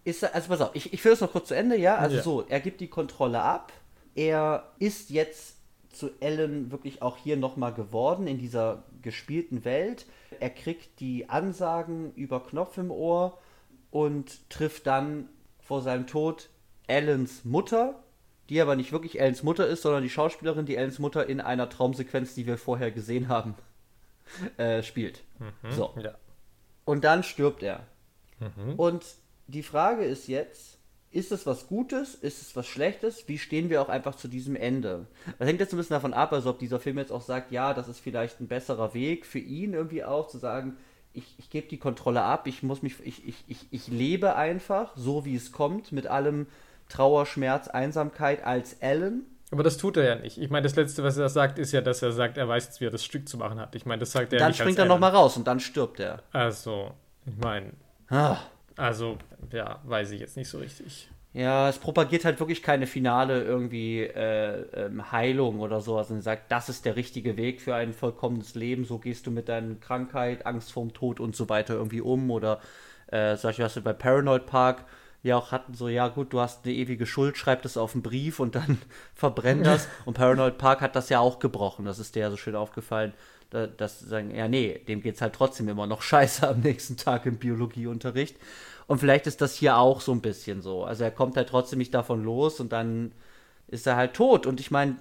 ist 0.06 0.24
er, 0.24 0.34
also 0.34 0.48
pass 0.48 0.62
auf, 0.62 0.72
ich, 0.74 0.94
ich 0.94 1.02
führe 1.02 1.16
es 1.16 1.22
noch 1.22 1.32
kurz 1.32 1.50
zu 1.50 1.56
Ende, 1.56 1.78
ja? 1.78 1.98
Also 1.98 2.18
ja. 2.18 2.22
so, 2.22 2.46
er 2.48 2.60
gibt 2.60 2.80
die 2.80 2.88
Kontrolle 2.88 3.42
ab. 3.42 3.74
Er 4.14 4.72
ist 4.80 5.10
jetzt 5.10 5.58
zu 5.92 6.12
Ellen 6.20 6.72
wirklich 6.72 7.02
auch 7.02 7.18
hier 7.18 7.38
nochmal 7.38 7.74
geworden 7.74 8.28
in 8.28 8.38
dieser 8.38 8.84
gespielten 9.02 9.66
Welt. 9.66 10.06
Er 10.40 10.50
kriegt 10.50 11.00
die 11.00 11.30
Ansagen 11.30 12.14
über 12.16 12.42
Knopf 12.42 12.78
im 12.78 12.92
Ohr 12.92 13.38
und 13.92 14.50
trifft 14.50 14.88
dann 14.88 15.30
vor 15.60 15.82
seinem 15.82 16.06
Tod 16.06 16.50
Ellens 16.88 17.44
Mutter, 17.44 18.04
die 18.50 18.62
aber 18.62 18.76
nicht 18.76 18.92
wirklich 18.92 19.20
Ellens 19.20 19.42
Mutter 19.42 19.66
ist, 19.68 19.82
sondern 19.82 20.04
die 20.04 20.10
Schauspielerin, 20.10 20.66
die 20.66 20.76
Ellens 20.76 21.00
Mutter 21.00 21.28
in 21.28 21.42
einer 21.42 21.70
Traumsequenz, 21.70 22.36
die 22.36 22.46
wir 22.46 22.58
vorher 22.58 22.92
gesehen 22.92 23.28
haben, 23.28 23.56
äh, 24.58 24.84
spielt. 24.84 25.24
Mhm, 25.40 25.72
so. 25.72 25.94
Ja. 26.02 26.16
Und 26.86 27.04
dann 27.04 27.24
stirbt 27.24 27.64
er. 27.64 27.86
Mhm. 28.40 28.76
Und 28.76 29.04
die 29.48 29.64
Frage 29.64 30.04
ist 30.06 30.28
jetzt, 30.28 30.80
ist 31.12 31.32
es 31.32 31.46
was 31.46 31.68
Gutes? 31.68 32.14
Ist 32.16 32.42
es 32.42 32.56
was 32.56 32.68
Schlechtes? 32.68 33.28
Wie 33.28 33.38
stehen 33.38 33.70
wir 33.70 33.82
auch 33.82 33.90
einfach 33.90 34.16
zu 34.16 34.28
diesem 34.28 34.56
Ende? 34.56 35.08
Das 35.40 35.48
hängt 35.48 35.62
jetzt 35.62 35.74
ein 35.74 35.78
bisschen 35.78 35.94
davon 35.94 36.14
ab, 36.14 36.34
also 36.34 36.50
ob 36.50 36.60
dieser 36.60 36.80
Film 36.80 36.98
jetzt 36.98 37.12
auch 37.12 37.22
sagt, 37.22 37.52
ja, 37.52 37.74
das 37.74 37.88
ist 37.88 38.00
vielleicht 38.00 38.42
ein 38.42 38.48
besserer 38.48 38.94
Weg 38.94 39.26
für 39.26 39.40
ihn 39.40 39.74
irgendwie 39.74 40.04
auch, 40.04 40.28
zu 40.28 40.38
sagen, 40.38 40.78
ich, 41.14 41.36
ich 41.38 41.50
gebe 41.50 41.68
die 41.68 41.78
Kontrolle 41.78 42.22
ab, 42.22 42.48
ich 42.48 42.64
muss 42.64 42.82
mich, 42.82 42.96
ich, 43.04 43.26
ich, 43.26 43.46
ich, 43.48 43.68
ich 43.72 43.88
lebe 43.88 44.36
einfach, 44.36 44.92
so 44.98 45.24
wie 45.24 45.36
es 45.36 45.54
kommt, 45.54 45.94
mit 45.94 46.08
allem 46.08 46.48
Trauer, 46.90 47.26
Schmerz, 47.26 47.70
Einsamkeit 47.70 48.44
als 48.44 48.82
Alan. 48.82 49.24
Aber 49.52 49.64
das 49.64 49.78
tut 49.78 49.98
er 49.98 50.04
ja 50.04 50.16
nicht. 50.16 50.40
Ich 50.40 50.50
meine, 50.50 50.64
das 50.64 50.76
Letzte, 50.76 51.04
was 51.04 51.18
er 51.18 51.30
sagt, 51.30 51.60
ist 51.60 51.72
ja, 51.72 51.82
dass 51.82 52.02
er 52.02 52.12
sagt, 52.12 52.38
er 52.38 52.48
weiß 52.48 52.66
jetzt, 52.66 52.82
wie 52.82 52.86
er 52.86 52.92
das 52.92 53.06
Stück 53.06 53.30
zu 53.30 53.38
machen 53.38 53.60
hat. 53.60 53.76
Ich 53.76 53.86
meine, 53.86 54.00
das 54.00 54.12
sagt 54.12 54.34
er 54.34 54.40
dann 54.40 54.50
nicht. 54.50 54.60
Dann 54.60 54.66
springt 54.66 54.80
er 54.80 54.86
nochmal 54.86 55.12
raus 55.12 55.38
und 55.38 55.46
dann 55.46 55.60
stirbt 55.60 56.00
er. 56.00 56.24
Also, 56.32 56.92
ich 57.26 57.38
meine. 57.38 57.74
Ah. 58.10 58.38
Also, 58.76 59.18
ja, 59.52 59.80
weiß 59.84 60.12
ich 60.12 60.20
jetzt 60.20 60.36
nicht 60.36 60.50
so 60.50 60.58
richtig. 60.58 61.10
Ja, 61.36 61.68
es 61.68 61.80
propagiert 61.80 62.24
halt 62.24 62.40
wirklich 62.40 62.64
keine 62.64 62.88
finale 62.88 63.44
irgendwie 63.44 64.00
äh, 64.04 64.62
ähm, 64.74 65.12
Heilung 65.12 65.60
oder 65.60 65.82
sowas 65.82 66.10
und 66.10 66.22
sagt, 66.22 66.50
das 66.50 66.70
ist 66.70 66.86
der 66.86 66.96
richtige 66.96 67.36
Weg 67.36 67.62
für 67.62 67.76
ein 67.76 67.92
vollkommenes 67.92 68.56
Leben, 68.56 68.86
so 68.86 69.00
gehst 69.00 69.28
du 69.28 69.32
mit 69.32 69.50
deiner 69.50 69.76
Krankheit, 69.76 70.46
Angst 70.46 70.72
vorm 70.72 70.94
Tod 70.94 71.20
und 71.20 71.36
so 71.36 71.50
weiter 71.50 71.74
irgendwie 71.74 72.00
um 72.00 72.32
oder 72.32 72.62
äh, 73.08 73.36
solche 73.36 73.64
was 73.64 73.76
wir 73.76 73.84
bei 73.84 73.92
Paranoid 73.92 74.46
Park 74.46 74.86
ja 75.30 75.38
auch 75.38 75.52
hatten, 75.52 75.74
so, 75.74 75.88
ja 75.88 76.08
gut, 76.08 76.34
du 76.34 76.40
hast 76.40 76.66
eine 76.66 76.74
ewige 76.74 77.06
Schuld, 77.06 77.38
schreib 77.38 77.62
das 77.62 77.78
auf 77.78 77.94
einen 77.94 78.04
Brief 78.04 78.40
und 78.40 78.56
dann 78.56 78.80
verbrenn 79.16 79.64
das. 79.64 79.88
und 80.06 80.16
Paranoid 80.16 80.58
Park 80.58 80.82
hat 80.82 80.96
das 80.96 81.10
ja 81.10 81.20
auch 81.20 81.40
gebrochen, 81.40 81.86
das 81.86 82.00
ist 82.00 82.16
dir 82.16 82.22
ja 82.22 82.32
so 82.32 82.38
schön 82.38 82.56
aufgefallen, 82.56 83.14
da, 83.50 83.68
dass 83.68 84.00
sagen, 84.00 84.34
ja 84.36 84.48
nee, 84.48 84.80
dem 84.88 85.02
geht's 85.02 85.22
halt 85.22 85.34
trotzdem 85.34 85.70
immer 85.70 85.88
noch 85.88 86.02
scheiße 86.02 86.48
am 86.48 86.62
nächsten 86.62 86.98
Tag 86.98 87.26
im 87.26 87.38
Biologieunterricht. 87.38 88.38
Und 88.88 89.00
vielleicht 89.00 89.26
ist 89.28 89.42
das 89.42 89.56
hier 89.56 89.78
auch 89.78 90.02
so 90.02 90.12
ein 90.12 90.22
bisschen 90.22 90.62
so. 90.62 90.84
Also 90.84 91.04
er 91.04 91.12
kommt 91.12 91.38
halt 91.38 91.50
trotzdem 91.50 91.80
nicht 91.80 91.94
davon 91.94 92.24
los 92.24 92.60
und 92.60 92.72
dann 92.72 93.12
ist 93.68 93.88
er 93.88 93.96
halt 93.96 94.14
tot. 94.14 94.46
Und 94.46 94.60
ich 94.60 94.70
meine, 94.70 94.98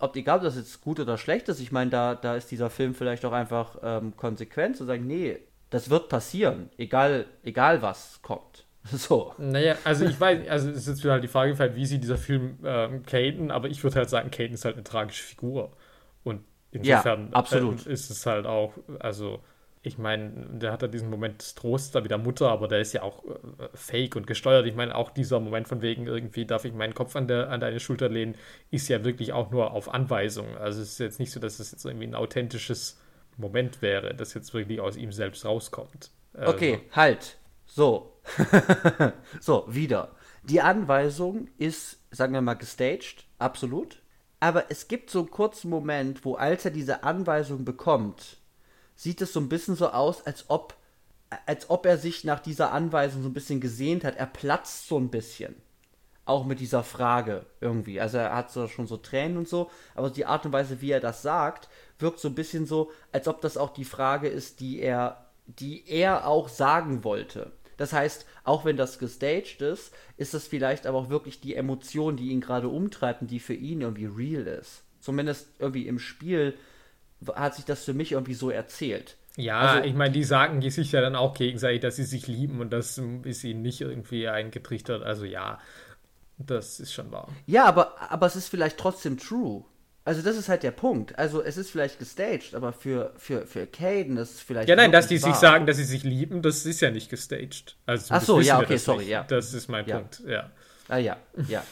ob 0.00 0.16
egal 0.16 0.38
ob 0.38 0.44
das 0.44 0.56
jetzt 0.56 0.80
gut 0.80 1.00
oder 1.00 1.18
schlecht 1.18 1.48
ist, 1.48 1.60
ich 1.60 1.72
meine, 1.72 1.90
da, 1.90 2.14
da 2.14 2.36
ist 2.36 2.50
dieser 2.50 2.70
Film 2.70 2.94
vielleicht 2.94 3.24
auch 3.24 3.32
einfach 3.32 3.76
ähm, 3.82 4.16
konsequent 4.16 4.76
zu 4.76 4.84
sagen, 4.84 5.06
nee, 5.06 5.38
das 5.70 5.90
wird 5.90 6.08
passieren, 6.08 6.70
egal, 6.78 7.26
egal 7.42 7.82
was 7.82 8.20
kommt. 8.22 8.64
So. 8.96 9.34
Naja, 9.38 9.76
also 9.84 10.04
ich 10.04 10.18
weiß, 10.18 10.48
also 10.48 10.70
es 10.70 10.78
ist 10.78 10.88
jetzt 10.88 11.04
wieder 11.04 11.12
halt 11.12 11.24
die 11.24 11.28
Frage, 11.28 11.74
wie 11.74 11.86
sieht 11.86 12.02
dieser 12.02 12.18
Film 12.18 12.58
ähm, 12.64 13.02
Caden, 13.04 13.50
aber 13.50 13.68
ich 13.68 13.82
würde 13.82 13.96
halt 13.96 14.10
sagen, 14.10 14.30
Caden 14.30 14.54
ist 14.54 14.64
halt 14.64 14.76
eine 14.76 14.84
tragische 14.84 15.22
Figur. 15.22 15.72
Und 16.24 16.42
insofern 16.70 17.28
ja, 17.28 17.32
absolut. 17.32 17.86
Äh, 17.86 17.92
ist 17.92 18.10
es 18.10 18.26
halt 18.26 18.46
auch, 18.46 18.72
also 18.98 19.40
ich 19.82 19.98
meine, 19.98 20.30
der 20.52 20.72
hat 20.72 20.82
ja 20.82 20.88
diesen 20.88 21.08
Moment 21.08 21.40
des 21.40 21.54
Trosts 21.54 21.92
da 21.92 22.04
wieder 22.04 22.18
Mutter, 22.18 22.50
aber 22.50 22.68
der 22.68 22.80
ist 22.80 22.92
ja 22.92 23.02
auch 23.02 23.24
äh, 23.24 23.68
fake 23.74 24.16
und 24.16 24.26
gesteuert. 24.26 24.66
Ich 24.66 24.74
meine, 24.74 24.94
auch 24.94 25.10
dieser 25.10 25.40
Moment 25.40 25.68
von 25.68 25.82
wegen 25.82 26.06
irgendwie 26.06 26.44
darf 26.46 26.64
ich 26.64 26.72
meinen 26.72 26.94
Kopf 26.94 27.14
an, 27.16 27.28
der, 27.28 27.50
an 27.50 27.60
deine 27.60 27.80
Schulter 27.80 28.08
lehnen, 28.08 28.34
ist 28.70 28.88
ja 28.88 29.04
wirklich 29.04 29.32
auch 29.32 29.50
nur 29.50 29.72
auf 29.72 29.92
Anweisung. 29.92 30.56
Also 30.58 30.82
es 30.82 30.92
ist 30.92 30.98
jetzt 30.98 31.20
nicht 31.20 31.30
so, 31.30 31.40
dass 31.40 31.60
es 31.60 31.72
jetzt 31.72 31.84
irgendwie 31.84 32.06
ein 32.06 32.14
authentisches 32.14 33.00
Moment 33.36 33.82
wäre, 33.82 34.14
das 34.14 34.34
jetzt 34.34 34.52
wirklich 34.52 34.80
aus 34.80 34.96
ihm 34.96 35.12
selbst 35.12 35.44
rauskommt. 35.44 36.10
Also, 36.34 36.52
okay, 36.52 36.80
halt. 36.92 37.38
So. 37.66 38.17
so, 39.40 39.64
wieder. 39.68 40.12
Die 40.42 40.60
Anweisung 40.60 41.48
ist, 41.58 41.98
sagen 42.10 42.32
wir 42.32 42.40
mal, 42.40 42.54
gestaged, 42.54 43.26
absolut. 43.38 44.02
Aber 44.40 44.70
es 44.70 44.88
gibt 44.88 45.10
so 45.10 45.20
einen 45.20 45.30
kurzen 45.30 45.68
Moment, 45.68 46.24
wo 46.24 46.34
als 46.34 46.64
er 46.64 46.70
diese 46.70 47.02
Anweisung 47.02 47.64
bekommt, 47.64 48.38
sieht 48.94 49.20
es 49.20 49.32
so 49.32 49.40
ein 49.40 49.48
bisschen 49.48 49.76
so 49.76 49.90
aus, 49.90 50.26
als 50.26 50.48
ob, 50.48 50.74
als 51.46 51.70
ob 51.70 51.86
er 51.86 51.98
sich 51.98 52.24
nach 52.24 52.40
dieser 52.40 52.72
Anweisung 52.72 53.22
so 53.22 53.28
ein 53.28 53.34
bisschen 53.34 53.60
gesehnt 53.60 54.04
hat. 54.04 54.16
Er 54.16 54.26
platzt 54.26 54.88
so 54.88 54.98
ein 54.98 55.10
bisschen. 55.10 55.56
Auch 56.24 56.44
mit 56.44 56.60
dieser 56.60 56.84
Frage 56.84 57.46
irgendwie. 57.60 58.00
Also 58.00 58.18
er 58.18 58.34
hat 58.34 58.52
so 58.52 58.68
schon 58.68 58.86
so 58.86 58.98
Tränen 58.98 59.38
und 59.38 59.48
so, 59.48 59.70
aber 59.94 60.10
die 60.10 60.26
Art 60.26 60.44
und 60.44 60.52
Weise, 60.52 60.80
wie 60.82 60.90
er 60.90 61.00
das 61.00 61.22
sagt, 61.22 61.68
wirkt 61.98 62.20
so 62.20 62.28
ein 62.28 62.34
bisschen 62.34 62.66
so, 62.66 62.90
als 63.12 63.28
ob 63.28 63.40
das 63.40 63.56
auch 63.56 63.70
die 63.70 63.86
Frage 63.86 64.28
ist, 64.28 64.60
die 64.60 64.78
er, 64.80 65.26
die 65.46 65.88
er 65.88 66.26
auch 66.26 66.48
sagen 66.48 67.02
wollte. 67.02 67.52
Das 67.78 67.94
heißt, 67.94 68.26
auch 68.44 68.66
wenn 68.66 68.76
das 68.76 68.98
gestaged 68.98 69.62
ist, 69.62 69.94
ist 70.18 70.34
das 70.34 70.46
vielleicht 70.46 70.86
aber 70.86 70.98
auch 70.98 71.08
wirklich 71.08 71.40
die 71.40 71.54
Emotion, 71.54 72.16
die 72.16 72.28
ihn 72.28 72.42
gerade 72.42 72.68
umtreibt 72.68 73.22
und 73.22 73.30
die 73.30 73.40
für 73.40 73.54
ihn 73.54 73.80
irgendwie 73.80 74.06
real 74.06 74.46
ist. 74.46 74.82
Zumindest 75.00 75.48
irgendwie 75.58 75.86
im 75.86 75.98
Spiel 75.98 76.54
hat 77.34 77.54
sich 77.54 77.64
das 77.64 77.84
für 77.84 77.94
mich 77.94 78.12
irgendwie 78.12 78.34
so 78.34 78.50
erzählt. 78.50 79.16
Ja, 79.36 79.60
also, 79.60 79.88
ich 79.88 79.94
meine, 79.94 80.12
die 80.12 80.24
sagen 80.24 80.60
die 80.60 80.70
sich 80.70 80.90
ja 80.90 81.00
dann 81.00 81.14
auch 81.14 81.34
gegenseitig, 81.34 81.80
dass 81.80 81.96
sie 81.96 82.04
sich 82.04 82.26
lieben 82.26 82.60
und 82.60 82.72
das 82.72 83.00
ist 83.22 83.44
ihnen 83.44 83.62
nicht 83.62 83.80
irgendwie 83.80 84.28
eingetrichtert. 84.28 85.04
Also 85.04 85.24
ja, 85.24 85.60
das 86.38 86.80
ist 86.80 86.92
schon 86.92 87.12
wahr. 87.12 87.28
Ja, 87.46 87.64
aber, 87.66 88.10
aber 88.10 88.26
es 88.26 88.34
ist 88.34 88.48
vielleicht 88.48 88.78
trotzdem 88.78 89.18
true. 89.18 89.64
Also 90.08 90.22
das 90.22 90.38
ist 90.38 90.48
halt 90.48 90.62
der 90.62 90.70
Punkt. 90.70 91.18
Also 91.18 91.42
es 91.42 91.58
ist 91.58 91.70
vielleicht 91.70 91.98
gestaged, 91.98 92.54
aber 92.54 92.72
für, 92.72 93.12
für, 93.18 93.46
für 93.46 93.66
Caden 93.66 94.16
ist 94.16 94.36
es 94.36 94.40
vielleicht. 94.40 94.66
Ja, 94.66 94.74
nein, 94.74 94.90
dass 94.90 95.06
die 95.06 95.20
wahr. 95.20 95.32
sich 95.32 95.38
sagen, 95.38 95.66
dass 95.66 95.76
sie 95.76 95.84
sich 95.84 96.02
lieben, 96.02 96.40
das 96.40 96.64
ist 96.64 96.80
ja 96.80 96.90
nicht 96.90 97.10
gestaged. 97.10 97.76
Also 97.84 98.14
Ach 98.14 98.22
so, 98.22 98.40
ja, 98.40 98.58
okay, 98.58 98.78
sorry, 98.78 99.00
nicht. 99.00 99.08
ja. 99.08 99.24
Das 99.24 99.52
ist 99.52 99.68
mein 99.68 99.86
ja. 99.86 99.98
Punkt, 99.98 100.22
ja. 100.26 100.50
Ah 100.88 100.96
ja, 100.96 101.18
ja. 101.46 101.62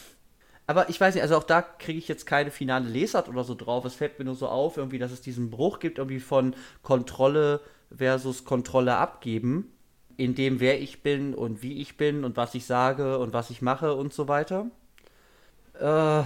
Aber 0.67 0.87
ich 0.87 1.01
weiß 1.01 1.15
nicht, 1.15 1.23
also 1.23 1.35
auch 1.35 1.45
da 1.45 1.63
kriege 1.63 1.97
ich 1.97 2.07
jetzt 2.07 2.27
keine 2.27 2.51
finale 2.51 2.87
Lesart 2.87 3.27
oder 3.27 3.43
so 3.43 3.55
drauf. 3.55 3.85
Es 3.85 3.95
fällt 3.95 4.19
mir 4.19 4.25
nur 4.25 4.35
so 4.35 4.47
auf, 4.47 4.77
irgendwie, 4.77 4.99
dass 4.99 5.11
es 5.11 5.21
diesen 5.21 5.49
Bruch 5.49 5.79
gibt, 5.79 5.97
irgendwie 5.97 6.19
von 6.19 6.53
Kontrolle 6.83 7.61
versus 7.89 8.45
Kontrolle 8.45 8.97
abgeben, 8.97 9.73
in 10.15 10.35
dem 10.35 10.59
wer 10.59 10.79
ich 10.79 11.01
bin 11.01 11.33
und 11.33 11.63
wie 11.63 11.81
ich 11.81 11.97
bin 11.97 12.23
und 12.23 12.37
was 12.37 12.53
ich 12.53 12.67
sage 12.67 13.17
und 13.17 13.33
was 13.33 13.49
ich 13.49 13.63
mache 13.63 13.95
und 13.95 14.13
so 14.13 14.27
weiter. 14.27 14.67
Äh 15.79 16.21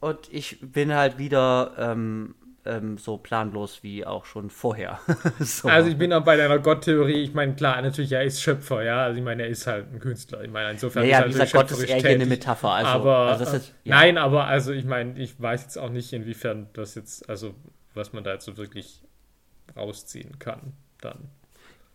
und 0.00 0.32
ich 0.32 0.58
bin 0.60 0.94
halt 0.94 1.18
wieder 1.18 1.72
ähm, 1.78 2.34
ähm, 2.68 2.98
so 2.98 3.16
planlos 3.16 3.82
wie 3.82 4.04
auch 4.04 4.24
schon 4.24 4.50
vorher. 4.50 5.00
so. 5.40 5.68
Also 5.68 5.88
ich 5.88 5.96
bin 5.96 6.12
auch 6.12 6.22
bei 6.22 6.36
deiner 6.36 6.58
Gott-Theorie. 6.58 7.22
Ich 7.22 7.34
meine, 7.34 7.54
klar, 7.54 7.80
natürlich, 7.80 8.12
er 8.12 8.22
ist 8.22 8.42
Schöpfer, 8.42 8.82
ja. 8.82 9.04
Also 9.04 9.18
ich 9.18 9.24
meine, 9.24 9.44
er 9.44 9.48
ist 9.48 9.66
halt 9.66 9.92
ein 9.92 9.98
Künstler. 9.98 10.44
Ich 10.44 10.50
meine, 10.50 10.72
insofern 10.72 11.06
ja, 11.06 11.20
ist 11.20 11.34
er 11.36 11.40
halt 11.40 11.52
Gott 11.52 11.70
ist 11.70 11.82
eher 11.82 11.96
hier 11.96 12.10
eine 12.10 12.26
Metapher. 12.26 12.70
Also, 12.70 12.90
aber, 12.90 13.16
also 13.16 13.44
ist, 13.44 13.74
ja. 13.84 13.96
Nein, 13.96 14.18
aber 14.18 14.44
also 14.44 14.72
ich 14.72 14.84
meine, 14.84 15.18
ich 15.18 15.40
weiß 15.40 15.62
jetzt 15.62 15.78
auch 15.78 15.90
nicht, 15.90 16.12
inwiefern 16.12 16.68
das 16.74 16.94
jetzt, 16.94 17.28
also 17.28 17.54
was 17.94 18.12
man 18.12 18.22
da 18.22 18.34
jetzt 18.34 18.44
so 18.44 18.56
wirklich 18.56 19.02
rausziehen 19.76 20.38
kann 20.38 20.74
dann. 21.00 21.30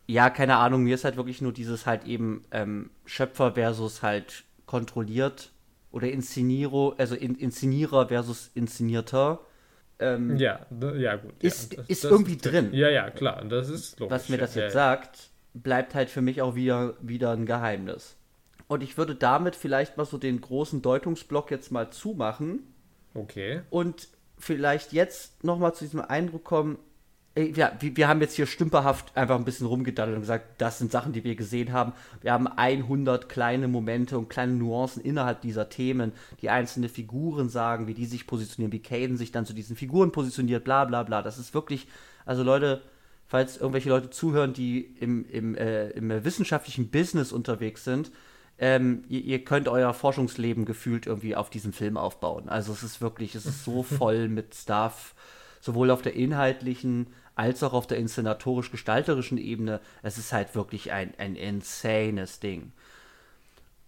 Ja, 0.08 0.30
keine 0.30 0.58
Ahnung, 0.58 0.84
mir 0.84 0.96
ist 0.96 1.06
halt 1.06 1.16
wirklich 1.16 1.42
nur 1.42 1.54
dieses 1.54 1.86
halt 1.86 2.06
eben 2.06 2.44
ähm, 2.52 2.90
Schöpfer 3.06 3.54
versus 3.54 4.02
halt 4.02 4.44
kontrolliert 4.66 5.53
oder 5.94 6.12
Inszeniro, 6.12 6.96
also 6.98 7.16
in, 7.16 7.36
Inszenierer 7.36 8.08
versus 8.08 8.52
Inszenierter. 8.56 9.40
Ähm, 10.00 10.36
ja, 10.38 10.66
ja, 10.96 11.16
gut. 11.16 11.32
Ist, 11.42 11.72
ja, 11.72 11.78
das, 11.78 11.88
ist 11.88 12.04
das 12.04 12.12
irgendwie 12.12 12.34
ist, 12.34 12.46
drin. 12.46 12.74
Ja, 12.74 12.90
ja, 12.90 13.12
klar, 13.12 13.46
das 13.46 13.70
ist 13.70 14.00
logisch. 14.00 14.12
Was 14.12 14.28
mir 14.28 14.38
das 14.38 14.56
jetzt 14.56 14.64
ja, 14.64 14.70
sagt, 14.72 15.30
bleibt 15.54 15.94
halt 15.94 16.10
für 16.10 16.22
mich 16.22 16.42
auch 16.42 16.56
wieder, 16.56 16.96
wieder 17.00 17.32
ein 17.32 17.46
Geheimnis. 17.46 18.18
Und 18.68 18.82
ich 18.82 18.98
würde 18.98 19.14
damit 19.14 19.56
vielleicht 19.56 19.96
mal 19.96 20.06
so 20.06 20.18
den 20.18 20.42
großen 20.42 20.82
Deutungsblock 20.82 21.52
jetzt 21.52 21.72
mal 21.72 21.92
zumachen. 21.92 22.74
Okay. 23.14 23.62
Und 23.70 24.08
vielleicht 24.40 24.94
jetzt 24.94 25.44
nochmal 25.44 25.76
zu 25.76 25.84
diesem 25.86 26.02
Eindruck 26.02 26.44
kommen, 26.44 26.80
ja, 27.36 27.72
wir 27.80 28.08
haben 28.08 28.22
jetzt 28.22 28.36
hier 28.36 28.46
stümperhaft 28.46 29.18
einfach 29.18 29.36
ein 29.36 29.46
bisschen 29.46 29.66
rumgedaddelt 29.66 30.16
und 30.16 30.22
gesagt, 30.22 30.62
das 30.62 30.78
sind 30.78 30.92
Sachen, 30.92 31.14
die 31.14 31.24
wir 31.24 31.36
gesehen 31.36 31.74
haben. 31.74 31.94
Wir 32.22 32.32
haben 32.32 32.48
100 32.48 33.28
kleine 33.28 33.68
Momente 33.68 34.20
und 34.20 34.30
kleine 34.30 34.54
Nuancen 34.54 35.02
innerhalb 35.02 35.42
dieser 35.42 35.70
Themen, 35.70 36.12
die 36.42 36.52
einzelne 36.52 36.90
Figuren 36.90 37.50
sagen, 37.50 37.88
wie 37.88 37.96
die 37.96 38.06
sich 38.06 38.28
positionieren, 38.28 38.72
wie 38.72 38.84
Caden 38.84 39.18
sich 39.18 39.32
dann 39.32 39.48
zu 39.48 39.54
diesen 39.54 39.76
Figuren 39.76 40.12
positioniert, 40.12 40.64
bla 40.64 40.86
bla 40.86 41.02
bla. 41.02 41.24
Das 41.24 41.40
ist 41.40 41.56
wirklich, 41.56 41.88
also 42.24 42.44
Leute, 42.44 42.84
falls 43.26 43.58
irgendwelche 43.58 43.90
Leute 43.90 44.12
zuhören, 44.12 44.54
die 44.54 44.82
im, 45.00 45.26
im, 45.28 45.56
äh, 45.56 45.90
im 45.90 46.24
wissenschaftlichen 46.24 46.92
Business 46.92 47.32
unterwegs 47.32 47.84
sind, 47.84 48.12
ähm, 48.60 49.06
ihr, 49.10 49.22
ihr, 49.22 49.44
könnt 49.44 49.68
euer 49.68 49.96
Forschungsleben 49.96 50.66
gefühlt 50.66 51.08
irgendwie 51.08 51.36
auf 51.36 51.50
diesem 51.50 51.74
Film 51.74 51.98
aufbauen. 51.98 52.48
Also 52.48 52.72
es 52.72 52.84
ist 52.84 53.02
wirklich, 53.02 53.34
es 53.34 53.48
ist 53.48 53.64
so 53.64 53.82
voll 53.84 54.28
mit 54.28 54.54
Stuff, 54.54 55.16
sowohl 55.62 55.90
auf 55.90 56.04
der 56.04 56.14
inhaltlichen 56.14 57.08
als 57.36 57.64
auch 57.64 57.74
auf 57.74 57.88
der 57.88 57.98
inszenatorisch-gestalterischen 57.98 59.38
Ebene. 59.38 59.80
Es 60.02 60.18
ist 60.18 60.34
halt 60.34 60.56
wirklich 60.56 60.92
ein, 60.92 61.14
ein 61.18 61.36
insanes 61.36 62.40
Ding. 62.40 62.72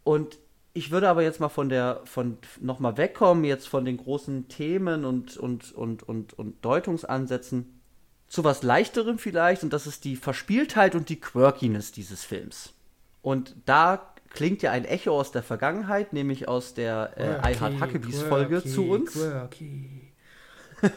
Und 0.04 0.38
ich 0.74 0.92
würde 0.92 1.10
aber 1.10 1.24
jetzt 1.24 1.40
mal 1.40 1.50
von 1.50 1.70
der, 1.70 2.02
von 2.06 2.38
nochmal 2.60 2.98
wegkommen, 2.98 3.46
jetzt 3.46 3.68
von 3.68 3.86
den 3.86 3.98
großen 3.98 4.48
Themen 4.50 5.06
und, 5.06 5.38
und, 5.38 5.72
und, 5.72 6.04
und, 6.04 6.34
und 6.34 6.66
Deutungsansätzen 6.66 7.80
zu 8.28 8.44
was 8.44 8.64
leichterem 8.64 9.18
vielleicht, 9.18 9.64
und 9.64 9.72
das 9.72 9.88
ist 9.88 10.04
die 10.04 10.16
Verspieltheit 10.16 10.96
und 10.96 11.10
die 11.10 11.20
Quirkiness 11.20 11.92
dieses 11.92 12.26
Films. 12.26 12.74
Und 13.22 13.56
da 13.66 14.14
klingt 14.30 14.62
ja 14.62 14.72
ein 14.72 14.84
Echo 14.84 15.18
aus 15.18 15.32
der 15.32 15.44
Vergangenheit, 15.44 16.12
nämlich 16.12 16.48
aus 16.48 16.74
der 16.74 17.14
äh, 17.16 17.52
I 17.52 17.60
Heart 17.60 17.82
Huckabees 17.82 18.24
Folge 18.24 18.64
zu 18.64 18.90
uns. 18.90 19.14
Quirky. 19.14 20.12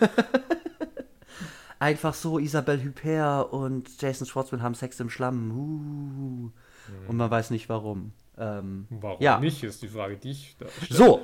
einfach 1.79 2.15
so 2.15 2.39
Isabelle 2.39 2.85
Huppert 2.85 3.53
und 3.53 4.01
Jason 4.01 4.27
Schwartzman 4.27 4.63
haben 4.63 4.75
Sex 4.75 4.99
im 5.01 5.11
Schlamm. 5.11 5.51
Uh. 5.51 6.51
Und 7.09 7.17
man 7.17 7.31
weiß 7.31 7.51
nicht 7.51 7.69
warum. 7.69 8.13
Ähm, 8.39 8.87
warum 8.91 9.23
ja. 9.23 9.39
nicht, 9.39 9.63
ist 9.63 9.83
die 9.83 9.89
Frage, 9.89 10.17
die 10.17 10.31
ich 10.31 10.57
da 10.59 10.67
stelle. 10.69 10.99
So, 10.99 11.21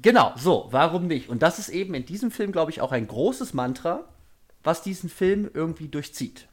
genau, 0.00 0.32
so, 0.36 0.68
warum 0.70 1.06
nicht? 1.06 1.28
Und 1.28 1.42
das 1.42 1.58
ist 1.58 1.70
eben 1.70 1.94
in 1.94 2.04
diesem 2.04 2.30
Film, 2.30 2.52
glaube 2.52 2.70
ich, 2.70 2.80
auch 2.80 2.92
ein 2.92 3.06
großes 3.06 3.54
Mantra, 3.54 4.04
was 4.62 4.82
diesen 4.82 5.08
Film 5.08 5.50
irgendwie 5.52 5.88
durchzieht. 5.88 6.48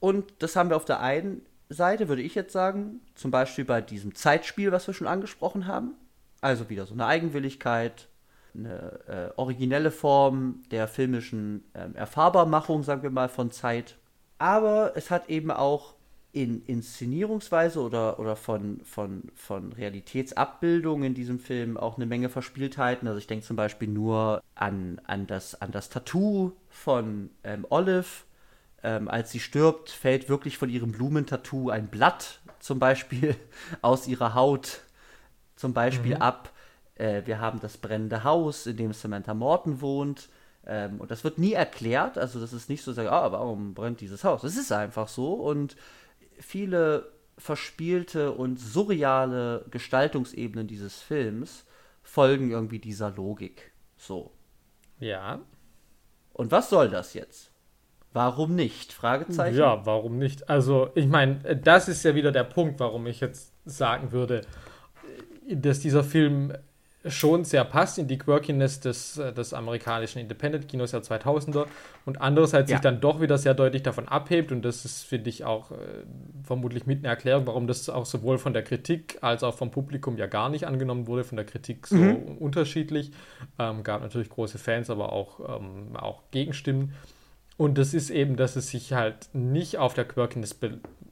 Und 0.00 0.32
das 0.40 0.56
haben 0.56 0.70
wir 0.70 0.76
auf 0.76 0.84
der 0.84 1.00
einen 1.00 1.42
Seite, 1.68 2.08
würde 2.08 2.22
ich 2.22 2.34
jetzt 2.34 2.52
sagen, 2.52 3.00
zum 3.14 3.30
Beispiel 3.30 3.64
bei 3.64 3.80
diesem 3.80 4.14
Zeitspiel, 4.14 4.72
was 4.72 4.86
wir 4.86 4.94
schon 4.94 5.06
angesprochen 5.06 5.66
haben. 5.66 5.94
Also 6.40 6.68
wieder 6.68 6.86
so 6.86 6.94
eine 6.94 7.06
Eigenwilligkeit, 7.06 8.08
eine 8.58 9.00
äh, 9.06 9.40
originelle 9.40 9.90
Form 9.90 10.62
der 10.70 10.88
filmischen 10.88 11.64
ähm, 11.74 11.94
Erfahrbarmachung, 11.94 12.82
sagen 12.82 13.02
wir 13.02 13.10
mal, 13.10 13.28
von 13.28 13.50
Zeit. 13.50 13.96
Aber 14.38 14.92
es 14.96 15.10
hat 15.10 15.28
eben 15.28 15.50
auch 15.50 15.94
in 16.36 16.62
Inszenierungsweise 16.66 17.80
oder, 17.80 18.18
oder 18.18 18.36
von, 18.36 18.80
von, 18.84 19.22
von 19.34 19.72
Realitätsabbildung 19.72 21.02
in 21.02 21.14
diesem 21.14 21.38
Film 21.38 21.78
auch 21.78 21.96
eine 21.96 22.04
Menge 22.04 22.28
Verspieltheiten. 22.28 23.08
Also 23.08 23.18
ich 23.18 23.26
denke 23.26 23.46
zum 23.46 23.56
Beispiel 23.56 23.88
nur 23.88 24.42
an, 24.54 25.00
an, 25.06 25.26
das, 25.26 25.60
an 25.62 25.72
das 25.72 25.88
Tattoo 25.88 26.52
von 26.68 27.30
ähm, 27.42 27.64
Olive. 27.70 28.04
Ähm, 28.82 29.08
als 29.08 29.32
sie 29.32 29.40
stirbt, 29.40 29.88
fällt 29.88 30.28
wirklich 30.28 30.58
von 30.58 30.68
ihrem 30.68 30.92
Blumentatattoo 30.92 31.70
ein 31.70 31.88
Blatt 31.88 32.40
zum 32.60 32.78
Beispiel 32.78 33.34
aus 33.80 34.06
ihrer 34.06 34.34
Haut 34.34 34.82
zum 35.56 35.72
Beispiel 35.72 36.16
mhm. 36.16 36.22
ab. 36.22 36.52
Äh, 36.96 37.22
wir 37.24 37.40
haben 37.40 37.60
das 37.60 37.76
brennende 37.76 38.24
Haus, 38.24 38.66
in 38.66 38.76
dem 38.76 38.92
Samantha 38.92 39.34
Morton 39.34 39.80
wohnt. 39.80 40.28
Ähm, 40.66 41.00
und 41.00 41.10
das 41.10 41.24
wird 41.24 41.38
nie 41.38 41.52
erklärt. 41.52 42.18
Also, 42.18 42.40
das 42.40 42.52
ist 42.52 42.68
nicht 42.68 42.82
so, 42.82 42.92
sagen, 42.92 43.08
ah, 43.08 43.30
warum 43.32 43.74
brennt 43.74 44.00
dieses 44.00 44.24
Haus? 44.24 44.42
Das 44.42 44.56
ist 44.56 44.72
einfach 44.72 45.08
so. 45.08 45.34
Und 45.34 45.76
viele 46.38 47.12
verspielte 47.38 48.32
und 48.32 48.58
surreale 48.58 49.66
Gestaltungsebenen 49.70 50.66
dieses 50.66 51.00
Films 51.00 51.66
folgen 52.02 52.50
irgendwie 52.50 52.78
dieser 52.78 53.10
Logik. 53.10 53.72
So. 53.96 54.32
Ja. 54.98 55.40
Und 56.32 56.50
was 56.50 56.70
soll 56.70 56.88
das 56.88 57.14
jetzt? 57.14 57.50
Warum 58.12 58.54
nicht? 58.54 58.92
Fragezeichen. 58.92 59.58
Ja, 59.58 59.84
warum 59.84 60.18
nicht? 60.18 60.48
Also, 60.48 60.90
ich 60.94 61.06
meine, 61.06 61.56
das 61.56 61.88
ist 61.88 62.02
ja 62.02 62.14
wieder 62.14 62.32
der 62.32 62.44
Punkt, 62.44 62.80
warum 62.80 63.06
ich 63.06 63.20
jetzt 63.20 63.52
sagen 63.66 64.12
würde, 64.12 64.40
dass 65.48 65.80
dieser 65.80 66.02
Film 66.02 66.52
schon 67.08 67.44
sehr 67.44 67.64
passt 67.64 67.98
in 67.98 68.08
die 68.08 68.18
Quirkiness 68.18 68.80
des, 68.80 69.18
äh, 69.18 69.32
des 69.32 69.54
amerikanischen 69.54 70.18
Independent-Kinos 70.18 70.90
der 70.90 71.02
2000er 71.02 71.66
und 72.04 72.20
andererseits 72.20 72.70
ja. 72.70 72.76
sich 72.76 72.82
dann 72.82 73.00
doch 73.00 73.20
wieder 73.20 73.38
sehr 73.38 73.54
deutlich 73.54 73.82
davon 73.82 74.08
abhebt 74.08 74.52
und 74.52 74.62
das 74.62 74.84
ist, 74.84 75.02
finde 75.04 75.30
ich, 75.30 75.44
auch 75.44 75.70
äh, 75.70 75.76
vermutlich 76.42 76.86
mit 76.86 77.00
einer 77.00 77.08
Erklärung, 77.08 77.46
warum 77.46 77.66
das 77.66 77.88
auch 77.88 78.06
sowohl 78.06 78.38
von 78.38 78.52
der 78.52 78.62
Kritik 78.62 79.18
als 79.20 79.42
auch 79.42 79.54
vom 79.54 79.70
Publikum 79.70 80.16
ja 80.16 80.26
gar 80.26 80.48
nicht 80.48 80.66
angenommen 80.66 81.06
wurde, 81.06 81.24
von 81.24 81.36
der 81.36 81.46
Kritik 81.46 81.86
so 81.86 81.96
mhm. 81.96 82.38
unterschiedlich. 82.38 83.12
Ähm, 83.58 83.82
gab 83.82 84.02
natürlich 84.02 84.28
große 84.28 84.58
Fans, 84.58 84.90
aber 84.90 85.12
auch, 85.12 85.60
ähm, 85.60 85.96
auch 85.96 86.22
Gegenstimmen. 86.30 86.92
Und 87.56 87.78
das 87.78 87.94
ist 87.94 88.10
eben, 88.10 88.36
dass 88.36 88.56
es 88.56 88.68
sich 88.68 88.92
halt 88.92 89.28
nicht 89.32 89.78
auf 89.78 89.94
der 89.94 90.04
Quirkiness, 90.04 90.58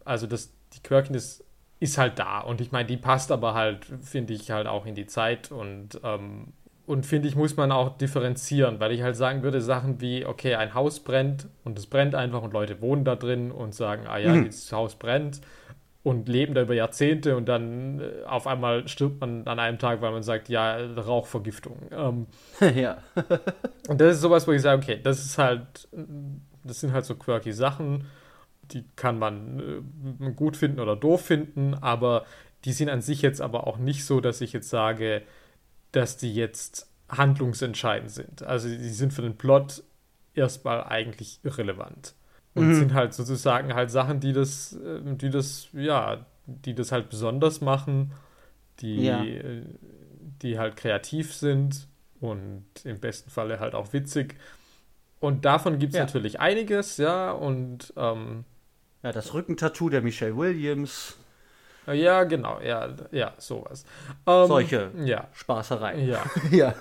also 0.05 0.27
dass 0.27 0.53
die 0.75 0.83
Quirkiness 0.83 1.44
ist 1.85 1.99
halt 1.99 2.19
da. 2.19 2.41
Und 2.41 2.63
ich 2.63 2.73
meine, 2.73 2.87
die 2.89 2.97
passt 2.97 3.31
aber 3.31 3.53
halt, 3.53 3.85
finde 4.03 4.33
ich, 4.33 4.51
halt 4.51 4.67
auch 4.67 4.87
in 4.87 4.95
die 4.95 5.07
Zeit 5.07 5.53
und, 5.53 6.01
ähm, 6.03 6.55
und 6.87 7.05
finde 7.05 7.29
ich, 7.29 7.37
muss 7.37 7.59
man 7.59 7.73
auch 7.73 7.99
differenzieren, 7.99 8.81
weil 8.81 8.93
ich 8.93 9.03
halt 9.03 9.17
sagen 9.17 9.43
würde, 9.43 9.61
Sachen 9.61 10.01
wie, 10.01 10.25
okay, 10.25 10.55
ein 10.55 10.73
Haus 10.73 11.01
brennt 11.01 11.47
und 11.63 11.79
es 11.79 11.87
brennt 11.87 12.15
einfach 12.15 12.43
und 12.43 12.55
Leute 12.55 12.81
wohnen 12.81 13.05
da 13.05 13.17
drin 13.17 13.53
und 13.53 13.75
sagen, 13.75 14.07
ah 14.07 14.17
ja, 14.17 14.33
mhm. 14.33 14.47
dieses 14.47 14.73
Haus 14.73 14.95
brennt 14.95 15.43
und 16.03 16.27
leben 16.27 16.55
da 16.55 16.63
über 16.63 16.73
Jahrzehnte 16.73 17.37
und 17.37 17.51
dann 17.51 18.01
äh, 18.01 18.25
auf 18.27 18.47
einmal 18.47 18.89
stirbt 18.89 19.21
man 19.21 19.47
an 19.47 19.59
einem 19.59 19.79
Tag, 19.79 20.01
weil 20.01 20.13
man 20.13 20.23
sagt, 20.23 20.49
ja, 20.49 20.77
Rauchvergiftung. 20.77 21.77
Ähm, 21.93 22.27
ja. 22.75 22.97
und 23.89 24.01
das 24.01 24.15
ist 24.15 24.21
sowas, 24.23 24.49
wo 24.49 24.53
ich 24.53 24.63
sage, 24.63 24.83
okay, 24.83 25.01
das 25.03 25.23
ist 25.23 25.37
halt, 25.37 25.87
das 26.65 26.81
sind 26.81 26.95
halt 26.95 27.05
so 27.05 27.15
quirky 27.15 27.53
Sachen 27.53 28.07
die 28.71 28.85
kann 28.97 29.19
man 29.19 29.85
äh, 30.21 30.31
gut 30.33 30.57
finden 30.57 30.81
oder 30.81 30.97
doof 30.97 31.27
finden, 31.27 31.75
aber 31.75 32.25
die 32.65 32.73
sind 32.73 32.89
an 32.89 33.03
sich 33.03 33.23
jetzt 33.23 33.41
aber 33.41 33.67
auch 33.67 33.79
nicht 33.79 34.05
so, 34.05 34.21
dass 34.21 34.41
ich 34.41 34.53
jetzt 34.53 34.71
sage, 34.71 35.23
dass 35.93 36.17
die 36.17 36.35
jetzt 36.35 36.91
handlungsentscheidend 37.09 38.11
sind. 38.11 38.43
Also 38.43 38.69
die 38.69 38.89
sind 38.89 39.13
für 39.13 39.23
den 39.23 39.37
Plot 39.37 39.83
erstmal 40.35 40.85
eigentlich 40.85 41.41
irrelevant. 41.43 42.15
Und 42.55 42.69
mhm. 42.69 42.75
sind 42.75 42.95
halt 42.95 43.15
sozusagen 43.15 43.75
halt 43.75 43.91
Sachen, 43.91 44.21
die 44.21 44.33
das, 44.33 44.75
äh, 44.75 45.01
die 45.05 45.31
das, 45.31 45.69
ja, 45.73 46.25
die 46.47 46.75
das 46.75 46.93
halt 46.93 47.11
besonders 47.11 47.61
machen, 47.61 48.13
die, 48.81 49.05
ja. 49.05 49.25
Äh, 49.25 49.63
die 50.43 50.59
halt 50.59 50.77
kreativ 50.77 51.35
sind 51.35 51.89
und 52.21 52.65
im 52.85 53.01
besten 53.01 53.31
Falle 53.31 53.61
halt 53.61 53.75
auch 53.75 53.93
witzig. 53.93 54.37
Und 55.21 55.45
davon 55.45 55.79
gibt 55.79 55.95
es 55.95 55.99
ja. 55.99 56.05
natürlich 56.05 56.39
einiges, 56.39 56.97
ja, 56.97 57.33
und 57.33 57.93
ähm, 57.97 58.45
ja, 59.05 59.13
das 59.13 59.35
Rückentattoo 59.35 59.91
der 59.91 60.01
Michelle 60.01 60.37
Williams. 60.37 61.17
Ja, 61.87 62.25
genau, 62.25 62.59
ja, 62.65 62.89
ja, 63.13 63.35
sowas. 63.37 63.85
Ähm, 64.27 64.47
Solche 64.47 64.91
ja. 65.05 65.29
Spaßereien. 65.33 66.09
Ja. 66.09 66.23
ja. 66.51 66.75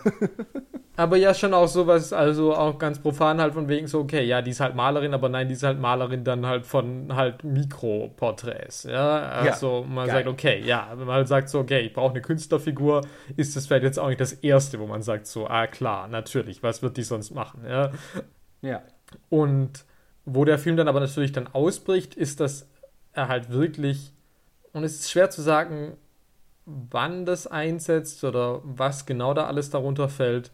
aber 0.95 1.17
ja, 1.17 1.33
schon 1.33 1.53
auch 1.53 1.67
sowas, 1.67 2.13
also 2.13 2.55
auch 2.55 2.79
ganz 2.79 2.99
profan 2.99 3.41
halt 3.41 3.53
von 3.53 3.67
wegen 3.67 3.87
so, 3.87 3.99
okay, 3.99 4.23
ja, 4.23 4.41
die 4.41 4.51
ist 4.51 4.61
halt 4.61 4.73
Malerin, 4.73 5.13
aber 5.13 5.27
nein, 5.27 5.49
die 5.49 5.55
ist 5.55 5.63
halt 5.63 5.81
Malerin 5.81 6.23
dann 6.23 6.45
halt 6.45 6.65
von 6.65 7.13
halt 7.13 7.43
Mikroporträts, 7.43 8.83
ja. 8.83 9.19
Also 9.23 9.81
ja, 9.81 9.93
man 9.93 10.07
geil. 10.07 10.15
sagt, 10.15 10.27
okay, 10.27 10.61
ja, 10.65 10.91
wenn 10.95 11.05
man 11.05 11.15
halt 11.15 11.27
sagt 11.27 11.49
so, 11.49 11.59
okay, 11.59 11.81
ich 11.81 11.91
brauche 11.91 12.11
eine 12.11 12.21
Künstlerfigur, 12.21 13.01
ist 13.35 13.57
das 13.57 13.67
vielleicht 13.67 13.83
jetzt 13.83 13.99
auch 13.99 14.07
nicht 14.07 14.21
das 14.21 14.31
Erste, 14.31 14.79
wo 14.79 14.87
man 14.87 15.01
sagt 15.01 15.27
so, 15.27 15.47
ah 15.47 15.67
klar, 15.67 16.07
natürlich, 16.07 16.63
was 16.63 16.81
wird 16.81 16.95
die 16.95 17.03
sonst 17.03 17.31
machen, 17.35 17.65
ja. 17.67 17.91
Ja. 18.61 18.81
Und 19.27 19.83
wo 20.25 20.45
der 20.45 20.59
Film 20.59 20.77
dann 20.77 20.87
aber 20.87 20.99
natürlich 20.99 21.31
dann 21.31 21.47
ausbricht, 21.47 22.15
ist, 22.15 22.39
dass 22.39 22.69
er 23.13 23.27
halt 23.27 23.49
wirklich, 23.49 24.13
und 24.71 24.83
es 24.83 24.99
ist 24.99 25.11
schwer 25.11 25.29
zu 25.29 25.41
sagen, 25.41 25.97
wann 26.65 27.25
das 27.25 27.47
einsetzt 27.47 28.23
oder 28.23 28.61
was 28.63 29.05
genau 29.05 29.33
da 29.33 29.47
alles 29.47 29.69
darunter 29.69 30.09
fällt, 30.09 30.51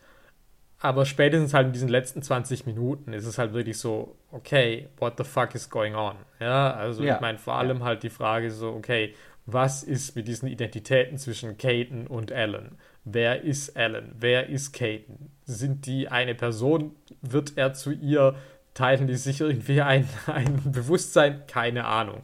aber 0.79 1.05
spätestens 1.05 1.53
halt 1.53 1.67
in 1.67 1.73
diesen 1.73 1.89
letzten 1.89 2.21
20 2.21 2.65
Minuten 2.65 3.11
ist 3.11 3.25
es 3.25 3.37
halt 3.37 3.53
wirklich 3.53 3.77
so, 3.77 4.15
okay, 4.31 4.87
what 4.97 5.15
the 5.17 5.25
fuck 5.25 5.53
is 5.53 5.69
going 5.69 5.93
on? 5.93 6.15
Ja, 6.39 6.73
also 6.73 7.03
ja. 7.03 7.15
ich 7.15 7.21
meine 7.21 7.37
vor 7.37 7.55
allem 7.55 7.83
halt 7.83 8.03
die 8.03 8.09
Frage 8.09 8.49
so, 8.49 8.69
okay, 8.69 9.13
was 9.45 9.83
ist 9.83 10.15
mit 10.15 10.27
diesen 10.27 10.47
Identitäten 10.47 11.17
zwischen 11.17 11.57
Caden 11.57 12.07
und 12.07 12.31
Alan? 12.31 12.77
Wer 13.03 13.43
ist 13.43 13.75
Alan? 13.75 14.13
Wer 14.17 14.47
ist 14.47 14.71
Caden? 14.71 15.31
Sind 15.43 15.85
die 15.85 16.07
eine 16.07 16.35
Person? 16.35 16.95
Wird 17.21 17.57
er 17.57 17.73
zu 17.73 17.91
ihr? 17.91 18.35
Teilen 18.79 19.07
die 19.07 19.15
sich 19.15 19.41
irgendwie 19.41 19.81
ein, 19.81 20.07
ein 20.27 20.71
Bewusstsein? 20.71 21.41
Keine 21.47 21.85
Ahnung. 21.85 22.23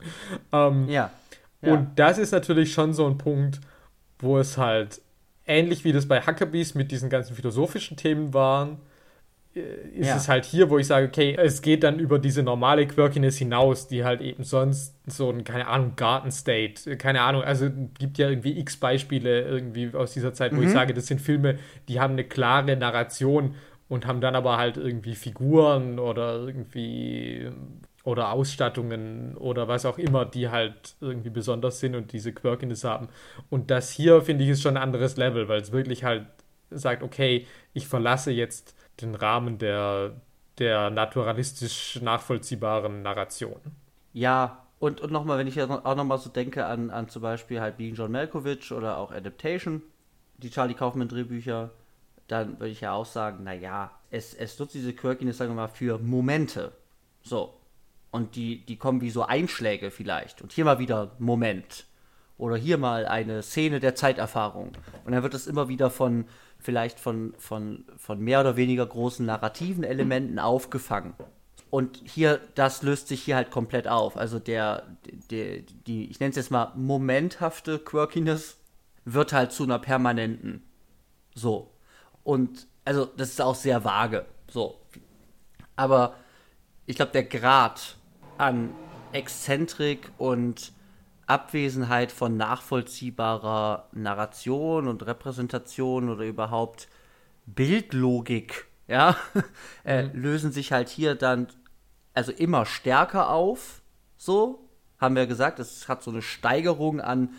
Ähm, 0.52 0.88
ja. 0.90 1.12
ja. 1.62 1.74
Und 1.74 2.00
das 2.00 2.18
ist 2.18 2.32
natürlich 2.32 2.74
schon 2.74 2.94
so 2.94 3.06
ein 3.06 3.18
Punkt, 3.18 3.60
wo 4.20 4.38
es 4.38 4.58
halt 4.58 5.02
ähnlich 5.46 5.84
wie 5.84 5.92
das 5.92 6.08
bei 6.08 6.22
Huckabees 6.22 6.74
mit 6.74 6.92
diesen 6.92 7.10
ganzen 7.10 7.36
philosophischen 7.36 7.98
Themen 7.98 8.34
waren, 8.34 8.78
ist 9.54 10.08
ja. 10.08 10.18
es 10.18 10.28
halt 10.28 10.44
hier, 10.44 10.70
wo 10.70 10.78
ich 10.78 10.88
sage, 10.88 11.08
okay, 11.08 11.38
es 11.40 11.62
geht 11.62 11.84
dann 11.84 11.98
über 12.00 12.20
diese 12.20 12.44
normale 12.44 12.88
Quirkiness 12.88 13.38
hinaus, 13.38 13.88
die 13.88 14.04
halt 14.04 14.20
eben 14.20 14.44
sonst 14.44 14.96
so 15.08 15.30
ein, 15.30 15.46
keine 15.46 15.68
Ahnung, 15.68 15.94
Garden 15.96 16.32
State, 16.32 16.98
keine 16.98 17.22
Ahnung, 17.22 17.44
also 17.44 17.70
gibt 17.98 18.18
ja 18.18 18.28
irgendwie 18.28 18.60
x 18.60 18.76
Beispiele 18.78 19.44
irgendwie 19.44 19.94
aus 19.94 20.12
dieser 20.12 20.34
Zeit, 20.34 20.52
wo 20.52 20.58
mhm. 20.58 20.68
ich 20.68 20.72
sage, 20.72 20.94
das 20.94 21.08
sind 21.08 21.22
Filme, 21.22 21.58
die 21.88 22.02
haben 22.02 22.14
eine 22.14 22.26
klare 22.26 22.76
Narration 22.76 23.56
und 23.88 24.08
haben 24.08 24.22
dann 24.22 24.36
aber 24.36 24.58
halt 24.58 24.78
irgendwie 24.78 25.16
Figuren 25.16 26.00
oder 26.00 26.36
irgendwie 26.36 27.50
oder 28.04 28.32
Ausstattungen 28.32 29.36
oder 29.36 29.68
was 29.68 29.86
auch 29.86 29.98
immer, 29.98 30.26
die 30.26 30.50
halt 30.50 30.96
irgendwie 31.02 31.32
besonders 31.32 31.80
sind 31.80 31.96
und 31.96 32.14
diese 32.14 32.34
Quirkiness 32.34 32.84
haben. 32.84 33.10
Und 33.50 33.72
das 33.72 33.90
hier, 33.92 34.22
finde 34.22 34.44
ich, 34.44 34.52
ist 34.52 34.62
schon 34.62 34.78
ein 34.78 34.84
anderes 34.84 35.18
Level, 35.18 35.48
weil 35.48 35.60
es 35.60 35.72
wirklich 35.72 36.04
halt 36.04 36.28
sagt, 36.70 37.02
okay, 37.04 37.48
ich 37.74 37.88
verlasse 37.88 38.32
jetzt 38.32 38.76
den 39.02 39.16
Rahmen 39.16 39.58
der, 39.58 40.22
der 40.60 40.92
naturalistisch 40.92 42.00
nachvollziehbaren 42.02 43.02
Narration. 43.02 43.60
Ja, 44.14 44.66
und, 44.80 45.02
und 45.02 45.12
nochmal, 45.12 45.40
wenn 45.40 45.48
ich 45.48 45.56
ja 45.56 45.68
auch 45.84 45.96
nochmal 45.96 46.20
so 46.20 46.30
denke 46.30 46.66
an, 46.66 46.92
an 46.92 47.10
zum 47.10 47.24
Beispiel 47.24 47.60
halt 47.60 47.78
Being 47.78 47.96
John 47.96 48.12
Malkovich 48.12 48.72
oder 48.72 48.98
auch 48.98 49.12
Adaptation, 49.12 49.82
die 50.38 50.52
Charlie 50.52 50.76
Kaufman 50.76 51.08
Drehbücher, 51.08 51.72
dann 52.28 52.60
würde 52.60 52.70
ich 52.70 52.82
ja 52.82 52.94
auch 52.94 53.06
sagen, 53.06 53.44
naja, 53.44 53.92
es, 54.10 54.34
es 54.34 54.58
nutzt 54.58 54.74
diese 54.74 54.94
Quirkiness, 54.94 55.38
sagen 55.38 55.52
wir 55.52 55.56
mal, 55.56 55.68
für 55.68 56.00
Momente. 56.00 56.72
So. 57.22 57.54
Und 58.12 58.36
die, 58.36 58.66
die 58.66 58.78
kommen 58.78 59.02
wie 59.02 59.10
so 59.10 59.24
Einschläge 59.24 59.92
vielleicht. 59.92 60.42
Und 60.42 60.54
hier 60.54 60.66
mal 60.66 60.80
wieder 60.80 61.16
Moment. 61.20 61.86
Oder 62.38 62.56
hier 62.56 62.78
mal 62.78 63.06
eine 63.06 63.44
Szene 63.44 63.80
der 63.80 63.96
Zeiterfahrung. 63.96 64.72
Und 65.06 65.12
dann 65.12 65.24
wird 65.24 65.34
es 65.34 65.48
immer 65.48 65.68
wieder 65.68 65.90
von, 65.90 66.26
vielleicht 66.58 67.00
von, 67.00 67.34
von, 67.38 67.86
von 67.98 68.20
mehr 68.20 68.42
oder 68.42 68.56
weniger 68.56 68.86
großen 68.86 69.26
narrativen 69.26 69.84
Elementen 69.84 70.40
aufgefangen. 70.40 71.14
Und 71.70 72.02
hier, 72.06 72.40
das 72.56 72.84
löst 72.84 73.10
sich 73.10 73.22
hier 73.22 73.36
halt 73.36 73.52
komplett 73.52 73.88
auf. 73.88 74.18
Also 74.18 74.40
der, 74.40 74.84
der 75.30 75.60
die, 75.60 76.10
ich 76.10 76.20
nenne 76.20 76.30
es 76.30 76.38
jetzt 76.38 76.52
mal 76.52 76.72
momenthafte 76.76 77.80
Quirkiness, 77.80 78.58
wird 79.04 79.34
halt 79.34 79.52
zu 79.52 79.64
einer 79.64 79.80
permanenten. 79.80 80.64
So. 81.34 81.75
Und, 82.26 82.68
also, 82.84 83.06
das 83.06 83.30
ist 83.30 83.42
auch 83.42 83.56
sehr 83.56 83.86
vage. 83.86 84.26
So. 84.50 84.82
Aber 85.78 86.16
ich 86.86 86.98
glaube, 86.98 87.14
der 87.14 87.24
Grad 87.24 87.96
an 88.38 88.74
Exzentrik 89.14 90.12
und 90.18 90.74
Abwesenheit 91.28 92.12
von 92.12 92.36
nachvollziehbarer 92.36 93.88
Narration 93.94 94.88
und 94.88 95.06
Repräsentation 95.06 96.10
oder 96.10 96.26
überhaupt 96.26 96.88
Bildlogik, 97.46 98.66
ja, 98.88 99.16
äh, 99.86 100.04
mhm. 100.04 100.22
lösen 100.22 100.52
sich 100.52 100.72
halt 100.72 100.90
hier 100.90 101.16
dann 101.16 101.48
also 102.14 102.32
immer 102.32 102.66
stärker 102.66 103.30
auf. 103.30 103.82
So, 104.18 104.68
haben 105.00 105.16
wir 105.16 105.28
gesagt, 105.28 105.60
es 105.60 105.88
hat 105.88 106.04
so 106.04 106.12
eine 106.12 106.22
Steigerung 106.22 107.02
an 107.02 107.30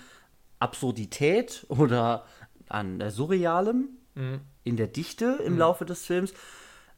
Absurdität 0.59 1.67
oder 1.69 2.25
an 2.69 3.01
äh, 3.01 3.11
Surrealem 3.11 3.89
mhm. 4.15 4.41
In 4.67 4.77
der 4.77 4.89
Dichte 4.89 5.39
im 5.45 5.55
mhm. 5.55 5.59
Laufe 5.61 5.85
des 5.85 6.05
Films. 6.05 6.35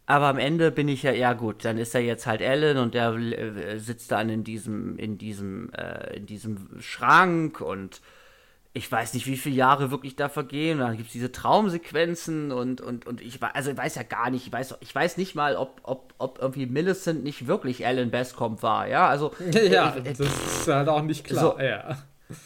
Aber 0.06 0.26
am 0.26 0.38
Ende 0.38 0.70
bin 0.70 0.88
ich 0.88 1.02
ja, 1.02 1.12
ja 1.12 1.34
gut, 1.34 1.66
dann 1.66 1.76
ist 1.76 1.94
er 1.94 2.00
jetzt 2.00 2.26
halt 2.26 2.40
Ellen 2.40 2.78
und 2.78 2.94
der 2.94 3.12
äh, 3.12 3.78
sitzt 3.78 4.10
dann 4.10 4.30
in 4.30 4.42
diesem, 4.42 4.96
in 4.96 5.18
diesem, 5.18 5.70
äh, 5.74 6.16
in 6.16 6.24
diesem 6.24 6.80
Schrank 6.80 7.60
und 7.60 8.00
ich 8.72 8.90
weiß 8.90 9.12
nicht, 9.14 9.26
wie 9.26 9.36
viele 9.36 9.56
Jahre 9.56 9.90
wirklich 9.90 10.16
da 10.16 10.28
vergehen. 10.30 10.80
Und 10.80 10.86
dann 10.86 10.96
gibt 10.96 11.08
es 11.08 11.12
diese 11.12 11.30
Traumsequenzen 11.30 12.52
und, 12.52 12.80
und, 12.80 13.06
und 13.06 13.20
ich 13.20 13.40
weiß, 13.40 13.50
also 13.52 13.70
ich 13.70 13.76
weiß 13.76 13.96
ja 13.96 14.02
gar 14.02 14.30
nicht, 14.30 14.46
ich 14.46 14.52
weiß, 14.52 14.76
ich 14.80 14.94
weiß 14.94 15.18
nicht 15.18 15.34
mal, 15.34 15.56
ob, 15.56 15.80
ob, 15.82 16.14
ob 16.16 16.38
irgendwie 16.38 16.66
Millicent 16.66 17.22
nicht 17.22 17.46
wirklich 17.46 17.84
Ellen 17.84 18.10
Bestcomp 18.10 18.62
war, 18.62 18.88
ja, 18.88 19.08
also. 19.08 19.32
Ja, 19.52 19.94
äh, 19.94 20.02
das 20.02 20.20
ist 20.20 20.68
halt 20.68 20.88
auch 20.88 21.02
nicht 21.02 21.24
klar, 21.24 21.56
so, 21.56 21.62
ja. 21.62 21.98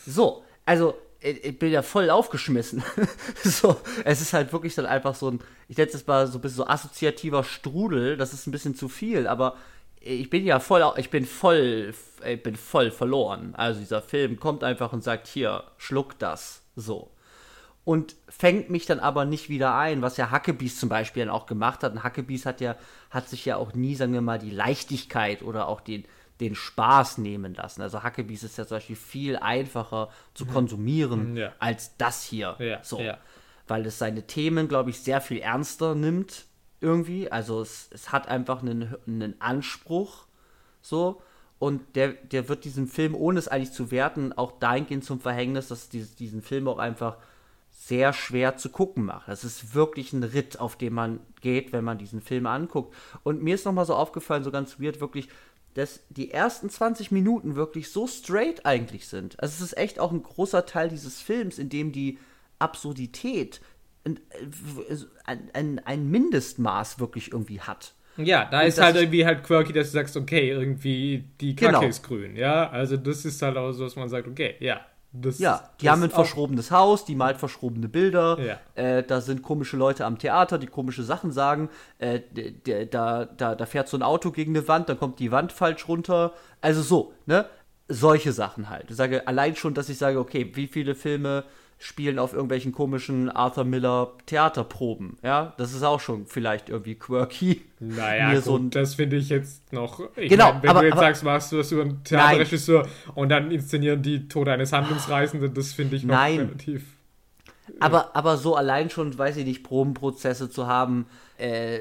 So, 0.06 0.42
also 0.64 0.96
ich 1.22 1.58
bin 1.58 1.70
ja 1.70 1.82
voll 1.82 2.10
aufgeschmissen. 2.10 2.82
so, 3.44 3.80
es 4.04 4.20
ist 4.20 4.32
halt 4.32 4.52
wirklich 4.52 4.74
dann 4.74 4.86
einfach 4.86 5.14
so 5.14 5.30
ein, 5.30 5.40
ich 5.68 5.76
nenne 5.76 5.90
es 5.92 6.06
mal 6.06 6.26
so 6.26 6.38
ein 6.38 6.40
bisschen 6.40 6.56
so 6.56 6.66
assoziativer 6.66 7.44
Strudel, 7.44 8.16
das 8.16 8.32
ist 8.32 8.46
ein 8.46 8.50
bisschen 8.50 8.74
zu 8.74 8.88
viel, 8.88 9.26
aber 9.26 9.56
ich 10.00 10.30
bin 10.30 10.44
ja 10.44 10.58
voll, 10.58 10.84
ich 10.96 11.10
bin 11.10 11.26
voll, 11.26 11.94
ich 12.26 12.42
bin 12.42 12.56
voll 12.56 12.90
verloren. 12.90 13.54
Also 13.56 13.80
dieser 13.80 14.02
Film 14.02 14.38
kommt 14.40 14.64
einfach 14.64 14.92
und 14.92 15.04
sagt, 15.04 15.28
hier, 15.28 15.64
schluck 15.78 16.18
das, 16.18 16.62
so. 16.74 17.10
Und 17.84 18.14
fängt 18.28 18.70
mich 18.70 18.86
dann 18.86 19.00
aber 19.00 19.24
nicht 19.24 19.48
wieder 19.48 19.74
ein, 19.76 20.02
was 20.02 20.16
ja 20.16 20.30
Hackebies 20.30 20.78
zum 20.78 20.88
Beispiel 20.88 21.24
dann 21.24 21.34
auch 21.34 21.46
gemacht 21.46 21.82
hat. 21.82 21.92
Und 21.92 22.04
Hackebies 22.04 22.46
hat 22.46 22.60
ja, 22.60 22.76
hat 23.10 23.28
sich 23.28 23.44
ja 23.44 23.56
auch 23.56 23.74
nie, 23.74 23.94
sagen 23.96 24.12
wir 24.12 24.20
mal, 24.20 24.38
die 24.38 24.50
Leichtigkeit 24.50 25.42
oder 25.42 25.66
auch 25.66 25.80
den, 25.80 26.04
den 26.42 26.54
Spaß 26.54 27.18
nehmen 27.18 27.54
lassen. 27.54 27.82
Also 27.82 28.02
Hackebies 28.02 28.42
ist 28.42 28.58
ja 28.58 28.66
zum 28.66 28.76
Beispiel 28.76 28.96
viel 28.96 29.36
einfacher 29.36 30.10
zu 30.34 30.44
mhm. 30.44 30.50
konsumieren 30.50 31.36
ja. 31.36 31.52
als 31.58 31.96
das 31.96 32.22
hier. 32.24 32.56
Ja, 32.58 32.82
so. 32.82 33.00
Ja. 33.00 33.18
Weil 33.68 33.86
es 33.86 33.98
seine 33.98 34.26
Themen, 34.26 34.68
glaube 34.68 34.90
ich, 34.90 35.00
sehr 35.00 35.20
viel 35.20 35.38
ernster 35.38 35.94
nimmt 35.94 36.44
irgendwie. 36.80 37.30
Also 37.30 37.62
es, 37.62 37.88
es 37.92 38.10
hat 38.12 38.28
einfach 38.28 38.60
einen, 38.60 38.94
einen 39.06 39.40
Anspruch 39.40 40.26
so. 40.82 41.22
Und 41.60 41.94
der, 41.94 42.08
der 42.08 42.48
wird 42.48 42.64
diesem 42.64 42.88
Film, 42.88 43.14
ohne 43.14 43.38
es 43.38 43.46
eigentlich 43.46 43.70
zu 43.70 43.92
werten, 43.92 44.32
auch 44.32 44.58
dahingehend 44.58 45.04
zum 45.04 45.20
Verhängnis, 45.20 45.68
dass 45.68 45.88
dieses, 45.88 46.16
diesen 46.16 46.42
Film 46.42 46.66
auch 46.66 46.78
einfach 46.78 47.18
sehr 47.70 48.12
schwer 48.12 48.56
zu 48.56 48.68
gucken 48.68 49.04
macht. 49.04 49.28
Das 49.28 49.44
ist 49.44 49.72
wirklich 49.74 50.12
ein 50.12 50.24
Ritt, 50.24 50.58
auf 50.58 50.76
den 50.76 50.92
man 50.92 51.20
geht, 51.40 51.72
wenn 51.72 51.84
man 51.84 51.98
diesen 51.98 52.20
Film 52.20 52.46
anguckt. 52.46 52.94
Und 53.22 53.42
mir 53.42 53.54
ist 53.54 53.64
nochmal 53.64 53.86
so 53.86 53.94
aufgefallen, 53.94 54.42
so 54.42 54.50
ganz 54.50 54.80
weird, 54.80 55.00
wirklich, 55.00 55.28
dass 55.74 56.00
die 56.10 56.30
ersten 56.30 56.68
20 56.68 57.10
Minuten 57.10 57.54
wirklich 57.54 57.90
so 57.90 58.06
straight 58.06 58.66
eigentlich 58.66 59.08
sind. 59.08 59.40
Also 59.40 59.54
es 59.54 59.72
ist 59.72 59.78
echt 59.78 59.98
auch 59.98 60.12
ein 60.12 60.22
großer 60.22 60.66
Teil 60.66 60.88
dieses 60.88 61.20
Films, 61.20 61.58
in 61.58 61.68
dem 61.68 61.92
die 61.92 62.18
Absurdität 62.58 63.60
ein, 64.04 64.20
ein, 65.52 65.80
ein 65.84 66.10
Mindestmaß 66.10 66.98
wirklich 66.98 67.32
irgendwie 67.32 67.60
hat. 67.60 67.94
Ja, 68.16 68.44
da 68.50 68.60
und 68.60 68.66
ist 68.66 68.80
halt 68.80 68.96
irgendwie 68.96 69.24
halt 69.24 69.42
quirky, 69.42 69.72
dass 69.72 69.88
du 69.88 69.94
sagst, 69.94 70.16
okay, 70.16 70.50
irgendwie 70.50 71.24
die 71.40 71.56
Kacke 71.56 71.72
genau. 71.72 71.88
ist 71.88 72.02
grün, 72.02 72.36
ja. 72.36 72.68
Also 72.68 72.96
das 72.96 73.24
ist 73.24 73.40
halt 73.40 73.56
auch 73.56 73.72
so, 73.72 73.84
dass 73.84 73.96
man 73.96 74.08
sagt, 74.08 74.28
okay, 74.28 74.56
ja, 74.60 74.80
das, 75.14 75.38
ja, 75.38 75.68
die 75.80 75.90
haben 75.90 76.02
ein 76.02 76.10
verschrobenes 76.10 76.70
Haus, 76.70 77.04
die 77.04 77.14
malt 77.14 77.36
verschrobene 77.36 77.88
Bilder. 77.88 78.38
Ja. 78.40 78.82
Äh, 78.82 79.02
da 79.02 79.20
sind 79.20 79.42
komische 79.42 79.76
Leute 79.76 80.06
am 80.06 80.18
Theater, 80.18 80.58
die 80.58 80.66
komische 80.66 81.02
Sachen 81.02 81.32
sagen. 81.32 81.68
Äh, 81.98 82.20
da, 82.90 83.26
da, 83.26 83.54
da 83.54 83.66
fährt 83.66 83.88
so 83.88 83.98
ein 83.98 84.02
Auto 84.02 84.30
gegen 84.30 84.56
eine 84.56 84.66
Wand, 84.68 84.88
dann 84.88 84.98
kommt 84.98 85.18
die 85.18 85.30
Wand 85.30 85.52
falsch 85.52 85.86
runter. 85.86 86.32
Also 86.62 86.80
so, 86.80 87.12
ne? 87.26 87.46
Solche 87.88 88.32
Sachen 88.32 88.70
halt. 88.70 88.90
Ich 88.90 88.96
sage 88.96 89.26
allein 89.26 89.54
schon, 89.54 89.74
dass 89.74 89.90
ich 89.90 89.98
sage, 89.98 90.18
okay, 90.18 90.50
wie 90.54 90.66
viele 90.66 90.94
Filme 90.94 91.44
spielen 91.82 92.18
auf 92.18 92.32
irgendwelchen 92.32 92.72
komischen 92.72 93.28
Arthur 93.28 93.64
Miller 93.64 94.12
Theaterproben. 94.26 95.18
Ja, 95.22 95.52
das 95.56 95.74
ist 95.74 95.82
auch 95.82 96.00
schon 96.00 96.26
vielleicht 96.26 96.68
irgendwie 96.68 96.94
quirky. 96.94 97.62
Naja, 97.80 98.34
gut, 98.34 98.44
so 98.44 98.58
das 98.58 98.94
finde 98.94 99.16
ich 99.16 99.28
jetzt 99.28 99.72
noch. 99.72 100.00
Ich 100.16 100.30
genau, 100.30 100.52
mein, 100.52 100.62
wenn 100.62 100.70
aber, 100.70 100.80
du 100.80 100.86
jetzt 100.86 100.92
aber, 100.92 101.02
sagst, 101.02 101.24
machst 101.24 101.52
du 101.52 101.56
das 101.56 101.72
über 101.72 101.82
einen 101.82 102.04
Theaterregisseur 102.04 102.86
und 103.14 103.28
dann 103.28 103.50
inszenieren 103.50 104.00
die 104.00 104.28
Tod 104.28 104.48
eines 104.48 104.72
Handlungsreisenden, 104.72 105.52
das 105.52 105.72
finde 105.72 105.96
ich 105.96 106.04
noch 106.04 106.14
nein. 106.14 106.38
relativ. 106.38 106.84
Aber, 107.78 108.16
aber 108.16 108.36
so 108.36 108.56
allein 108.56 108.90
schon, 108.90 109.16
weiß 109.16 109.36
ich 109.36 109.44
nicht, 109.44 109.62
Probenprozesse 109.62 110.50
zu 110.50 110.66
haben, 110.66 111.06
äh, 111.38 111.80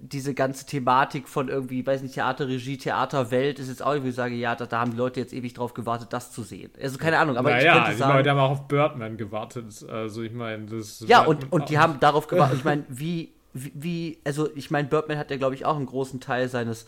diese 0.00 0.34
ganze 0.34 0.66
Thematik 0.66 1.28
von 1.28 1.48
irgendwie, 1.48 1.86
weiß 1.86 2.02
nicht, 2.02 2.14
Theaterregie, 2.14 2.76
Theaterwelt 2.76 3.58
ist 3.58 3.68
jetzt 3.68 3.82
auch 3.82 3.92
irgendwie, 3.92 4.10
sage 4.12 4.34
ja, 4.34 4.54
da, 4.56 4.66
da, 4.66 4.80
haben 4.80 4.92
die 4.92 4.96
Leute 4.96 5.20
jetzt 5.20 5.32
ewig 5.32 5.54
drauf 5.54 5.74
gewartet, 5.74 6.12
das 6.12 6.32
zu 6.32 6.42
sehen. 6.42 6.70
Also 6.80 6.98
keine 6.98 7.18
Ahnung, 7.18 7.36
aber 7.36 7.50
naja, 7.50 7.76
ich 7.76 7.82
könnte 7.84 7.98
sagen, 7.98 8.10
die 8.12 8.16
Leute 8.18 8.30
haben 8.30 8.38
auch 8.38 8.50
auf 8.50 8.68
Birdman 8.68 9.16
gewartet. 9.16 9.84
Also 9.88 10.22
ich 10.22 10.32
meine, 10.32 10.66
das. 10.66 11.04
Ja, 11.06 11.22
und, 11.24 11.52
und 11.52 11.68
die 11.68 11.78
haben 11.78 12.00
darauf 12.00 12.26
gewartet. 12.26 12.58
Ich 12.62 12.64
meine, 12.64 12.84
wie, 12.88 13.32
wie, 13.54 14.18
also 14.24 14.48
ich 14.54 14.70
meine, 14.70 14.88
Birdman 14.88 15.18
hat 15.18 15.30
ja, 15.30 15.36
glaube 15.36 15.54
ich, 15.54 15.64
auch 15.64 15.76
einen 15.76 15.86
großen 15.86 16.20
Teil 16.20 16.48
seines 16.48 16.86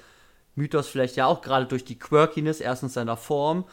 Mythos 0.55 0.89
vielleicht 0.89 1.17
ja 1.17 1.27
auch 1.27 1.41
gerade 1.41 1.67
durch 1.67 1.85
die 1.85 1.99
Quirkiness, 1.99 2.61
erstens 2.61 2.95
seiner 2.95 3.17
Form 3.17 3.65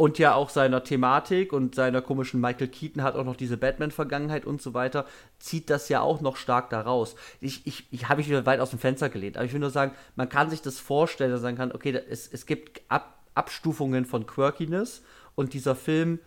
und 0.00 0.18
ja 0.18 0.34
auch 0.34 0.48
seiner 0.48 0.82
Thematik 0.82 1.52
und 1.52 1.74
seiner 1.74 2.00
komischen 2.00 2.40
Michael 2.40 2.68
Keaton 2.68 3.02
hat 3.02 3.16
auch 3.16 3.24
noch 3.24 3.36
diese 3.36 3.58
Batman-Vergangenheit 3.58 4.46
und 4.46 4.62
so 4.62 4.72
weiter, 4.72 5.04
zieht 5.38 5.68
das 5.68 5.90
ja 5.90 6.00
auch 6.00 6.22
noch 6.22 6.36
stark 6.38 6.70
daraus. 6.70 7.16
Ich, 7.38 7.66
ich, 7.66 7.86
ich 7.90 8.08
habe 8.08 8.16
mich 8.16 8.28
wieder 8.30 8.46
weit 8.46 8.60
aus 8.60 8.70
dem 8.70 8.78
Fenster 8.78 9.10
gelehnt, 9.10 9.36
aber 9.36 9.44
ich 9.44 9.52
will 9.52 9.60
nur 9.60 9.68
sagen, 9.68 9.92
man 10.16 10.30
kann 10.30 10.48
sich 10.48 10.62
das 10.62 10.80
vorstellen, 10.80 11.30
dass 11.30 11.42
man 11.42 11.54
sagen 11.54 11.58
kann, 11.58 11.72
okay, 11.72 12.00
es, 12.08 12.26
es 12.32 12.46
gibt 12.46 12.80
Ab, 12.88 13.18
Abstufungen 13.34 14.06
von 14.06 14.26
Quirkiness 14.26 15.02
und 15.34 15.52
dieser 15.52 15.74
Film 15.74 16.18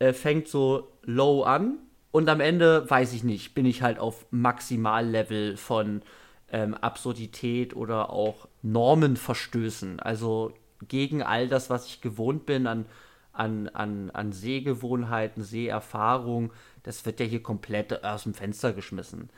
äh, 0.00 0.12
fängt 0.12 0.48
so 0.48 0.90
low 1.04 1.44
an 1.44 1.78
und 2.10 2.28
am 2.28 2.40
Ende, 2.40 2.90
weiß 2.90 3.12
ich 3.12 3.22
nicht, 3.22 3.54
bin 3.54 3.64
ich 3.64 3.80
halt 3.80 4.00
auf 4.00 4.26
Maximallevel 4.32 5.56
von 5.56 6.02
ähm, 6.50 6.74
Absurdität 6.74 7.76
oder 7.76 8.10
auch 8.10 8.48
Normenverstößen. 8.62 10.00
Also 10.00 10.52
gegen 10.88 11.22
all 11.22 11.46
das, 11.46 11.70
was 11.70 11.86
ich 11.86 12.00
gewohnt 12.00 12.44
bin 12.44 12.66
an 12.66 12.86
an, 13.32 13.68
an, 13.68 14.10
an 14.10 14.32
Sehgewohnheiten, 14.32 15.42
Seherfahrung, 15.42 16.52
das 16.82 17.04
wird 17.06 17.20
ja 17.20 17.26
hier 17.26 17.42
komplett 17.42 18.04
aus 18.04 18.24
dem 18.24 18.34
Fenster 18.34 18.72
geschmissen. 18.72 19.30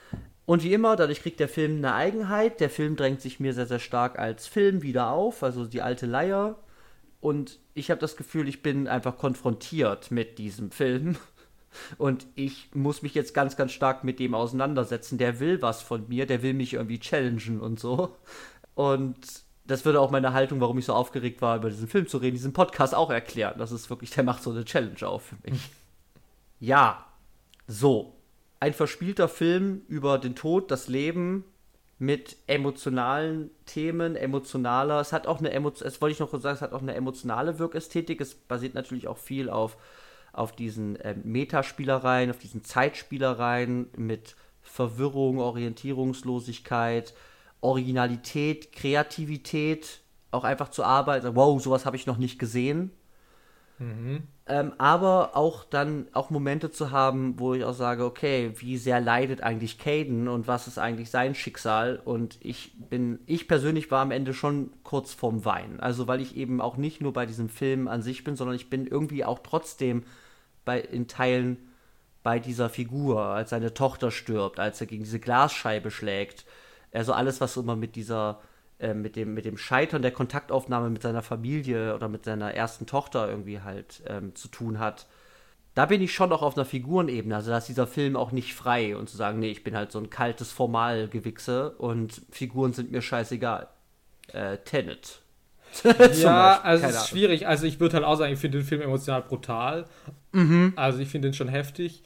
Und 0.45 0.65
wie 0.65 0.73
immer, 0.73 0.97
dadurch 0.97 1.23
kriegt 1.23 1.41
der 1.41 1.49
Film 1.49 1.77
eine 1.79 1.95
Eigenheit. 1.95 2.61
Der 2.61 2.71
Film 2.71 2.97
drängt 2.97 3.21
sich 3.21 3.41
mir 3.41 3.55
sehr, 3.55 3.67
sehr 3.67 3.79
stark 3.79 4.19
als 4.19 4.47
Film 4.47 4.83
wieder 4.83 5.11
auf, 5.11 5.43
also 5.43 5.67
die 5.67 5.83
alte 5.83 6.07
Leier. 6.07 6.59
Und 7.21 7.61
ich 7.75 7.91
habe 7.91 8.01
das 8.01 8.17
Gefühl, 8.17 8.49
ich 8.49 8.63
bin 8.63 8.89
einfach 8.89 9.17
konfrontiert 9.17 10.11
mit 10.11 10.39
diesem 10.39 10.71
Film. 10.71 11.17
Und 11.97 12.27
ich 12.35 12.69
muss 12.75 13.01
mich 13.01 13.15
jetzt 13.15 13.33
ganz, 13.33 13.57
ganz 13.57 13.73
stark 13.73 14.05
mit 14.05 14.19
dem 14.19 14.35
auseinandersetzen. 14.35 15.17
Der 15.17 15.41
will 15.41 15.63
was 15.63 15.81
von 15.81 16.07
mir, 16.09 16.27
der 16.27 16.43
will 16.43 16.53
mich 16.53 16.75
irgendwie 16.75 16.99
challengen 16.99 17.61
und 17.61 17.81
so. 17.81 18.15
Und 18.75 19.42
das 19.65 19.85
würde 19.85 20.01
auch 20.01 20.11
meine 20.11 20.33
Haltung, 20.33 20.61
warum 20.61 20.79
ich 20.79 20.87
so 20.87 20.95
aufgeregt 20.95 21.41
war, 21.41 21.57
über 21.57 21.71
diesen 21.71 21.89
Film 21.89 22.07
zu 22.07 22.19
reden, 22.19 22.35
diesen 22.35 22.53
Podcast 22.53 22.95
auch 22.95 23.11
erklären. 23.11 23.55
Das 23.59 23.73
ist 23.73 23.89
wirklich, 23.91 24.11
der 24.11 24.25
macht 24.25 24.43
so 24.43 24.51
eine 24.51 24.65
Challenge 24.65 25.07
auf 25.07 25.25
für 25.25 25.37
mich. 25.45 25.71
Ja, 26.61 27.07
so. 27.67 28.15
Ein 28.61 28.73
verspielter 28.73 29.29
Film 29.29 29.83
über 29.89 30.19
den 30.19 30.37
Tod, 30.37 30.71
das 30.71 30.87
Leben 30.87 31.43
mit 31.99 32.37
emotionalen 32.47 33.51
Themen, 33.67 34.15
emotionaler. 34.15 35.01
Es 35.01 35.13
hat 35.13 35.27
auch 35.27 35.41
eine 35.41 35.51
Emotion, 35.51 35.89
es 35.89 36.01
wollte 36.01 36.13
ich 36.13 36.21
noch 36.21 36.31
sagen, 36.41 36.55
es 36.55 36.63
hat 36.63 36.73
auch 36.73 36.83
eine 36.83 36.95
emotionale 36.95 37.59
Wirkästhetik. 37.59 38.21
Es 38.21 38.35
basiert 38.35 38.75
natürlich 38.75 39.09
auch 39.09 39.19
viel 39.19 39.51
auf, 39.51 39.77
auf 40.33 40.53
diesen 40.53 40.97
äh, 40.97 41.17
Metaspielereien, 41.23 42.31
auf 42.31 42.39
diesen 42.39 42.63
Zeitspielereien 42.63 43.89
mit 43.97 44.37
Verwirrung, 44.63 45.39
Orientierungslosigkeit, 45.39 47.15
Originalität, 47.63 48.73
Kreativität, 48.73 50.01
auch 50.31 50.45
einfach 50.45 50.69
zu 50.69 50.85
arbeiten. 50.85 51.35
Wow, 51.35 51.63
sowas 51.63 51.87
habe 51.87 51.97
ich 51.97 52.07
noch 52.07 52.19
nicht 52.19 52.39
gesehen. 52.39 52.91
Mhm. 53.79 54.25
Ähm, 54.47 54.73
aber 54.79 55.37
auch 55.37 55.65
dann 55.65 56.09
auch 56.13 56.31
Momente 56.31 56.71
zu 56.71 56.91
haben, 56.91 57.39
wo 57.39 57.55
ich 57.55 57.65
auch 57.65 57.75
sage, 57.75 58.05
okay, 58.05 58.53
wie 58.57 58.77
sehr 58.77 59.01
leidet 59.01 59.43
eigentlich 59.43 59.79
Caden 59.79 60.27
und 60.29 60.49
was 60.49 60.67
ist 60.67 60.79
eigentlich 60.79 61.11
sein 61.11 61.35
Schicksal? 61.35 62.01
Und 62.05 62.39
ich 62.41 62.73
bin, 62.91 63.21
ich 63.27 63.47
persönlich 63.47 63.91
war 63.91 64.03
am 64.03 64.11
Ende 64.11 64.35
schon 64.35 64.73
kurz 64.83 65.15
vorm 65.15 65.45
Weinen. 65.45 65.79
Also 65.79 66.09
weil 66.09 66.21
ich 66.21 66.37
eben 66.37 66.61
auch 66.61 66.77
nicht 66.77 67.01
nur 67.01 67.13
bei 67.13 67.27
diesem 67.27 67.49
Film 67.49 67.87
an 67.87 68.03
sich 68.03 68.25
bin, 68.25 68.35
sondern 68.35 68.57
ich 68.57 68.69
bin 68.69 68.87
irgendwie 68.87 69.25
auch 69.25 69.39
trotzdem 69.39 70.03
bei 70.65 70.81
in 70.81 71.07
Teilen 71.07 71.69
bei 72.25 72.39
dieser 72.39 72.69
Figur, 72.69 73.21
als 73.21 73.51
seine 73.51 73.75
Tochter 73.75 74.11
stirbt, 74.11 74.61
als 74.61 74.81
er 74.81 74.87
gegen 74.87 75.05
diese 75.05 75.21
Glasscheibe 75.21 75.91
schlägt 75.91 76.45
also 76.93 77.13
alles, 77.13 77.41
was 77.41 77.57
immer 77.57 77.77
mit 77.77 77.97
dieser, 77.97 78.41
äh, 78.79 78.95
mit, 78.95 79.17
dem, 79.17 79.35
mit 79.35 79.45
dem 79.45 79.57
Scheitern 79.57 80.03
der 80.03 80.11
Kontaktaufnahme 80.11 80.91
mit 80.91 81.03
seiner 81.03 81.23
Familie 81.23 81.95
oder 81.95 82.09
mit 82.09 82.25
seiner 82.25 82.55
ersten 82.55 82.87
Tochter 82.87 83.29
irgendwie 83.29 83.61
halt 83.61 84.03
ähm, 84.07 84.35
zu 84.35 84.49
tun 84.49 84.79
hat. 84.79 85.07
Da 85.75 85.87
bin 85.87 86.03
ich 86.03 86.13
schon 86.13 86.33
auch 86.33 86.43
auf 86.43 86.57
einer 86.57 86.67
Figurenebene. 86.67 87.35
Also 87.35 87.51
da 87.51 87.59
ist 87.59 87.69
dieser 87.69 87.87
Film 87.87 88.15
auch 88.15 88.31
nicht 88.31 88.55
frei 88.55 88.95
und 88.95 89.09
zu 89.09 89.17
sagen, 89.17 89.39
nee, 89.39 89.51
ich 89.51 89.65
bin 89.65 89.75
halt 89.75 89.91
so 89.91 89.99
ein 89.99 90.11
kaltes 90.11 90.53
Formalgewichse 90.53 91.71
und 91.71 92.21
Figuren 92.31 92.75
sind 92.75 92.93
mir 92.93 93.01
scheißegal. 93.01 93.69
Äh, 94.33 94.59
Tenet. 94.59 95.23
ja, 96.21 96.61
also 96.61 96.87
es 96.87 96.97
ist 96.97 97.09
schwierig. 97.09 97.47
Also 97.47 97.67
ich 97.67 97.81
würde 97.81 97.97
halt 97.97 98.05
auch 98.05 98.17
sagen, 98.17 98.33
ich 98.33 98.39
finde 98.39 98.59
den 98.59 98.67
Film 98.67 98.83
emotional 98.83 99.23
brutal. 99.23 99.87
Mhm. 100.33 100.75
Also 100.77 100.99
ich 100.99 101.09
finde 101.09 101.29
den 101.29 101.35
schon 101.35 101.49
heftig. 101.49 102.03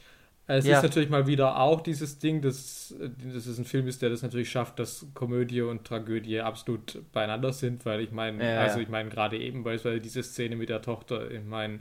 Es 0.49 0.65
ja. 0.65 0.77
ist 0.77 0.83
natürlich 0.83 1.09
mal 1.09 1.27
wieder 1.27 1.59
auch 1.59 1.81
dieses 1.81 2.19
Ding, 2.19 2.41
dass, 2.41 2.95
dass 3.33 3.45
es 3.45 3.57
ein 3.57 3.65
Film 3.65 3.85
ist, 3.87 4.01
der 4.01 4.09
das 4.09 4.21
natürlich 4.21 4.49
schafft, 4.49 4.79
dass 4.79 5.05
Komödie 5.13 5.61
und 5.61 5.83
Tragödie 5.83 6.39
absolut 6.39 7.01
beieinander 7.11 7.51
sind, 7.51 7.85
weil 7.85 7.99
ich 7.99 8.11
meine, 8.11 8.43
ja, 8.43 8.61
also 8.61 8.79
ich 8.79 8.87
meine 8.87 9.09
gerade 9.09 9.37
eben 9.37 9.65
beispielsweise 9.65 9.99
diese 9.99 10.23
Szene 10.23 10.55
mit 10.55 10.69
der 10.69 10.81
Tochter, 10.81 11.29
ich 11.29 11.43
meine, 11.43 11.79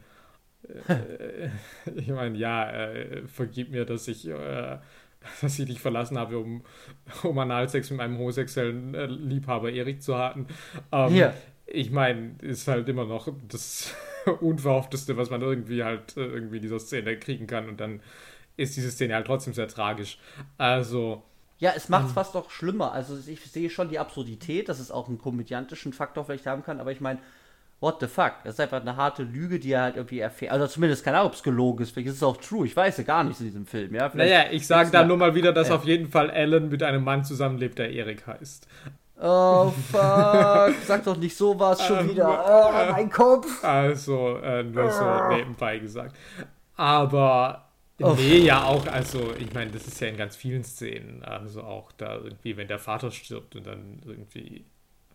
äh, 0.88 1.48
ich 1.94 2.08
meine, 2.08 2.36
ja, 2.36 2.68
äh, 2.70 3.26
vergib 3.28 3.70
mir, 3.70 3.84
dass 3.84 4.08
ich, 4.08 4.26
äh, 4.26 4.78
dass 5.40 5.58
ich 5.60 5.66
dich 5.66 5.80
verlassen 5.80 6.18
habe, 6.18 6.36
um, 6.38 6.64
um 7.22 7.38
Analsex 7.38 7.90
mit 7.90 7.98
meinem 7.98 8.18
homosexuellen 8.18 8.94
äh, 8.94 9.06
Liebhaber 9.06 9.70
Erik 9.70 10.02
zu 10.02 10.16
haben. 10.16 10.48
Ähm, 10.90 11.14
ja. 11.14 11.34
Ich 11.66 11.92
meine, 11.92 12.34
ist 12.42 12.66
halt 12.66 12.88
immer 12.88 13.04
noch 13.04 13.28
das 13.48 13.94
Unverhoffteste, 14.40 15.16
was 15.16 15.30
man 15.30 15.42
irgendwie 15.42 15.84
halt 15.84 16.16
äh, 16.16 16.24
irgendwie 16.26 16.56
in 16.56 16.62
dieser 16.62 16.80
Szene 16.80 17.16
kriegen 17.16 17.46
kann 17.46 17.68
und 17.68 17.80
dann 17.80 18.00
ist 18.56 18.76
diese 18.76 18.90
Szene 18.90 19.14
halt 19.14 19.26
trotzdem 19.26 19.54
sehr 19.54 19.68
tragisch. 19.68 20.18
Also. 20.58 21.22
Ja, 21.58 21.72
es 21.74 21.88
macht 21.88 22.04
es 22.04 22.10
ähm, 22.10 22.14
fast 22.14 22.34
noch 22.34 22.50
schlimmer. 22.50 22.92
Also 22.92 23.16
ich 23.26 23.40
sehe 23.50 23.70
schon 23.70 23.88
die 23.88 23.98
Absurdität, 23.98 24.68
dass 24.68 24.78
es 24.78 24.90
auch 24.90 25.08
einen 25.08 25.18
komödiantischen 25.18 25.92
Faktor 25.92 26.24
vielleicht 26.24 26.46
haben 26.46 26.62
kann, 26.62 26.80
aber 26.80 26.92
ich 26.92 27.00
meine, 27.00 27.18
what 27.80 28.00
the 28.00 28.06
fuck? 28.06 28.34
Das 28.44 28.54
ist 28.54 28.60
einfach 28.60 28.80
eine 28.80 28.96
harte 28.96 29.22
Lüge, 29.22 29.58
die 29.58 29.72
er 29.72 29.82
halt 29.82 29.96
irgendwie 29.96 30.18
erfährt. 30.18 30.52
Also 30.52 30.66
zumindest 30.66 31.04
keine 31.04 31.18
Ahnung, 31.18 31.28
ob 31.28 31.34
es 31.34 31.42
gelogen 31.42 31.82
ist. 31.82 31.92
Vielleicht 31.92 32.08
ist 32.08 32.16
es 32.16 32.22
auch 32.22 32.36
true. 32.36 32.66
Ich 32.66 32.76
weiß 32.76 32.98
ja 32.98 33.04
gar 33.04 33.24
nichts 33.24 33.40
in 33.40 33.46
diesem 33.46 33.66
Film. 33.66 33.94
Ja? 33.94 34.10
Vielleicht 34.10 34.30
naja, 34.30 34.50
ich 34.50 34.66
sage 34.66 34.90
da 34.90 35.04
nur 35.04 35.16
mal 35.16 35.34
wieder, 35.34 35.52
dass 35.52 35.70
äh. 35.70 35.72
auf 35.72 35.84
jeden 35.84 36.08
Fall 36.08 36.30
Alan 36.30 36.68
mit 36.68 36.82
einem 36.82 37.04
Mann 37.04 37.24
zusammenlebt, 37.24 37.78
der 37.78 37.90
Erik 37.90 38.26
heißt. 38.26 38.66
Oh 39.18 39.72
fuck, 39.90 40.74
sag 40.84 41.04
doch 41.04 41.16
nicht 41.16 41.34
sowas 41.34 41.86
schon 41.86 42.00
ähm, 42.00 42.10
wieder. 42.10 42.26
Oh, 42.48 42.92
mein 42.92 43.10
Kopf. 43.10 43.64
Also, 43.64 44.36
äh, 44.42 44.62
nur 44.62 44.90
so 44.90 45.04
ah. 45.04 45.28
nebenbei 45.34 45.78
gesagt. 45.78 46.14
Aber 46.76 47.65
Nee, 47.98 48.38
ja 48.38 48.64
auch, 48.64 48.86
also 48.86 49.32
ich 49.38 49.54
meine, 49.54 49.70
das 49.70 49.86
ist 49.86 50.00
ja 50.00 50.08
in 50.08 50.16
ganz 50.16 50.36
vielen 50.36 50.64
Szenen, 50.64 51.22
also 51.22 51.62
auch 51.62 51.92
da 51.92 52.16
irgendwie, 52.16 52.56
wenn 52.56 52.68
der 52.68 52.78
Vater 52.78 53.10
stirbt 53.10 53.56
und 53.56 53.66
dann 53.66 54.02
irgendwie 54.04 54.66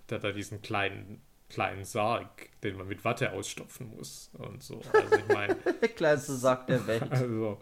hat 0.04 0.12
er 0.12 0.20
da 0.20 0.32
diesen 0.32 0.62
kleinen, 0.62 1.22
kleinen 1.50 1.84
Sarg, 1.84 2.50
den 2.64 2.78
man 2.78 2.88
mit 2.88 3.06
Watte 3.06 3.34
ausstopfen 3.34 3.96
muss 3.96 4.32
und 4.34 4.64
so. 4.64 4.82
Also 4.94 5.16
ich 5.16 5.28
meine. 5.28 5.56
der 5.82 5.90
kleinste 5.90 6.34
Sarg 6.34 6.68
der 6.68 6.86
Welt. 6.88 7.04
Also, 7.12 7.60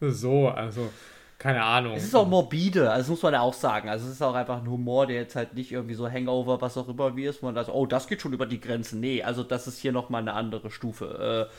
so, 0.00 0.48
also, 0.48 0.90
keine 1.38 1.64
Ahnung. 1.64 1.94
Es 1.94 2.04
ist 2.04 2.14
auch 2.14 2.28
morbide, 2.28 2.88
also 2.88 3.10
muss 3.10 3.22
man 3.22 3.32
ja 3.32 3.40
auch 3.40 3.54
sagen. 3.54 3.88
Also 3.88 4.06
es 4.06 4.12
ist 4.12 4.22
auch 4.22 4.34
einfach 4.34 4.58
ein 4.58 4.70
Humor, 4.70 5.08
der 5.08 5.16
jetzt 5.16 5.34
halt 5.34 5.54
nicht 5.54 5.72
irgendwie 5.72 5.94
so 5.94 6.08
Hangover, 6.08 6.60
was 6.60 6.76
auch 6.76 6.88
immer 6.88 7.16
wie 7.16 7.24
ist, 7.24 7.42
wo 7.42 7.46
man 7.46 7.56
da 7.56 7.64
so, 7.64 7.72
oh, 7.72 7.84
das 7.84 8.06
geht 8.06 8.20
schon 8.20 8.32
über 8.32 8.46
die 8.46 8.60
Grenzen. 8.60 9.00
Nee, 9.00 9.24
also 9.24 9.42
das 9.42 9.66
ist 9.66 9.78
hier 9.78 9.90
nochmal 9.90 10.22
eine 10.22 10.34
andere 10.34 10.70
Stufe. 10.70 11.50
Äh, 11.50 11.52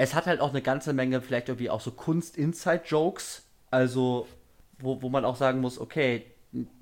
es 0.00 0.14
hat 0.14 0.24
halt 0.24 0.40
auch 0.40 0.48
eine 0.48 0.62
ganze 0.62 0.94
Menge 0.94 1.20
vielleicht 1.20 1.50
irgendwie 1.50 1.68
auch 1.68 1.82
so 1.82 1.90
Kunst-Inside-Jokes. 1.90 3.42
Also, 3.70 4.26
wo, 4.78 5.02
wo 5.02 5.10
man 5.10 5.26
auch 5.26 5.36
sagen 5.36 5.60
muss, 5.60 5.78
okay, 5.78 6.24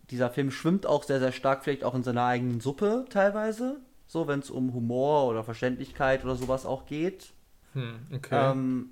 dieser 0.08 0.30
Film 0.30 0.52
schwimmt 0.52 0.86
auch 0.86 1.02
sehr, 1.02 1.18
sehr 1.18 1.32
stark 1.32 1.64
vielleicht 1.64 1.82
auch 1.82 1.96
in 1.96 2.04
seiner 2.04 2.22
eigenen 2.22 2.60
Suppe 2.60 3.06
teilweise. 3.10 3.80
So, 4.06 4.28
wenn 4.28 4.38
es 4.38 4.50
um 4.50 4.72
Humor 4.72 5.26
oder 5.26 5.42
Verständlichkeit 5.42 6.24
oder 6.24 6.36
sowas 6.36 6.64
auch 6.64 6.86
geht. 6.86 7.32
Hm, 7.72 7.98
okay. 8.14 8.52
Ähm, 8.52 8.90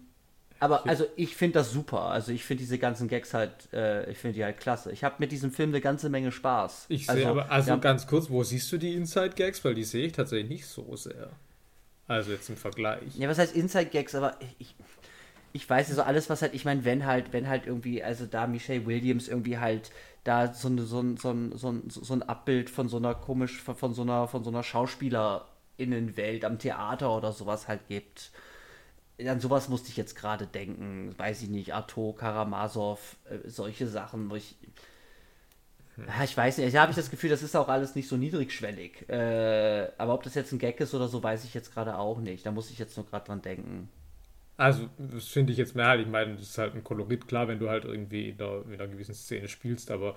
aber 0.58 0.86
also 0.88 1.04
ich 1.14 1.36
finde 1.36 1.60
das 1.60 1.70
super. 1.70 2.02
Also 2.02 2.32
ich 2.32 2.44
finde 2.44 2.62
diese 2.62 2.78
ganzen 2.78 3.06
Gags 3.06 3.32
halt, 3.32 3.72
äh, 3.72 4.10
ich 4.10 4.18
finde 4.18 4.34
die 4.34 4.44
halt 4.44 4.58
klasse. 4.58 4.90
Ich 4.90 5.04
habe 5.04 5.14
mit 5.18 5.30
diesem 5.30 5.52
Film 5.52 5.70
eine 5.70 5.80
ganze 5.80 6.08
Menge 6.08 6.32
Spaß. 6.32 6.86
Ich 6.88 7.06
sehe 7.06 7.14
also, 7.14 7.28
aber, 7.28 7.52
also 7.52 7.70
ja, 7.70 7.76
ganz 7.76 8.08
kurz, 8.08 8.28
wo 8.28 8.42
siehst 8.42 8.72
du 8.72 8.76
die 8.76 8.94
Inside-Gags? 8.94 9.64
Weil 9.64 9.76
die 9.76 9.84
sehe 9.84 10.06
ich 10.06 10.12
tatsächlich 10.14 10.48
nicht 10.48 10.66
so 10.66 10.96
sehr. 10.96 11.30
Also 12.08 12.32
jetzt 12.32 12.48
im 12.48 12.56
Vergleich. 12.56 13.16
Ja, 13.16 13.28
was 13.28 13.38
heißt 13.38 13.54
Inside 13.54 13.86
Gags, 13.86 14.14
aber 14.14 14.36
ich, 14.58 14.74
ich 15.52 15.68
weiß 15.68 15.88
ja 15.88 15.94
so 15.94 16.02
alles, 16.02 16.30
was 16.30 16.42
halt, 16.42 16.54
ich 16.54 16.64
meine, 16.64 16.84
wenn 16.84 17.04
halt, 17.04 17.32
wenn 17.32 17.48
halt 17.48 17.66
irgendwie, 17.66 18.02
also 18.02 18.26
da 18.26 18.46
Michelle 18.46 18.86
Williams 18.86 19.28
irgendwie 19.28 19.58
halt 19.58 19.90
da 20.22 20.52
so, 20.52 20.68
eine, 20.68 20.82
so, 20.82 21.00
ein, 21.00 21.16
so, 21.16 21.30
ein, 21.30 21.56
so, 21.56 21.70
ein, 21.70 21.88
so 21.88 22.12
ein 22.12 22.22
Abbild 22.22 22.70
von 22.70 22.88
so 22.88 22.96
einer 22.96 23.14
komisch, 23.14 23.60
von, 23.62 23.94
so 23.94 24.02
einer, 24.02 24.28
von 24.28 24.44
so 24.44 24.50
einer 24.50 24.62
Schauspielerinnenwelt 24.62 26.44
am 26.44 26.58
Theater 26.58 27.16
oder 27.16 27.32
sowas 27.32 27.68
halt 27.68 27.86
gibt. 27.88 28.30
An 29.24 29.40
sowas 29.40 29.68
musste 29.68 29.88
ich 29.88 29.96
jetzt 29.96 30.14
gerade 30.14 30.46
denken. 30.46 31.14
Weiß 31.16 31.42
ich 31.42 31.48
nicht, 31.48 31.74
Arto, 31.74 32.12
Karamazov, 32.12 33.16
äh, 33.24 33.48
solche 33.48 33.86
Sachen, 33.86 34.30
wo 34.30 34.34
ich 34.34 34.56
ja, 35.96 36.24
ich 36.24 36.36
weiß 36.36 36.58
nicht, 36.58 36.74
da 36.74 36.82
habe 36.82 36.90
ich 36.90 36.96
das 36.96 37.10
Gefühl, 37.10 37.30
das 37.30 37.42
ist 37.42 37.56
auch 37.56 37.68
alles 37.68 37.94
nicht 37.94 38.08
so 38.08 38.16
niedrigschwellig. 38.16 39.08
Äh, 39.08 39.88
aber 39.96 40.14
ob 40.14 40.22
das 40.22 40.34
jetzt 40.34 40.52
ein 40.52 40.58
Gag 40.58 40.78
ist 40.80 40.94
oder 40.94 41.08
so, 41.08 41.22
weiß 41.22 41.44
ich 41.44 41.54
jetzt 41.54 41.72
gerade 41.72 41.96
auch 41.96 42.18
nicht. 42.18 42.44
Da 42.44 42.50
muss 42.50 42.70
ich 42.70 42.78
jetzt 42.78 42.96
nur 42.96 43.06
gerade 43.06 43.26
dran 43.26 43.42
denken. 43.42 43.88
Also, 44.58 44.88
das 44.98 45.26
finde 45.26 45.52
ich 45.52 45.58
jetzt 45.58 45.74
mehr 45.74 45.86
halt. 45.86 46.00
Ich 46.00 46.06
meine, 46.06 46.34
das 46.34 46.42
ist 46.42 46.58
halt 46.58 46.74
ein 46.74 46.84
Kolorit, 46.84 47.28
klar, 47.28 47.48
wenn 47.48 47.58
du 47.58 47.68
halt 47.68 47.84
irgendwie 47.84 48.30
in 48.30 48.40
einer, 48.40 48.62
in 48.66 48.74
einer 48.74 48.88
gewissen 48.88 49.14
Szene 49.14 49.48
spielst, 49.48 49.90
aber 49.90 50.16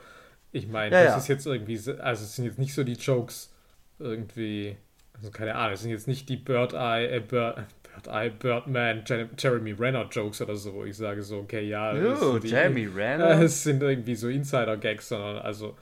ich 0.51 0.68
meine, 0.68 0.95
ja, 0.95 1.03
das 1.03 1.11
ja. 1.11 1.18
ist 1.18 1.27
jetzt 1.27 1.45
irgendwie, 1.45 1.77
also 1.99 2.23
es 2.23 2.35
sind 2.35 2.45
jetzt 2.45 2.57
nicht 2.57 2.73
so 2.73 2.84
die 2.84 2.93
Jokes 2.93 3.53
irgendwie, 3.99 4.77
also 5.14 5.30
keine 5.30 5.56
Ahnung, 5.56 5.73
es 5.73 5.81
sind 5.81 5.91
jetzt 5.91 6.07
nicht 6.07 6.30
die 6.30 6.38
Bird 6.38 6.73
Eye, 6.73 7.07
äh, 7.07 7.19
Bird, 7.19 7.65
Bird 8.04 8.08
Eye, 8.08 8.30
Birdman, 8.30 9.04
Jeremy 9.38 9.74
Renner 9.74 10.08
Jokes 10.10 10.42
oder 10.42 10.56
so, 10.56 10.74
wo 10.74 10.86
ich 10.86 10.98
sage 10.98 11.22
so, 11.24 11.40
okay, 11.40 11.68
ja. 11.68 11.94
Oh, 11.94 12.38
Jeremy 12.38 12.86
Renner? 12.96 13.42
Es 13.42 13.64
sind 13.64 13.82
irgendwie 13.82 14.16
so 14.16 14.28
Insider-Gags, 14.28 15.10
sondern 15.10 15.38
also, 15.38 15.76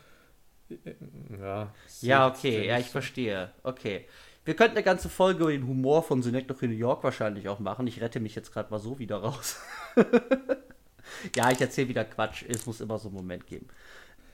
ja. 1.39 1.73
Ja, 2.01 2.27
okay, 2.27 2.67
ja, 2.67 2.77
ich 2.77 2.87
verstehe. 2.87 3.51
Okay. 3.63 4.05
Wir 4.45 4.55
könnten 4.55 4.77
eine 4.77 4.83
ganze 4.83 5.09
Folge 5.09 5.43
über 5.43 5.51
den 5.51 5.67
Humor 5.67 6.03
von 6.03 6.23
Synecdoche 6.23 6.65
in 6.65 6.71
New 6.71 6.77
York 6.77 7.03
wahrscheinlich 7.03 7.49
auch 7.49 7.59
machen. 7.59 7.85
Ich 7.85 7.99
rette 7.99 8.21
mich 8.21 8.33
jetzt 8.33 8.53
gerade 8.53 8.71
mal 8.71 8.79
so 8.79 8.97
wieder 8.97 9.17
raus. 9.17 9.59
ja, 11.35 11.51
ich 11.51 11.59
erzähle 11.59 11.89
wieder 11.89 12.05
Quatsch. 12.05 12.45
Es 12.47 12.65
muss 12.65 12.79
immer 12.79 12.97
so 12.97 13.09
einen 13.09 13.17
Moment 13.17 13.45
geben. 13.45 13.67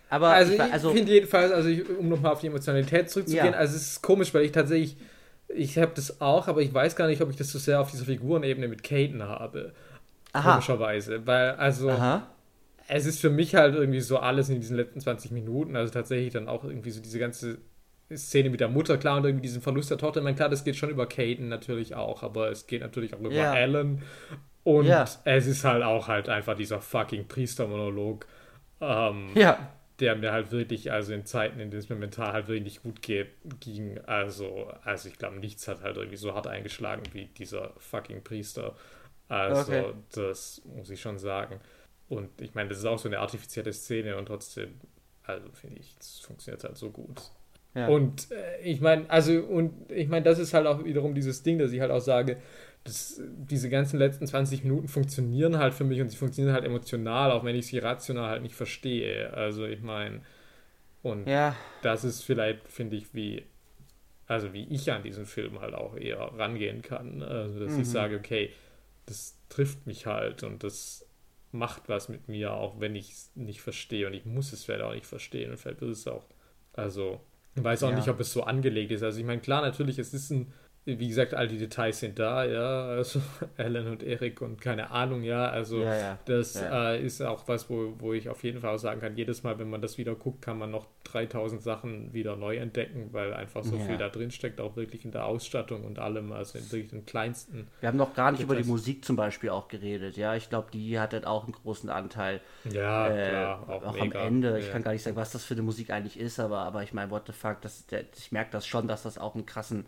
Aber 0.10 0.30
also 0.30 0.54
ich, 0.54 0.62
also, 0.62 0.92
finde 0.92 1.12
jedenfalls, 1.12 1.52
also 1.52 1.70
ich, 1.70 1.90
um 1.90 2.10
nochmal 2.10 2.34
auf 2.34 2.42
die 2.42 2.48
Emotionalität 2.48 3.10
zurückzugehen, 3.10 3.48
ja. 3.48 3.54
also 3.54 3.76
es 3.76 3.94
ist 3.94 4.02
komisch, 4.04 4.32
weil 4.36 4.44
ich 4.44 4.52
tatsächlich 4.52 4.98
ich 5.56 5.78
habe 5.78 5.92
das 5.96 6.22
auch, 6.22 6.48
aber 6.48 6.62
ich 6.62 6.74
weiß 6.74 6.96
gar 6.96 7.08
nicht, 7.08 7.22
ob 7.22 7.30
ich 7.30 7.36
das 7.36 7.52
so 7.52 7.60
sehr 7.60 7.80
auf 7.80 7.92
dieser 7.92 8.06
Figurenebene 8.06 8.68
mit 8.68 8.84
Caden 8.84 9.24
habe. 9.24 9.74
Aha. 10.34 10.52
Komischerweise. 10.52 11.26
Weil, 11.26 11.52
also, 11.52 11.90
Aha. 11.90 12.28
es 12.88 13.06
ist 13.06 13.22
für 13.22 13.30
mich 13.30 13.56
halt 13.56 13.76
irgendwie 13.76 14.02
so 14.02 14.18
alles 14.18 14.50
in 14.50 14.60
diesen 14.60 14.78
letzten 14.78 15.00
20 15.00 15.32
Minuten, 15.32 15.76
also 15.76 15.94
tatsächlich 15.94 16.34
dann 16.34 16.48
auch 16.48 16.64
irgendwie 16.64 16.92
so 16.92 17.02
diese 17.02 17.20
ganze 17.20 17.60
Szene 18.12 18.50
mit 18.50 18.60
der 18.60 18.70
Mutter, 18.70 18.98
klar, 18.98 19.18
und 19.18 19.26
irgendwie 19.26 19.44
diesen 19.48 19.62
Verlust 19.62 19.90
der 19.92 19.98
Tochter. 19.98 20.20
Ich 20.20 20.24
meine, 20.24 20.36
klar, 20.36 20.50
das 20.50 20.64
geht 20.64 20.76
schon 20.76 20.90
über 20.90 21.08
Caden 21.08 21.48
natürlich 21.48 21.96
auch, 21.96 22.24
aber 22.24 22.50
es 22.50 22.68
geht 22.68 22.82
natürlich 22.82 23.14
auch 23.14 23.20
über 23.20 23.32
ja. 23.32 23.52
Alan. 23.52 24.02
Und 24.64 24.86
ja. 24.86 25.06
es 25.26 25.48
ist 25.48 25.64
halt 25.64 25.84
auch 25.84 26.08
halt 26.08 26.30
einfach 26.30 26.56
dieser 26.56 26.80
fucking 26.82 27.28
Priestermonolog. 27.28 28.26
Ähm, 28.82 29.30
ja. 29.36 29.58
Der 29.99 30.15
mir 30.15 30.32
halt 30.32 30.52
wirklich, 30.52 30.91
also 30.91 31.14
in 31.14 31.26
Zeiten, 31.26 31.60
in 31.60 31.70
denen 31.70 31.80
es 31.80 31.90
mir 31.90 31.95
mental 31.95 32.34
halt 32.34 32.48
wirklich 32.48 32.64
nicht 32.64 32.84
gut 32.84 33.02
geht, 33.02 33.28
ging, 33.60 33.99
also, 34.06 34.72
also 34.84 35.07
ich 35.07 35.18
glaube, 35.18 35.38
nichts 35.38 35.68
hat 35.68 35.82
halt 35.82 35.98
irgendwie 35.98 36.18
so 36.18 36.34
hart 36.34 36.48
eingeschlagen 36.48 37.03
wie 37.14 37.26
dieser 37.26 37.74
fucking 37.78 38.24
Priester. 38.24 38.76
Also, 39.28 39.72
okay. 39.72 39.94
das 40.15 40.61
muss 40.65 40.90
ich 40.90 40.99
schon 40.99 41.20
sagen. 41.20 41.60
Und 42.10 42.41
ich 42.41 42.53
meine, 42.56 42.70
das 42.70 42.80
ist 42.80 42.86
auch 42.86 42.99
so 42.99 43.07
eine 43.07 43.20
artifizielle 43.20 43.72
Szene 43.72 44.18
und 44.18 44.26
trotzdem, 44.26 44.80
also 45.24 45.48
finde 45.53 45.80
ich, 45.80 45.95
es 45.99 46.20
funktioniert 46.20 46.64
halt 46.64 46.78
so 46.78 46.90
gut. 46.90 47.22
Ja. 47.76 47.88
Und 47.88 48.32
äh, 48.32 48.61
ich 48.61 48.82
meine, 48.82 49.10
also, 49.10 49.40
und 49.41 49.91
ich 49.91 50.07
meine, 50.07 50.24
das 50.24 50.38
ist 50.38 50.53
halt 50.53 50.68
auch 50.68 50.84
wiederum 50.84 51.15
dieses 51.15 51.44
Ding, 51.44 51.57
dass 51.57 51.72
ich 51.72 51.80
halt 51.80 51.91
auch 51.91 52.02
sage, 52.02 52.38
dass 52.84 53.22
diese 53.22 53.70
ganzen 53.70 53.98
letzten 53.98 54.28
20 54.28 54.64
Minuten 54.64 54.88
funktionieren 54.88 55.58
halt 55.58 55.74
für 55.74 55.86
mich 55.86 56.02
und 56.02 56.10
sie 56.10 56.18
funktionieren 56.18 56.54
halt 56.54 56.66
emotional, 56.66 57.32
auch 57.32 57.44
wenn 57.44 57.56
ich 57.56 57.68
sie 57.68 57.80
rational 57.80 58.30
halt 58.30 58.42
nicht 58.42 58.56
verstehe. 58.56 59.34
Also 59.34 59.66
ich 59.66 59.82
meine, 59.82 60.22
und 61.02 61.28
ja. 61.28 61.56
das 61.82 62.04
ist 62.04 62.24
vielleicht, 62.24 62.68
finde 62.68 62.98
ich, 62.98 63.14
wie, 63.14 63.46
also 64.28 64.54
wie 64.54 64.66
ich 64.66 64.92
an 64.92 65.04
diesen 65.04 65.26
Film 65.26 65.62
halt 65.62 65.74
auch 65.76 65.96
eher 65.96 66.20
rangehen 66.20 66.82
kann. 66.82 67.22
Also 67.24 67.60
dass 67.60 67.74
mhm. 67.74 67.82
ich 67.82 67.90
sage, 67.90 68.18
okay, 68.18 68.52
das 69.06 69.38
trifft 69.50 69.86
mich 69.88 70.06
halt 70.06 70.44
und 70.44 70.64
das 70.64 71.06
macht 71.52 71.88
was 71.88 72.10
mit 72.10 72.28
mir, 72.28 72.54
auch 72.54 72.80
wenn 72.80 72.96
ich 72.96 73.12
es 73.12 73.32
nicht 73.36 73.62
verstehe 73.62 74.08
und 74.08 74.14
ich 74.14 74.26
muss 74.26 74.52
es 74.52 74.64
vielleicht 74.64 74.84
auch 74.84 74.94
nicht 74.94 75.06
verstehen 75.06 75.52
und 75.52 75.58
vielleicht 75.58 75.82
ist 75.84 76.00
es 76.00 76.08
auch, 76.08 76.26
also 76.74 77.22
ich 77.56 77.64
weiß 77.64 77.84
auch 77.84 77.92
ja. 77.92 77.96
nicht, 77.96 78.08
ob 78.08 78.20
es 78.20 78.34
so 78.34 78.44
angelegt 78.44 78.92
ist. 78.92 79.04
Also 79.04 79.20
ich 79.20 79.26
meine, 79.26 79.42
klar, 79.42 79.62
natürlich, 79.62 80.00
es 80.00 80.14
ist 80.14 80.32
ein 80.32 80.52
wie 80.86 81.08
gesagt, 81.08 81.34
all 81.34 81.48
die 81.48 81.58
Details 81.58 82.00
sind 82.00 82.20
da, 82.20 82.44
ja, 82.44 82.86
also 82.88 83.22
Alan 83.58 83.88
und 83.88 84.04
Erik 84.04 84.42
und 84.42 84.60
keine 84.60 84.92
Ahnung, 84.92 85.24
ja, 85.24 85.48
also 85.48 85.82
ja, 85.82 85.96
ja. 85.96 86.20
das 86.26 86.56
ja. 86.56 86.92
Äh, 86.92 87.06
ist 87.06 87.22
auch 87.22 87.48
was, 87.48 87.70
wo, 87.70 87.94
wo 88.00 88.12
ich 88.12 88.28
auf 88.28 88.44
jeden 88.44 88.60
Fall 88.60 88.76
auch 88.76 88.80
sagen 88.80 89.00
kann, 89.00 89.16
jedes 89.16 89.44
Mal, 89.44 89.58
wenn 89.60 89.70
man 89.70 89.82
das 89.82 89.98
wieder 89.98 90.14
guckt, 90.16 90.42
kann 90.42 90.58
man 90.58 90.72
noch 90.72 90.88
3000 91.06 91.62
Sachen 91.62 92.14
wieder 92.14 92.36
neu 92.36 92.58
entdecken, 92.58 93.10
weil 93.14 93.34
einfach 93.34 93.64
so 93.64 93.78
viel 93.80 93.98
da 93.98 94.10
drin 94.10 94.32
steckt, 94.32 94.60
auch 94.60 94.76
wirklich 94.76 95.06
in 95.06 95.12
der 95.12 95.26
Ausstattung 95.26 95.86
und 95.86 96.00
allem, 96.00 96.34
also 96.34 96.58
in 96.58 96.70
wirklich 96.70 96.90
den 96.90 97.06
kleinsten. 97.06 97.68
Wir 97.80 97.88
haben 97.88 97.98
noch 97.98 98.14
gar 98.14 98.32
nicht 98.32 98.42
Details. 98.42 98.58
über 98.58 98.64
die 98.64 98.70
Musik 98.70 99.06
zum 99.06 99.16
Beispiel 99.16 99.52
auch 99.52 99.70
geredet, 99.70 100.18
ja, 100.18 100.36
ich 100.36 100.50
glaube, 100.50 100.68
die 100.74 101.00
hat 101.00 101.14
halt 101.14 101.26
auch 101.26 101.46
einen 101.46 101.54
großen 101.54 101.90
Anteil. 101.90 102.42
Ja, 102.70 103.08
äh, 103.08 103.30
klar, 103.30 103.70
auch, 103.70 103.84
auch 103.84 103.98
am 103.98 104.12
Ende. 104.12 104.60
Ich 104.60 104.70
kann 104.70 104.84
gar 104.84 104.92
nicht 104.92 105.04
sagen, 105.04 105.16
was 105.16 105.32
das 105.32 105.46
für 105.46 105.54
eine 105.54 105.64
Musik 105.64 105.92
eigentlich 105.92 106.20
ist, 106.20 106.42
aber, 106.42 106.60
aber 106.60 106.84
ich 106.84 106.92
meine, 106.92 107.10
what 107.10 107.24
the 107.28 107.34
fuck, 107.34 107.62
das, 107.62 107.86
der, 107.88 108.04
ich 108.18 108.34
merke 108.34 108.52
das 108.52 108.68
schon, 108.68 108.90
dass 108.90 109.04
das 109.04 109.18
auch 109.18 109.36
einen 109.36 109.46
krassen 109.46 109.86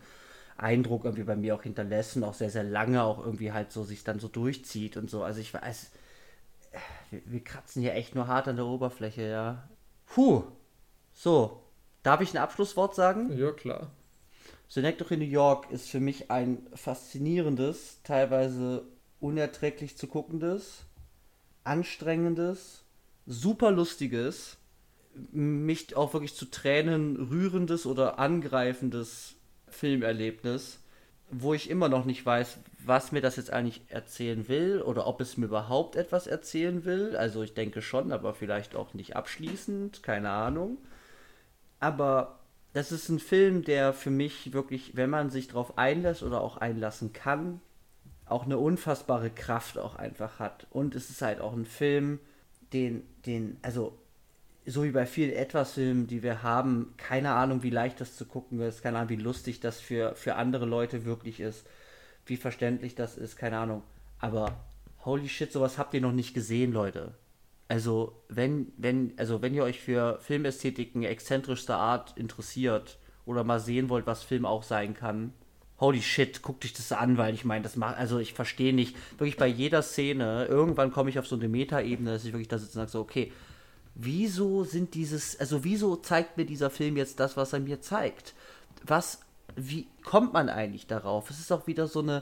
Eindruck 0.58 1.04
irgendwie 1.04 1.24
bei 1.24 1.36
mir 1.36 1.56
auch 1.56 1.64
hinterlässt 1.64 2.16
und 2.16 2.24
auch 2.24 2.34
sehr, 2.34 2.50
sehr 2.50 2.64
lange 2.64 3.04
auch 3.04 3.20
irgendwie 3.20 3.52
halt 3.52 3.72
so 3.72 3.84
sich 3.84 4.04
dann 4.04 4.20
so 4.20 4.28
durchzieht 4.28 4.98
und 4.98 5.10
so. 5.10 5.24
Also 5.24 5.42
ich 5.42 5.54
weiß, 5.54 5.92
wir, 7.12 7.22
wir 7.26 7.44
kratzen 7.44 7.82
hier 7.82 7.94
echt 7.94 8.16
nur 8.16 8.28
hart 8.28 8.48
an 8.48 8.56
der 8.56 8.66
Oberfläche, 8.66 9.24
ja. 9.24 9.70
Puh. 10.06 10.44
So, 11.14 11.62
darf 12.04 12.22
ich 12.22 12.34
ein 12.34 12.42
Abschlusswort 12.42 12.96
sagen? 12.96 13.38
Ja, 13.38 13.52
klar. 13.52 13.92
Synecdoche 14.68 15.14
in 15.14 15.20
New 15.20 15.28
York 15.28 15.70
ist 15.72 15.90
für 15.90 16.00
mich 16.00 16.32
ein 16.32 16.66
faszinierendes, 16.74 18.00
teilweise 18.04 18.84
unerträglich 19.20 19.98
zu 19.98 20.08
guckendes, 20.08 20.86
anstrengendes, 21.64 22.84
super 23.26 23.72
lustiges, 23.72 24.58
mich 25.32 25.96
auch 25.96 26.14
wirklich 26.14 26.36
zu 26.36 26.46
Tränen 26.46 27.16
rührendes 27.16 27.86
oder 27.86 28.20
angreifendes 28.20 29.36
Filmerlebnis, 29.76 30.80
wo 31.30 31.54
ich 31.54 31.70
immer 31.70 31.90
noch 31.90 32.06
nicht 32.06 32.26
weiß, 32.26 32.58
was 32.86 33.12
mir 33.12 33.22
das 33.22 33.36
jetzt 33.36 33.52
eigentlich 33.52 33.82
erzählen 33.90 34.48
will 34.48 34.82
oder 34.82 35.08
ob 35.08 35.22
es 35.22 35.38
mir 35.38 35.48
überhaupt 35.48 35.96
etwas 35.96 36.28
erzählen 36.28 36.86
will. 36.86 37.16
Also 37.16 37.42
ich 37.42 37.54
denke 37.54 37.82
schon, 37.82 38.12
aber 38.12 38.34
vielleicht 38.34 38.76
auch 38.76 38.94
nicht 38.94 39.16
abschließend, 39.16 40.04
keine 40.04 40.30
Ahnung. 40.30 40.78
Aber 41.80 42.40
das 42.74 42.92
ist 42.92 43.10
ein 43.10 43.20
Film, 43.20 43.64
der 43.64 43.94
für 43.94 44.12
mich 44.12 44.54
wirklich, 44.54 44.96
wenn 44.96 45.10
man 45.10 45.30
sich 45.30 45.48
darauf 45.48 45.78
einlässt 45.78 46.24
oder 46.24 46.42
auch 46.42 46.58
einlassen 46.58 47.14
kann, 47.14 47.62
auch 48.26 48.46
eine 48.46 48.58
unfassbare 48.58 49.30
Kraft 49.30 49.78
auch 49.78 49.96
einfach 49.96 50.40
hat. 50.40 50.68
Und 50.72 50.96
es 50.96 51.10
ist 51.10 51.22
halt 51.22 51.40
auch 51.40 51.54
ein 51.54 51.66
Film, 51.66 52.20
den, 52.74 53.04
den, 53.26 53.58
also 53.62 53.98
so 54.66 54.84
wie 54.84 54.92
bei 54.92 55.06
vielen 55.06 55.32
Etwas-Filmen, 55.32 56.08
die 56.08 56.24
wir 56.24 56.44
haben, 56.44 56.94
keine 56.98 57.32
Ahnung, 57.32 57.64
wie 57.64 57.70
leicht 57.70 58.02
das 58.02 58.16
zu 58.16 58.26
gucken 58.26 58.60
ist, 58.62 58.82
keine 58.82 58.98
Ahnung, 58.98 59.10
wie 59.10 59.16
lustig 59.22 59.60
das 59.60 59.80
für, 59.80 60.16
für 60.16 60.36
andere 60.36 60.66
Leute 60.66 61.06
wirklich 61.06 61.40
ist, 61.40 61.68
wie 62.26 62.38
verständlich 62.38 62.96
das 62.96 63.18
ist, 63.18 63.36
keine 63.36 63.60
Ahnung. 63.60 63.84
Aber 64.20 64.56
holy 65.04 65.30
shit, 65.30 65.52
sowas 65.52 65.78
habt 65.78 65.94
ihr 65.94 66.02
noch 66.02 66.12
nicht 66.12 66.34
gesehen, 66.34 66.72
Leute. 66.72 67.14
Also, 67.68 68.22
wenn, 68.30 68.72
wenn, 68.78 69.14
also 69.18 69.42
wenn 69.42 69.54
ihr 69.54 69.64
euch 69.64 69.80
für 69.80 70.20
Filmästhetiken 70.22 71.04
exzentrischster 71.04 71.78
Art 71.78 72.18
interessiert 72.18 73.00
oder 73.26 73.44
mal 73.44 73.60
sehen 73.60 73.90
wollt, 73.90 74.06
was 74.06 74.24
Film 74.24 74.46
auch 74.46 74.64
sein 74.64 74.94
kann, 74.94 75.34
holy 75.80 76.02
shit, 76.02 76.42
guckt 76.42 76.64
euch 76.64 76.74
das 76.74 76.92
an, 76.92 77.18
weil 77.18 77.34
ich 77.34 77.44
meine, 77.44 77.64
das 77.64 77.76
macht, 77.76 77.98
also 77.98 78.20
ich 78.20 78.34
verstehe 78.34 78.74
nicht, 78.74 78.96
wirklich 79.18 79.38
bei 79.38 79.48
jeder 79.48 79.82
Szene, 79.82 80.46
irgendwann 80.46 80.92
komme 80.92 81.10
ich 81.10 81.20
auf 81.20 81.28
so 81.28 81.36
eine 81.36 81.50
Metaebene, 81.50 82.12
dass 82.12 82.26
ich 82.26 82.34
wirklich 82.34 82.48
da 82.48 82.58
sitze 82.58 82.80
und 82.80 82.82
sage 82.82 82.92
so, 82.92 83.02
okay, 83.02 83.32
wieso 83.96 84.64
sind 84.66 84.94
dieses, 84.94 85.40
also 85.40 85.64
wieso 85.64 85.96
zeigt 85.96 86.38
mir 86.38 86.46
dieser 86.46 86.70
Film 86.70 86.98
jetzt 86.98 87.20
das, 87.20 87.38
was 87.38 87.54
er 87.54 87.62
mir 87.62 87.82
zeigt? 87.82 88.34
Was, 88.84 89.22
wie 89.56 89.88
kommt 90.04 90.34
man 90.34 90.50
eigentlich 90.50 90.86
darauf? 90.86 91.30
Es 91.30 91.40
ist 91.40 91.52
auch 91.52 91.66
wieder 91.66 91.88
so 91.88 92.02
eine, 92.02 92.22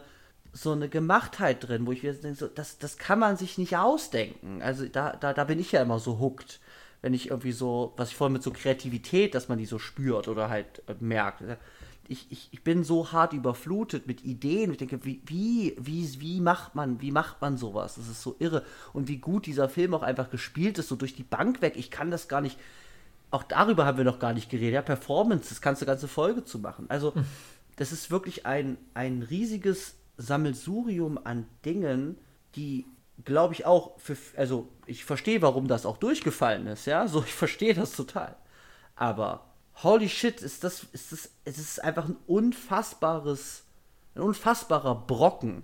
so 0.53 0.71
eine 0.71 0.87
Gemachtheit 0.87 1.67
drin, 1.67 1.87
wo 1.87 1.91
ich 1.91 2.03
mir 2.03 2.13
denke, 2.13 2.37
so, 2.37 2.47
das, 2.47 2.77
das 2.77 2.97
kann 2.97 3.19
man 3.19 3.37
sich 3.37 3.57
nicht 3.57 3.75
ausdenken. 3.75 4.61
Also 4.61 4.85
da, 4.87 5.15
da, 5.15 5.33
da 5.33 5.43
bin 5.43 5.59
ich 5.59 5.71
ja 5.71 5.81
immer 5.81 5.99
so 5.99 6.19
hooked, 6.19 6.59
wenn 7.01 7.13
ich 7.13 7.31
irgendwie 7.31 7.51
so, 7.51 7.93
was 7.97 8.09
ich 8.09 8.15
vorhin 8.15 8.33
mit 8.33 8.43
so 8.43 8.51
Kreativität, 8.51 9.35
dass 9.35 9.49
man 9.49 9.57
die 9.57 9.65
so 9.65 9.79
spürt 9.79 10.27
oder 10.27 10.49
halt 10.49 10.83
merkt 11.01 11.41
ich, 12.07 12.31
ich, 12.31 12.49
ich 12.51 12.63
bin 12.63 12.83
so 12.83 13.11
hart 13.11 13.33
überflutet 13.33 14.07
mit 14.07 14.23
Ideen. 14.23 14.71
Ich 14.71 14.77
denke, 14.77 15.05
wie, 15.05 15.21
wie, 15.25 15.75
wie, 15.79 16.19
wie 16.19 16.41
macht 16.41 16.75
man, 16.75 17.01
wie 17.01 17.11
macht 17.11 17.41
man 17.41 17.57
sowas? 17.57 17.95
Das 17.95 18.07
ist 18.07 18.21
so 18.21 18.35
irre. 18.39 18.63
Und 18.91 19.07
wie 19.07 19.17
gut 19.17 19.45
dieser 19.45 19.69
Film 19.69 19.93
auch 19.93 20.03
einfach 20.03 20.29
gespielt 20.29 20.77
ist, 20.77 20.89
so 20.89 20.95
durch 20.95 21.15
die 21.15 21.23
Bank 21.23 21.61
weg. 21.61 21.73
Ich 21.77 21.91
kann 21.91 22.11
das 22.11 22.27
gar 22.27 22.41
nicht. 22.41 22.59
Auch 23.31 23.43
darüber 23.43 23.85
haben 23.85 23.97
wir 23.97 24.05
noch 24.05 24.19
gar 24.19 24.33
nicht 24.33 24.49
geredet. 24.49 24.73
Ja, 24.73 24.81
Performance, 24.81 25.49
das 25.49 25.61
kannst 25.61 25.81
du 25.81 25.85
ganze 25.85 26.07
Folge 26.07 26.43
zu 26.43 26.59
machen. 26.59 26.85
Also, 26.89 27.15
hm. 27.15 27.25
das 27.77 27.91
ist 27.91 28.11
wirklich 28.11 28.45
ein, 28.45 28.77
ein 28.93 29.23
riesiges 29.23 29.95
Sammelsurium 30.17 31.17
an 31.23 31.47
Dingen, 31.65 32.17
die, 32.55 32.85
glaube 33.23 33.53
ich, 33.53 33.65
auch 33.65 33.97
für. 33.97 34.17
Also, 34.35 34.67
ich 34.85 35.05
verstehe, 35.05 35.41
warum 35.41 35.67
das 35.67 35.85
auch 35.85 35.97
durchgefallen 35.97 36.67
ist, 36.67 36.85
ja. 36.85 37.07
So, 37.07 37.23
ich 37.23 37.33
verstehe 37.33 37.73
das 37.73 37.93
total. 37.93 38.35
Aber 38.95 39.52
holy 39.75 40.09
shit, 40.09 40.41
ist 40.41 40.63
das, 40.63 40.83
ist 40.91 41.11
das, 41.11 41.29
es 41.45 41.57
ist 41.57 41.83
einfach 41.83 42.05
ein 42.05 42.17
unfassbares, 42.27 43.63
ein 44.15 44.21
unfassbarer 44.21 44.95
Brocken. 44.95 45.63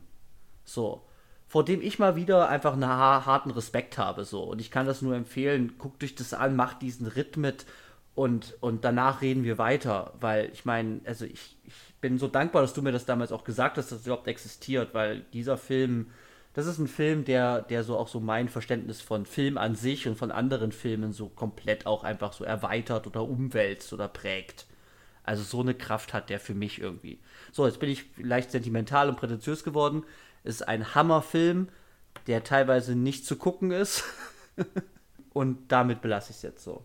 So. 0.63 1.05
Vor 1.47 1.65
dem 1.65 1.81
ich 1.81 1.97
mal 1.97 2.15
wieder 2.15 2.47
einfach 2.47 2.73
einen 2.73 2.87
harten 2.87 3.49
Respekt 3.49 3.97
habe, 3.97 4.23
so. 4.23 4.43
Und 4.43 4.61
ich 4.61 4.69
kann 4.69 4.85
das 4.85 5.01
nur 5.01 5.15
empfehlen, 5.15 5.79
guckt 5.79 6.03
euch 6.03 6.13
das 6.13 6.33
an, 6.33 6.55
macht 6.55 6.83
diesen 6.83 7.07
Ritt 7.07 7.37
mit 7.37 7.65
und, 8.19 8.57
und 8.59 8.83
danach 8.83 9.21
reden 9.21 9.43
wir 9.43 9.57
weiter, 9.57 10.13
weil 10.19 10.49
ich 10.51 10.65
meine, 10.65 10.99
also 11.05 11.25
ich, 11.25 11.57
ich 11.63 11.73
bin 12.01 12.17
so 12.19 12.27
dankbar, 12.27 12.61
dass 12.61 12.73
du 12.73 12.81
mir 12.81 12.91
das 12.91 13.05
damals 13.05 13.31
auch 13.31 13.43
gesagt 13.43 13.77
hast, 13.77 13.91
dass 13.91 14.01
es 14.01 14.05
überhaupt 14.05 14.27
existiert, 14.27 14.93
weil 14.93 15.21
dieser 15.33 15.57
Film, 15.57 16.11
das 16.59 16.67
ist 16.67 16.79
ein 16.79 16.87
Film, 16.87 17.23
der, 17.23 17.61
der 17.61 17.83
so 17.85 17.97
auch 17.97 18.09
so 18.09 18.19
mein 18.19 18.49
Verständnis 18.49 18.99
von 18.99 19.25
Film 19.25 19.57
an 19.57 19.75
sich 19.75 20.07
und 20.07 20.17
von 20.17 20.29
anderen 20.29 20.73
Filmen 20.73 21.13
so 21.13 21.29
komplett 21.29 21.85
auch 21.85 22.03
einfach 22.03 22.33
so 22.33 22.43
erweitert 22.43 23.07
oder 23.07 23.23
umwälzt 23.23 23.93
oder 23.93 24.09
prägt. 24.09 24.65
Also 25.23 25.43
so 25.43 25.61
eine 25.61 25.73
Kraft 25.73 26.13
hat 26.13 26.29
der 26.29 26.39
für 26.39 26.53
mich 26.53 26.81
irgendwie. 26.81 27.19
So, 27.53 27.65
jetzt 27.65 27.79
bin 27.79 27.89
ich 27.89 28.05
leicht 28.17 28.51
sentimental 28.51 29.07
und 29.07 29.15
prätentiös 29.15 29.63
geworden. 29.63 30.03
Es 30.43 30.55
ist 30.55 30.67
ein 30.67 30.95
Hammerfilm, 30.95 31.69
der 32.27 32.43
teilweise 32.43 32.93
nicht 32.93 33.25
zu 33.25 33.37
gucken 33.37 33.71
ist. 33.71 34.03
und 35.33 35.71
damit 35.71 36.01
belasse 36.01 36.31
ich 36.31 36.37
es 36.37 36.41
jetzt 36.41 36.63
so. 36.63 36.83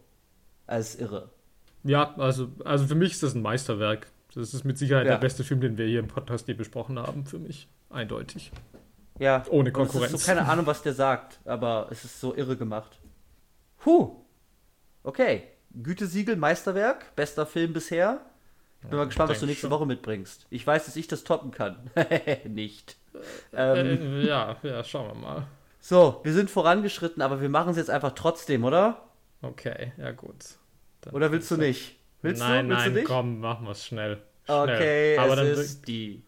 Als 0.69 0.95
irre. 0.95 1.31
Ja, 1.83 2.15
also, 2.17 2.49
also 2.65 2.87
für 2.87 2.95
mich 2.95 3.13
ist 3.13 3.25
das 3.25 3.35
ein 3.35 3.43
Meisterwerk. 3.43 4.07
Das 4.35 4.55
ist 4.55 4.65
mit 4.65 4.79
Sicherheit 4.79 5.07
ja. 5.07 5.13
der 5.13 5.19
beste 5.19 5.43
Film, 5.43 5.61
den 5.61 5.79
wir 5.79 5.87
hier 5.87 6.01
im 6.01 6.09
Podcast 6.09 6.47
je 6.47 6.55
besprochen 6.55 6.99
haben, 6.99 7.27
für 7.27 7.39
mich. 7.39 7.69
Eindeutig. 7.91 8.53
Ja. 9.19 9.43
Ohne 9.51 9.73
Konkurrenz. 9.73 10.13
Ich 10.13 10.21
so 10.21 10.27
keine 10.27 10.47
Ahnung, 10.47 10.67
was 10.67 10.83
der 10.83 10.95
sagt, 10.95 11.39
aber 11.45 11.89
es 11.91 12.05
ist 12.05 12.21
so 12.21 12.35
irre 12.35 12.57
gemacht. 12.57 12.99
Huh. 13.85 14.17
Okay. 15.03 15.45
Gütesiegel, 15.83 16.37
Meisterwerk, 16.37 17.15
bester 17.17 17.47
Film 17.47 17.73
bisher. 17.73 18.21
Ich 18.83 18.89
bin 18.89 18.99
mal 18.99 19.07
gespannt, 19.07 19.31
was 19.31 19.41
du 19.41 19.47
nächste 19.47 19.63
schon. 19.63 19.71
Woche 19.71 19.87
mitbringst. 19.87 20.47
Ich 20.51 20.67
weiß, 20.67 20.85
dass 20.85 20.97
ich 20.97 21.09
das 21.09 21.25
toppen 21.25 21.51
kann. 21.51 21.91
Nicht. 22.45 22.97
Äh, 23.53 23.81
ähm. 23.81 24.21
äh, 24.21 24.27
ja, 24.27 24.57
ja, 24.63 24.85
schauen 24.85 25.09
wir 25.09 25.15
mal. 25.15 25.47
So, 25.81 26.21
wir 26.23 26.33
sind 26.33 26.51
vorangeschritten, 26.51 27.23
aber 27.23 27.41
wir 27.41 27.49
machen 27.49 27.71
es 27.71 27.77
jetzt 27.77 27.91
einfach 27.91 28.13
trotzdem, 28.13 28.65
oder? 28.65 29.03
Okay, 29.43 29.93
ja 29.97 30.13
gut. 30.13 30.37
Dann 31.03 31.15
oder 31.15 31.31
willst 31.33 31.51
du 31.51 31.57
nicht? 31.57 31.97
Willst 32.23 32.41
nein, 32.41 32.69
du? 32.69 32.71
Willst 32.71 32.85
nein, 32.85 32.95
du 32.95 33.01
nicht? 33.01 33.09
komm, 33.09 33.41
machen 33.41 33.67
wir 33.67 33.73
es 33.73 33.85
schnell. 33.85 34.23
Okay, 34.47 35.19
aber 35.19 35.39
es 35.39 35.59
ist 35.59 35.89
die. 35.89 36.23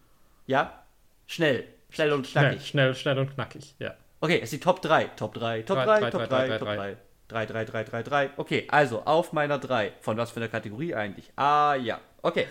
Ja? 0.47 0.83
Schnell. 1.27 1.65
Schnell 1.91 2.13
und 2.13 2.27
knackig. 2.27 2.67
Schnell, 2.67 2.95
schnell, 2.95 2.95
schnell 2.95 3.19
und 3.19 3.35
knackig, 3.35 3.75
ja. 3.79 3.95
Okay, 4.21 4.39
es 4.39 4.45
ist 4.45 4.53
die 4.55 4.61
Top 4.61 4.83
3. 4.83 5.05
Top 5.17 5.35
3, 5.35 5.63
Top 5.63 5.77
3, 5.77 6.11
Top 6.11 6.29
3, 6.29 6.59
Top 6.59 6.69
3. 6.69 6.97
3, 7.29 7.47
3, 7.47 7.65
3, 7.65 7.85
3, 7.85 8.03
3. 8.03 8.31
Okay, 8.37 8.67
also 8.69 9.03
auf 9.03 9.33
meiner 9.33 9.59
3. 9.59 9.93
Von 10.01 10.17
was 10.17 10.31
für 10.31 10.41
einer 10.41 10.49
Kategorie 10.49 10.95
eigentlich? 10.95 11.33
Ah, 11.37 11.75
ja. 11.75 12.01
Okay. 12.23 12.47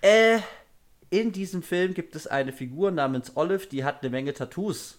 Äh, 0.00 0.38
in 1.10 1.32
diesem 1.32 1.62
Film 1.62 1.94
gibt 1.94 2.14
es 2.14 2.26
eine 2.26 2.52
Figur 2.52 2.92
namens 2.92 3.36
Olive, 3.36 3.66
die 3.66 3.84
hat 3.84 4.02
eine 4.02 4.10
Menge 4.10 4.32
Tattoos. 4.32 4.98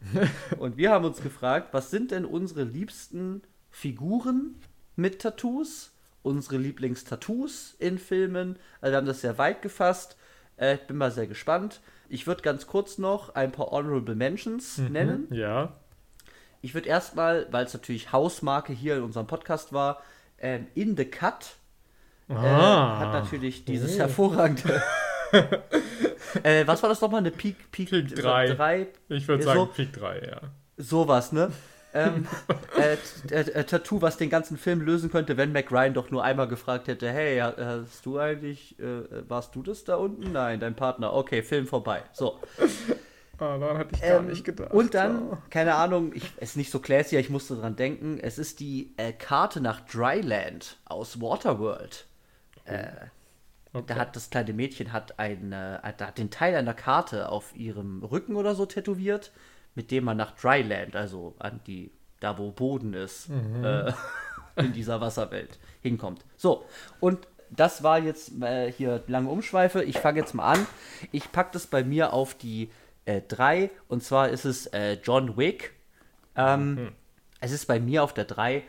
Und 0.58 0.76
wir 0.76 0.90
haben 0.90 1.04
uns 1.04 1.22
gefragt, 1.22 1.68
was 1.72 1.90
sind 1.90 2.10
denn 2.10 2.24
unsere 2.24 2.64
liebsten 2.64 3.42
Figuren 3.70 4.56
mit 4.96 5.22
Tattoos? 5.22 5.92
Unsere 6.22 6.58
Lieblingstattoos 6.58 7.76
in 7.78 7.98
Filmen? 7.98 8.58
Also 8.80 8.92
wir 8.92 8.96
haben 8.98 9.06
das 9.06 9.22
sehr 9.22 9.38
weit 9.38 9.62
gefasst. 9.62 10.16
Äh, 10.56 10.74
ich 10.74 10.80
bin 10.82 10.96
mal 10.96 11.10
sehr 11.10 11.26
gespannt. 11.26 11.80
Ich 12.10 12.26
würde 12.26 12.42
ganz 12.42 12.66
kurz 12.66 12.98
noch 12.98 13.36
ein 13.36 13.52
paar 13.52 13.70
Honorable 13.70 14.16
Mentions 14.16 14.78
mhm, 14.78 14.92
nennen. 14.92 15.28
Ja. 15.30 15.74
Ich 16.60 16.74
würde 16.74 16.88
erstmal, 16.88 17.46
weil 17.52 17.64
es 17.64 17.72
natürlich 17.72 18.12
Hausmarke 18.12 18.72
hier 18.72 18.96
in 18.96 19.04
unserem 19.04 19.28
Podcast 19.28 19.72
war, 19.72 20.02
ähm, 20.38 20.66
In 20.74 20.96
the 20.96 21.04
Cut 21.04 21.54
äh, 22.28 22.34
ah. 22.34 22.98
hat 22.98 23.12
natürlich 23.12 23.64
dieses 23.64 23.94
oh. 23.94 24.00
hervorragende. 24.00 24.82
äh, 26.42 26.66
was 26.66 26.82
war 26.82 26.88
das 26.88 27.00
nochmal? 27.00 27.20
Eine 27.20 27.30
Peak, 27.30 27.70
Peak, 27.70 27.90
Peak 27.90 28.16
3. 28.16 28.54
3? 28.54 28.86
Ich 29.10 29.28
würde 29.28 29.44
sagen 29.44 29.60
so, 29.60 29.66
Peak 29.66 29.92
3, 29.92 30.18
ja. 30.18 30.40
Sowas, 30.76 31.30
ne? 31.30 31.52
Ähm, 31.94 32.26
äh, 32.78 33.34
äh, 33.34 33.64
Tattoo, 33.64 34.02
was 34.02 34.16
den 34.16 34.30
ganzen 34.30 34.56
Film 34.56 34.80
lösen 34.80 35.10
könnte, 35.10 35.36
wenn 35.36 35.52
Mac 35.52 35.70
Ryan 35.70 35.94
doch 35.94 36.10
nur 36.10 36.24
einmal 36.24 36.48
gefragt 36.48 36.88
hätte, 36.88 37.10
hey, 37.10 37.38
hast 37.38 38.06
du 38.06 38.18
eigentlich, 38.18 38.78
äh, 38.78 39.28
warst 39.28 39.54
du 39.54 39.62
das 39.62 39.84
da 39.84 39.96
unten? 39.96 40.32
Nein, 40.32 40.60
dein 40.60 40.74
Partner. 40.74 41.12
Okay, 41.12 41.42
Film 41.42 41.66
vorbei. 41.66 42.02
So. 42.12 42.38
Ah, 43.38 43.56
daran 43.56 43.78
hatte 43.78 43.94
ich 43.94 44.02
gar 44.02 44.20
ähm, 44.20 44.26
nicht 44.26 44.44
gedacht. 44.44 44.70
Und 44.72 44.94
dann, 44.94 45.38
keine 45.48 45.74
Ahnung, 45.74 46.12
ich, 46.14 46.24
es 46.36 46.50
ist 46.50 46.56
nicht 46.56 46.70
so 46.70 46.78
classy, 46.78 47.16
ich 47.16 47.30
musste 47.30 47.56
dran 47.56 47.74
denken, 47.74 48.18
es 48.20 48.38
ist 48.38 48.60
die 48.60 48.92
äh, 48.98 49.12
Karte 49.12 49.62
nach 49.62 49.80
Dryland 49.80 50.76
aus 50.84 51.20
Waterworld. 51.20 52.06
Äh, 52.66 52.88
okay. 53.72 53.84
Da 53.86 53.94
hat 53.96 54.14
das 54.14 54.28
kleine 54.28 54.52
Mädchen 54.52 54.92
hat, 54.92 55.18
ein, 55.18 55.52
äh, 55.52 55.78
hat 55.82 56.18
den 56.18 56.30
Teil 56.30 56.54
einer 56.54 56.74
Karte 56.74 57.30
auf 57.30 57.56
ihrem 57.56 58.04
Rücken 58.04 58.36
oder 58.36 58.54
so 58.54 58.66
tätowiert 58.66 59.32
mit 59.74 59.90
dem 59.90 60.04
man 60.04 60.16
nach 60.16 60.32
Dryland, 60.32 60.96
also 60.96 61.34
an 61.38 61.60
die, 61.66 61.90
da 62.20 62.38
wo 62.38 62.50
Boden 62.50 62.94
ist, 62.94 63.28
mhm. 63.28 63.64
äh, 63.64 63.92
in 64.56 64.72
dieser 64.72 65.00
Wasserwelt 65.00 65.58
hinkommt. 65.80 66.24
So, 66.36 66.64
und 66.98 67.26
das 67.50 67.82
war 67.82 67.98
jetzt 67.98 68.40
äh, 68.42 68.70
hier 68.72 69.02
lange 69.06 69.28
Umschweife. 69.28 69.82
Ich 69.82 69.98
fange 69.98 70.20
jetzt 70.20 70.34
mal 70.34 70.52
an. 70.52 70.66
Ich 71.12 71.32
packe 71.32 71.50
das 71.52 71.66
bei 71.66 71.82
mir 71.82 72.12
auf 72.12 72.34
die 72.34 72.70
3 73.06 73.62
äh, 73.62 73.70
und 73.88 74.02
zwar 74.02 74.28
ist 74.28 74.44
es 74.44 74.66
äh, 74.68 74.98
John 75.02 75.36
Wick. 75.36 75.72
Ähm, 76.36 76.74
mhm. 76.74 76.92
Es 77.40 77.52
ist 77.52 77.66
bei 77.66 77.80
mir 77.80 78.04
auf 78.04 78.14
der 78.14 78.24
3, 78.24 78.62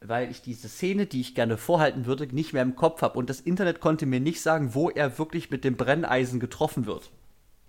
weil 0.00 0.30
ich 0.30 0.42
diese 0.42 0.68
Szene, 0.68 1.06
die 1.06 1.20
ich 1.20 1.34
gerne 1.34 1.56
vorhalten 1.56 2.06
würde, 2.06 2.26
nicht 2.26 2.52
mehr 2.52 2.62
im 2.62 2.76
Kopf 2.76 3.02
habe 3.02 3.18
und 3.18 3.30
das 3.30 3.40
Internet 3.40 3.80
konnte 3.80 4.06
mir 4.06 4.20
nicht 4.20 4.42
sagen, 4.42 4.74
wo 4.74 4.90
er 4.90 5.18
wirklich 5.18 5.50
mit 5.50 5.64
dem 5.64 5.76
Brenneisen 5.76 6.40
getroffen 6.40 6.86
wird. 6.86 7.10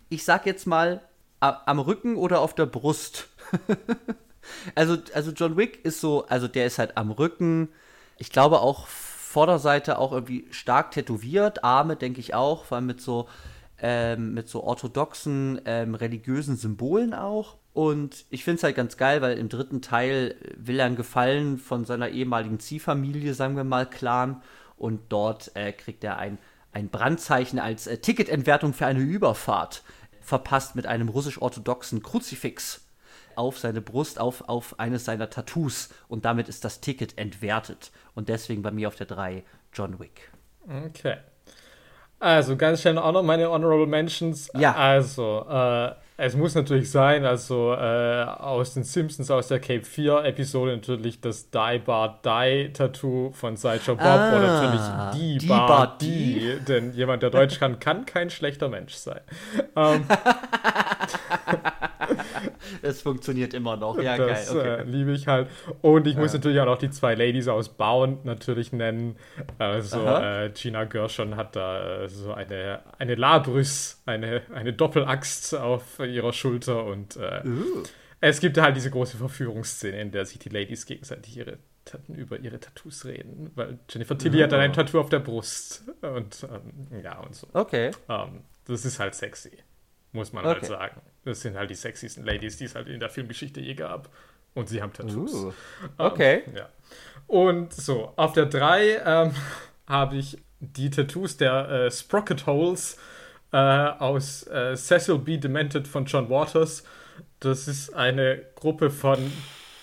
Ich 0.09 0.25
sag 0.25 0.45
jetzt 0.45 0.65
mal 0.65 1.01
am 1.39 1.79
Rücken 1.79 2.15
oder 2.15 2.41
auf 2.41 2.53
der 2.53 2.65
Brust. 2.65 3.27
also, 4.75 4.97
also 5.13 5.31
John 5.31 5.57
Wick 5.57 5.83
ist 5.85 6.01
so, 6.01 6.25
also 6.27 6.47
der 6.47 6.65
ist 6.65 6.79
halt 6.79 6.97
am 6.97 7.11
Rücken. 7.11 7.69
Ich 8.17 8.31
glaube 8.31 8.59
auch 8.59 8.87
Vorderseite 8.87 9.99
auch 9.99 10.11
irgendwie 10.11 10.47
stark 10.49 10.91
tätowiert, 10.91 11.63
Arme 11.63 11.95
denke 11.95 12.19
ich 12.19 12.33
auch, 12.33 12.65
vor 12.65 12.77
allem 12.77 12.87
mit 12.87 12.99
so 12.99 13.27
ähm, 13.81 14.33
mit 14.33 14.49
so 14.49 14.63
orthodoxen 14.63 15.61
ähm, 15.65 15.95
religiösen 15.95 16.57
Symbolen 16.57 17.13
auch. 17.13 17.57
Und 17.73 18.25
ich 18.29 18.43
finde 18.43 18.57
es 18.57 18.63
halt 18.63 18.75
ganz 18.75 18.97
geil, 18.97 19.21
weil 19.21 19.37
im 19.37 19.47
dritten 19.47 19.81
Teil 19.81 20.35
will 20.57 20.79
er 20.79 20.85
einen 20.85 20.95
Gefallen 20.95 21.57
von 21.57 21.85
seiner 21.85 22.09
ehemaligen 22.09 22.59
Ziehfamilie, 22.59 23.33
sagen 23.33 23.55
wir 23.55 23.63
mal, 23.63 23.85
Clan. 23.85 24.41
Und 24.77 25.01
dort 25.09 25.55
äh, 25.55 25.71
kriegt 25.71 26.03
er 26.03 26.17
ein, 26.17 26.39
ein 26.71 26.89
Brandzeichen 26.89 27.59
als 27.59 27.87
äh, 27.87 27.97
Ticketentwertung 27.97 28.73
für 28.73 28.85
eine 28.85 28.99
Überfahrt 28.99 29.83
verpasst 30.21 30.75
mit 30.75 30.87
einem 30.87 31.09
russisch-orthodoxen 31.09 32.03
Kruzifix 32.03 32.85
auf 33.35 33.57
seine 33.57 33.81
Brust, 33.81 34.19
auf, 34.19 34.47
auf 34.47 34.79
eines 34.79 35.05
seiner 35.05 35.29
Tattoos. 35.29 35.89
Und 36.07 36.25
damit 36.25 36.49
ist 36.49 36.65
das 36.65 36.81
Ticket 36.81 37.17
entwertet. 37.17 37.91
Und 38.15 38.29
deswegen 38.29 38.61
bei 38.61 38.71
mir 38.71 38.87
auf 38.87 38.95
der 38.95 39.07
3 39.07 39.43
John 39.73 39.99
Wick. 39.99 40.31
Okay. 40.87 41.17
Also 42.19 42.57
ganz 42.57 42.81
schnell 42.81 42.97
auch 42.97 43.13
noch 43.13 43.23
meine 43.23 43.49
Honorable 43.49 43.87
Mentions. 43.87 44.51
Ja. 44.57 44.75
Also, 44.75 45.45
äh, 45.49 45.95
es 46.21 46.35
muss 46.35 46.53
natürlich 46.53 46.91
sein, 46.91 47.25
also 47.25 47.73
äh, 47.73 48.23
aus 48.23 48.73
den 48.73 48.83
Simpsons, 48.83 49.31
aus 49.31 49.47
der 49.47 49.59
Cape 49.59 49.85
4 49.85 50.25
Episode 50.25 50.73
natürlich 50.73 51.21
das 51.21 51.49
Die 51.49 51.79
Bar 51.79 52.19
Die 52.25 52.73
Tattoo 52.73 53.31
von 53.31 53.55
Sideshow 53.55 53.95
Bob 53.95 54.05
ah, 54.05 54.37
oder 54.37 54.47
natürlich 54.47 54.81
Die, 55.15 55.37
die 55.37 55.47
Bar, 55.47 55.67
Bar 55.67 55.97
Die, 56.01 56.07
die, 56.07 56.65
denn 56.67 56.91
jemand, 56.91 57.23
der 57.23 57.29
Deutsch 57.29 57.57
kann, 57.57 57.79
kann 57.79 58.05
kein 58.05 58.29
schlechter 58.29 58.67
Mensch 58.67 58.95
sein. 58.95 59.21
Ähm, 59.77 60.05
es 62.81 63.01
funktioniert 63.01 63.53
immer 63.53 63.77
noch, 63.77 64.01
ja 64.01 64.17
das, 64.17 64.53
geil. 64.53 64.57
Okay. 64.57 64.81
Äh, 64.81 64.83
liebe 64.83 65.11
ich 65.11 65.27
halt. 65.27 65.49
Und 65.81 66.07
ich 66.07 66.15
muss 66.15 66.33
natürlich 66.33 66.59
auch 66.59 66.65
noch 66.65 66.77
die 66.77 66.89
zwei 66.89 67.15
Ladies 67.15 67.47
aus 67.47 67.69
Bound 67.69 68.25
natürlich 68.25 68.71
nennen. 68.71 69.15
Also 69.57 70.05
äh, 70.05 70.51
Gina 70.53 70.85
Gershon 70.85 71.35
hat 71.35 71.55
da 71.55 72.03
äh, 72.03 72.09
so 72.09 72.33
eine, 72.33 72.81
eine 72.97 73.15
Labrys, 73.15 74.01
eine, 74.05 74.41
eine 74.53 74.73
Doppelaxt 74.73 75.55
auf 75.55 75.99
ihrer 75.99 76.33
Schulter 76.33 76.85
und 76.85 77.17
äh, 77.17 77.41
uh. 77.45 77.83
es 78.21 78.39
gibt 78.39 78.57
halt 78.57 78.75
diese 78.75 78.91
große 78.91 79.17
Verführungsszene, 79.17 79.99
in 79.99 80.11
der 80.11 80.25
sich 80.25 80.39
die 80.39 80.49
Ladies 80.49 80.85
gegenseitig 80.85 81.37
ihre 81.37 81.57
über 82.07 82.37
ihre 82.39 82.59
Tattoos 82.59 83.05
reden, 83.05 83.51
weil 83.55 83.79
Jennifer 83.89 84.17
Tilly 84.17 84.39
oh. 84.39 84.43
hat 84.43 84.51
dann 84.51 84.59
ein 84.59 84.73
Tattoo 84.73 84.99
auf 84.99 85.09
der 85.09 85.19
Brust 85.19 85.83
und 86.01 86.43
ähm, 86.43 87.01
ja 87.03 87.19
und 87.19 87.35
so. 87.35 87.47
Okay. 87.53 87.91
Ähm, 88.07 88.43
das 88.65 88.85
ist 88.85 88.99
halt 88.99 89.15
sexy, 89.15 89.51
muss 90.11 90.33
man 90.33 90.45
halt 90.45 90.57
okay. 90.57 90.67
halt 90.69 90.79
sagen. 90.79 91.01
Das 91.25 91.41
sind 91.41 91.55
halt 91.55 91.69
die 91.69 91.75
sexiesten 91.75 92.25
Ladies, 92.25 92.57
die 92.57 92.65
es 92.65 92.75
halt 92.75 92.87
in 92.87 92.99
der 92.99 93.09
Filmgeschichte 93.09 93.61
je 93.61 93.75
gab. 93.75 94.09
Und 94.53 94.69
sie 94.69 94.81
haben 94.81 94.93
Tattoos. 94.93 95.33
Uh. 95.33 95.53
Okay. 95.97 96.43
Ähm, 96.47 96.55
ja. 96.55 96.69
Und 97.27 97.73
so, 97.73 98.13
auf 98.15 98.33
der 98.33 98.47
3 98.47 99.01
ähm, 99.05 99.31
habe 99.87 100.17
ich 100.17 100.37
die 100.59 100.89
Tattoos 100.89 101.37
der 101.37 101.69
äh, 101.69 101.91
Sprocket 101.91 102.45
Holes 102.45 102.97
äh, 103.51 103.57
aus 103.57 104.47
äh, 104.47 104.75
Cecil 104.75 105.19
B. 105.19 105.37
Demented 105.37 105.87
von 105.87 106.05
John 106.05 106.29
Waters. 106.29 106.83
Das 107.39 107.67
ist 107.67 107.93
eine 107.93 108.41
Gruppe 108.55 108.89
von 108.89 109.31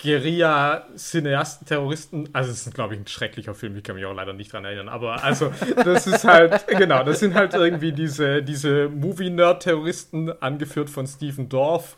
Guerilla-Cineasten, 0.07 1.67
Terroristen. 1.67 2.29
Also, 2.33 2.53
es 2.53 2.67
ist, 2.67 2.75
glaube 2.75 2.95
ich, 2.95 3.01
ein 3.01 3.07
schrecklicher 3.07 3.55
Film. 3.55 3.77
Ich 3.77 3.83
kann 3.83 3.97
mich 3.97 4.05
auch 4.05 4.15
leider 4.15 4.33
nicht 4.33 4.53
dran 4.53 4.65
erinnern. 4.65 4.89
Aber, 4.89 5.25
also, 5.25 5.53
das 5.85 6.07
ist 6.07 6.25
halt, 6.25 6.67
genau, 6.79 7.03
das 7.03 7.19
sind 7.19 7.35
halt 7.35 7.55
irgendwie 7.55 7.93
diese, 7.93 8.43
diese 8.43 8.89
Movie-Nerd-Terroristen, 8.89 10.31
angeführt 10.41 10.89
von 10.89 11.07
Stephen 11.07 11.49
Dorff. 11.49 11.97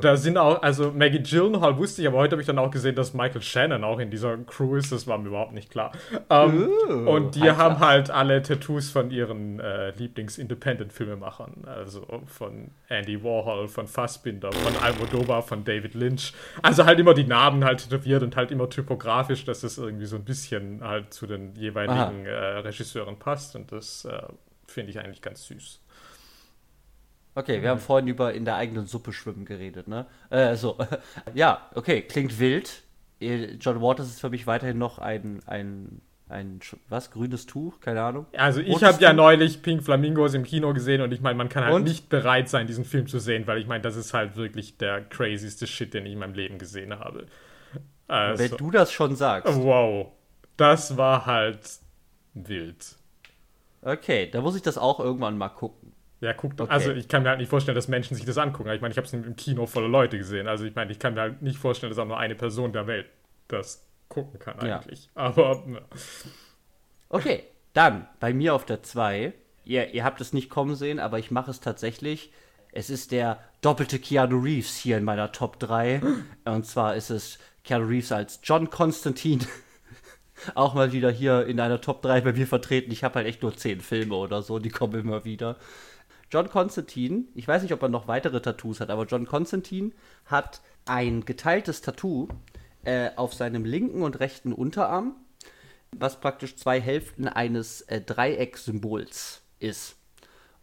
Da 0.00 0.16
sind 0.16 0.38
auch, 0.38 0.62
also, 0.62 0.92
Maggie 0.92 1.22
Gyllenhaal 1.22 1.76
wusste 1.76 2.02
ich, 2.02 2.08
aber 2.08 2.18
heute 2.18 2.32
habe 2.32 2.42
ich 2.42 2.46
dann 2.46 2.58
auch 2.58 2.70
gesehen, 2.70 2.94
dass 2.94 3.14
Michael 3.14 3.42
Shannon 3.42 3.84
auch 3.84 3.98
in 3.98 4.10
dieser 4.10 4.36
Crew 4.38 4.76
ist. 4.76 4.92
Das 4.92 5.06
war 5.06 5.18
mir 5.18 5.28
überhaupt 5.28 5.52
nicht 5.52 5.70
klar. 5.70 5.92
Um, 6.28 6.68
uh. 6.88 7.10
Und 7.10 7.34
die 7.34 7.50
haben 7.50 7.78
halt 7.80 8.10
alle 8.10 8.42
Tattoos 8.42 8.90
von 8.90 9.10
ihren 9.10 9.60
äh, 9.60 9.90
Lieblings-Independent-Filmemachern. 9.90 11.64
Also, 11.66 12.06
von 12.26 12.70
Andy 12.88 13.22
Warhol, 13.22 13.68
von 13.68 13.86
Fassbinder, 13.86 14.52
von 14.52 14.76
Almodovar, 14.82 15.42
von 15.42 15.64
David 15.64 15.94
Lynch. 15.94 16.32
Also 16.62 16.84
halt 16.84 16.98
immer 16.98 17.14
die 17.14 17.24
Namen 17.24 17.64
halt 17.64 17.88
tätowiert 17.88 18.22
und 18.22 18.36
halt 18.36 18.50
immer 18.50 18.68
typografisch, 18.68 19.44
dass 19.44 19.60
das 19.60 19.78
irgendwie 19.78 20.06
so 20.06 20.16
ein 20.16 20.24
bisschen 20.24 20.82
halt 20.82 21.12
zu 21.14 21.26
den 21.26 21.54
jeweiligen 21.54 22.26
äh, 22.26 22.32
Regisseuren 22.32 23.18
passt. 23.18 23.56
Und 23.56 23.72
das 23.72 24.04
äh, 24.04 24.22
finde 24.66 24.90
ich 24.90 24.98
eigentlich 24.98 25.22
ganz 25.22 25.46
süß. 25.46 25.80
Okay, 27.34 27.62
wir 27.62 27.70
haben 27.70 27.80
vorhin 27.80 28.08
über 28.08 28.34
in 28.34 28.44
der 28.44 28.56
eigenen 28.56 28.86
Suppe 28.86 29.12
schwimmen 29.12 29.44
geredet, 29.44 29.88
ne? 29.88 30.06
Äh, 30.30 30.56
so. 30.56 30.76
ja, 31.34 31.70
okay, 31.74 32.02
klingt 32.02 32.38
wild. 32.38 32.82
John 33.20 33.82
Waters 33.82 34.08
ist 34.08 34.20
für 34.20 34.30
mich 34.30 34.46
weiterhin 34.46 34.78
noch 34.78 34.98
ein, 34.98 35.40
ein 35.46 36.00
ein 36.30 36.60
was 36.88 37.10
grünes 37.10 37.46
Tuch, 37.46 37.80
keine 37.80 38.02
Ahnung. 38.02 38.26
Also 38.36 38.60
ich 38.60 38.82
habe 38.82 39.02
ja 39.02 39.12
neulich 39.12 39.62
Pink 39.62 39.82
Flamingos 39.82 40.34
im 40.34 40.44
Kino 40.44 40.72
gesehen 40.72 41.00
und 41.00 41.12
ich 41.12 41.20
meine, 41.20 41.36
man 41.36 41.48
kann 41.48 41.64
halt 41.64 41.74
und? 41.74 41.84
nicht 41.84 42.08
bereit 42.08 42.48
sein, 42.48 42.66
diesen 42.66 42.84
Film 42.84 43.06
zu 43.06 43.18
sehen, 43.18 43.46
weil 43.46 43.58
ich 43.58 43.66
meine, 43.66 43.82
das 43.82 43.96
ist 43.96 44.14
halt 44.14 44.36
wirklich 44.36 44.78
der 44.78 45.02
crazyste 45.02 45.66
Shit, 45.66 45.92
den 45.92 46.06
ich 46.06 46.12
in 46.12 46.20
meinem 46.20 46.34
Leben 46.34 46.58
gesehen 46.58 46.98
habe. 46.98 47.26
Also, 48.06 48.42
Wenn 48.42 48.56
du 48.56 48.70
das 48.70 48.92
schon 48.92 49.16
sagst. 49.16 49.54
Wow, 49.56 50.12
das 50.56 50.96
war 50.96 51.26
halt 51.26 51.60
wild. 52.34 52.96
Okay, 53.82 54.28
da 54.30 54.40
muss 54.40 54.56
ich 54.56 54.62
das 54.62 54.78
auch 54.78 55.00
irgendwann 55.00 55.38
mal 55.38 55.48
gucken. 55.48 55.89
Ja, 56.20 56.34
guckt, 56.34 56.60
okay. 56.60 56.70
also 56.70 56.92
ich 56.92 57.08
kann 57.08 57.22
mir 57.22 57.30
halt 57.30 57.38
nicht 57.38 57.48
vorstellen, 57.48 57.74
dass 57.74 57.88
Menschen 57.88 58.14
sich 58.14 58.26
das 58.26 58.36
angucken. 58.36 58.70
Ich 58.70 58.82
meine, 58.82 58.92
ich 58.92 58.98
habe 58.98 59.06
es 59.06 59.12
im 59.12 59.36
Kino 59.36 59.66
voller 59.66 59.88
Leute 59.88 60.18
gesehen. 60.18 60.48
Also 60.48 60.64
ich 60.64 60.74
meine, 60.74 60.92
ich 60.92 60.98
kann 60.98 61.14
mir 61.14 61.22
halt 61.22 61.42
nicht 61.42 61.58
vorstellen, 61.58 61.90
dass 61.90 61.98
auch 61.98 62.06
nur 62.06 62.18
eine 62.18 62.34
Person 62.34 62.72
der 62.72 62.86
Welt 62.86 63.06
das 63.48 63.86
gucken 64.08 64.38
kann 64.38 64.58
eigentlich. 64.58 65.06
Ja. 65.16 65.22
Aber. 65.22 65.62
Ne. 65.66 65.80
Okay, 67.08 67.44
dann 67.72 68.06
bei 68.20 68.34
mir 68.34 68.54
auf 68.54 68.66
der 68.66 68.82
2. 68.82 69.32
Ihr, 69.64 69.94
ihr 69.94 70.04
habt 70.04 70.20
es 70.20 70.32
nicht 70.32 70.50
kommen 70.50 70.74
sehen, 70.74 70.98
aber 70.98 71.18
ich 71.18 71.30
mache 71.30 71.50
es 71.50 71.60
tatsächlich. 71.60 72.32
Es 72.72 72.90
ist 72.90 73.12
der 73.12 73.38
doppelte 73.62 73.98
Keanu 73.98 74.38
Reeves 74.38 74.76
hier 74.76 74.98
in 74.98 75.04
meiner 75.04 75.32
Top 75.32 75.58
3. 75.58 76.02
Und 76.44 76.66
zwar 76.66 76.96
ist 76.96 77.10
es 77.10 77.38
Keanu 77.64 77.86
Reeves 77.86 78.12
als 78.12 78.40
John 78.42 78.68
Constantine. 78.68 79.44
Auch 80.54 80.74
mal 80.74 80.92
wieder 80.92 81.10
hier 81.10 81.46
in 81.46 81.60
einer 81.60 81.80
Top 81.80 82.02
3 82.02 82.20
bei 82.20 82.32
mir 82.32 82.46
vertreten. 82.46 82.92
Ich 82.92 83.04
habe 83.04 83.16
halt 83.16 83.26
echt 83.26 83.42
nur 83.42 83.56
10 83.56 83.80
Filme 83.80 84.14
oder 84.16 84.42
so, 84.42 84.58
die 84.58 84.70
kommen 84.70 85.00
immer 85.00 85.24
wieder. 85.24 85.56
John 86.30 86.48
Constantine, 86.48 87.24
ich 87.34 87.48
weiß 87.48 87.62
nicht, 87.62 87.72
ob 87.72 87.82
er 87.82 87.88
noch 87.88 88.06
weitere 88.06 88.40
Tattoos 88.40 88.80
hat, 88.80 88.90
aber 88.90 89.04
John 89.04 89.26
Constantine 89.26 89.90
hat 90.26 90.60
ein 90.84 91.24
geteiltes 91.24 91.80
Tattoo 91.80 92.28
äh, 92.84 93.10
auf 93.16 93.34
seinem 93.34 93.64
linken 93.64 94.02
und 94.02 94.20
rechten 94.20 94.52
Unterarm, 94.52 95.16
was 95.90 96.20
praktisch 96.20 96.56
zwei 96.56 96.80
Hälften 96.80 97.26
eines 97.26 97.82
äh, 97.82 98.00
Dreiecksymbols 98.00 99.42
ist. 99.58 99.96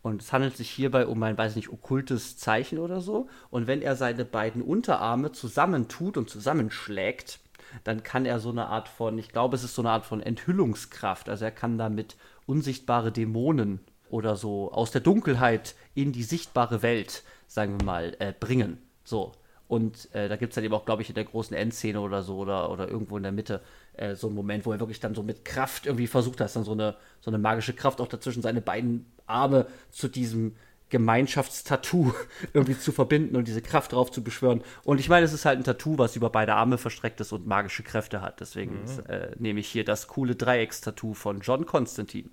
Und 0.01 0.21
es 0.21 0.31
handelt 0.31 0.55
sich 0.55 0.69
hierbei 0.69 1.05
um 1.05 1.21
ein, 1.23 1.37
weiß 1.37 1.57
nicht, 1.57 1.69
okkultes 1.69 2.37
Zeichen 2.37 2.79
oder 2.79 3.01
so. 3.01 3.27
Und 3.49 3.67
wenn 3.67 3.81
er 3.81 3.97
seine 3.97 4.23
beiden 4.23 4.61
Unterarme 4.61 5.33
zusammentut 5.33 6.15
und 6.15 6.29
zusammenschlägt, 6.29 7.41
dann 7.83 8.03
kann 8.03 8.25
er 8.25 8.39
so 8.39 8.51
eine 8.51 8.67
Art 8.67 8.87
von, 8.87 9.17
ich 9.17 9.29
glaube, 9.29 9.57
es 9.57 9.65
ist 9.65 9.75
so 9.75 9.81
eine 9.81 9.91
Art 9.91 10.05
von 10.05 10.21
Enthüllungskraft. 10.21 11.27
Also 11.27 11.43
er 11.43 11.51
kann 11.51 11.77
damit 11.77 12.15
unsichtbare 12.45 13.11
Dämonen 13.11 13.81
oder 14.09 14.35
so 14.35 14.71
aus 14.71 14.91
der 14.91 15.01
Dunkelheit 15.01 15.75
in 15.93 16.11
die 16.11 16.23
sichtbare 16.23 16.81
Welt, 16.81 17.23
sagen 17.47 17.79
wir 17.79 17.85
mal, 17.85 18.15
äh, 18.19 18.33
bringen. 18.37 18.77
So. 19.03 19.33
Und 19.67 20.13
äh, 20.13 20.29
da 20.29 20.37
gibt 20.37 20.51
es 20.51 20.55
dann 20.55 20.63
eben 20.63 20.73
auch, 20.73 20.85
glaube 20.85 21.01
ich, 21.01 21.09
in 21.09 21.15
der 21.15 21.25
großen 21.25 21.55
Endszene 21.55 21.99
oder 21.99 22.23
so 22.23 22.37
oder, 22.37 22.71
oder 22.71 22.87
irgendwo 22.87 23.17
in 23.17 23.23
der 23.23 23.33
Mitte 23.33 23.61
äh, 23.93 24.15
so 24.15 24.27
einen 24.27 24.35
Moment, 24.35 24.65
wo 24.65 24.71
er 24.71 24.79
wirklich 24.79 25.01
dann 25.01 25.13
so 25.13 25.23
mit 25.23 25.43
Kraft 25.43 25.85
irgendwie 25.85 26.07
versucht 26.07 26.39
hat, 26.39 26.55
dann 26.55 26.63
so 26.63 26.71
eine, 26.71 26.95
so 27.19 27.29
eine 27.29 27.37
magische 27.37 27.73
Kraft 27.73 27.99
auch 27.99 28.07
dazwischen 28.07 28.41
seine 28.41 28.61
beiden 28.61 29.05
Arme 29.25 29.67
zu 29.91 30.07
diesem 30.07 30.55
Gemeinschaftstattoo 30.89 32.13
irgendwie 32.53 32.77
zu 32.77 32.93
verbinden 32.93 33.35
und 33.35 33.47
diese 33.47 33.61
Kraft 33.61 33.91
drauf 33.91 34.09
zu 34.09 34.23
beschwören. 34.23 34.63
Und 34.85 35.01
ich 35.01 35.09
meine, 35.09 35.25
es 35.25 35.33
ist 35.33 35.43
halt 35.43 35.59
ein 35.59 35.65
Tattoo, 35.65 35.97
was 35.97 36.15
über 36.15 36.29
beide 36.29 36.53
Arme 36.55 36.77
verstreckt 36.77 37.19
ist 37.19 37.33
und 37.33 37.45
magische 37.45 37.83
Kräfte 37.83 38.21
hat. 38.21 38.39
Deswegen 38.39 38.83
mhm. 38.83 39.05
äh, 39.09 39.35
nehme 39.37 39.59
ich 39.59 39.67
hier 39.67 39.83
das 39.83 40.07
coole 40.07 40.35
Dreieckstattoo 40.35 41.13
von 41.13 41.41
John 41.41 41.65
Constantine. 41.65 42.29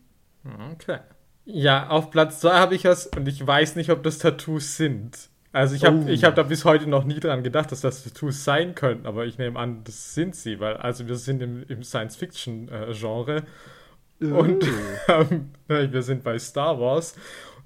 Okay. 0.72 1.00
Ja, 1.46 1.88
auf 1.88 2.10
Platz 2.10 2.40
2 2.40 2.50
habe 2.52 2.74
ich 2.74 2.84
was 2.84 3.06
und 3.08 3.28
ich 3.28 3.46
weiß 3.46 3.76
nicht, 3.76 3.90
ob 3.90 4.02
das 4.02 4.18
Tattoos 4.18 4.76
sind. 4.76 5.28
Also 5.52 5.76
ich 5.76 5.84
habe 5.84 6.04
oh. 6.08 6.22
hab 6.22 6.34
da 6.34 6.42
bis 6.42 6.64
heute 6.64 6.88
noch 6.88 7.04
nie 7.04 7.20
dran 7.20 7.44
gedacht, 7.44 7.70
dass 7.70 7.80
das 7.80 8.02
Tattoos 8.02 8.42
sein 8.42 8.74
könnten, 8.74 9.06
aber 9.06 9.24
ich 9.24 9.38
nehme 9.38 9.58
an, 9.58 9.84
das 9.84 10.14
sind 10.14 10.34
sie, 10.34 10.58
weil 10.58 10.76
also 10.78 11.06
wir 11.06 11.14
sind 11.14 11.42
im, 11.42 11.64
im 11.68 11.84
Science-Fiction-Genre 11.84 13.42
oh. 14.20 14.26
und 14.26 14.66
ähm, 15.08 15.50
wir 15.68 16.02
sind 16.02 16.24
bei 16.24 16.38
Star 16.38 16.80
Wars. 16.80 17.14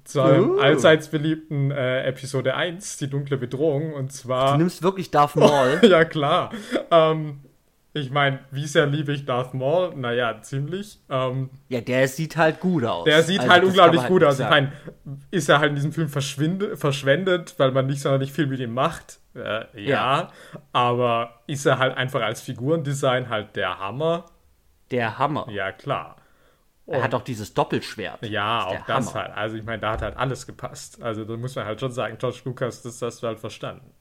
Zu 0.03 0.21
einem 0.21 0.51
oh. 0.51 0.59
allseits 0.59 1.09
beliebten 1.09 1.71
äh, 1.71 2.03
Episode 2.03 2.55
1, 2.55 2.97
die 2.97 3.09
dunkle 3.09 3.37
Bedrohung, 3.37 3.93
und 3.93 4.11
zwar. 4.11 4.53
Du 4.53 4.59
nimmst 4.59 4.81
wirklich 4.81 5.11
Darth 5.11 5.35
Maul. 5.35 5.79
ja, 5.87 6.03
klar. 6.03 6.51
Ähm, 6.89 7.41
ich 7.99 8.11
meine, 8.11 8.39
wie 8.51 8.65
sehr 8.65 8.85
liebe 8.85 9.11
ich 9.13 9.25
Darth 9.25 9.53
Maul? 9.53 9.95
Naja, 9.95 10.41
ziemlich. 10.41 10.99
Ähm, 11.09 11.49
ja, 11.67 11.81
der 11.81 12.07
sieht 12.07 12.37
halt 12.37 12.59
gut 12.59 12.83
aus. 12.83 13.05
Der 13.05 13.23
sieht 13.23 13.39
also, 13.39 13.51
halt 13.51 13.63
unglaublich 13.63 14.01
halt 14.01 14.11
gut 14.11 14.23
aus. 14.23 14.39
Ich 14.39 14.49
meine, 14.49 14.71
ist 15.31 15.49
er 15.49 15.59
halt 15.59 15.69
in 15.69 15.75
diesem 15.75 15.93
Film 15.93 16.09
verschwendet, 16.09 17.55
weil 17.57 17.71
man 17.71 17.87
nicht 17.87 18.01
sonderlich 18.01 18.31
viel 18.31 18.47
mit 18.47 18.59
ihm 18.59 18.73
macht? 18.73 19.19
Äh, 19.35 19.65
ja, 19.73 19.89
ja, 19.89 20.31
aber 20.73 21.41
ist 21.47 21.65
er 21.65 21.77
halt 21.77 21.95
einfach 21.95 22.21
als 22.21 22.41
Figurendesign 22.41 23.29
halt 23.29 23.55
der 23.55 23.79
Hammer? 23.79 24.25
Der 24.91 25.17
Hammer. 25.17 25.47
Ja, 25.49 25.71
klar. 25.71 26.15
Und 26.85 26.95
er 26.95 27.03
hat 27.03 27.13
auch 27.13 27.21
dieses 27.21 27.53
Doppelschwert. 27.53 28.25
Ja, 28.25 28.57
das 28.57 28.65
auch 28.65 28.85
das 28.85 29.07
Hammer. 29.13 29.23
halt. 29.25 29.37
Also 29.37 29.55
ich 29.57 29.63
meine, 29.63 29.79
da 29.79 29.91
hat 29.91 30.01
halt 30.01 30.17
alles 30.17 30.47
gepasst. 30.47 31.01
Also 31.01 31.23
da 31.25 31.37
muss 31.37 31.55
man 31.55 31.65
halt 31.65 31.79
schon 31.79 31.91
sagen, 31.91 32.17
George 32.17 32.39
Lucas, 32.45 32.81
das 32.81 33.01
hast 33.01 33.21
du 33.21 33.27
halt 33.27 33.39
verstanden 33.39 33.91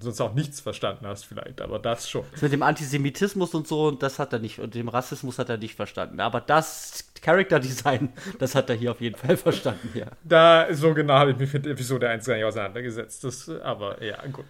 sonst 0.00 0.20
auch 0.20 0.34
nichts 0.34 0.60
verstanden 0.60 1.06
hast 1.06 1.24
vielleicht, 1.24 1.62
aber 1.62 1.78
das 1.78 2.08
schon. 2.08 2.24
Das 2.32 2.42
mit 2.42 2.52
dem 2.52 2.62
Antisemitismus 2.62 3.54
und 3.54 3.66
so, 3.66 3.90
das 3.90 4.18
hat 4.18 4.32
er 4.32 4.38
nicht, 4.38 4.58
und 4.58 4.74
dem 4.74 4.88
Rassismus 4.88 5.38
hat 5.38 5.48
er 5.48 5.56
nicht 5.56 5.74
verstanden. 5.74 6.20
Aber 6.20 6.42
das 6.42 7.10
Character 7.22 7.58
Design, 7.58 8.12
das 8.38 8.54
hat 8.54 8.68
er 8.68 8.76
hier 8.76 8.90
auf 8.90 9.00
jeden 9.00 9.16
Fall 9.16 9.36
verstanden, 9.36 9.90
ja. 9.94 10.06
Da, 10.24 10.66
so 10.72 10.92
genau 10.92 11.14
habe 11.14 11.30
ich 11.30 11.38
mich 11.38 11.52
mit 11.52 11.66
Episode 11.66 12.08
1 12.08 12.26
gar 12.26 12.34
nicht 12.34 12.44
auseinandergesetzt. 12.44 13.24
Das, 13.24 13.48
aber 13.48 14.02
ja, 14.02 14.18
gut. 14.26 14.44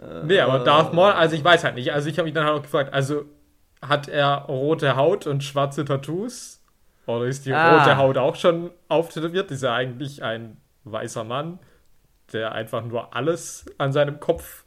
Äh, 0.00 0.24
nee, 0.24 0.40
aber 0.40 0.64
Darth 0.64 0.92
Maul, 0.92 1.12
also 1.12 1.36
ich 1.36 1.44
weiß 1.44 1.62
halt 1.62 1.76
nicht. 1.76 1.92
Also 1.92 2.08
ich 2.08 2.18
habe 2.18 2.24
mich 2.24 2.34
dann 2.34 2.44
halt 2.44 2.58
auch 2.58 2.62
gefragt, 2.62 2.92
also 2.92 3.26
hat 3.80 4.08
er 4.08 4.46
rote 4.48 4.96
Haut 4.96 5.26
und 5.26 5.44
schwarze 5.44 5.84
Tattoos? 5.84 6.62
Oder 7.06 7.26
ist 7.26 7.46
die 7.46 7.52
ah. 7.52 7.78
rote 7.78 7.96
Haut 7.96 8.16
auch 8.16 8.34
schon 8.34 8.70
auftätowiert? 8.88 9.50
Ist 9.50 9.62
er 9.62 9.74
eigentlich 9.74 10.22
ein 10.22 10.56
weißer 10.84 11.22
Mann, 11.22 11.58
der 12.32 12.52
einfach 12.52 12.84
nur 12.84 13.14
alles 13.14 13.66
an 13.78 13.92
seinem 13.92 14.20
Kopf 14.20 14.63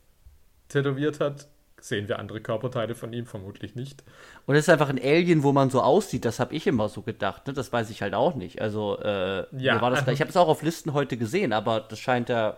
tätowiert 0.70 1.20
hat. 1.20 1.48
Sehen 1.80 2.08
wir 2.08 2.18
andere 2.18 2.42
Körperteile 2.42 2.96
von 2.96 3.14
ihm 3.14 3.28
vermutlich 3.28 3.76
nicht. 3.76 4.04
Und 4.48 4.56
es 4.56 4.62
ist 4.62 4.70
einfach 4.70 4.90
ein 4.90 5.00
Alien, 5.00 5.44
wo 5.44 5.52
man 5.52 5.70
so 5.70 5.82
aussieht. 5.82 6.26
Das 6.26 6.40
habe 6.40 6.56
ich 6.56 6.66
immer 6.66 6.90
so 6.90 7.04
gedacht. 7.04 7.46
Ne? 7.46 7.54
Das 7.54 7.72
weiß 7.72 7.92
ich 7.92 8.02
halt 8.02 8.16
auch 8.16 8.34
nicht. 8.34 8.62
Also, 8.62 8.98
äh, 9.00 9.46
ja, 9.56 9.76
mir 9.76 9.82
war 9.82 9.92
das, 9.92 10.00
also, 10.00 10.12
ich 10.12 10.20
habe 10.20 10.30
es 10.30 10.38
auch 10.38 10.48
auf 10.48 10.64
Listen 10.64 10.94
heute 10.94 11.18
gesehen, 11.18 11.54
aber 11.54 11.82
das 11.82 12.00
scheint 12.00 12.30
ja 12.30 12.58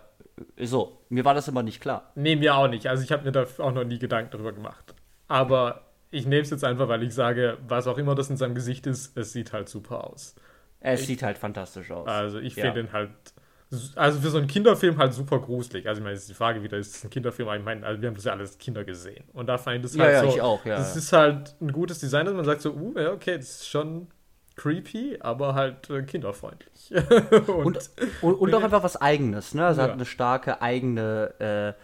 so. 0.58 1.02
Mir 1.10 1.26
war 1.26 1.34
das 1.34 1.48
immer 1.48 1.62
nicht 1.62 1.82
klar. 1.82 2.10
Nee, 2.14 2.34
mir 2.34 2.54
auch 2.54 2.68
nicht. 2.68 2.86
Also, 2.86 3.04
ich 3.04 3.12
habe 3.12 3.24
mir 3.24 3.32
da 3.32 3.44
auch 3.58 3.72
noch 3.72 3.84
nie 3.84 3.98
Gedanken 3.98 4.30
darüber 4.30 4.52
gemacht. 4.52 4.94
Aber 5.28 5.82
ich 6.10 6.24
nehme 6.24 6.40
es 6.40 6.48
jetzt 6.48 6.64
einfach, 6.64 6.88
weil 6.88 7.02
ich 7.02 7.14
sage, 7.14 7.58
was 7.68 7.86
auch 7.86 7.98
immer 7.98 8.14
das 8.14 8.30
in 8.30 8.38
seinem 8.38 8.54
Gesicht 8.54 8.86
ist, 8.86 9.16
es 9.18 9.32
sieht 9.32 9.52
halt 9.52 9.68
super 9.68 10.08
aus. 10.08 10.34
Es 10.80 11.02
ich, 11.02 11.06
sieht 11.06 11.22
halt 11.22 11.36
fantastisch 11.36 11.90
aus. 11.90 12.08
Also, 12.08 12.38
ich 12.38 12.56
ja. 12.56 12.64
finde 12.64 12.80
ihn 12.80 12.92
halt 12.92 13.10
also 13.94 14.20
für 14.20 14.30
so 14.30 14.38
einen 14.38 14.48
Kinderfilm 14.48 14.98
halt 14.98 15.14
super 15.14 15.38
gruselig. 15.38 15.86
Also 15.86 16.00
ich 16.00 16.04
meine, 16.04 16.16
ist 16.16 16.28
die 16.28 16.34
Frage 16.34 16.62
wieder, 16.62 16.76
ist 16.76 16.96
es 16.96 17.04
ein 17.04 17.10
Kinderfilm? 17.10 17.48
Ich 17.56 17.64
meine, 17.64 17.86
also 17.86 18.02
wir 18.02 18.08
haben 18.08 18.16
das 18.16 18.24
ja 18.24 18.32
alles 18.32 18.58
Kinder 18.58 18.84
gesehen. 18.84 19.24
Und 19.32 19.46
da 19.46 19.58
fand 19.58 19.76
ich 19.76 19.82
das 19.82 19.98
halt 19.98 20.12
ja, 20.12 20.22
so. 20.22 20.28
Ich 20.28 20.40
auch, 20.40 20.64
ja, 20.64 20.76
das 20.76 20.96
ist 20.96 21.12
halt 21.12 21.54
ein 21.60 21.70
gutes 21.70 22.00
Design, 22.00 22.26
dass 22.26 22.34
man 22.34 22.44
sagt 22.44 22.62
so, 22.62 22.72
uh, 22.72 22.98
ja, 22.98 23.12
okay, 23.12 23.36
das 23.36 23.48
ist 23.48 23.68
schon 23.68 24.08
creepy, 24.56 25.18
aber 25.20 25.54
halt 25.54 25.88
äh, 25.88 26.02
kinderfreundlich. 26.02 26.92
und, 27.46 27.48
und, 27.48 27.90
und, 28.22 28.34
und, 28.34 28.54
auch 28.54 28.62
einfach 28.64 28.82
was 28.82 28.96
Eigenes, 28.96 29.54
ne? 29.54 29.64
Also 29.66 29.80
ja. 29.80 29.86
hat 29.86 29.94
eine 29.94 30.04
starke 30.04 30.60
eigene 30.60 31.76
äh, 31.76 31.80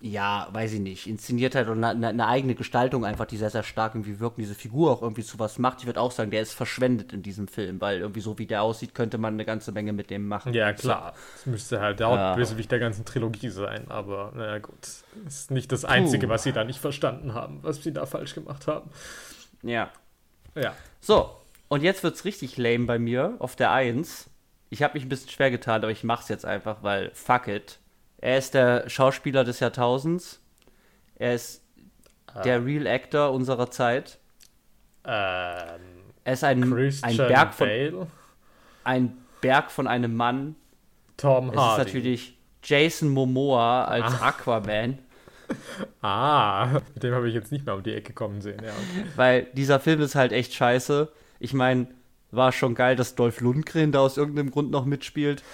ja, 0.00 0.48
weiß 0.52 0.74
ich 0.74 0.80
nicht, 0.80 1.06
inszeniert 1.06 1.54
hat 1.54 1.68
und 1.68 1.82
eine, 1.82 2.08
eine, 2.08 2.26
eigene 2.26 2.54
Gestaltung 2.54 3.06
einfach, 3.06 3.24
die 3.24 3.38
sehr, 3.38 3.48
sehr 3.48 3.62
stark 3.62 3.94
irgendwie 3.94 4.20
wirken, 4.20 4.42
diese 4.42 4.54
Figur 4.54 4.90
auch 4.90 5.00
irgendwie 5.00 5.24
zu 5.24 5.38
was 5.38 5.58
macht. 5.58 5.80
Ich 5.80 5.86
würde 5.86 6.00
auch 6.00 6.12
sagen, 6.12 6.30
der 6.30 6.42
ist 6.42 6.52
verschwendet 6.52 7.14
in 7.14 7.22
diesem 7.22 7.48
Film, 7.48 7.80
weil 7.80 8.00
irgendwie 8.00 8.20
so 8.20 8.38
wie 8.38 8.46
der 8.46 8.62
aussieht, 8.62 8.94
könnte 8.94 9.16
man 9.16 9.34
eine 9.34 9.46
ganze 9.46 9.72
Menge 9.72 9.94
mit 9.94 10.10
dem 10.10 10.28
machen. 10.28 10.52
Ja, 10.52 10.74
klar. 10.74 11.14
Das 11.36 11.46
müsste 11.46 11.80
halt 11.80 12.00
der 12.00 12.08
Hauptbösewicht 12.08 12.70
der 12.70 12.78
ganzen 12.78 13.06
Trilogie 13.06 13.48
sein, 13.48 13.86
aber 13.88 14.32
naja, 14.34 14.58
gut. 14.58 14.76
Das 14.80 15.04
ist 15.24 15.50
nicht 15.50 15.72
das 15.72 15.86
Einzige, 15.86 16.26
Puh. 16.26 16.32
was 16.34 16.42
sie 16.42 16.52
da 16.52 16.64
nicht 16.64 16.78
verstanden 16.78 17.32
haben, 17.32 17.60
was 17.62 17.82
sie 17.82 17.92
da 17.92 18.04
falsch 18.04 18.34
gemacht 18.34 18.66
haben. 18.66 18.90
Ja. 19.62 19.90
Ja. 20.54 20.74
So, 21.00 21.30
und 21.68 21.82
jetzt 21.82 22.02
wird's 22.02 22.26
richtig 22.26 22.58
lame 22.58 22.84
bei 22.84 22.98
mir 22.98 23.36
auf 23.38 23.56
der 23.56 23.72
1. 23.72 24.28
Ich 24.68 24.82
habe 24.82 24.94
mich 24.94 25.06
ein 25.06 25.08
bisschen 25.08 25.30
schwer 25.30 25.50
getan, 25.50 25.82
aber 25.82 25.90
ich 25.90 26.04
mach's 26.04 26.28
jetzt 26.28 26.44
einfach, 26.44 26.82
weil 26.82 27.10
fuck 27.14 27.48
it 27.48 27.78
er 28.18 28.38
ist 28.38 28.54
der 28.54 28.88
Schauspieler 28.88 29.44
des 29.44 29.60
Jahrtausends. 29.60 30.40
Er 31.16 31.34
ist 31.34 31.62
ah. 32.26 32.42
der 32.42 32.64
Real 32.64 32.86
Actor 32.86 33.32
unserer 33.32 33.70
Zeit. 33.70 34.18
Ähm, 35.04 35.80
er 36.24 36.32
ist 36.32 36.44
ein, 36.44 36.62
ein 36.64 37.16
Berg 37.16 37.54
von 37.54 37.66
Bale? 37.68 38.06
ein 38.84 39.16
Berg 39.40 39.70
von 39.70 39.86
einem 39.86 40.14
Mann. 40.14 40.56
Tom 41.16 41.54
Hardy. 41.54 41.58
Es 41.58 41.72
ist 41.72 41.84
natürlich 41.86 42.38
Jason 42.62 43.08
Momoa 43.10 43.84
als 43.84 44.14
ah. 44.20 44.28
Aquaman. 44.28 44.98
Ah, 46.02 46.80
mit 46.92 47.04
dem 47.04 47.14
habe 47.14 47.28
ich 47.28 47.34
jetzt 47.34 47.52
nicht 47.52 47.66
mehr 47.66 47.76
um 47.76 47.82
die 47.84 47.94
Ecke 47.94 48.12
kommen 48.12 48.40
sehen. 48.40 48.60
Ja, 48.64 48.70
okay. 48.70 49.06
Weil 49.14 49.46
dieser 49.52 49.78
Film 49.78 50.00
ist 50.00 50.16
halt 50.16 50.32
echt 50.32 50.52
scheiße. 50.52 51.08
Ich 51.38 51.54
meine, 51.54 51.86
war 52.32 52.50
schon 52.50 52.74
geil, 52.74 52.96
dass 52.96 53.14
Dolph 53.14 53.40
Lundgren 53.40 53.92
da 53.92 54.00
aus 54.00 54.16
irgendeinem 54.16 54.50
Grund 54.50 54.72
noch 54.72 54.86
mitspielt. 54.86 55.44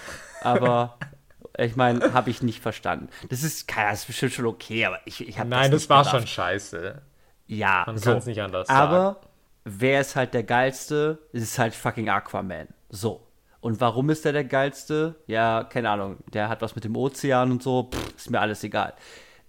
Aber 0.41 0.97
ich 1.57 1.75
meine, 1.75 2.13
habe 2.13 2.29
ich 2.29 2.41
nicht 2.41 2.61
verstanden. 2.61 3.09
Das 3.29 3.43
ist, 3.43 3.69
das 3.75 4.01
ist 4.01 4.07
bestimmt 4.07 4.33
schon 4.33 4.45
okay, 4.45 4.85
aber 4.85 4.99
ich, 5.05 5.27
ich 5.27 5.39
habe 5.39 5.49
Nein, 5.49 5.71
das, 5.71 5.83
das 5.83 5.89
war 5.89 6.03
gedacht. 6.03 6.17
schon 6.17 6.27
scheiße. 6.27 7.01
Ja, 7.47 7.83
man 7.85 7.97
so. 7.97 8.09
kann 8.09 8.17
es 8.17 8.25
nicht 8.25 8.41
anders 8.41 8.69
aber 8.69 8.79
sagen. 8.79 8.93
Aber 8.93 9.21
wer 9.65 10.01
ist 10.01 10.15
halt 10.15 10.33
der 10.33 10.43
geilste? 10.43 11.19
Es 11.31 11.43
ist 11.43 11.59
halt 11.59 11.75
fucking 11.75 12.09
Aquaman. 12.09 12.67
So. 12.89 13.27
Und 13.59 13.79
warum 13.79 14.09
ist 14.09 14.25
der 14.25 14.33
der 14.33 14.43
geilste? 14.43 15.15
Ja, 15.27 15.63
keine 15.63 15.89
Ahnung. 15.89 16.17
Der 16.33 16.49
hat 16.49 16.61
was 16.61 16.75
mit 16.75 16.83
dem 16.83 16.95
Ozean 16.97 17.51
und 17.51 17.63
so. 17.63 17.89
Pff, 17.93 18.15
ist 18.17 18.29
mir 18.29 18.41
alles 18.41 18.63
egal. 18.63 18.93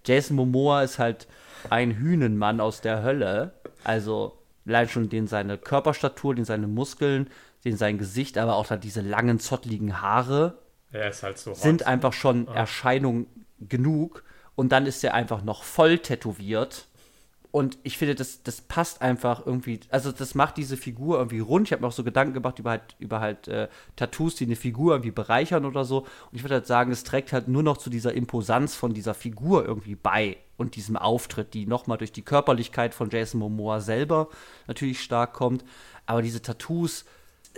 Jason 0.05 0.35
Momoa 0.35 0.83
ist 0.83 0.99
halt 0.99 1.27
ein 1.69 1.97
Hünenmann 1.97 2.61
aus 2.61 2.81
der 2.81 3.03
Hölle. 3.03 3.53
Also 3.83 4.37
allein 4.67 4.87
schon 4.87 5.09
den 5.09 5.27
seine 5.27 5.57
Körperstatur, 5.57 6.35
den 6.35 6.45
seine 6.45 6.67
Muskeln, 6.67 7.29
den 7.65 7.77
sein 7.77 7.97
Gesicht, 7.97 8.37
aber 8.37 8.55
auch 8.55 8.67
dann 8.67 8.79
diese 8.79 9.01
langen, 9.01 9.39
zottligen 9.39 10.01
Haare 10.01 10.59
halt 11.01 11.37
so 11.37 11.53
sind 11.53 11.85
einfach 11.87 12.13
schon 12.13 12.47
ah. 12.47 12.55
Erscheinung 12.55 13.27
genug. 13.59 14.23
Und 14.55 14.71
dann 14.71 14.85
ist 14.85 15.03
er 15.03 15.13
einfach 15.13 15.43
noch 15.43 15.63
voll 15.63 15.99
tätowiert. 15.99 16.87
Und 17.51 17.77
ich 17.83 17.97
finde, 17.97 18.15
das, 18.15 18.43
das 18.43 18.59
passt 18.59 19.01
einfach 19.01 19.45
irgendwie, 19.45 19.79
also 19.89 20.11
das 20.11 20.35
macht 20.35 20.57
diese 20.57 20.75
Figur 20.75 21.17
irgendwie 21.19 21.39
rund. 21.39 21.67
Ich 21.67 21.71
habe 21.71 21.83
mir 21.83 21.87
auch 21.87 21.93
so 21.93 22.03
Gedanken 22.03 22.33
gemacht 22.33 22.59
über 22.59 22.71
halt, 22.71 22.95
über 22.99 23.21
halt 23.21 23.47
äh, 23.47 23.69
Tattoos, 23.95 24.35
die 24.35 24.43
eine 24.43 24.57
Figur 24.57 24.93
irgendwie 24.93 25.11
bereichern 25.11 25.63
oder 25.63 25.85
so. 25.85 25.99
Und 25.99 26.33
ich 26.33 26.43
würde 26.43 26.55
halt 26.55 26.67
sagen, 26.67 26.91
es 26.91 27.05
trägt 27.05 27.31
halt 27.31 27.47
nur 27.47 27.63
noch 27.63 27.77
zu 27.77 27.89
dieser 27.89 28.13
Imposanz 28.13 28.75
von 28.75 28.93
dieser 28.93 29.13
Figur 29.13 29.65
irgendwie 29.65 29.95
bei 29.95 30.35
und 30.57 30.75
diesem 30.75 30.97
Auftritt, 30.97 31.53
die 31.53 31.65
nochmal 31.65 31.97
durch 31.97 32.11
die 32.11 32.23
Körperlichkeit 32.23 32.93
von 32.93 33.09
Jason 33.09 33.39
Momoa 33.39 33.79
selber 33.79 34.27
natürlich 34.67 35.01
stark 35.01 35.31
kommt. 35.31 35.63
Aber 36.05 36.21
diese 36.21 36.41
Tattoos 36.41 37.05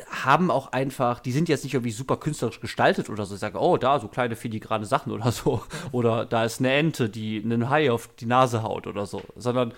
haben 0.10 0.52
auch 0.52 0.72
einfach, 0.72 1.20
die 1.20 1.32
sind 1.32 1.50
jetzt 1.50 1.64
nicht 1.64 1.74
irgendwie 1.74 1.92
super 1.92 2.18
künstlerisch 2.18 2.60
gestaltet 2.60 3.10
oder 3.10 3.26
so. 3.26 3.36
Ich 3.36 3.42
sage, 3.42 3.60
oh, 3.60 3.78
da 3.78 4.00
so 4.00 4.08
kleine 4.08 4.36
filigrane 4.36 4.86
Sachen 4.86 5.12
oder 5.12 5.32
so. 5.32 5.64
Oder 5.92 6.26
da 6.26 6.44
ist 6.46 6.60
eine 6.60 6.74
Ente, 6.74 7.10
die 7.10 7.42
einen 7.44 7.70
Hai 7.70 7.92
auf 7.92 8.10
die 8.20 8.26
Nase 8.26 8.64
haut 8.64 8.88
oder 8.88 9.06
so. 9.06 9.22
Sondern 9.36 9.74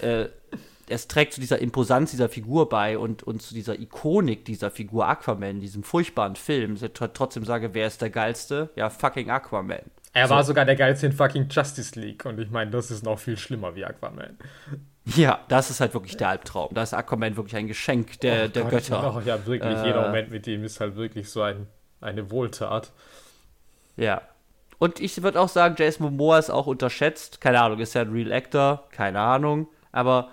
äh, 0.00 0.26
es 0.88 1.08
trägt 1.08 1.34
zu 1.34 1.40
dieser 1.40 1.58
Imposanz 1.58 2.10
dieser 2.10 2.28
Figur 2.28 2.68
bei 2.68 2.98
und, 2.98 3.22
und 3.22 3.42
zu 3.42 3.54
dieser 3.54 3.78
Ikonik 3.78 4.44
dieser 4.44 4.70
Figur 4.70 5.08
Aquaman, 5.08 5.60
diesem 5.60 5.82
furchtbaren 5.82 6.36
Film. 6.36 6.74
Ich 6.74 6.90
trotzdem 6.92 7.44
sage, 7.44 7.74
wer 7.74 7.86
ist 7.86 8.02
der 8.02 8.10
geilste? 8.10 8.70
Ja, 8.76 8.90
fucking 8.90 9.30
Aquaman. 9.30 9.82
Er 10.12 10.28
so. 10.28 10.34
war 10.34 10.44
sogar 10.44 10.64
der 10.64 10.76
geilste 10.76 11.06
in 11.06 11.12
fucking 11.12 11.48
Justice 11.48 11.98
League 11.98 12.24
und 12.26 12.38
ich 12.38 12.50
meine, 12.50 12.70
das 12.70 12.90
ist 12.90 13.02
noch 13.02 13.18
viel 13.18 13.36
schlimmer 13.36 13.74
wie 13.74 13.84
Aquaman. 13.84 14.36
Ja, 15.04 15.40
das 15.48 15.70
ist 15.70 15.80
halt 15.80 15.94
wirklich 15.94 16.16
der 16.16 16.28
Albtraum. 16.28 16.72
Da 16.74 16.82
ist 16.82 16.94
Aquaman 16.94 17.36
wirklich 17.36 17.56
ein 17.56 17.66
Geschenk 17.66 18.20
der, 18.20 18.44
oh 18.44 18.48
der 18.48 18.62
Gott, 18.62 18.70
Götter. 18.70 19.14
Oh, 19.16 19.20
ja, 19.20 19.44
wirklich, 19.46 19.78
äh, 19.78 19.86
jeder 19.86 20.06
Moment 20.06 20.30
mit 20.30 20.46
ihm 20.46 20.64
ist 20.64 20.80
halt 20.80 20.96
wirklich 20.96 21.28
so 21.28 21.42
ein, 21.42 21.66
eine 22.00 22.30
Wohltat. 22.30 22.92
Ja. 23.96 24.22
Und 24.78 25.00
ich 25.00 25.22
würde 25.22 25.40
auch 25.40 25.48
sagen, 25.48 25.74
Jason 25.78 26.06
Momoa 26.06 26.38
ist 26.38 26.50
auch 26.50 26.66
unterschätzt. 26.66 27.40
Keine 27.40 27.60
Ahnung, 27.60 27.78
ist 27.78 27.94
ja 27.94 28.02
ein 28.02 28.12
Real 28.12 28.32
Actor, 28.32 28.88
keine 28.90 29.20
Ahnung. 29.20 29.68
Aber 29.90 30.30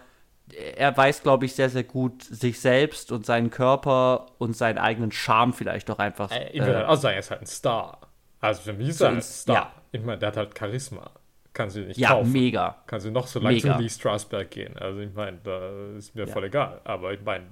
er 0.76 0.96
weiß, 0.96 1.24
glaube 1.24 1.46
ich, 1.46 1.54
sehr, 1.54 1.70
sehr 1.70 1.84
gut 1.84 2.24
sich 2.24 2.60
selbst 2.60 3.12
und 3.12 3.26
seinen 3.26 3.52
Körper 3.52 4.28
und 4.38 4.56
seinen 4.56 4.78
eigenen 4.78 5.12
Charme 5.12 5.54
vielleicht 5.54 5.90
doch 5.90 6.00
einfach. 6.00 6.32
Äh, 6.32 6.50
ich 6.52 6.62
würde 6.62 6.78
halt 6.78 6.88
auch 6.88 6.96
sagen, 6.96 7.14
er 7.16 7.20
ist 7.20 7.32
halt 7.32 7.42
ein 7.42 7.48
Star. 7.48 8.00
Also 8.40 8.62
für 8.62 8.74
mich 8.74 8.90
ist 8.90 9.02
er 9.02 9.10
ein 9.10 9.22
Star. 9.22 9.56
Ja. 9.56 9.72
Ich 9.92 10.02
meine, 10.02 10.18
der 10.20 10.30
hat 10.30 10.38
halt 10.38 10.58
Charisma. 10.58 11.12
Kann 11.54 11.70
sie 11.70 11.82
nicht 11.82 12.00
ja, 12.00 12.10
kaufen. 12.10 12.28
Ja, 12.28 12.42
mega. 12.42 12.84
Kann 12.86 13.00
sie 13.00 13.12
noch 13.12 13.28
so 13.28 13.40
lange 13.40 13.58
zu 13.58 13.72
Lee 13.78 13.90
Strasberg 13.90 14.52
gehen. 14.52 14.78
Also 14.78 15.00
ich 15.00 15.14
meine, 15.14 15.40
da 15.44 15.96
ist 15.98 16.16
mir 16.16 16.26
ja. 16.26 16.32
voll 16.32 16.46
egal. 16.46 16.82
Aber 16.84 17.14
ich 17.14 17.22
meine, 17.22 17.46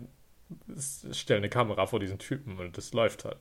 stell 1.11 1.37
eine 1.37 1.49
Kamera 1.49 1.87
vor 1.87 1.99
diesen 1.99 2.19
Typen 2.19 2.57
und 2.59 2.77
das 2.77 2.93
läuft 2.93 3.25
halt. 3.25 3.37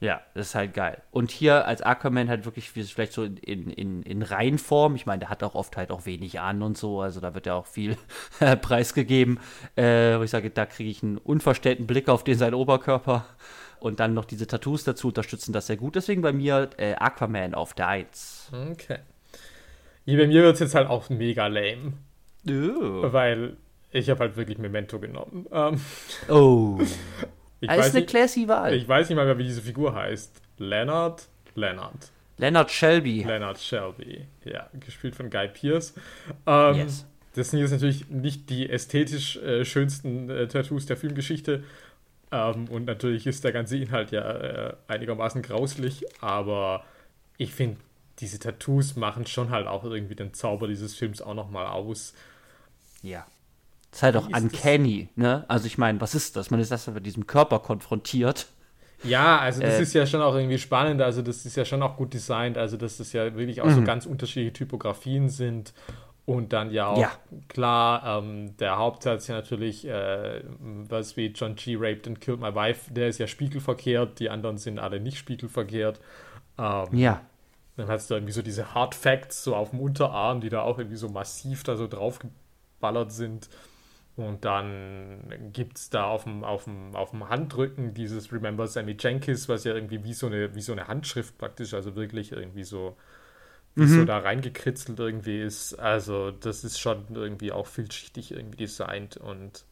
Ja, 0.00 0.20
das 0.34 0.48
ist 0.48 0.54
halt 0.54 0.74
geil. 0.74 1.02
Und 1.10 1.32
hier 1.32 1.66
als 1.66 1.82
Aquaman 1.82 2.28
halt 2.28 2.44
wirklich 2.44 2.70
vielleicht 2.70 3.12
so 3.12 3.24
in, 3.24 3.36
in, 3.70 4.02
in 4.04 4.22
Reihenform. 4.22 4.94
Ich 4.94 5.06
meine, 5.06 5.20
der 5.20 5.28
hat 5.28 5.42
auch 5.42 5.56
oft 5.56 5.76
halt 5.76 5.90
auch 5.90 6.06
wenig 6.06 6.38
an 6.38 6.62
und 6.62 6.78
so. 6.78 7.00
Also 7.00 7.18
da 7.18 7.34
wird 7.34 7.46
ja 7.46 7.54
auch 7.54 7.66
viel 7.66 7.96
preisgegeben. 8.38 9.40
Äh, 9.74 10.18
wo 10.18 10.22
ich 10.22 10.30
sage, 10.30 10.50
da 10.50 10.66
kriege 10.66 10.88
ich 10.88 11.02
einen 11.02 11.18
unverstellten 11.18 11.88
Blick 11.88 12.08
auf 12.08 12.22
den 12.22 12.38
seinen 12.38 12.54
Oberkörper. 12.54 13.26
Und 13.80 13.98
dann 13.98 14.14
noch 14.14 14.24
diese 14.24 14.46
Tattoos 14.46 14.84
dazu 14.84 15.08
unterstützen 15.08 15.52
das 15.52 15.66
sehr 15.66 15.76
gut. 15.76 15.96
Deswegen 15.96 16.22
bei 16.22 16.32
mir 16.32 16.70
äh, 16.76 16.94
Aquaman 16.94 17.54
auf 17.54 17.74
der 17.74 17.88
1. 17.88 18.52
Okay. 18.70 18.98
Hier 20.08 20.16
bei 20.16 20.26
mir 20.26 20.42
wird 20.42 20.54
es 20.54 20.60
jetzt 20.60 20.74
halt 20.74 20.88
auch 20.88 21.10
mega 21.10 21.48
lame. 21.48 21.92
Oh. 22.48 23.12
Weil 23.12 23.58
ich 23.90 24.08
habe 24.08 24.20
halt 24.20 24.38
wirklich 24.38 24.56
Memento 24.56 24.98
genommen. 24.98 25.46
Ähm, 25.52 25.80
oh. 26.28 26.78
Ich 27.60 27.68
das 27.68 27.88
ist 27.88 27.96
eine 27.96 28.06
classy 28.06 28.46
Wahl. 28.46 28.72
Ich 28.72 28.86
weiß 28.86 29.08
nicht 29.08 29.16
mal 29.16 29.24
mehr, 29.24 29.36
wie 29.36 29.42
diese 29.42 29.60
Figur 29.60 29.92
heißt. 29.92 30.40
Leonard? 30.58 31.26
Leonard. 31.56 32.12
Leonard 32.36 32.70
Shelby. 32.70 33.24
Leonard 33.24 33.58
Shelby, 33.58 34.26
ja, 34.44 34.70
gespielt 34.78 35.16
von 35.16 35.28
Guy 35.28 35.48
Pierce. 35.48 35.92
Ähm, 36.46 36.76
yes. 36.76 37.04
Das 37.34 37.50
sind 37.50 37.58
jetzt 37.58 37.72
natürlich 37.72 38.08
nicht 38.10 38.48
die 38.48 38.70
ästhetisch 38.70 39.38
äh, 39.38 39.64
schönsten 39.64 40.30
äh, 40.30 40.46
Tattoos 40.46 40.86
der 40.86 40.96
Filmgeschichte, 40.96 41.64
ähm, 42.30 42.68
und 42.68 42.84
natürlich 42.84 43.26
ist 43.26 43.44
der 43.44 43.52
ganze 43.52 43.76
Inhalt 43.76 44.10
ja 44.10 44.30
äh, 44.30 44.74
einigermaßen 44.86 45.42
grauslich, 45.42 46.04
aber 46.20 46.84
ich 47.38 47.52
finde, 47.52 47.78
diese 48.18 48.38
Tattoos 48.38 48.96
machen 48.96 49.26
schon 49.26 49.50
halt 49.50 49.66
auch 49.66 49.84
irgendwie 49.84 50.14
den 50.14 50.34
Zauber 50.34 50.68
dieses 50.68 50.94
Films 50.94 51.22
auch 51.22 51.34
nochmal 51.34 51.66
aus. 51.66 52.14
Ja. 53.02 53.26
Das 53.90 54.00
ist 54.00 54.02
halt 54.02 54.16
auch 54.16 54.28
uncanny, 54.28 55.08
ne? 55.16 55.44
Also 55.48 55.66
ich 55.66 55.78
meine, 55.78 56.00
was 56.00 56.14
ist 56.14 56.36
das? 56.36 56.50
Man 56.50 56.60
ist 56.60 56.70
erst 56.70 56.88
mit 56.88 57.06
diesem 57.06 57.26
Körper 57.26 57.60
konfrontiert. 57.60 58.48
Ja, 59.04 59.38
also 59.38 59.62
das 59.62 59.74
äh, 59.74 59.82
ist 59.82 59.94
ja 59.94 60.06
schon 60.06 60.20
auch 60.20 60.34
irgendwie 60.34 60.58
spannend, 60.58 61.00
also 61.00 61.22
das 61.22 61.46
ist 61.46 61.56
ja 61.56 61.64
schon 61.64 61.82
auch 61.82 61.96
gut 61.96 62.12
designt, 62.12 62.58
also 62.58 62.76
dass 62.76 62.96
das 62.96 63.12
ja 63.12 63.36
wirklich 63.36 63.60
auch 63.62 63.70
so 63.70 63.80
mhm. 63.80 63.84
ganz 63.84 64.06
unterschiedliche 64.06 64.52
Typografien 64.52 65.28
sind 65.28 65.72
und 66.26 66.52
dann 66.52 66.72
ja 66.72 66.88
auch, 66.88 66.98
ja. 66.98 67.12
klar, 67.46 68.22
ähm, 68.22 68.56
der 68.58 68.76
Hauptsatz 68.76 69.28
ja 69.28 69.36
natürlich, 69.36 69.86
äh, 69.86 70.42
was 70.60 71.16
wie 71.16 71.28
John 71.28 71.54
G. 71.54 71.76
raped 71.76 72.08
and 72.08 72.20
killed 72.20 72.40
my 72.40 72.54
wife, 72.54 72.92
der 72.92 73.08
ist 73.08 73.18
ja 73.18 73.28
spiegelverkehrt, 73.28 74.18
die 74.18 74.30
anderen 74.30 74.58
sind 74.58 74.78
alle 74.80 75.00
nicht 75.00 75.16
spiegelverkehrt. 75.16 76.00
Ähm, 76.58 76.86
ja. 76.92 77.22
Dann 77.78 77.88
hast 77.88 78.10
du 78.10 78.14
irgendwie 78.14 78.32
so 78.32 78.42
diese 78.42 78.74
Hard 78.74 78.94
Facts 78.94 79.44
so 79.44 79.54
auf 79.54 79.70
dem 79.70 79.80
Unterarm, 79.80 80.40
die 80.40 80.48
da 80.48 80.62
auch 80.62 80.78
irgendwie 80.78 80.96
so 80.96 81.08
massiv 81.08 81.62
da 81.62 81.76
so 81.76 81.86
draufgeballert 81.86 83.12
sind. 83.12 83.48
Und 84.16 84.44
dann 84.44 85.52
gibt 85.52 85.78
es 85.78 85.90
da 85.90 86.06
auf 86.06 86.24
dem, 86.24 86.42
auf, 86.42 86.64
dem, 86.64 86.96
auf 86.96 87.10
dem 87.10 87.28
Handrücken 87.28 87.94
dieses 87.94 88.32
Remember 88.32 88.66
Sammy 88.66 88.96
Jenkins, 88.98 89.48
was 89.48 89.62
ja 89.62 89.74
irgendwie 89.74 90.02
wie 90.02 90.12
so 90.12 90.26
eine, 90.26 90.56
wie 90.56 90.60
so 90.60 90.72
eine 90.72 90.88
Handschrift 90.88 91.38
praktisch, 91.38 91.72
also 91.72 91.94
wirklich 91.94 92.32
irgendwie 92.32 92.64
so 92.64 92.96
mhm. 93.76 93.86
so 93.86 94.04
da 94.04 94.18
reingekritzelt 94.18 94.98
irgendwie 94.98 95.40
ist. 95.40 95.74
Also, 95.74 96.32
das 96.32 96.64
ist 96.64 96.80
schon 96.80 97.04
irgendwie 97.14 97.52
auch 97.52 97.68
vielschichtig 97.68 98.32
irgendwie 98.32 98.56
designt 98.56 99.16
und 99.18 99.64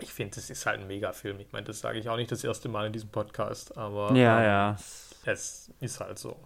ich 0.00 0.12
finde, 0.12 0.38
es 0.38 0.48
ist 0.48 0.64
halt 0.64 0.80
ein 0.80 0.86
Mega-Film. 0.86 1.40
Ich 1.40 1.50
meine, 1.50 1.66
das 1.66 1.80
sage 1.80 1.98
ich 1.98 2.08
auch 2.08 2.16
nicht 2.16 2.30
das 2.30 2.44
erste 2.44 2.68
Mal 2.68 2.86
in 2.86 2.92
diesem 2.92 3.08
Podcast, 3.08 3.76
aber 3.76 4.14
ja, 4.14 4.38
ähm, 4.38 4.46
ja. 4.46 4.76
es 5.24 5.72
ist 5.80 5.98
halt 5.98 6.20
so. 6.20 6.36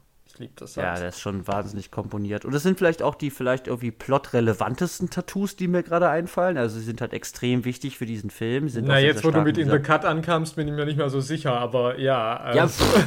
Liebe 0.42 0.54
das. 0.56 0.74
Ja, 0.74 0.94
der 0.98 1.08
ist 1.08 1.20
schon 1.20 1.46
wahnsinnig 1.46 1.90
komponiert. 1.90 2.44
Und 2.44 2.52
es 2.52 2.62
sind 2.62 2.76
vielleicht 2.76 3.02
auch 3.02 3.14
die 3.14 3.30
vielleicht 3.30 3.68
irgendwie 3.68 3.92
plotrelevantesten 3.92 5.08
Tattoos, 5.08 5.56
die 5.56 5.68
mir 5.68 5.82
gerade 5.82 6.08
einfallen. 6.08 6.58
Also 6.58 6.78
sie 6.78 6.84
sind 6.84 7.00
halt 7.00 7.12
extrem 7.12 7.64
wichtig 7.64 7.96
für 7.96 8.06
diesen 8.06 8.30
Film. 8.30 8.68
Sind 8.68 8.88
Na, 8.88 8.98
jetzt, 8.98 9.24
wo 9.24 9.30
du 9.30 9.40
mit 9.40 9.56
In 9.56 9.70
the 9.70 9.78
Cut 9.78 10.04
ankamst, 10.04 10.56
bin 10.56 10.66
ich 10.66 10.74
mir 10.74 10.84
nicht 10.84 10.98
mehr 10.98 11.10
so 11.10 11.20
sicher, 11.20 11.52
aber 11.52 11.98
ja. 11.98 12.36
Also, 12.36 12.84
ja. 12.84 13.06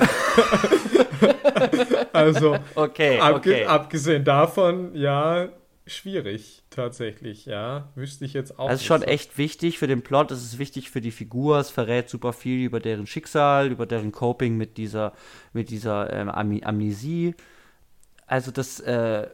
also 2.14 2.57
okay, 2.76 3.20
abge 3.20 3.38
okay. 3.38 3.66
abgesehen 3.66 4.24
davon, 4.24 4.95
ja, 4.95 5.49
schwierig 5.88 6.64
tatsächlich, 6.70 7.45
ja. 7.45 7.90
Wüsste 7.95 8.26
ich 8.26 8.34
jetzt 8.34 8.57
auch. 8.57 8.70
Das 8.70 8.82
ist 8.82 8.86
schon 8.86 9.02
so. 9.02 9.07
echt 9.07 9.38
wichtig 9.38 9.78
für 9.78 9.88
den 9.88 10.02
Plot, 10.02 10.32
es 10.32 10.44
ist 10.44 10.57
wichtig 10.57 10.90
für 10.90 11.02
die 11.02 11.12
Figur, 11.12 11.60
es 11.60 11.70
verrät 11.70 12.10
super 12.10 12.34
viel 12.34 12.66
über 12.66 12.80
deren 12.80 13.07
Schicksal, 13.07 13.72
über 13.72 13.86
deren 13.86 14.12
Coping 14.12 14.57
mit 14.57 14.78
dieser, 14.78 15.14
mit 15.53 15.70
dieser 15.70 16.12
ähm, 16.12 16.30
Am 16.30 16.60
Amnesie. 16.64 17.36
Also 18.28 18.52
das, 18.52 18.80
äh, 18.80 19.28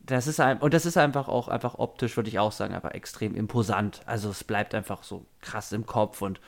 das 0.00 0.26
ist 0.26 0.40
ein, 0.40 0.58
und 0.58 0.74
das 0.74 0.86
ist 0.86 0.96
einfach 0.96 1.28
auch 1.28 1.48
einfach 1.48 1.78
optisch, 1.78 2.16
würde 2.16 2.28
ich 2.28 2.38
auch 2.38 2.52
sagen, 2.52 2.74
einfach 2.74 2.92
extrem 2.92 3.34
imposant. 3.34 4.02
Also 4.06 4.30
es 4.30 4.44
bleibt 4.44 4.74
einfach 4.74 5.02
so 5.02 5.26
krass 5.40 5.72
im 5.72 5.86
Kopf 5.86 6.22
und 6.22 6.40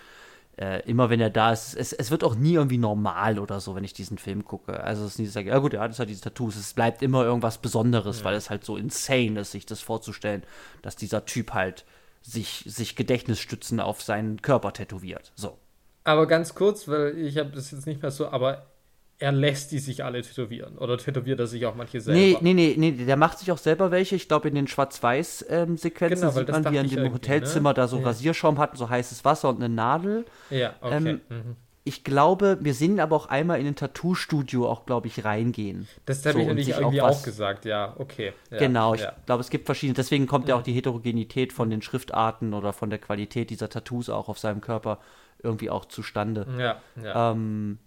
äh, 0.58 0.80
immer 0.88 1.08
wenn 1.08 1.20
er 1.20 1.30
da 1.30 1.52
ist, 1.52 1.74
es, 1.74 1.92
es 1.92 2.10
wird 2.10 2.24
auch 2.24 2.34
nie 2.34 2.54
irgendwie 2.54 2.78
normal 2.78 3.38
oder 3.38 3.60
so, 3.60 3.76
wenn 3.76 3.84
ich 3.84 3.92
diesen 3.92 4.18
Film 4.18 4.44
gucke. 4.44 4.82
Also 4.82 5.04
es 5.04 5.12
ist 5.12 5.18
nie 5.18 5.26
so, 5.26 5.38
ja 5.38 5.58
gut, 5.58 5.74
er 5.74 5.80
hat 5.80 5.96
halt 5.98 6.08
diese 6.08 6.22
Tattoos. 6.22 6.56
Es 6.56 6.74
bleibt 6.74 7.00
immer 7.00 7.24
irgendwas 7.24 7.58
Besonderes, 7.58 8.20
ja. 8.20 8.24
weil 8.24 8.34
es 8.34 8.50
halt 8.50 8.64
so 8.64 8.76
insane 8.76 9.40
ist, 9.40 9.52
sich 9.52 9.66
das 9.66 9.80
vorzustellen, 9.80 10.42
dass 10.82 10.96
dieser 10.96 11.24
Typ 11.24 11.54
halt 11.54 11.84
sich, 12.22 12.64
sich 12.66 12.96
Gedächtnisstützen 12.96 13.78
auf 13.78 14.02
seinen 14.02 14.42
Körper 14.42 14.72
tätowiert. 14.72 15.32
So. 15.36 15.56
Aber 16.02 16.26
ganz 16.26 16.54
kurz, 16.54 16.88
weil 16.88 17.16
ich 17.18 17.38
habe 17.38 17.50
das 17.50 17.70
jetzt 17.70 17.86
nicht 17.86 18.02
mehr 18.02 18.10
so, 18.10 18.28
aber 18.28 18.66
er 19.20 19.32
lässt 19.32 19.72
die 19.72 19.78
sich 19.80 20.04
alle 20.04 20.22
tätowieren. 20.22 20.78
Oder 20.78 20.96
tätowiert 20.96 21.40
er 21.40 21.46
sich 21.46 21.66
auch 21.66 21.74
manche 21.74 22.00
selber? 22.00 22.20
Nee, 22.20 22.38
nee, 22.40 22.54
nee, 22.54 22.74
nee 22.76 23.04
der 23.04 23.16
macht 23.16 23.38
sich 23.38 23.50
auch 23.50 23.58
selber 23.58 23.90
welche. 23.90 24.14
Ich 24.14 24.28
glaube, 24.28 24.48
in 24.48 24.54
den 24.54 24.68
Schwarz-Weiß-Sequenzen 24.68 26.28
ähm, 26.28 26.32
sieht 26.32 26.48
man, 26.48 26.72
wie 26.72 26.76
er 26.76 26.84
in 26.84 26.90
dem 26.90 27.12
Hotelzimmer 27.12 27.70
ne? 27.70 27.74
da 27.74 27.88
so 27.88 27.98
ja. 27.98 28.04
Rasierschaum 28.04 28.58
hat, 28.58 28.76
so 28.76 28.88
heißes 28.88 29.24
Wasser 29.24 29.48
und 29.48 29.56
eine 29.56 29.68
Nadel. 29.68 30.24
Ja, 30.50 30.74
okay. 30.80 30.96
Ähm, 30.96 31.20
mhm. 31.28 31.56
Ich 31.82 32.04
glaube, 32.04 32.58
wir 32.60 32.74
sehen 32.74 33.00
aber 33.00 33.16
auch 33.16 33.26
einmal 33.26 33.58
in 33.58 33.66
ein 33.66 33.74
Tattoo-Studio 33.74 34.68
auch, 34.68 34.84
glaube 34.84 35.06
ich, 35.06 35.24
reingehen. 35.24 35.88
Das 36.04 36.18
habe 36.26 36.34
so, 36.34 36.38
ich 36.40 36.46
nämlich 36.46 36.68
irgendwie 36.68 37.00
auch, 37.00 37.08
auch, 37.08 37.22
gesagt, 37.22 37.64
ja, 37.64 37.94
okay. 37.98 38.34
Ja, 38.50 38.58
genau, 38.58 38.94
ich 38.94 39.00
ja. 39.00 39.14
glaube, 39.24 39.40
es 39.40 39.48
gibt 39.48 39.64
verschiedene, 39.64 39.94
deswegen 39.94 40.26
kommt 40.26 40.48
ja 40.48 40.56
auch 40.56 40.62
die 40.62 40.74
Heterogenität 40.74 41.52
von 41.52 41.70
den 41.70 41.80
Schriftarten 41.80 42.52
oder 42.52 42.74
von 42.74 42.90
der 42.90 42.98
Qualität 42.98 43.48
dieser 43.48 43.70
Tattoos 43.70 44.10
auch 44.10 44.28
auf 44.28 44.38
seinem 44.38 44.60
Körper 44.60 44.98
irgendwie 45.42 45.70
auch 45.70 45.86
zustande. 45.86 46.46
Ja, 46.58 46.82
ja. 47.02 47.32
Ähm, 47.32 47.78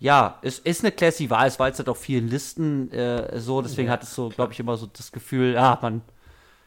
ja, 0.00 0.38
es 0.40 0.58
ist 0.58 0.82
eine 0.82 0.92
classy 0.92 1.28
Wahl. 1.28 1.46
Es 1.46 1.58
war 1.58 1.68
jetzt 1.68 1.78
halt 1.78 1.90
auf 1.90 2.00
vielen 2.00 2.26
Listen 2.26 2.90
äh, 2.90 3.38
so, 3.38 3.60
deswegen 3.60 3.88
ja, 3.88 3.92
hat 3.92 4.02
es 4.02 4.14
so, 4.14 4.30
glaube 4.30 4.54
ich, 4.54 4.58
immer 4.58 4.76
so 4.78 4.86
das 4.86 5.12
Gefühl, 5.12 5.52
ja, 5.52 5.78
man, 5.82 6.00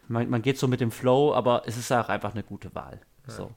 man, 0.07 0.29
man, 0.29 0.41
geht 0.43 0.59
so 0.59 0.67
mit 0.67 0.79
dem 0.79 0.91
Flow, 0.91 1.33
aber 1.33 1.63
es 1.65 1.75
ist 1.75 1.91
auch 1.91 2.09
einfach 2.09 2.33
eine 2.33 2.43
gute 2.43 2.73
Wahl. 2.75 3.01
Ja. 3.27 3.33
So. 3.33 3.51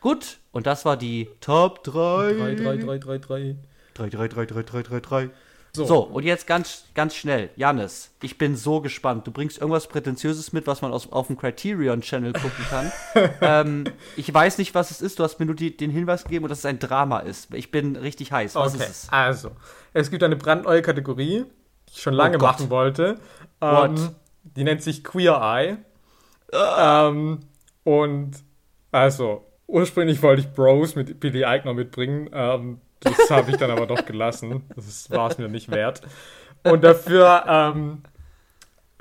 Gut, 0.00 0.38
und 0.52 0.66
das 0.66 0.84
war 0.84 0.98
die 0.98 1.30
Top 1.40 1.82
3. 1.82 2.34
3, 2.34 2.54
3, 2.54 2.76
3, 2.76 2.98
3, 2.98 3.18
3. 3.18 3.56
3, 3.94 4.08
3, 4.10 4.28
3, 4.28 4.44
3, 4.44 4.62
3, 4.62 4.82
3, 4.82 5.00
3. 5.00 5.30
So. 5.76 5.84
so, 5.84 6.00
und 6.00 6.24
jetzt 6.24 6.46
ganz, 6.46 6.84
ganz 6.94 7.14
schnell. 7.14 7.50
Janis, 7.56 8.10
ich 8.22 8.38
bin 8.38 8.56
so 8.56 8.80
gespannt. 8.80 9.26
Du 9.26 9.30
bringst 9.30 9.58
irgendwas 9.58 9.86
Prätentiöses 9.86 10.52
mit, 10.52 10.66
was 10.66 10.82
man 10.82 10.92
aus, 10.92 11.12
auf 11.12 11.26
dem 11.26 11.36
Criterion-Channel 11.36 12.32
gucken 12.32 12.64
kann. 12.70 12.92
ähm, 13.40 13.84
ich 14.16 14.32
weiß 14.32 14.58
nicht, 14.58 14.74
was 14.74 14.90
es 14.90 15.02
ist. 15.02 15.18
Du 15.18 15.22
hast 15.22 15.38
mir 15.38 15.46
nur 15.46 15.54
die, 15.54 15.76
den 15.76 15.90
Hinweis 15.90 16.24
gegeben, 16.24 16.48
dass 16.48 16.60
es 16.60 16.66
ein 16.66 16.78
Drama 16.78 17.20
ist. 17.20 17.52
Ich 17.54 17.70
bin 17.70 17.96
richtig 17.96 18.32
heiß. 18.32 18.54
Was 18.54 18.74
okay. 18.74 18.84
ist 18.84 18.90
es? 18.90 19.08
Also, 19.10 19.50
es 19.92 20.10
gibt 20.10 20.22
eine 20.22 20.36
brandneue 20.36 20.82
Kategorie, 20.82 21.44
die 21.88 21.92
ich 21.92 22.02
schon 22.02 22.14
lange 22.14 22.38
oh 22.38 22.42
machen 22.42 22.70
wollte. 22.70 23.18
Ähm, 23.60 24.10
die 24.42 24.64
nennt 24.64 24.82
sich 24.82 25.04
Queer 25.04 25.40
Eye. 25.40 25.76
Ähm, 26.52 27.40
und 27.84 28.32
also, 28.92 29.44
ursprünglich 29.66 30.22
wollte 30.22 30.42
ich 30.42 30.52
Bros 30.52 30.94
mit 30.94 31.20
Billy 31.20 31.44
Eichner 31.44 31.74
mitbringen. 31.74 32.30
Ähm, 32.32 32.80
das 33.00 33.30
habe 33.30 33.50
ich 33.50 33.56
dann 33.56 33.70
aber 33.70 33.86
doch 33.86 34.04
gelassen. 34.04 34.64
Das 34.74 35.10
war 35.10 35.30
es 35.30 35.38
mir 35.38 35.48
nicht 35.48 35.70
wert. 35.70 36.02
Und 36.64 36.82
dafür 36.84 37.44
ähm, 37.46 38.02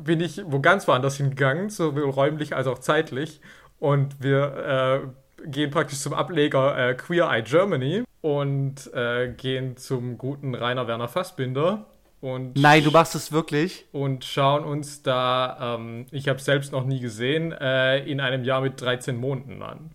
bin 0.03 0.21
ich 0.21 0.41
wo 0.45 0.59
ganz 0.59 0.87
woanders 0.87 1.17
hingegangen, 1.17 1.69
sowohl 1.69 2.09
räumlich 2.09 2.55
als 2.55 2.67
auch 2.67 2.79
zeitlich. 2.79 3.41
Und 3.79 4.21
wir 4.21 5.11
äh, 5.43 5.47
gehen 5.47 5.71
praktisch 5.71 5.99
zum 5.99 6.13
Ableger 6.13 6.89
äh, 6.89 6.93
Queer 6.95 7.29
Eye 7.29 7.43
Germany 7.43 8.03
und 8.21 8.93
äh, 8.93 9.29
gehen 9.29 9.77
zum 9.77 10.17
guten 10.17 10.55
Rainer 10.55 10.87
Werner 10.87 11.07
Fassbinder. 11.07 11.85
Und 12.21 12.57
Nein, 12.57 12.83
du 12.83 12.91
machst 12.91 13.13
es 13.13 13.31
wirklich. 13.31 13.85
Und 13.91 14.25
schauen 14.25 14.63
uns 14.63 15.03
da, 15.03 15.75
ähm, 15.77 16.07
ich 16.11 16.27
habe 16.27 16.39
es 16.39 16.45
selbst 16.45 16.71
noch 16.71 16.85
nie 16.85 16.99
gesehen, 16.99 17.51
äh, 17.51 17.99
in 17.99 18.19
einem 18.19 18.43
Jahr 18.43 18.61
mit 18.61 18.81
13 18.81 19.15
Monaten 19.15 19.61
an. 19.61 19.91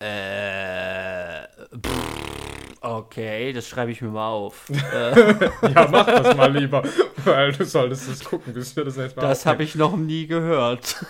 Äh, 0.00 1.48
okay, 2.80 3.52
das 3.52 3.68
schreibe 3.68 3.90
ich 3.90 4.02
mir 4.02 4.08
mal 4.08 4.28
auf. 4.28 4.68
ja, 4.92 5.88
mach 5.90 6.06
das 6.06 6.36
mal 6.36 6.56
lieber, 6.56 6.82
weil 7.24 7.52
du 7.52 7.64
solltest 7.64 8.08
es 8.08 8.24
gucken, 8.24 8.52
bis 8.54 8.74
wir 8.76 8.84
das 8.84 8.96
erstmal 8.96 9.26
Das 9.26 9.46
habe 9.46 9.62
ich 9.62 9.74
noch 9.74 9.96
nie 9.96 10.26
gehört. 10.26 11.04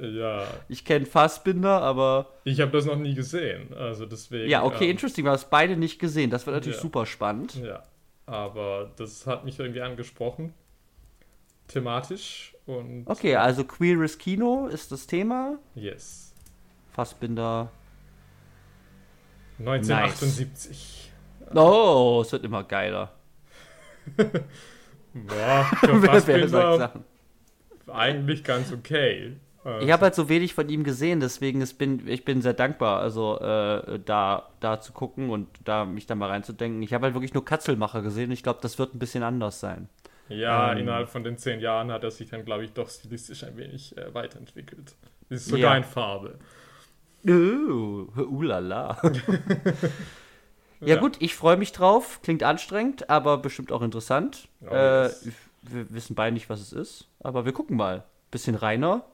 Ja. 0.00 0.46
Ich 0.68 0.84
kenne 0.84 1.06
Fassbinder, 1.06 1.82
aber. 1.82 2.28
Ich 2.44 2.60
habe 2.60 2.70
das 2.70 2.84
noch 2.84 2.96
nie 2.96 3.14
gesehen, 3.14 3.74
also 3.74 4.06
deswegen. 4.06 4.48
Ja, 4.48 4.64
okay, 4.64 4.84
ähm, 4.84 4.92
interesting. 4.92 5.24
Wir 5.24 5.30
haben 5.30 5.36
es 5.36 5.44
beide 5.44 5.76
nicht 5.76 5.98
gesehen. 5.98 6.30
Das 6.30 6.46
wird 6.46 6.56
natürlich 6.56 6.76
ja. 6.76 6.82
super 6.82 7.06
spannend. 7.06 7.56
Ja, 7.56 7.82
aber 8.26 8.92
das 8.96 9.26
hat 9.26 9.44
mich 9.44 9.58
irgendwie 9.58 9.82
angesprochen. 9.82 10.54
Thematisch 11.68 12.54
und. 12.66 13.04
Okay, 13.06 13.36
also 13.36 13.64
queeres 13.64 14.18
Kino 14.18 14.68
ist 14.68 14.92
das 14.92 15.06
Thema. 15.06 15.58
Yes. 15.74 16.34
Fassbinder 16.92 17.70
1978. 19.60 21.12
Nice. 21.40 21.56
Oh, 21.56 22.22
es 22.24 22.32
wird 22.32 22.44
immer 22.44 22.64
geiler. 22.64 23.12
Boah, 25.14 25.64
für 25.80 26.48
sagt 26.48 27.00
eigentlich 27.92 28.44
ganz 28.44 28.72
okay. 28.72 29.36
Also. 29.62 29.86
Ich 29.86 29.92
habe 29.92 30.04
halt 30.04 30.14
so 30.14 30.28
wenig 30.30 30.54
von 30.54 30.68
ihm 30.70 30.84
gesehen, 30.84 31.20
deswegen 31.20 31.60
ist, 31.60 31.74
bin 31.74 32.08
ich 32.08 32.24
bin 32.24 32.40
sehr 32.40 32.54
dankbar, 32.54 33.00
also 33.00 33.38
äh, 33.40 33.98
da, 34.02 34.48
da 34.60 34.80
zu 34.80 34.92
gucken 34.92 35.28
und 35.28 35.48
da 35.64 35.84
mich 35.84 36.06
da 36.06 36.14
mal 36.14 36.30
reinzudenken. 36.30 36.82
Ich 36.82 36.94
habe 36.94 37.04
halt 37.04 37.14
wirklich 37.14 37.34
nur 37.34 37.44
Katzelmacher 37.44 38.00
gesehen. 38.00 38.30
Ich 38.30 38.42
glaube, 38.42 38.60
das 38.62 38.78
wird 38.78 38.94
ein 38.94 38.98
bisschen 38.98 39.22
anders 39.22 39.60
sein. 39.60 39.90
Ja, 40.30 40.72
ähm, 40.72 40.78
innerhalb 40.78 41.10
von 41.10 41.24
den 41.24 41.36
zehn 41.36 41.60
Jahren 41.60 41.92
hat 41.92 42.04
er 42.04 42.10
sich 42.10 42.30
dann, 42.30 42.44
glaube 42.44 42.64
ich, 42.64 42.72
doch 42.72 42.88
stilistisch 42.88 43.44
ein 43.44 43.56
wenig 43.58 43.96
äh, 43.98 44.14
weiterentwickelt. 44.14 44.94
Ist 45.28 45.46
sogar 45.46 45.72
ja. 45.72 45.76
in 45.76 45.84
Farbe. 45.84 46.38
Uh, 47.26 48.08
ulala. 48.16 49.00
ja, 50.80 50.86
ja, 50.86 50.96
gut, 50.96 51.16
ich 51.20 51.34
freue 51.34 51.56
mich 51.56 51.72
drauf. 51.72 52.20
Klingt 52.22 52.42
anstrengend, 52.42 53.10
aber 53.10 53.38
bestimmt 53.38 53.72
auch 53.72 53.82
interessant. 53.82 54.48
Oh, 54.62 54.74
äh, 54.74 55.10
wir 55.62 55.92
wissen 55.92 56.14
beide 56.14 56.32
nicht, 56.32 56.48
was 56.48 56.60
es 56.60 56.72
ist, 56.72 57.08
aber 57.20 57.44
wir 57.44 57.52
gucken 57.52 57.76
mal. 57.76 58.04
Bisschen 58.30 58.54
reiner. 58.54 59.04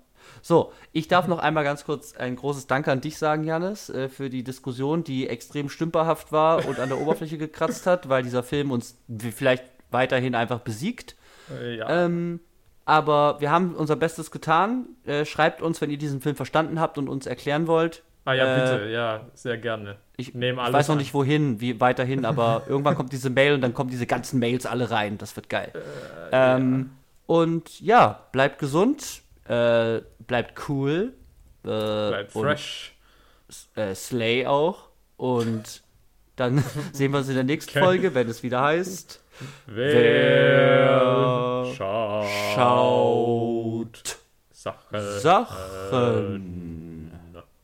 So, 0.42 0.72
ich 0.92 1.08
darf 1.08 1.28
noch 1.28 1.38
einmal 1.38 1.64
ganz 1.64 1.84
kurz 1.84 2.16
ein 2.16 2.36
großes 2.36 2.66
Danke 2.66 2.90
an 2.92 3.00
dich 3.00 3.18
sagen, 3.18 3.44
Janis, 3.44 3.88
äh, 3.88 4.08
für 4.08 4.30
die 4.30 4.44
Diskussion, 4.44 5.04
die 5.04 5.28
extrem 5.28 5.68
stümperhaft 5.68 6.32
war 6.32 6.66
und 6.66 6.78
an 6.78 6.88
der 6.88 7.00
Oberfläche 7.00 7.38
gekratzt 7.38 7.86
hat, 7.86 8.08
weil 8.08 8.22
dieser 8.22 8.42
Film 8.42 8.70
uns 8.70 8.98
vielleicht 9.34 9.64
weiterhin 9.90 10.34
einfach 10.34 10.60
besiegt. 10.60 11.16
Äh, 11.50 11.76
ja. 11.76 12.04
Ähm, 12.04 12.40
aber 12.86 13.40
wir 13.40 13.50
haben 13.50 13.74
unser 13.74 13.96
Bestes 13.96 14.30
getan. 14.30 14.86
Äh, 15.04 15.26
schreibt 15.26 15.60
uns, 15.60 15.80
wenn 15.80 15.90
ihr 15.90 15.98
diesen 15.98 16.22
Film 16.22 16.36
verstanden 16.36 16.80
habt 16.80 16.96
und 16.96 17.08
uns 17.08 17.26
erklären 17.26 17.66
wollt. 17.66 18.02
Ah 18.24 18.32
ja, 18.32 18.56
äh, 18.56 18.60
bitte, 18.60 18.90
ja, 18.90 19.20
sehr 19.34 19.58
gerne. 19.58 19.96
Ich, 20.16 20.34
ich 20.34 20.56
weiß 20.56 20.88
noch 20.88 20.94
an. 20.94 20.98
nicht 20.98 21.12
wohin, 21.12 21.60
wie 21.60 21.80
weiterhin, 21.80 22.24
aber 22.24 22.62
irgendwann 22.68 22.94
kommt 22.94 23.12
diese 23.12 23.28
Mail 23.28 23.54
und 23.54 23.60
dann 23.60 23.74
kommen 23.74 23.90
diese 23.90 24.06
ganzen 24.06 24.38
Mails 24.38 24.66
alle 24.66 24.90
rein. 24.90 25.18
Das 25.18 25.34
wird 25.34 25.48
geil. 25.48 25.72
Äh, 26.30 26.56
ähm, 26.56 26.90
ja. 27.28 27.34
Und 27.34 27.80
ja, 27.80 28.20
bleibt 28.30 28.60
gesund, 28.60 29.22
äh, 29.48 30.00
bleibt 30.26 30.68
cool. 30.68 31.12
Äh, 31.64 31.66
bleibt 31.66 32.32
fresh. 32.32 32.94
Äh, 33.74 33.94
Slay 33.96 34.46
auch. 34.46 34.88
Und 35.16 35.82
dann 36.36 36.62
sehen 36.92 37.10
wir 37.12 37.18
uns 37.18 37.28
in 37.28 37.34
der 37.34 37.44
nächsten 37.44 37.76
Folge, 37.78 38.14
wenn 38.14 38.28
es 38.28 38.44
wieder 38.44 38.62
heißt. 38.62 39.22
Wer 39.66 41.45
schaut, 41.74 42.26
schaut 42.54 44.18
Sachen. 44.52 45.20
Sachen. 45.20 46.75